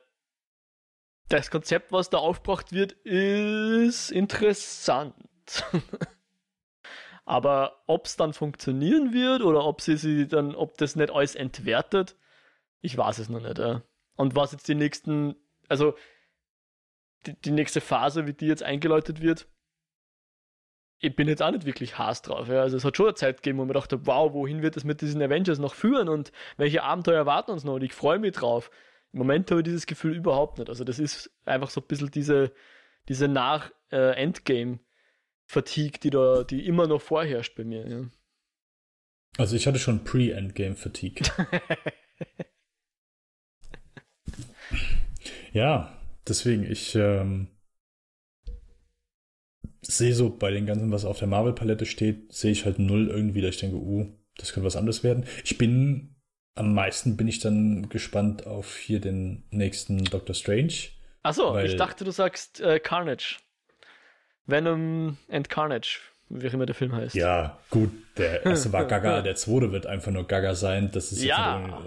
das 1.28 1.50
Konzept, 1.50 1.92
was 1.92 2.10
da 2.10 2.18
aufgebracht 2.18 2.72
wird, 2.72 2.92
ist 3.04 4.10
interessant. 4.12 5.14
aber 7.24 7.82
ob 7.86 8.06
es 8.06 8.16
dann 8.16 8.32
funktionieren 8.32 9.12
wird 9.12 9.42
oder 9.42 9.64
ob 9.64 9.80
sie 9.80 9.96
sie 9.96 10.28
dann, 10.28 10.54
ob 10.54 10.78
das 10.78 10.94
nicht 10.94 11.10
alles 11.10 11.34
entwertet, 11.34 12.16
ich 12.80 12.96
weiß 12.96 13.18
es 13.18 13.28
noch 13.28 13.42
nicht. 13.42 13.58
Ja. 13.58 13.82
Und 14.14 14.36
was 14.36 14.52
jetzt 14.52 14.68
die 14.68 14.76
nächsten, 14.76 15.34
also 15.68 15.94
die, 17.26 17.34
die 17.40 17.50
nächste 17.50 17.80
Phase, 17.80 18.26
wie 18.26 18.32
die 18.32 18.46
jetzt 18.46 18.62
eingeläutet 18.62 19.20
wird, 19.20 19.48
ich 20.98 21.14
bin 21.14 21.28
jetzt 21.28 21.42
auch 21.42 21.50
nicht 21.50 21.66
wirklich 21.66 21.98
Hass 21.98 22.22
drauf. 22.22 22.48
Ja. 22.48 22.62
Also 22.62 22.76
es 22.76 22.84
hat 22.84 22.96
schon 22.96 23.06
eine 23.06 23.14
Zeit 23.14 23.36
gegeben, 23.38 23.58
wo 23.58 23.64
man 23.64 23.74
dachte, 23.74 24.06
wow, 24.06 24.32
wohin 24.32 24.62
wird 24.62 24.76
es 24.76 24.84
mit 24.84 25.00
diesen 25.00 25.22
Avengers 25.22 25.58
noch 25.58 25.74
führen 25.74 26.08
und 26.08 26.30
welche 26.56 26.82
Abenteuer 26.82 27.16
erwarten 27.16 27.50
uns 27.50 27.64
noch? 27.64 27.74
Und 27.74 27.82
ich 27.82 27.92
freue 27.92 28.18
mich 28.18 28.32
drauf. 28.32 28.70
Im 29.12 29.18
Moment 29.18 29.50
habe 29.50 29.60
ich 29.60 29.64
dieses 29.64 29.86
Gefühl 29.86 30.16
überhaupt 30.16 30.58
nicht. 30.58 30.70
Also 30.70 30.84
das 30.84 30.98
ist 30.98 31.30
einfach 31.44 31.70
so 31.70 31.80
ein 31.80 31.86
bisschen 31.86 32.10
diese, 32.10 32.52
diese 33.08 33.28
Nach-Endgame-Fatigue, 33.28 36.00
die 36.02 36.10
da, 36.10 36.44
die 36.44 36.66
immer 36.66 36.86
noch 36.86 37.02
vorherrscht 37.02 37.54
bei 37.56 37.64
mir. 37.64 37.88
Ja. 37.88 38.04
Also 39.38 39.56
ich 39.56 39.66
hatte 39.66 39.78
schon 39.78 40.04
Pre-Endgame-Fatigue. 40.04 41.26
ja, 45.56 45.90
deswegen, 46.28 46.70
ich 46.70 46.94
ähm, 46.96 47.48
sehe 49.80 50.12
so 50.12 50.28
bei 50.28 50.50
den 50.50 50.66
ganzen, 50.66 50.92
was 50.92 51.06
auf 51.06 51.18
der 51.18 51.28
Marvel-Palette 51.28 51.86
steht, 51.86 52.30
sehe 52.30 52.52
ich 52.52 52.66
halt 52.66 52.78
null 52.78 53.08
irgendwie, 53.08 53.40
da 53.40 53.48
ich 53.48 53.56
denke, 53.56 53.76
uh, 53.76 54.06
das 54.36 54.52
könnte 54.52 54.66
was 54.66 54.76
anderes 54.76 55.02
werden. 55.02 55.24
Ich 55.44 55.56
bin, 55.56 56.14
am 56.54 56.74
meisten 56.74 57.16
bin 57.16 57.26
ich 57.26 57.38
dann 57.38 57.88
gespannt 57.88 58.46
auf 58.46 58.76
hier 58.76 59.00
den 59.00 59.44
nächsten 59.50 60.04
Doctor 60.04 60.34
Strange. 60.34 60.74
Achso, 61.22 61.58
ich 61.58 61.76
dachte, 61.76 62.04
du 62.04 62.10
sagst 62.10 62.60
äh, 62.60 62.78
Carnage. 62.78 63.38
Venom 64.44 65.16
and 65.30 65.48
Carnage, 65.48 66.00
wie 66.28 66.46
auch 66.48 66.52
immer 66.52 66.66
der 66.66 66.74
Film 66.74 66.92
heißt. 66.92 67.14
Ja, 67.14 67.58
gut, 67.70 67.90
der 68.18 68.44
erste 68.44 68.74
war 68.74 68.84
Gaga, 68.88 69.22
der 69.22 69.36
zweite 69.36 69.72
wird 69.72 69.86
einfach 69.86 70.12
nur 70.12 70.26
Gaga 70.26 70.54
sein. 70.54 70.90
Das 70.92 71.12
ist 71.12 71.24
ja. 71.24 71.82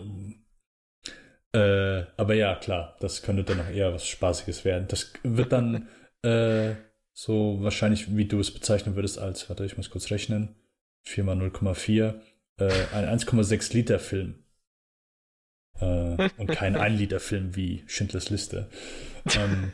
Äh, 1.53 2.03
aber 2.17 2.35
ja, 2.35 2.55
klar, 2.55 2.95
das 2.99 3.23
könnte 3.23 3.43
dann 3.43 3.57
noch 3.57 3.69
eher 3.69 3.93
was 3.93 4.07
Spaßiges 4.07 4.65
werden. 4.65 4.87
Das 4.87 5.13
wird 5.23 5.51
dann 5.51 5.87
äh, 6.21 6.75
so 7.13 7.57
wahrscheinlich, 7.61 8.15
wie 8.15 8.25
du 8.25 8.39
es 8.39 8.53
bezeichnen 8.53 8.95
würdest, 8.95 9.19
als, 9.19 9.49
warte, 9.49 9.65
ich 9.65 9.77
muss 9.77 9.89
kurz 9.89 10.11
rechnen, 10.11 10.55
4 11.03 11.23
mal 11.23 11.35
0,4, 11.35 12.21
äh, 12.57 12.71
ein 12.93 13.19
1,6 13.19 13.73
Liter 13.73 13.99
Film. 13.99 14.43
Äh, 15.79 16.29
und 16.37 16.47
kein 16.47 16.75
1 16.77 16.99
Liter 16.99 17.19
Film 17.19 17.55
wie 17.55 17.83
Schindlers 17.87 18.29
Liste. 18.29 18.69
Ähm, 19.35 19.73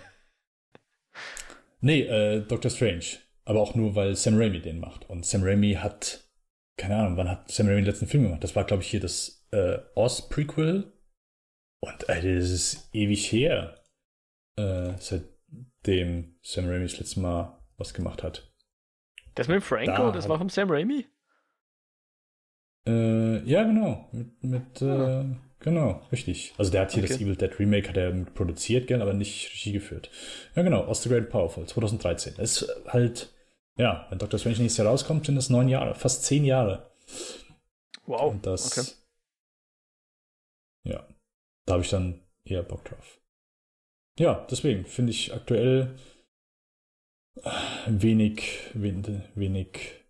nee, 1.81 2.01
äh, 2.01 2.41
Doctor 2.41 2.71
Strange. 2.71 3.05
Aber 3.43 3.61
auch 3.61 3.75
nur, 3.75 3.95
weil 3.95 4.15
Sam 4.15 4.37
Raimi 4.37 4.59
den 4.59 4.79
macht. 4.79 5.07
Und 5.07 5.25
Sam 5.25 5.43
Raimi 5.43 5.73
hat, 5.73 6.27
keine 6.77 6.95
Ahnung, 6.95 7.17
wann 7.17 7.29
hat 7.29 7.51
Sam 7.51 7.67
Raimi 7.67 7.81
den 7.81 7.85
letzten 7.85 8.07
Film 8.07 8.23
gemacht? 8.23 8.43
Das 8.43 8.55
war, 8.55 8.63
glaube 8.63 8.81
ich, 8.81 8.89
hier 8.89 8.99
das 8.99 9.45
äh, 9.51 9.77
Oz-Prequel. 9.93 10.91
Und 11.81 12.09
äh, 12.09 12.15
das 12.15 12.49
ist 12.49 12.89
ewig 12.93 13.31
her. 13.31 13.81
Äh, 14.57 14.93
seit 14.99 15.23
dem 15.85 16.37
Sam 16.41 16.67
Raimi 16.67 16.83
das 16.83 16.99
letzte 16.99 17.19
Mal 17.19 17.59
was 17.77 17.93
gemacht 17.93 18.23
hat. 18.23 18.51
Das 19.35 19.47
mit 19.47 19.55
dem 19.55 19.61
Franco, 19.61 20.07
da 20.07 20.11
das 20.11 20.29
war 20.29 20.37
vom 20.37 20.49
Sam 20.49 20.71
Raimi? 20.71 21.05
Äh, 22.87 23.43
ja, 23.43 23.63
genau. 23.63 24.07
Mit, 24.11 24.43
mit 24.43 24.81
ah. 24.81 25.21
äh, 25.21 25.25
genau, 25.59 26.01
richtig. 26.11 26.53
Also 26.57 26.71
der 26.71 26.81
hat 26.81 26.91
hier 26.91 27.03
okay. 27.03 27.13
das 27.13 27.21
Evil 27.21 27.35
Dead 27.35 27.59
Remake 27.59 27.89
hat 27.89 27.97
er 27.97 28.11
produziert, 28.11 28.87
gern, 28.87 29.01
aber 29.01 29.13
nicht 29.13 29.51
Regie 29.51 29.73
geführt. 29.73 30.09
Ja, 30.55 30.63
genau, 30.63 30.83
Aus 30.85 31.03
the 31.03 31.09
Great 31.09 31.29
Powerful, 31.29 31.65
2013. 31.65 32.35
Das 32.37 32.61
ist 32.61 32.85
halt, 32.87 33.33
ja, 33.77 34.07
wenn 34.09 34.19
Dr. 34.19 34.39
Strange 34.39 34.59
nächstes 34.59 34.77
Jahr 34.77 34.87
rauskommt, 34.87 35.25
sind 35.25 35.35
das 35.35 35.49
neun 35.49 35.67
Jahre, 35.67 35.95
fast 35.95 36.23
zehn 36.23 36.45
Jahre. 36.45 36.91
Wow. 38.05 38.31
Und 38.31 38.45
das, 38.45 38.77
okay. 38.77 38.87
ja, 40.83 41.07
da 41.65 41.73
habe 41.73 41.83
ich 41.83 41.89
dann 41.89 42.21
eher 42.45 42.63
Bock 42.63 42.85
drauf 42.85 43.19
ja, 44.19 44.45
deswegen 44.49 44.85
finde 44.85 45.11
ich 45.11 45.33
aktuell 45.33 45.95
äh, 47.43 47.51
wenig, 47.87 48.71
wenig, 48.73 49.21
wenig 49.35 50.01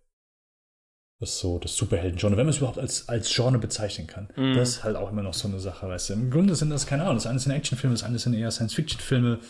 das 1.18 1.38
so 1.38 1.58
das 1.58 1.74
Superhelden-Genre, 1.76 2.36
wenn 2.36 2.44
man 2.44 2.50
es 2.50 2.58
überhaupt 2.58 2.78
als, 2.78 3.08
als 3.08 3.34
Genre 3.34 3.58
bezeichnen 3.58 4.06
kann. 4.06 4.28
Mm. 4.36 4.54
Das 4.54 4.68
ist 4.68 4.84
halt 4.84 4.96
auch 4.96 5.10
immer 5.10 5.22
noch 5.22 5.32
so 5.32 5.48
eine 5.48 5.58
Sache, 5.60 5.88
weißt 5.88 6.10
du. 6.10 6.12
Im 6.12 6.30
Grunde 6.30 6.54
sind 6.54 6.68
das, 6.68 6.86
keine 6.86 7.04
Ahnung, 7.04 7.16
das 7.16 7.26
eine 7.26 7.38
sind 7.38 7.52
Actionfilme, 7.52 7.94
das 7.94 8.02
andere 8.02 8.18
sind 8.18 8.34
eher 8.34 8.50
Science-Fiction-Filme. 8.50 9.40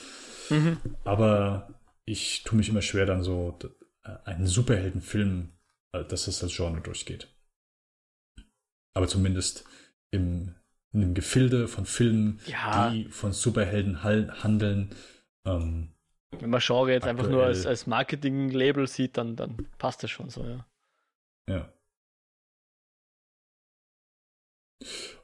Mhm. 0.50 0.78
Aber 1.02 1.74
ich 2.04 2.44
tue 2.44 2.56
mich 2.56 2.68
immer 2.68 2.82
schwer, 2.82 3.04
dann 3.04 3.24
so 3.24 3.58
äh, 4.04 4.10
einen 4.24 4.46
Superheldenfilm, 4.46 5.54
äh, 5.92 6.04
dass 6.04 6.28
es 6.28 6.40
als 6.40 6.54
Genre 6.54 6.80
durchgeht. 6.80 7.34
Aber 8.94 9.08
zumindest 9.08 9.64
im 10.12 10.54
einem 10.96 11.14
Gefilde 11.14 11.68
von 11.68 11.86
Filmen, 11.86 12.40
ja. 12.46 12.90
die 12.90 13.04
von 13.06 13.32
Superhelden 13.32 14.02
handeln. 14.02 14.90
Ähm, 15.44 15.92
Wenn 16.38 16.50
man 16.50 16.60
Genre 16.60 16.92
jetzt 16.92 17.04
aktuell. 17.04 17.18
einfach 17.18 17.30
nur 17.30 17.44
als, 17.44 17.66
als 17.66 17.86
Marketing-Label 17.86 18.86
sieht, 18.86 19.16
dann, 19.16 19.36
dann 19.36 19.66
passt 19.78 20.02
das 20.02 20.10
schon 20.10 20.30
so, 20.30 20.44
ja. 20.44 20.66
Ja. 21.48 21.72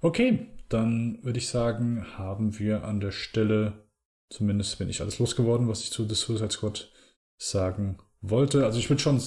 Okay, 0.00 0.48
dann 0.68 1.22
würde 1.22 1.38
ich 1.38 1.48
sagen, 1.48 2.16
haben 2.16 2.58
wir 2.58 2.84
an 2.84 3.00
der 3.00 3.10
Stelle, 3.10 3.86
zumindest 4.30 4.78
bin 4.78 4.88
ich 4.88 5.00
alles 5.00 5.18
losgeworden, 5.18 5.68
was 5.68 5.82
ich 5.82 5.90
zu 5.90 6.08
The 6.08 6.14
Suicide 6.14 6.50
Squad 6.50 6.92
sagen 7.38 7.98
wollte. 8.20 8.64
Also 8.64 8.78
ich 8.78 8.88
würde 8.88 9.02
schon 9.02 9.20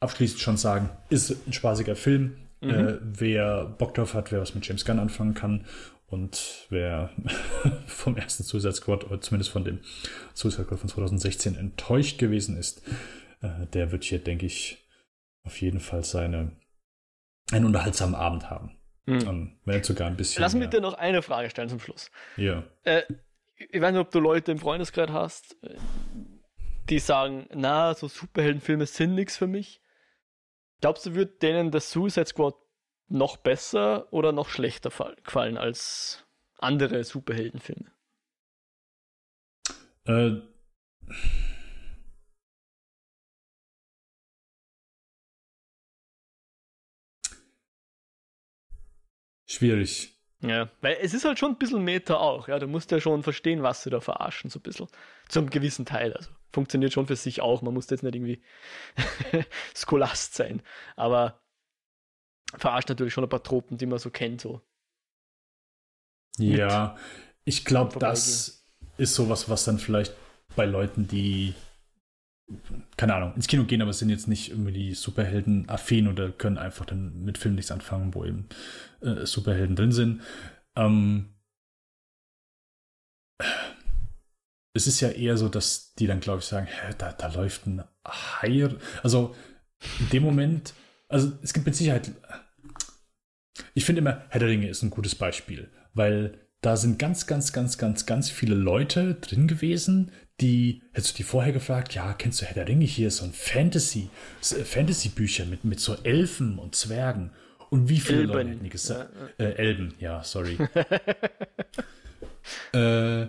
abschließend 0.00 0.40
schon 0.40 0.56
sagen, 0.56 0.90
ist 1.10 1.46
ein 1.46 1.52
spaßiger 1.52 1.96
Film. 1.96 2.43
Mhm. 2.60 2.70
Äh, 2.70 2.98
wer 3.00 3.64
Bock 3.66 3.94
drauf 3.94 4.14
hat, 4.14 4.32
wer 4.32 4.40
was 4.40 4.54
mit 4.54 4.66
James 4.66 4.84
Gunn 4.84 4.98
anfangen 4.98 5.34
kann 5.34 5.66
und 6.06 6.66
wer 6.70 7.10
vom 7.86 8.16
ersten 8.16 8.42
Suicide 8.42 8.72
Squad 8.72 9.04
oder 9.04 9.20
zumindest 9.20 9.50
von 9.50 9.64
dem 9.64 9.80
Suicide 10.34 10.64
Squad 10.64 10.78
von 10.80 10.88
2016 10.88 11.56
enttäuscht 11.56 12.18
gewesen 12.18 12.56
ist, 12.56 12.82
äh, 13.42 13.66
der 13.72 13.92
wird 13.92 14.04
hier, 14.04 14.18
denke 14.18 14.46
ich, 14.46 14.86
auf 15.44 15.60
jeden 15.60 15.80
Fall 15.80 16.04
seine 16.04 16.52
einen 17.52 17.66
unterhaltsamen 17.66 18.14
Abend 18.14 18.50
haben. 18.50 18.76
Mhm. 19.06 19.28
Um, 19.28 19.60
wenn 19.64 19.82
sogar 19.82 20.08
ein 20.08 20.16
bisschen. 20.16 20.40
Lass 20.40 20.54
mich 20.54 20.70
dir 20.70 20.80
noch 20.80 20.94
eine 20.94 21.20
Frage 21.20 21.50
stellen 21.50 21.68
zum 21.68 21.80
Schluss. 21.80 22.10
Ja. 22.36 22.64
Äh, 22.84 23.02
ich 23.56 23.80
weiß 23.80 23.92
nicht, 23.92 24.00
ob 24.00 24.10
du 24.10 24.18
Leute 24.18 24.52
im 24.52 24.58
Freundeskreis 24.58 25.10
hast, 25.10 25.56
äh, 25.62 25.76
die 26.88 26.98
sagen, 26.98 27.46
na, 27.54 27.94
so 27.94 28.08
Superheldenfilme 28.08 28.86
sind 28.86 29.14
nichts 29.14 29.36
für 29.36 29.46
mich. 29.46 29.82
Glaubst 30.80 31.06
du, 31.06 31.14
wird 31.14 31.42
denen 31.42 31.70
das 31.70 31.90
Suicide 31.90 32.26
Squad 32.26 32.56
noch 33.08 33.36
besser 33.36 34.12
oder 34.12 34.32
noch 34.32 34.48
schlechter 34.48 34.90
gefallen 35.22 35.56
als 35.56 36.24
andere 36.58 37.04
Superheldenfilme? 37.04 37.90
Äh. 40.06 40.42
schwierig. 49.54 50.10
Ja, 50.40 50.70
weil 50.82 50.98
es 51.00 51.14
ist 51.14 51.24
halt 51.24 51.38
schon 51.38 51.52
ein 51.52 51.58
bisschen 51.58 51.82
Meta 51.82 52.16
auch, 52.16 52.48
ja. 52.48 52.58
Du 52.58 52.66
musst 52.66 52.90
ja 52.90 53.00
schon 53.00 53.22
verstehen, 53.22 53.62
was 53.62 53.82
sie 53.82 53.90
da 53.90 54.00
verarschen, 54.00 54.50
so 54.50 54.58
ein 54.58 54.62
bisschen. 54.62 54.88
Zum 55.28 55.48
gewissen 55.48 55.86
Teil. 55.86 56.12
Also 56.12 56.30
funktioniert 56.54 56.92
schon 56.92 57.06
für 57.06 57.16
sich 57.16 57.40
auch. 57.40 57.62
Man 57.62 57.74
muss 57.74 57.90
jetzt 57.90 58.02
nicht 58.02 58.14
irgendwie 58.14 58.42
Scholast 59.76 60.34
sein. 60.34 60.62
Aber 60.96 61.42
verarscht 62.56 62.88
natürlich 62.88 63.12
schon 63.12 63.24
ein 63.24 63.30
paar 63.30 63.42
Tropen, 63.42 63.76
die 63.76 63.86
man 63.86 63.98
so 63.98 64.10
kennt, 64.10 64.40
so. 64.40 64.62
Ja, 66.38 66.96
ich 67.44 67.64
glaube, 67.64 67.98
das 67.98 68.64
ist 68.96 69.14
sowas, 69.14 69.48
was 69.48 69.64
dann 69.64 69.78
vielleicht 69.78 70.14
bei 70.56 70.64
Leuten, 70.64 71.06
die 71.06 71.54
keine 72.96 73.14
Ahnung, 73.14 73.34
ins 73.34 73.46
Kino 73.46 73.64
gehen, 73.64 73.80
aber 73.80 73.92
sind 73.92 74.10
jetzt 74.10 74.28
nicht 74.28 74.50
irgendwie 74.50 74.94
Superhelden 74.94 75.68
affin 75.68 76.08
oder 76.08 76.30
können 76.30 76.58
einfach 76.58 76.84
dann 76.84 77.24
mit 77.24 77.38
Filmen 77.38 77.56
nichts 77.56 77.70
anfangen, 77.70 78.14
wo 78.14 78.24
eben 78.24 78.48
äh, 79.00 79.24
Superhelden 79.24 79.76
drin 79.76 79.92
sind. 79.92 80.22
Ähm, 80.76 81.34
es 84.74 84.88
ist 84.88 85.00
ja 85.00 85.08
eher 85.08 85.38
so, 85.38 85.48
dass 85.48 85.94
die 85.94 86.06
dann, 86.06 86.20
glaube 86.20 86.40
ich, 86.40 86.44
sagen, 86.44 86.66
hä, 86.66 86.94
da, 86.98 87.12
da 87.12 87.28
läuft 87.28 87.66
ein 87.66 87.84
Hai. 88.04 88.68
Also 89.02 89.34
in 90.00 90.08
dem 90.10 90.24
Moment, 90.24 90.74
also 91.08 91.32
es 91.42 91.52
gibt 91.52 91.64
mit 91.64 91.76
Sicherheit, 91.76 92.10
ich 93.72 93.84
finde 93.84 94.00
immer, 94.00 94.24
Herr 94.28 94.40
der 94.40 94.48
Ringe 94.48 94.68
ist 94.68 94.82
ein 94.82 94.90
gutes 94.90 95.14
Beispiel, 95.14 95.70
weil 95.94 96.40
da 96.60 96.76
sind 96.76 96.98
ganz, 96.98 97.26
ganz, 97.26 97.52
ganz, 97.52 97.78
ganz, 97.78 98.04
ganz 98.04 98.30
viele 98.30 98.56
Leute 98.56 99.14
drin 99.14 99.46
gewesen, 99.46 100.10
die, 100.40 100.82
hättest 100.92 101.14
du 101.14 101.18
die 101.18 101.22
vorher 101.22 101.52
gefragt, 101.52 101.94
ja, 101.94 102.12
kennst 102.12 102.40
du 102.40 102.46
Herr 102.46 102.54
der 102.54 102.66
Ringe? 102.66 102.84
Hier 102.84 103.08
ist 103.08 103.18
so 103.18 103.24
ein 103.24 103.32
Fantasy, 103.32 104.08
äh, 104.40 104.64
Fantasy-Bücher 104.64 105.44
mit, 105.44 105.64
mit 105.64 105.78
so 105.78 105.94
Elfen 106.02 106.58
und 106.58 106.74
Zwergen. 106.74 107.30
Und 107.70 107.88
wie 107.88 108.00
viele 108.00 108.20
Elben. 108.20 108.32
Leute 108.32 108.50
hätten 108.50 108.64
die 108.64 108.70
gesagt? 108.70 109.14
Ja, 109.38 109.44
ja. 109.44 109.50
Äh, 109.50 109.54
Elben, 109.54 109.94
ja, 110.00 110.24
sorry. 110.24 110.58
äh, 112.72 113.28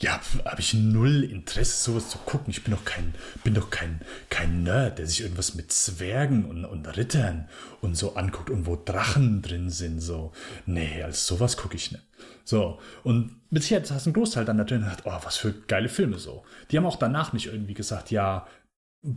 ja, 0.00 0.20
habe 0.44 0.60
ich 0.60 0.74
null 0.74 1.24
Interesse, 1.24 1.82
sowas 1.82 2.08
zu 2.08 2.18
gucken. 2.18 2.50
Ich 2.50 2.62
bin 2.62 2.72
doch 2.72 2.84
kein, 2.84 3.14
bin 3.42 3.54
doch 3.54 3.70
kein, 3.70 4.00
kein 4.30 4.62
Nerd, 4.62 4.98
der 4.98 5.06
sich 5.06 5.22
irgendwas 5.22 5.56
mit 5.56 5.72
Zwergen 5.72 6.44
und, 6.44 6.64
und 6.64 6.86
Rittern 6.96 7.48
und 7.80 7.96
so 7.96 8.14
anguckt 8.14 8.48
und 8.48 8.66
wo 8.66 8.76
Drachen 8.76 9.42
drin 9.42 9.70
sind. 9.70 10.00
So, 10.00 10.32
nee, 10.66 11.02
als 11.02 11.26
sowas 11.26 11.56
gucke 11.56 11.74
ich 11.74 11.90
nicht. 11.90 12.04
So, 12.44 12.78
und 13.02 13.40
mit 13.50 13.62
Sicherheit 13.64 13.90
hast 13.90 14.06
du 14.06 14.10
einen 14.10 14.14
Großteil 14.14 14.44
dann 14.44 14.56
natürlich 14.56 14.84
gedacht, 14.84 15.02
oh, 15.04 15.18
was 15.24 15.36
für 15.36 15.52
geile 15.52 15.88
Filme 15.88 16.18
so. 16.18 16.44
Die 16.70 16.76
haben 16.76 16.86
auch 16.86 16.96
danach 16.96 17.32
nicht 17.32 17.46
irgendwie 17.46 17.74
gesagt, 17.74 18.12
ja, 18.12 18.46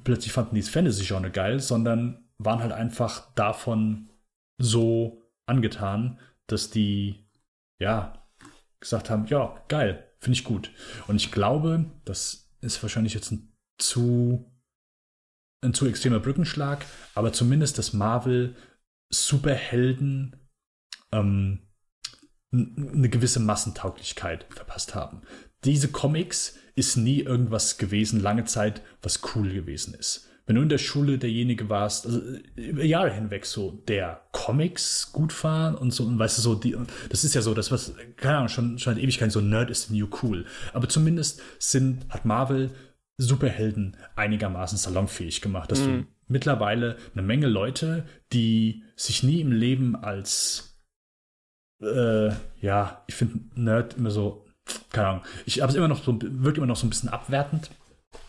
plötzlich 0.03 0.33
fanden 0.33 0.55
die 0.55 0.61
das 0.61 0.69
Fantasy-Genre 0.69 1.29
geil, 1.29 1.59
sondern 1.59 2.27
waren 2.39 2.59
halt 2.59 2.71
einfach 2.71 3.31
davon 3.35 4.09
so 4.57 5.31
angetan, 5.45 6.19
dass 6.47 6.71
die, 6.71 7.27
ja, 7.79 8.27
gesagt 8.79 9.11
haben, 9.11 9.27
ja, 9.27 9.63
geil, 9.67 10.10
Finde 10.21 10.37
ich 10.37 10.43
gut. 10.43 10.71
Und 11.07 11.15
ich 11.17 11.31
glaube, 11.31 11.85
das 12.05 12.49
ist 12.61 12.81
wahrscheinlich 12.81 13.13
jetzt 13.13 13.31
ein 13.31 13.51
zu, 13.77 14.49
ein 15.61 15.73
zu 15.73 15.87
extremer 15.87 16.19
Brückenschlag, 16.19 16.85
aber 17.15 17.33
zumindest, 17.33 17.77
dass 17.77 17.93
Marvel 17.93 18.55
Superhelden 19.09 20.37
ähm, 21.11 21.67
eine 22.53 23.09
gewisse 23.09 23.39
Massentauglichkeit 23.39 24.45
verpasst 24.53 24.95
haben. 24.95 25.21
Diese 25.65 25.89
Comics 25.89 26.55
ist 26.75 26.95
nie 26.95 27.19
irgendwas 27.21 27.77
gewesen, 27.77 28.21
lange 28.21 28.45
Zeit, 28.45 28.81
was 29.01 29.21
cool 29.35 29.51
gewesen 29.51 29.93
ist 29.95 30.30
wenn 30.45 30.55
du 30.55 30.61
in 30.63 30.69
der 30.69 30.79
Schule 30.79 31.17
derjenige 31.17 31.69
warst, 31.69 32.05
also 32.05 32.19
über 32.55 32.83
Jahre 32.83 33.13
hinweg 33.13 33.45
so, 33.45 33.71
der 33.87 34.21
Comics 34.31 35.11
gut 35.11 35.31
fahren 35.31 35.75
und 35.75 35.91
so, 35.91 36.03
und 36.03 36.17
weißt 36.17 36.37
du, 36.37 36.41
so, 36.41 36.55
die, 36.55 36.75
das 37.09 37.23
ist 37.23 37.35
ja 37.35 37.41
so, 37.41 37.53
das 37.53 37.71
was, 37.71 37.93
keine 38.17 38.37
Ahnung, 38.37 38.49
schon, 38.49 38.79
schon 38.79 38.95
seit 38.95 39.03
Ewigkeiten 39.03 39.31
so 39.31 39.41
Nerd 39.41 39.69
ist 39.69 39.91
new 39.91 40.07
cool. 40.23 40.45
Aber 40.73 40.89
zumindest 40.89 41.41
sind, 41.59 42.05
hat 42.09 42.25
Marvel 42.25 42.71
Superhelden 43.17 43.97
einigermaßen 44.15 44.77
salonfähig 44.77 45.41
gemacht, 45.41 45.71
dass 45.71 45.81
mhm. 45.81 45.85
du 45.85 46.07
mittlerweile 46.27 46.97
eine 47.13 47.21
Menge 47.21 47.47
Leute, 47.47 48.05
die 48.33 48.83
sich 48.95 49.21
nie 49.21 49.41
im 49.41 49.51
Leben 49.51 49.95
als, 49.95 50.77
äh, 51.81 52.31
ja, 52.59 53.03
ich 53.07 53.15
finde 53.15 53.39
Nerd 53.55 53.95
immer 53.95 54.11
so, 54.11 54.45
keine 54.91 55.07
Ahnung, 55.07 55.23
ich 55.45 55.61
habe 55.61 55.71
es 55.71 55.77
immer 55.77 55.87
noch 55.87 56.03
so, 56.03 56.17
wirkt 56.21 56.57
immer 56.57 56.67
noch 56.67 56.77
so 56.77 56.87
ein 56.87 56.89
bisschen 56.89 57.09
abwertend. 57.09 57.69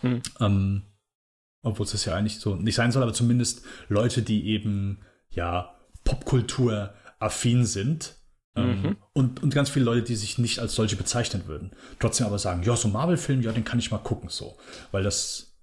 Mhm. 0.03 0.23
Ähm, 0.41 0.83
obwohl 1.63 1.87
es 1.87 1.93
das 1.93 2.05
ja 2.05 2.15
eigentlich 2.15 2.39
so 2.39 2.57
nicht 2.57 2.75
sein 2.75 2.93
soll, 2.93 3.03
aber 3.03 3.15
zumindest 3.15 3.63
Leute, 3.89 4.23
die 4.23 4.49
eben 4.49 5.01
ja 5.31 5.75
Popkultur 6.05 6.95
affin 7.19 7.65
sind. 7.65 8.17
Ähm, 8.55 8.83
mhm. 8.83 8.97
und, 9.15 9.43
und 9.43 9.55
ganz 9.55 9.71
viele 9.71 9.87
Leute, 9.87 10.03
die 10.03 10.15
sich 10.15 10.37
nicht 10.37 10.59
als 10.59 10.75
solche 10.75 10.97
bezeichnen 10.97 11.47
würden. 11.47 11.73
Trotzdem 12.01 12.27
aber 12.27 12.39
sagen, 12.39 12.63
ja, 12.65 12.77
so 12.77 12.87
Marvel-Film, 12.89 13.41
ja, 13.41 13.51
den 13.51 13.65
kann 13.65 13.79
ich 13.79 13.91
mal 13.91 13.97
gucken, 13.97 14.29
so. 14.29 14.59
Weil 14.91 15.03
das 15.03 15.57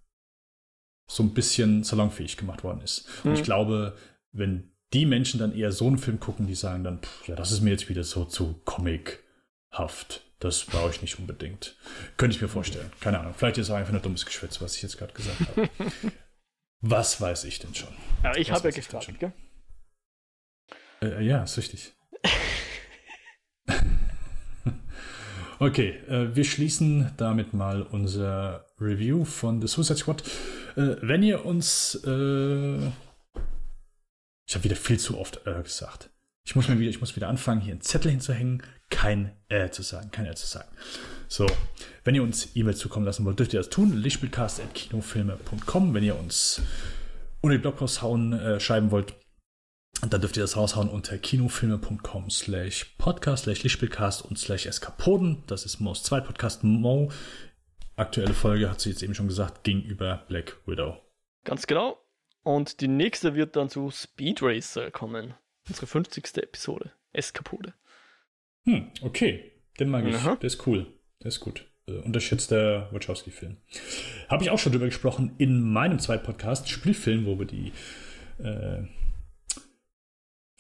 so 1.08 1.22
ein 1.22 1.36
bisschen 1.36 1.84
salonfähig 1.84 2.36
gemacht 2.36 2.64
worden 2.64 2.82
ist. 2.82 3.08
Mhm. 3.24 3.30
Und 3.30 3.34
ich 3.36 3.42
mhm. 3.42 3.46
glaube, 3.46 3.96
wenn 4.32 4.72
die 4.94 5.06
Menschen 5.06 5.40
dann 5.40 5.56
eher 5.56 5.72
so 5.72 5.86
einen 5.86 6.00
Film 6.00 6.20
gucken, 6.20 6.48
die 6.48 6.56
sagen 6.56 6.84
dann, 6.84 7.04
pff, 7.04 7.28
ja, 7.28 7.36
das 7.36 7.52
ist 7.52 7.62
mir 7.62 7.70
jetzt 7.70 7.90
wieder 7.90 8.04
so 8.04 8.26
zu 8.26 8.60
comichaft. 8.66 10.24
Das 10.40 10.64
brauche 10.64 10.90
ich 10.92 11.02
nicht 11.02 11.20
unbedingt. 11.20 11.76
Könnte 12.16 12.36
ich 12.36 12.42
mir 12.42 12.48
vorstellen. 12.48 12.90
Keine 13.02 13.20
Ahnung. 13.20 13.34
Vielleicht 13.36 13.58
ist 13.58 13.68
es 13.68 13.72
einfach 13.72 13.92
nur 13.92 14.02
dummes 14.02 14.26
Geschwätz, 14.26 14.62
was 14.62 14.76
ich 14.78 14.82
jetzt 14.82 14.98
gerade 14.98 15.14
gesagt 15.14 15.40
habe. 15.40 15.70
was 16.82 17.20
weiß 17.20 17.44
ich 17.44 17.60
denn 17.60 17.76
schon? 17.76 17.94
Ja, 18.24 18.36
ich 18.36 18.52
habe 18.52 18.70
ja 18.70 18.76
gefragt, 18.76 19.20
gell? 19.20 19.34
Äh, 21.02 21.08
äh, 21.08 21.22
ja, 21.22 21.44
ist 21.44 21.58
richtig. 21.58 21.94
okay, 25.60 25.90
äh, 26.08 26.34
wir 26.34 26.46
schließen 26.46 27.12
damit 27.18 27.54
mal 27.54 27.82
unser 27.82 28.66
Review 28.80 29.26
von 29.26 29.62
The 29.62 29.68
Suicide 29.68 30.00
Squad. 30.00 30.24
Äh, 30.78 30.96
wenn 31.02 31.22
ihr 31.22 31.46
uns. 31.46 31.96
Äh, 32.06 32.88
ich 34.48 34.56
habe 34.56 34.64
wieder 34.64 34.78
viel 34.78 35.00
zu 35.00 35.20
oft 35.20 35.46
äh, 35.46 35.62
gesagt. 35.62 36.10
Ich 36.50 36.56
muss, 36.56 36.68
mir 36.68 36.80
wieder, 36.80 36.90
ich 36.90 37.00
muss 37.00 37.16
wieder 37.16 37.28
anfangen, 37.28 37.62
hier 37.62 37.74
einen 37.74 37.82
Zettel 37.82 38.10
hinzuhängen, 38.10 38.64
kein 38.90 39.36
äh 39.50 39.70
zu 39.70 39.84
sagen, 39.84 40.10
kein 40.10 40.26
äh 40.26 40.34
zu 40.34 40.48
sagen. 40.48 40.68
So, 41.28 41.46
wenn 42.04 42.16
ihr 42.16 42.24
uns 42.24 42.56
E-Mail 42.56 42.76
zukommen 42.76 43.06
lassen 43.06 43.24
wollt, 43.24 43.38
dürft 43.38 43.54
ihr 43.54 43.60
das 43.60 43.70
tun. 43.70 43.94
Lichtspielcast.kinofilme.com. 43.96 45.94
Wenn 45.94 46.04
ihr 46.04 46.18
uns 46.18 46.64
ohne 47.44 47.54
die 47.54 47.60
Blogpost 47.60 48.02
hauen 48.02 48.34
äh, 48.34 48.60
schreiben 48.60 48.90
wollt, 48.90 49.14
dann 50.10 50.22
dürft 50.22 50.38
ihr 50.38 50.42
das 50.42 50.58
raushauen 50.58 50.90
unter 50.90 51.20
kinofilme.com 51.20 52.32
slash 52.32 52.96
podcast 52.98 53.44
slash 53.44 53.62
Lichtspielcast 53.62 54.26
und 54.26 54.40
slash 54.40 54.66
eskapoden. 54.66 55.44
Das 55.46 55.68
ist 55.68 55.80
Mo's 55.80 56.02
Zweitpodcast. 56.02 56.64
Mo, 56.64 57.12
aktuelle 57.96 58.34
Folge, 58.34 58.72
hat 58.72 58.82
sie 58.82 58.90
jetzt 58.90 59.04
eben 59.04 59.14
schon 59.14 59.28
gesagt, 59.28 59.64
ging 59.64 59.84
über 59.84 60.26
Black 60.28 60.58
Widow. 60.66 60.98
Ganz 61.44 61.68
genau. 61.68 62.00
Und 62.42 62.82
die 62.82 62.88
nächste 62.88 63.36
wird 63.36 63.56
dann 63.56 63.70
zu 63.70 63.92
Speed 63.92 64.42
Racer 64.42 64.90
kommen. 64.90 65.36
Unsere 65.70 65.88
50. 65.88 66.38
Episode. 66.38 66.92
Eskapode. 67.14 67.74
Hm, 68.66 68.92
okay. 69.02 69.52
Den 69.80 69.90
mag 69.90 70.06
ich. 70.06 70.16
Aha. 70.16 70.36
Der 70.36 70.48
ist 70.48 70.68
cool. 70.68 70.88
Der 71.22 71.28
ist 71.28 71.40
gut. 71.40 71.66
Äh, 71.88 72.00
unterschätzter 72.00 72.90
Wachowski-Film. 72.92 73.58
Habe 74.28 74.44
ich 74.44 74.50
auch 74.50 74.60
schon 74.60 74.72
drüber 74.72 74.88
gesprochen 74.88 75.36
in 75.38 75.62
meinem 75.62 76.00
zweiten 76.00 76.26
Podcast, 76.26 76.70
Spielfilm, 76.70 77.26
wo 77.26 77.40
wir 77.40 77.46
die 77.46 77.72
äh, 78.40 78.84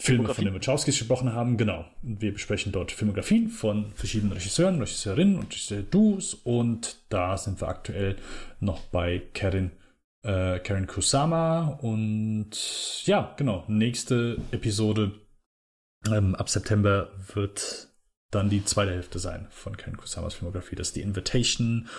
Filme 0.01 0.33
von 0.33 0.45
den 0.45 0.53
Wachowskis 0.53 0.97
gesprochen 0.97 1.33
haben. 1.33 1.57
Genau. 1.57 1.85
Wir 2.01 2.31
besprechen 2.31 2.71
dort 2.71 2.91
Filmografien 2.91 3.49
von 3.49 3.91
verschiedenen 3.95 4.31
Regisseuren, 4.31 4.79
Regisseurinnen 4.79 5.35
und 5.35 5.47
Regisseur-Duos. 5.47 6.35
Und 6.35 6.97
da 7.09 7.37
sind 7.37 7.59
wir 7.59 7.67
aktuell 7.67 8.15
noch 8.61 8.79
bei 8.85 9.21
Karen, 9.33 9.71
äh, 10.23 10.59
Karen 10.59 10.87
Kusama. 10.87 11.79
Und 11.81 13.05
ja, 13.05 13.33
genau. 13.37 13.63
Nächste 13.67 14.37
Episode 14.51 15.11
ähm, 16.07 16.35
ab 16.35 16.49
September 16.49 17.09
wird 17.33 17.87
dann 18.31 18.49
die 18.49 18.63
zweite 18.63 18.91
Hälfte 18.91 19.19
sein 19.19 19.47
von 19.49 19.75
Ken 19.75 19.97
Kusamas 19.97 20.35
Filmografie. 20.35 20.75
Das 20.75 20.89
ist 20.89 20.95
die 20.95 21.01
Invitation 21.01 21.89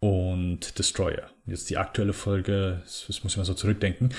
und 0.00 0.78
Destroyer. 0.78 1.30
Jetzt 1.46 1.70
die 1.70 1.78
aktuelle 1.78 2.12
Folge, 2.12 2.82
das 2.84 3.08
muss 3.22 3.32
ich 3.32 3.36
mal 3.36 3.44
so 3.44 3.54
zurückdenken, 3.54 4.12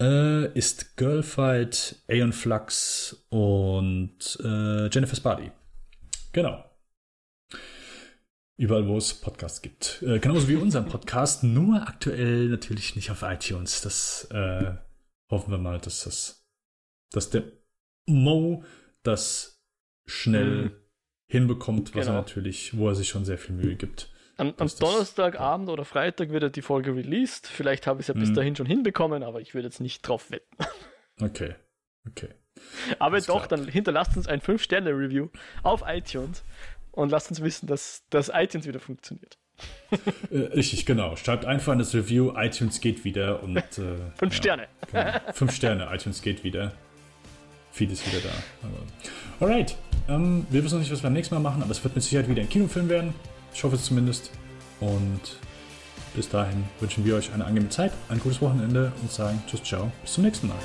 äh, 0.00 0.52
ist 0.56 0.96
Girlfight, 0.96 1.96
Aeon 2.08 2.32
Flux 2.32 3.24
und 3.28 4.38
äh, 4.42 4.88
Jennifer's 4.88 5.20
Body. 5.20 5.50
Genau. 6.32 6.64
Überall, 8.58 8.86
wo 8.86 8.98
es 8.98 9.14
Podcasts 9.14 9.62
gibt. 9.62 10.02
Äh, 10.02 10.18
genauso 10.18 10.48
wie 10.48 10.56
unseren 10.56 10.86
Podcast, 10.86 11.44
nur 11.44 11.88
aktuell 11.88 12.48
natürlich 12.48 12.96
nicht 12.96 13.10
auf 13.10 13.22
iTunes. 13.22 13.80
Das 13.80 14.28
äh, 14.30 14.74
hoffen 15.30 15.50
wir 15.50 15.58
mal, 15.58 15.78
dass 15.78 16.04
das, 16.04 16.46
dass 17.12 17.30
der 17.30 17.44
Mo 18.06 18.64
das 19.02 19.62
schnell 20.06 20.64
mhm 20.64 20.70
hinbekommt, 21.28 21.94
was 21.94 22.06
genau. 22.06 22.18
er 22.18 22.22
natürlich, 22.22 22.76
wo 22.76 22.88
er 22.88 22.94
sich 22.94 23.08
schon 23.08 23.24
sehr 23.24 23.38
viel 23.38 23.54
Mühe 23.54 23.76
gibt. 23.76 24.10
Am, 24.36 24.54
am 24.56 24.68
Donnerstagabend 24.68 25.68
oder 25.68 25.84
Freitag 25.84 26.30
wird 26.30 26.56
die 26.56 26.62
Folge 26.62 26.94
released. 26.94 27.46
Vielleicht 27.46 27.86
habe 27.86 28.00
ich 28.00 28.04
es 28.04 28.08
ja 28.08 28.14
bis 28.14 28.30
mhm. 28.30 28.34
dahin 28.34 28.56
schon 28.56 28.66
hinbekommen, 28.66 29.22
aber 29.22 29.40
ich 29.40 29.54
würde 29.54 29.66
jetzt 29.66 29.80
nicht 29.80 30.02
drauf 30.02 30.30
wetten. 30.30 30.56
Okay, 31.20 31.56
okay. 32.06 32.28
Aber 33.00 33.16
das 33.16 33.26
doch, 33.26 33.48
dann 33.48 33.66
hinterlasst 33.66 34.16
uns 34.16 34.28
ein 34.28 34.40
5-Sterne-Review 34.40 35.30
auf 35.64 35.82
iTunes 35.84 36.44
und 36.92 37.10
lasst 37.10 37.30
uns 37.30 37.42
wissen, 37.42 37.66
dass 37.66 38.02
das 38.10 38.30
iTunes 38.32 38.66
wieder 38.66 38.80
funktioniert. 38.80 39.38
Äh, 40.30 40.38
richtig, 40.38 40.86
genau. 40.86 41.16
Schreibt 41.16 41.44
einfach 41.44 41.72
in 41.72 41.78
das 41.78 41.94
Review, 41.94 42.32
iTunes 42.36 42.80
geht 42.80 43.04
wieder 43.04 43.42
und. 43.42 43.56
Äh, 43.56 43.62
fünf 44.16 44.34
ja, 44.34 44.38
Sterne. 44.38 44.68
Genau. 44.92 45.12
Fünf 45.32 45.54
Sterne, 45.54 45.88
iTunes 45.92 46.22
geht 46.22 46.44
wieder. 46.44 46.72
Vieles 47.72 48.04
wieder 48.06 48.20
da. 48.20 49.44
Alright. 49.44 49.76
Ähm, 50.08 50.46
wir 50.50 50.64
wissen 50.64 50.74
noch 50.74 50.80
nicht, 50.80 50.90
was 50.92 51.00
wir 51.00 51.04
beim 51.04 51.12
nächsten 51.12 51.34
Mal 51.34 51.40
machen, 51.40 51.62
aber 51.62 51.70
es 51.70 51.82
wird 51.84 51.94
mit 51.94 52.02
Sicherheit 52.02 52.28
wieder 52.28 52.42
ein 52.42 52.48
Kinofilm 52.48 52.88
werden. 52.88 53.14
Ich 53.52 53.62
hoffe 53.62 53.76
es 53.76 53.84
zumindest. 53.84 54.30
Und 54.80 55.20
bis 56.14 56.28
dahin 56.28 56.64
wünschen 56.80 57.04
wir 57.04 57.16
euch 57.16 57.32
eine 57.32 57.44
angenehme 57.44 57.68
Zeit, 57.68 57.92
ein 58.08 58.18
gutes 58.20 58.40
Wochenende 58.40 58.92
und 59.02 59.10
sagen 59.10 59.42
Tschüss, 59.46 59.62
ciao, 59.62 59.92
bis 60.02 60.14
zum 60.14 60.24
nächsten 60.24 60.48
Mal. 60.48 60.58